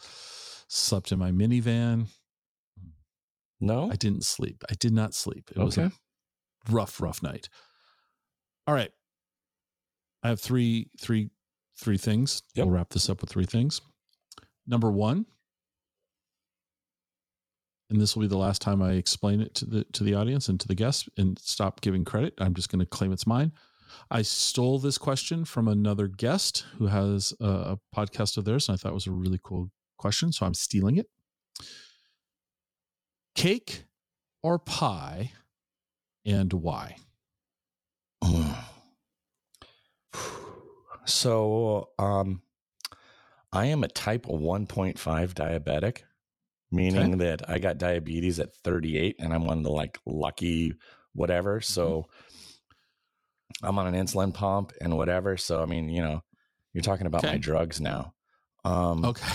Slept 0.68 1.12
in 1.12 1.18
my 1.20 1.30
minivan. 1.30 2.08
No? 3.60 3.90
I 3.90 3.94
didn't 3.96 4.24
sleep. 4.24 4.64
I 4.70 4.74
did 4.74 4.92
not 4.92 5.14
sleep. 5.14 5.50
It 5.54 5.58
was 5.58 5.78
Okay. 5.78 5.94
a 6.68 6.72
rough, 6.72 7.00
rough 7.00 7.22
night. 7.22 7.48
All 8.66 8.74
right. 8.74 8.90
I 10.22 10.28
have 10.28 10.40
three, 10.40 10.90
three, 11.00 11.30
three 11.78 11.96
things. 11.98 12.42
Yep. 12.54 12.66
We'll 12.66 12.74
wrap 12.74 12.90
this 12.90 13.08
up 13.08 13.20
with 13.20 13.30
three 13.30 13.46
things. 13.46 13.80
Number 14.66 14.90
one, 14.90 15.26
and 17.90 18.00
this 18.00 18.14
will 18.14 18.22
be 18.22 18.28
the 18.28 18.38
last 18.38 18.62
time 18.62 18.80
I 18.80 18.92
explain 18.92 19.40
it 19.40 19.54
to 19.56 19.66
the 19.66 19.84
to 19.84 20.04
the 20.04 20.14
audience 20.14 20.48
and 20.48 20.58
to 20.60 20.68
the 20.68 20.74
guests 20.74 21.08
and 21.16 21.38
stop 21.38 21.80
giving 21.80 22.04
credit. 22.04 22.34
I'm 22.38 22.54
just 22.54 22.70
going 22.70 22.78
to 22.78 22.86
claim 22.86 23.12
it's 23.12 23.26
mine. 23.26 23.52
I 24.10 24.22
stole 24.22 24.78
this 24.78 24.98
question 24.98 25.44
from 25.44 25.68
another 25.68 26.06
guest 26.06 26.64
who 26.78 26.86
has 26.86 27.34
a, 27.40 27.78
podcast 27.94 28.36
of 28.36 28.44
theirs, 28.44 28.68
and 28.68 28.74
I 28.74 28.76
thought 28.76 28.92
it 28.92 28.94
was 28.94 29.06
a 29.06 29.12
really 29.12 29.40
cool 29.42 29.70
question, 29.98 30.32
so 30.32 30.46
I'm 30.46 30.54
stealing 30.54 30.96
it. 30.96 31.06
Cake 33.34 33.84
or 34.42 34.58
pie, 34.58 35.32
and 36.24 36.52
why? 36.52 36.96
So, 41.06 41.88
um, 41.98 42.42
I 43.52 43.66
am 43.66 43.82
a 43.82 43.88
type 43.88 44.26
1.5 44.26 44.96
diabetic, 45.34 46.02
meaning 46.70 47.18
that 47.18 47.48
I 47.48 47.58
got 47.58 47.78
diabetes 47.78 48.38
at 48.40 48.54
38 48.64 49.16
and 49.18 49.32
I'm 49.32 49.44
one 49.44 49.58
of 49.58 49.64
the 49.64 49.70
like 49.70 49.98
lucky 50.06 50.74
whatever. 51.12 51.60
So 51.60 52.06
I'm 53.62 53.78
on 53.78 53.92
an 53.92 54.06
insulin 54.06 54.32
pump 54.32 54.72
and 54.80 54.96
whatever. 54.96 55.36
So, 55.36 55.62
I 55.62 55.66
mean, 55.66 55.88
you 55.88 56.02
know, 56.02 56.22
you're 56.72 56.82
talking 56.82 57.06
about 57.06 57.24
my 57.24 57.38
drugs 57.38 57.80
now. 57.80 58.14
Um, 58.64 59.04
Okay. 59.04 59.32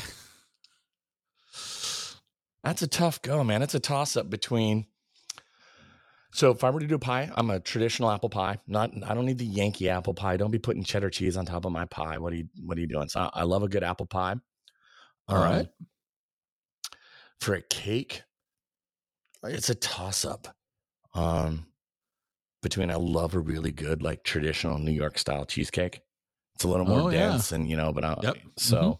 That's 2.64 2.82
a 2.82 2.88
tough 2.88 3.22
go, 3.22 3.44
man. 3.44 3.62
It's 3.62 3.76
a 3.76 3.80
toss 3.80 4.18
up 4.18 4.30
between. 4.30 4.88
So 6.34 6.50
if 6.50 6.64
I 6.64 6.72
were 6.72 6.80
to 6.80 6.88
do 6.88 6.98
pie, 6.98 7.30
I'm 7.36 7.52
a 7.52 7.60
traditional 7.60 8.10
apple 8.10 8.30
pie. 8.30 8.58
Not 8.68 8.92
I 9.06 9.14
don't 9.14 9.26
need 9.26 9.38
the 9.38 9.46
Yankee 9.46 9.88
apple 9.88 10.16
pie. 10.16 10.36
Don't 10.36 10.52
be 10.52 10.58
putting 10.58 10.84
cheddar 10.84 11.12
cheese 11.12 11.38
on 11.38 11.46
top 11.46 11.66
of 11.66 11.72
my 11.72 11.86
pie. 11.86 12.18
What 12.18 12.34
are 12.34 12.38
you 12.38 12.48
What 12.64 12.78
are 12.78 12.82
you 12.82 12.88
doing? 12.88 13.08
So 13.08 13.20
I, 13.20 13.30
I 13.34 13.44
love 13.44 13.62
a 13.62 13.70
good 13.70 13.84
apple 13.84 14.08
pie. 14.08 14.36
All 15.28 15.38
right. 15.38 15.68
For 17.40 17.54
a 17.56 17.62
cake, 17.62 18.24
it's 19.44 19.70
a 19.70 19.76
toss 19.76 20.26
up. 20.26 20.48
Um, 21.14 21.68
between 22.62 22.90
I 22.90 22.96
love 22.96 23.36
a 23.36 23.40
really 23.40 23.72
good 23.72 24.02
like 24.02 24.24
traditional 24.24 24.80
New 24.80 24.92
York 24.92 25.18
style 25.20 25.46
cheesecake. 25.46 26.02
It's 26.56 26.64
a 26.64 26.68
little 26.68 26.86
more 26.86 27.02
Oh, 27.02 27.10
yeah. 27.10 27.30
dense 27.32 27.52
and 27.52 27.70
you 27.70 27.78
know, 27.78 27.94
but 27.94 28.04
I, 28.04 28.18
Yep. 28.24 28.38
so 28.58 28.78
Mhm. 28.78 29.00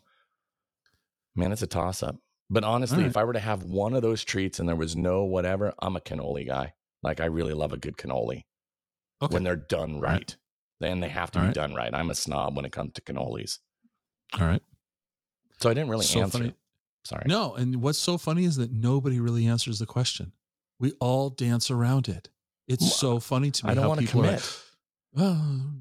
man, 1.36 1.52
it's 1.52 1.62
a 1.64 1.68
toss 1.68 2.04
up. 2.04 2.18
But 2.50 2.64
honestly, 2.64 3.00
right. 3.00 3.08
if 3.08 3.18
I 3.18 3.24
were 3.24 3.34
to 3.34 3.40
have 3.40 3.64
one 3.64 3.96
of 3.96 4.04
those 4.04 4.24
treats 4.24 4.60
and 4.60 4.70
there 4.70 4.76
was 4.76 4.96
no 4.96 5.24
whatever, 5.24 5.74
I'm 5.80 5.96
a 5.96 6.02
cannoli 6.02 6.46
guy. 6.46 6.74
Like 7.02 7.20
I 7.20 7.26
really 7.26 7.54
love 7.54 7.74
a 7.74 7.78
good 7.78 7.98
cannoli 7.98 8.44
Okay. 9.22 9.34
when 9.34 9.44
they're 9.44 9.56
done 9.56 10.00
right. 10.00 10.12
right. 10.12 10.38
Then 10.80 11.00
they 11.00 11.10
have 11.10 11.32
to 11.32 11.40
All 11.40 11.44
be 11.44 11.48
right. 11.48 11.56
done 11.56 11.74
right. 11.74 11.94
I'm 11.94 12.10
a 12.12 12.16
snob 12.16 12.56
when 12.56 12.66
it 12.66 12.72
comes 12.72 12.94
to 12.94 13.02
cannolis. 13.02 13.60
All 14.40 14.46
right. 14.46 14.62
So 15.60 15.70
I 15.70 15.74
didn't 15.74 15.90
really 15.90 16.06
So 16.06 16.22
answer. 16.22 16.38
funny. 16.38 16.56
Sorry. 17.06 17.24
No, 17.28 17.54
and 17.54 17.82
what's 17.82 18.00
so 18.00 18.18
funny 18.18 18.46
is 18.46 18.56
that 18.58 18.72
nobody 18.72 19.20
really 19.20 19.46
answers 19.46 19.80
the 19.80 19.86
question. 19.86 20.32
We 20.80 20.92
all 21.00 21.30
dance 21.30 21.70
around 21.70 22.10
it. 22.10 22.30
It's 22.68 22.82
Well, 22.82 22.90
so 22.92 23.20
funny 23.20 23.52
to 23.52 23.66
me. 23.66 23.72
I 23.72 23.76
don't 23.76 23.84
how 23.84 23.90
want 23.90 24.02
to 24.02 24.06
people 24.08 24.22
are 24.22 24.28
commit. 24.28 24.60
well, 25.14 25.72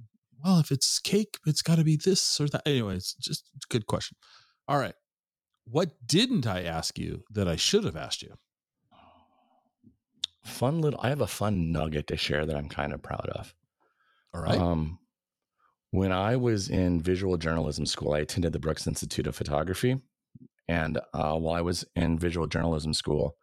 well, 0.44 0.60
if 0.60 0.70
it's 0.70 0.98
cake, 0.98 1.38
it's 1.46 1.62
got 1.62 1.76
to 1.76 1.84
be 1.84 1.96
this 1.96 2.38
or 2.40 2.48
that. 2.48 2.62
Anyway, 2.66 2.96
it's 2.96 3.14
just 3.14 3.48
a 3.56 3.66
good 3.70 3.86
question. 3.86 4.16
All 4.68 4.78
right. 4.78 4.94
What 5.64 6.06
didn't 6.06 6.46
I 6.46 6.62
ask 6.62 6.98
you 6.98 7.24
that 7.30 7.48
I 7.48 7.56
should 7.56 7.84
have 7.84 7.96
asked 7.96 8.22
you? 8.22 8.34
Fun 10.44 10.82
little. 10.82 11.00
I 11.02 11.08
have 11.08 11.22
a 11.22 11.26
fun 11.26 11.72
nugget 11.72 12.06
to 12.08 12.18
share 12.18 12.44
that 12.44 12.54
I'm 12.56 12.68
kind 12.68 12.92
of 12.92 13.02
proud 13.02 13.30
of. 13.34 13.54
All 14.34 14.42
right. 14.42 14.58
Um, 14.58 14.98
when 15.90 16.12
I 16.12 16.36
was 16.36 16.68
in 16.68 17.00
visual 17.00 17.38
journalism 17.38 17.86
school, 17.86 18.12
I 18.12 18.18
attended 18.18 18.52
the 18.52 18.58
Brooks 18.58 18.86
Institute 18.86 19.26
of 19.26 19.34
Photography. 19.36 20.02
And 20.68 20.98
uh, 21.12 21.34
while 21.34 21.54
I 21.54 21.60
was 21.60 21.84
in 21.94 22.18
visual 22.18 22.46
journalism 22.46 22.94
school, 22.94 23.36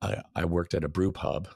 I, 0.00 0.22
I 0.34 0.44
worked 0.44 0.74
at 0.74 0.84
a 0.84 0.88
brew 0.88 1.12
pub 1.12 1.48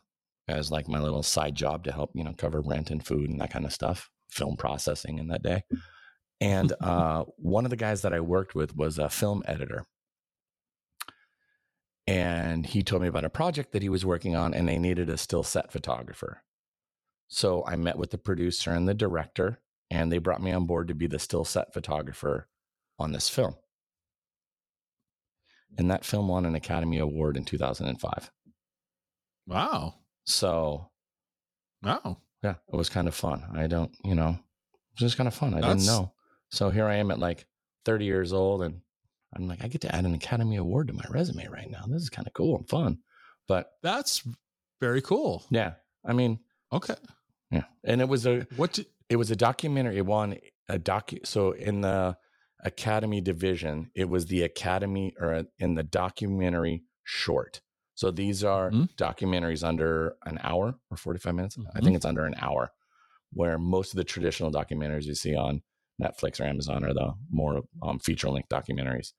as 0.48 0.70
like 0.70 0.88
my 0.88 0.98
little 0.98 1.22
side 1.22 1.54
job 1.54 1.84
to 1.84 1.92
help, 1.92 2.10
you 2.14 2.24
know, 2.24 2.34
cover 2.36 2.60
rent 2.60 2.90
and 2.90 3.04
food 3.04 3.30
and 3.30 3.40
that 3.40 3.52
kind 3.52 3.64
of 3.64 3.72
stuff, 3.72 4.10
film 4.30 4.56
processing 4.56 5.18
in 5.18 5.28
that 5.28 5.42
day. 5.42 5.62
And 6.40 6.72
uh, 6.80 7.24
one 7.36 7.64
of 7.64 7.70
the 7.70 7.76
guys 7.76 8.02
that 8.02 8.12
I 8.12 8.20
worked 8.20 8.54
with 8.54 8.76
was 8.76 8.98
a 8.98 9.08
film 9.08 9.42
editor. 9.46 9.84
And 12.06 12.66
he 12.66 12.82
told 12.82 13.02
me 13.02 13.08
about 13.08 13.24
a 13.24 13.30
project 13.30 13.72
that 13.72 13.82
he 13.82 13.88
was 13.88 14.04
working 14.04 14.34
on, 14.34 14.52
and 14.54 14.68
they 14.68 14.78
needed 14.78 15.08
a 15.08 15.16
still 15.16 15.44
set 15.44 15.70
photographer. 15.70 16.42
So 17.28 17.64
I 17.66 17.76
met 17.76 17.96
with 17.96 18.10
the 18.10 18.18
producer 18.18 18.72
and 18.72 18.88
the 18.88 18.94
director, 18.94 19.60
and 19.88 20.10
they 20.10 20.18
brought 20.18 20.42
me 20.42 20.50
on 20.52 20.66
board 20.66 20.88
to 20.88 20.94
be 20.94 21.06
the 21.06 21.20
still 21.20 21.44
set 21.44 21.72
photographer 21.72 22.48
on 22.98 23.12
this 23.12 23.28
film. 23.28 23.54
And 25.78 25.90
that 25.90 26.04
film 26.04 26.28
won 26.28 26.44
an 26.44 26.54
Academy 26.54 26.98
Award 26.98 27.36
in 27.36 27.44
2005. 27.44 28.30
wow. 29.46 29.94
So 30.24 30.90
Wow. 31.82 32.18
yeah, 32.42 32.54
it 32.72 32.76
was 32.76 32.88
kind 32.88 33.08
of 33.08 33.14
fun. 33.14 33.42
I 33.54 33.66
don't, 33.66 33.92
you 34.04 34.14
know, 34.14 34.30
it 34.30 34.90
was 34.94 35.00
just 35.00 35.16
kind 35.16 35.26
of 35.26 35.34
fun. 35.34 35.54
I 35.54 35.60
That's- 35.60 35.78
didn't 35.84 35.86
know. 35.96 36.12
So 36.50 36.70
here 36.70 36.86
I 36.86 36.96
am 36.96 37.10
at 37.10 37.18
like 37.18 37.46
30 37.84 38.04
years 38.04 38.32
old, 38.32 38.62
and 38.62 38.82
I'm 39.34 39.48
like, 39.48 39.64
I 39.64 39.68
get 39.68 39.80
to 39.80 39.94
add 39.94 40.04
an 40.04 40.14
Academy 40.14 40.56
Award 40.56 40.88
to 40.88 40.92
my 40.92 41.04
resume 41.10 41.46
right 41.48 41.68
now. 41.70 41.84
This 41.88 42.02
is 42.02 42.10
kind 42.10 42.26
of 42.28 42.34
cool 42.34 42.56
and 42.58 42.68
fun. 42.68 42.98
But 43.48 43.72
That's 43.82 44.22
very 44.80 45.02
cool. 45.02 45.44
yeah, 45.50 45.74
I 46.04 46.12
mean, 46.12 46.38
Okay. 46.72 46.94
yeah, 47.50 47.64
and 47.84 48.00
it 48.00 48.08
was 48.08 48.26
a 48.26 48.46
What 48.56 48.74
did, 48.74 48.86
it 49.08 49.16
was 49.16 49.30
a 49.30 49.36
documentary. 49.36 49.96
It 49.98 50.06
won 50.06 50.38
a 50.68 50.78
docu. 50.78 51.26
So 51.26 51.52
in 51.52 51.80
the 51.80 52.16
Academy 52.62 53.20
division, 53.20 53.90
it 53.94 54.08
was 54.08 54.26
the 54.26 54.42
Academy 54.42 55.14
or 55.20 55.44
in 55.58 55.74
the 55.74 55.82
documentary 55.82 56.84
short. 57.04 57.60
So 57.94 58.10
these 58.10 58.44
are 58.44 58.72
Mhm. 58.72 58.88
documentaries 58.96 59.64
under 59.66 60.16
an 60.24 60.38
hour 60.42 60.74
or 60.90 60.96
45 60.96 61.34
minutes. 61.34 61.58
I 61.74 61.80
Mhm. 61.80 61.82
think 61.82 61.96
it's 61.96 62.04
under 62.04 62.24
an 62.24 62.34
hour, 62.38 62.70
where 63.32 63.58
most 63.58 63.92
of 63.92 63.96
the 63.98 64.04
traditional 64.04 64.52
documentaries 64.52 65.04
you 65.04 65.14
see 65.14 65.36
on 65.36 65.62
Netflix 66.02 66.40
or 66.40 66.44
Amazon 66.44 66.84
are 66.84 66.94
the 66.94 67.14
more 67.30 67.62
um, 67.82 67.98
feature 67.98 68.30
length 68.30 68.48
documentaries. 68.48 69.12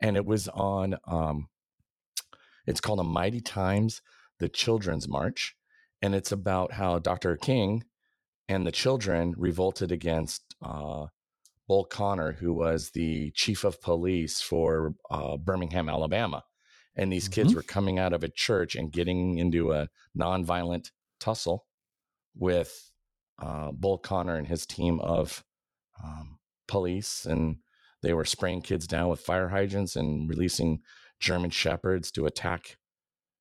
And 0.00 0.16
it 0.16 0.26
was 0.26 0.48
on, 0.48 0.96
um, 1.04 1.48
it's 2.66 2.80
called 2.80 3.00
A 3.00 3.04
Mighty 3.04 3.40
Times, 3.40 4.02
the 4.38 4.48
Children's 4.48 5.08
March. 5.08 5.54
And 6.02 6.14
it's 6.14 6.32
about 6.32 6.72
how 6.72 6.98
Dr. 6.98 7.36
King 7.36 7.84
and 8.48 8.66
the 8.66 8.72
children 8.72 9.34
revolted 9.36 9.92
against 9.92 10.54
uh, 10.62 11.08
Bull 11.70 11.84
Connor, 11.84 12.32
who 12.32 12.52
was 12.52 12.90
the 12.90 13.30
chief 13.30 13.62
of 13.62 13.80
police 13.80 14.40
for 14.40 14.92
uh, 15.08 15.36
Birmingham, 15.36 15.88
Alabama. 15.88 16.42
And 16.96 17.12
these 17.12 17.28
kids 17.28 17.52
Mhm. 17.52 17.54
were 17.54 17.62
coming 17.62 17.96
out 17.96 18.12
of 18.12 18.24
a 18.24 18.28
church 18.28 18.74
and 18.74 18.90
getting 18.90 19.38
into 19.38 19.70
a 19.70 19.88
nonviolent 20.18 20.90
tussle 21.20 21.68
with 22.34 22.90
uh, 23.38 23.70
Bull 23.70 23.98
Connor 23.98 24.34
and 24.34 24.48
his 24.48 24.66
team 24.66 24.98
of 24.98 25.44
um, 26.02 26.40
police. 26.66 27.24
And 27.24 27.58
they 28.02 28.14
were 28.14 28.24
spraying 28.24 28.62
kids 28.62 28.88
down 28.88 29.08
with 29.08 29.20
fire 29.20 29.50
hydrants 29.50 29.94
and 29.94 30.28
releasing 30.28 30.82
German 31.20 31.50
shepherds 31.50 32.10
to 32.10 32.26
attack. 32.26 32.78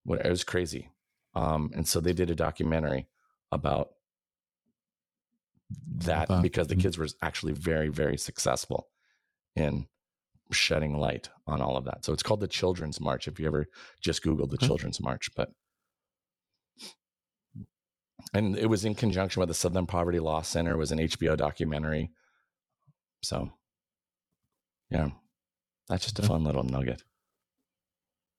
What 0.03 0.23
it 0.23 0.29
was 0.29 0.43
crazy. 0.43 0.91
Um, 1.33 1.71
and 1.73 1.87
so 1.87 1.99
they 1.99 2.13
did 2.13 2.29
a 2.29 2.35
documentary 2.35 3.07
about 3.51 3.89
that 5.97 6.25
About- 6.25 6.43
because 6.43 6.67
the 6.67 6.75
mm. 6.75 6.81
kids 6.81 6.97
were 6.97 7.07
actually 7.21 7.53
very, 7.53 7.89
very 7.89 8.17
successful 8.17 8.87
in 9.55 9.87
shedding 10.51 10.97
light 10.97 11.29
on 11.45 11.61
all 11.61 11.77
of 11.77 11.85
that. 11.85 12.03
So 12.03 12.11
it's 12.13 12.23
called 12.23 12.39
the 12.39 12.47
Children's 12.47 12.99
March. 12.99 13.27
If 13.27 13.39
you 13.39 13.45
ever 13.47 13.67
just 14.01 14.23
Googled 14.23 14.49
the 14.49 14.55
Okay. 14.55 14.65
Children's 14.67 14.99
March, 14.99 15.29
but 15.35 15.49
and 18.33 18.57
it 18.57 18.67
was 18.67 18.83
in 18.85 18.95
conjunction 18.95 19.39
with 19.39 19.47
the 19.49 19.55
Southern 19.55 19.85
Poverty 19.85 20.19
Law 20.19 20.41
Center. 20.41 20.73
It 20.73 20.77
was 20.77 20.91
an 20.91 20.99
HBO 20.99 21.37
documentary. 21.37 22.11
So, 23.23 23.49
yeah, 24.89 25.09
that's 25.87 26.03
just 26.03 26.19
a 26.19 26.23
fun 26.23 26.43
little 26.43 26.63
nugget. 26.63 27.03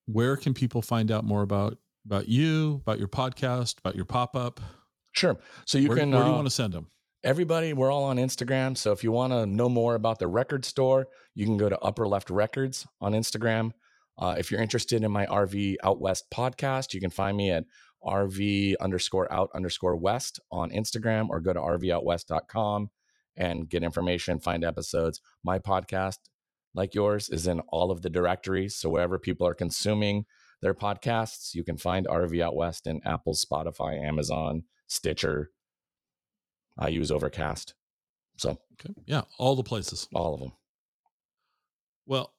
where 0.06 0.36
can 0.36 0.54
people 0.54 0.82
find 0.82 1.10
out 1.10 1.24
more 1.24 1.42
about 1.42 1.78
about 2.04 2.28
you, 2.28 2.80
about 2.82 2.98
your 2.98 3.08
podcast, 3.08 3.78
about 3.78 3.94
your 3.96 4.04
pop 4.04 4.34
up? 4.36 4.60
Sure. 5.12 5.38
So 5.64 5.78
you 5.78 5.88
where, 5.88 5.98
can. 5.98 6.10
where 6.10 6.20
do 6.22 6.26
you 6.26 6.32
uh, 6.32 6.36
want 6.36 6.46
to 6.46 6.54
send 6.54 6.72
them? 6.72 6.88
Everybody 7.22 7.74
we're 7.74 7.92
all 7.92 8.04
on 8.04 8.16
instagram 8.16 8.74
so 8.74 8.92
if 8.92 9.04
you 9.04 9.12
want 9.12 9.30
to 9.30 9.44
know 9.44 9.68
more 9.68 9.94
about 9.94 10.18
the 10.18 10.26
record 10.26 10.64
store 10.64 11.06
you 11.34 11.44
can 11.44 11.58
go 11.58 11.68
to 11.68 11.78
upper 11.80 12.08
left 12.08 12.30
records 12.30 12.86
on 12.98 13.12
instagram. 13.12 13.72
Uh, 14.16 14.34
if 14.38 14.50
you're 14.50 14.62
interested 14.62 15.02
in 15.02 15.10
my 15.10 15.26
rv 15.26 15.76
out 15.84 16.00
west 16.00 16.24
podcast 16.32 16.94
you 16.94 17.00
can 17.00 17.10
find 17.10 17.36
me 17.36 17.50
at 17.50 17.64
rv 18.02 18.74
underscore 18.80 19.30
out 19.30 19.50
underscore 19.54 19.96
west 19.96 20.40
on 20.50 20.70
instagram 20.70 21.28
or 21.28 21.40
go 21.40 21.52
to 21.52 21.60
rvoutwest.com 21.60 22.88
and 23.36 23.68
get 23.68 23.82
information 23.82 24.40
find 24.40 24.64
episodes. 24.64 25.20
My 25.44 25.58
podcast 25.58 26.18
like 26.74 26.94
yours 26.94 27.28
is 27.28 27.46
in 27.46 27.60
all 27.68 27.90
of 27.90 28.00
the 28.00 28.08
directories 28.08 28.76
so 28.76 28.88
wherever 28.88 29.18
people 29.18 29.46
are 29.46 29.54
consuming 29.54 30.24
their 30.62 30.74
podcasts 30.74 31.54
you 31.54 31.64
can 31.64 31.76
find 31.76 32.06
rv 32.06 32.40
out 32.40 32.56
west 32.56 32.86
in 32.86 33.00
apple 33.04 33.34
spotify 33.34 34.02
amazon 34.02 34.62
stitcher 34.86 35.50
I 36.78 36.88
use 36.88 37.10
Overcast. 37.10 37.74
So 38.36 38.58
Okay. 38.80 38.94
Yeah, 39.06 39.22
all 39.38 39.56
the 39.56 39.62
places. 39.62 40.08
all 40.14 40.34
of 40.34 40.40
them. 40.40 40.52
Well, 42.06 42.32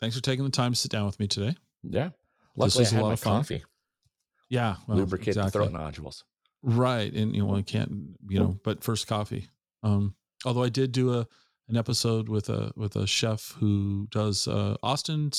thanks 0.00 0.16
for 0.16 0.22
taking 0.22 0.44
the 0.44 0.50
time 0.50 0.72
to 0.72 0.78
sit 0.78 0.90
down 0.90 1.06
with 1.06 1.18
me 1.20 1.26
today. 1.28 1.54
Yeah. 1.82 2.10
This 2.56 2.76
Luckily, 2.76 2.82
was 2.82 2.92
I 2.94 2.98
a 2.98 3.02
lot 3.02 3.12
of 3.12 3.20
fun. 3.20 3.40
coffee. 3.40 3.64
Yeah, 4.48 4.76
well, 4.86 4.98
Lubricate 4.98 5.28
exactly. 5.28 5.50
throat 5.52 5.72
nodules. 5.72 6.24
Right, 6.62 7.12
and 7.12 7.34
you 7.34 7.44
know 7.44 7.56
I 7.56 7.62
can't, 7.62 7.90
you 8.28 8.38
know, 8.38 8.58
but 8.64 8.82
first 8.84 9.06
coffee. 9.06 9.48
Um, 9.82 10.14
although 10.44 10.62
I 10.62 10.68
did 10.68 10.92
do 10.92 11.12
a 11.14 11.26
an 11.68 11.76
episode 11.76 12.28
with 12.28 12.48
a 12.48 12.72
with 12.76 12.94
a 12.96 13.06
chef 13.06 13.54
who 13.58 14.06
does 14.10 14.46
uh, 14.48 14.76
Austin 14.82 15.30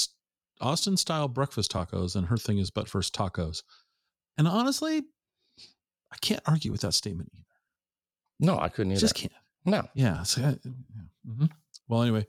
Austin 0.62 0.98
style 0.98 1.28
breakfast 1.28 1.72
tacos, 1.72 2.16
and 2.16 2.28
her 2.28 2.38
thing 2.38 2.58
is 2.58 2.70
but 2.72 2.88
first 2.90 3.16
tacos. 3.16 3.64
And 4.38 4.48
honestly, 4.48 5.04
I 6.16 6.18
can't 6.22 6.42
argue 6.48 6.72
with 6.72 6.82
that 6.82 6.94
statement 6.94 7.30
either. 7.36 7.46
No, 8.40 8.58
I 8.58 8.70
couldn't 8.70 8.94
either. 8.94 9.02
Just 9.02 9.16
can't. 9.16 9.34
no. 9.66 9.88
Yeah. 9.94 10.24
So, 10.24 10.42
uh, 10.42 10.56
yeah. 10.64 10.72
Mhm. 11.30 11.52
Well, 11.88 12.02
anyway, 12.02 12.26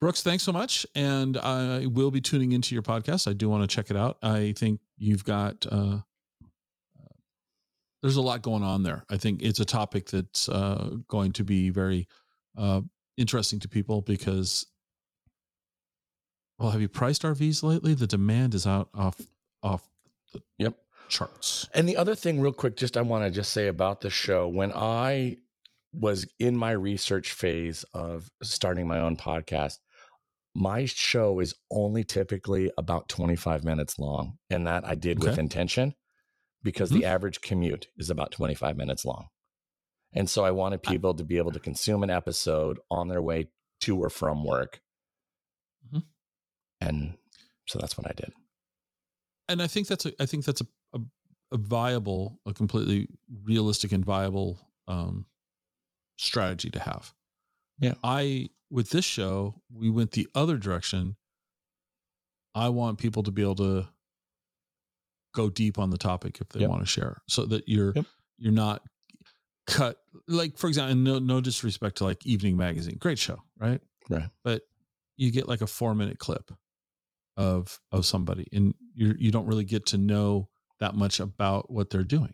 Brooks, 0.00 0.22
thanks 0.22 0.44
so 0.44 0.52
much, 0.52 0.86
and 0.94 1.36
I 1.38 1.86
will 1.86 2.10
be 2.10 2.20
tuning 2.20 2.52
into 2.52 2.74
your 2.74 2.82
podcast. 2.82 3.26
I 3.28 3.32
do 3.32 3.48
want 3.48 3.68
to 3.68 3.74
check 3.74 3.90
it 3.90 3.96
out. 3.96 4.18
I 4.22 4.52
think 4.56 4.80
you've 4.98 5.24
got. 5.24 5.66
Uh, 5.70 5.98
there's 8.02 8.16
a 8.16 8.22
lot 8.22 8.42
going 8.42 8.62
on 8.62 8.82
there. 8.82 9.04
I 9.08 9.16
think 9.16 9.42
it's 9.42 9.60
a 9.60 9.64
topic 9.64 10.10
that's 10.10 10.48
uh, 10.48 10.96
going 11.08 11.32
to 11.32 11.44
be 11.44 11.70
very 11.70 12.06
uh, 12.56 12.82
interesting 13.16 13.60
to 13.60 13.68
people 13.68 14.02
because 14.02 14.66
well, 16.58 16.70
have 16.70 16.82
you 16.82 16.88
priced 16.88 17.22
RVs 17.22 17.62
lately? 17.62 17.94
The 17.94 18.06
demand 18.06 18.54
is 18.54 18.66
out 18.66 18.90
off 18.94 19.18
off 19.62 19.88
the 20.32 20.42
Yep. 20.58 20.76
Charts. 21.08 21.68
And 21.74 21.88
the 21.88 21.96
other 21.96 22.14
thing, 22.14 22.40
real 22.40 22.52
quick, 22.52 22.76
just 22.76 22.96
I 22.96 23.02
want 23.02 23.24
to 23.24 23.30
just 23.30 23.52
say 23.52 23.68
about 23.68 24.00
the 24.00 24.10
show 24.10 24.48
when 24.48 24.72
I 24.72 25.38
was 25.92 26.26
in 26.38 26.56
my 26.56 26.72
research 26.72 27.32
phase 27.32 27.84
of 27.94 28.28
starting 28.42 28.86
my 28.88 28.98
own 29.00 29.16
podcast, 29.16 29.78
my 30.54 30.84
show 30.86 31.40
is 31.40 31.54
only 31.70 32.04
typically 32.04 32.70
about 32.78 33.08
25 33.08 33.64
minutes 33.64 33.98
long. 33.98 34.38
And 34.50 34.66
that 34.66 34.84
I 34.86 34.94
did 34.94 35.22
with 35.22 35.38
intention 35.38 35.94
because 36.62 36.90
Mhm. 36.90 36.94
the 36.94 37.04
average 37.04 37.40
commute 37.40 37.88
is 37.96 38.10
about 38.10 38.32
25 38.32 38.76
minutes 38.76 39.04
long. 39.04 39.28
And 40.12 40.30
so 40.30 40.44
I 40.44 40.52
wanted 40.52 40.82
people 40.82 41.14
to 41.14 41.24
be 41.24 41.38
able 41.38 41.52
to 41.52 41.60
consume 41.60 42.02
an 42.02 42.10
episode 42.10 42.78
on 42.90 43.08
their 43.08 43.22
way 43.22 43.48
to 43.80 43.98
or 43.98 44.10
from 44.10 44.44
work. 44.44 44.80
Mhm. 45.92 46.04
And 46.80 47.18
so 47.66 47.78
that's 47.78 47.98
what 47.98 48.08
I 48.08 48.14
did. 48.14 48.32
And 49.48 49.60
I 49.62 49.66
think 49.66 49.88
that's 49.88 50.06
a 50.06 50.12
I 50.22 50.26
think 50.26 50.44
that's 50.44 50.60
a, 50.60 50.66
a, 50.94 51.00
a 51.52 51.56
viable, 51.58 52.40
a 52.46 52.52
completely 52.54 53.08
realistic 53.44 53.92
and 53.92 54.04
viable 54.04 54.58
um, 54.88 55.26
strategy 56.16 56.70
to 56.70 56.78
have. 56.80 57.12
Yeah. 57.78 57.94
I 58.02 58.48
with 58.70 58.90
this 58.90 59.04
show 59.04 59.60
we 59.72 59.90
went 59.90 60.12
the 60.12 60.28
other 60.34 60.56
direction. 60.56 61.16
I 62.54 62.68
want 62.68 62.98
people 62.98 63.22
to 63.24 63.30
be 63.32 63.42
able 63.42 63.56
to 63.56 63.88
go 65.34 65.50
deep 65.50 65.78
on 65.78 65.90
the 65.90 65.98
topic 65.98 66.40
if 66.40 66.48
they 66.50 66.60
Yep. 66.60 66.70
want 66.70 66.82
to 66.82 66.86
share, 66.86 67.20
so 67.28 67.44
that 67.46 67.68
you're 67.68 67.92
Yep. 67.94 68.06
you're 68.38 68.52
not 68.52 68.82
cut 69.66 69.98
like 70.28 70.56
for 70.58 70.68
example 70.68 70.94
no 70.94 71.18
no 71.18 71.40
disrespect 71.40 71.96
to 71.96 72.04
like 72.04 72.24
evening 72.26 72.54
magazine 72.56 72.98
great 73.00 73.18
show 73.18 73.42
right 73.58 73.80
Right. 74.10 74.28
but 74.42 74.62
you 75.16 75.30
get 75.30 75.48
like 75.48 75.62
a 75.62 75.66
four 75.66 75.94
minute 75.94 76.18
clip 76.18 76.52
of 77.36 77.78
of 77.92 78.06
somebody 78.06 78.46
and 78.52 78.74
you 78.94 79.14
you 79.18 79.30
don't 79.30 79.46
really 79.46 79.64
get 79.64 79.86
to 79.86 79.98
know 79.98 80.48
that 80.80 80.94
much 80.94 81.20
about 81.20 81.70
what 81.70 81.90
they're 81.90 82.04
doing 82.04 82.32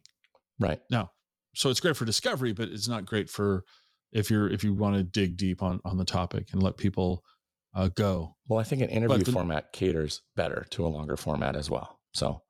Right. 0.58 0.80
now 0.90 1.10
so 1.54 1.70
it's 1.70 1.80
great 1.80 1.96
for 1.96 2.04
discovery 2.04 2.52
but 2.52 2.68
it's 2.68 2.88
not 2.88 3.06
great 3.06 3.30
for 3.30 3.64
if 4.12 4.30
you're 4.30 4.48
if 4.50 4.62
you 4.64 4.74
want 4.74 4.96
to 4.96 5.02
dig 5.02 5.36
deep 5.36 5.62
on 5.62 5.80
on 5.84 5.96
the 5.96 6.04
topic 6.04 6.48
and 6.52 6.62
let 6.62 6.76
people 6.76 7.24
uh, 7.74 7.88
go 7.94 8.36
Well, 8.48 8.58
I 8.58 8.64
think 8.64 8.82
an 8.82 8.88
interview 8.90 9.22
the- 9.24 9.32
format 9.32 9.72
caters 9.72 10.22
better 10.36 10.66
to 10.70 10.84
a 10.84 10.88
longer 10.88 11.16
format 11.16 11.54
as 11.56 11.70
well. 11.70 12.00
So, 12.14 12.42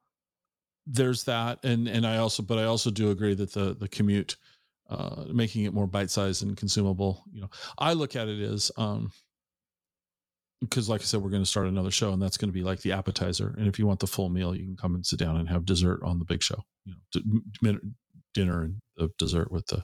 there's 0.86 1.24
that 1.24 1.59
and 1.64 1.86
and 1.86 2.06
i 2.06 2.16
also 2.16 2.43
but 2.43 2.59
i 2.59 2.64
also 2.64 2.90
do 2.90 3.10
agree 3.10 3.35
that 3.35 3.52
the 3.52 3.74
the 3.74 3.86
commute 3.89 4.36
uh 4.89 5.24
making 5.32 5.64
it 5.64 5.74
more 5.74 5.86
bite-sized 5.86 6.43
and 6.43 6.56
consumable 6.56 7.22
you 7.31 7.40
know 7.40 7.51
i 7.78 7.93
look 7.93 8.16
at 8.16 8.28
it 8.28 8.40
as 8.40 8.72
um 8.77 9.12
because 10.61 10.89
like 10.89 11.01
i 11.01 11.05
said 11.05 11.20
we're 11.20 11.31
going 11.31 11.43
to 11.43 11.49
start 11.49 11.66
another 11.66 11.91
show 11.91 12.12
and 12.12 12.20
that's 12.20 12.37
going 12.37 12.49
to 12.49 12.53
be 12.53 12.62
like 12.62 12.81
the 12.81 12.93
appetizer 12.93 13.55
and 13.59 13.66
if 13.66 13.78
you 13.78 13.87
want 13.87 14.01
the 14.01 14.07
full 14.07 14.28
meal 14.28 14.55
you 14.55 14.65
can 14.65 14.77
come 14.77 14.95
and 14.95 15.05
sit 15.05 15.19
down 15.19 15.37
and 15.37 15.49
have 15.49 15.65
dessert 15.65 16.01
on 16.05 16.19
the 16.19 16.24
big 16.24 16.43
show 16.43 16.62
you 16.85 16.95
know 17.62 17.78
dinner 18.35 18.62
and 18.62 18.77
the 18.97 19.11
dessert 19.19 19.51
with 19.51 19.66
the 19.66 19.82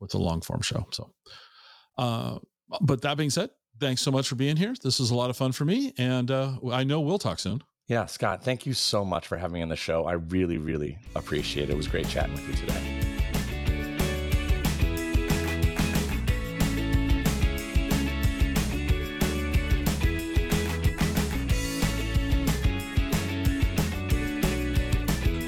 with 0.00 0.10
the 0.10 0.18
long 0.18 0.40
form 0.40 0.60
show 0.60 0.86
so 0.90 1.10
uh 1.98 2.38
but 2.80 3.02
that 3.02 3.16
being 3.16 3.30
said 3.30 3.50
thanks 3.78 4.02
so 4.02 4.10
much 4.10 4.28
for 4.28 4.34
being 4.34 4.56
here 4.56 4.74
this 4.82 5.00
is 5.00 5.10
a 5.10 5.14
lot 5.14 5.30
of 5.30 5.36
fun 5.36 5.52
for 5.52 5.64
me 5.64 5.92
and 5.98 6.30
uh 6.30 6.52
i 6.72 6.82
know 6.82 7.00
we'll 7.00 7.18
talk 7.18 7.38
soon 7.38 7.62
yeah, 7.88 8.06
Scott, 8.06 8.42
thank 8.42 8.66
you 8.66 8.74
so 8.74 9.04
much 9.04 9.28
for 9.28 9.36
having 9.36 9.54
me 9.54 9.62
on 9.62 9.68
the 9.68 9.76
show. 9.76 10.06
I 10.06 10.14
really, 10.14 10.58
really 10.58 10.98
appreciate 11.14 11.70
it. 11.70 11.72
It 11.72 11.76
was 11.76 11.86
great 11.86 12.08
chatting 12.08 12.32
with 12.32 12.48
you 12.48 12.54
today. 12.54 13.05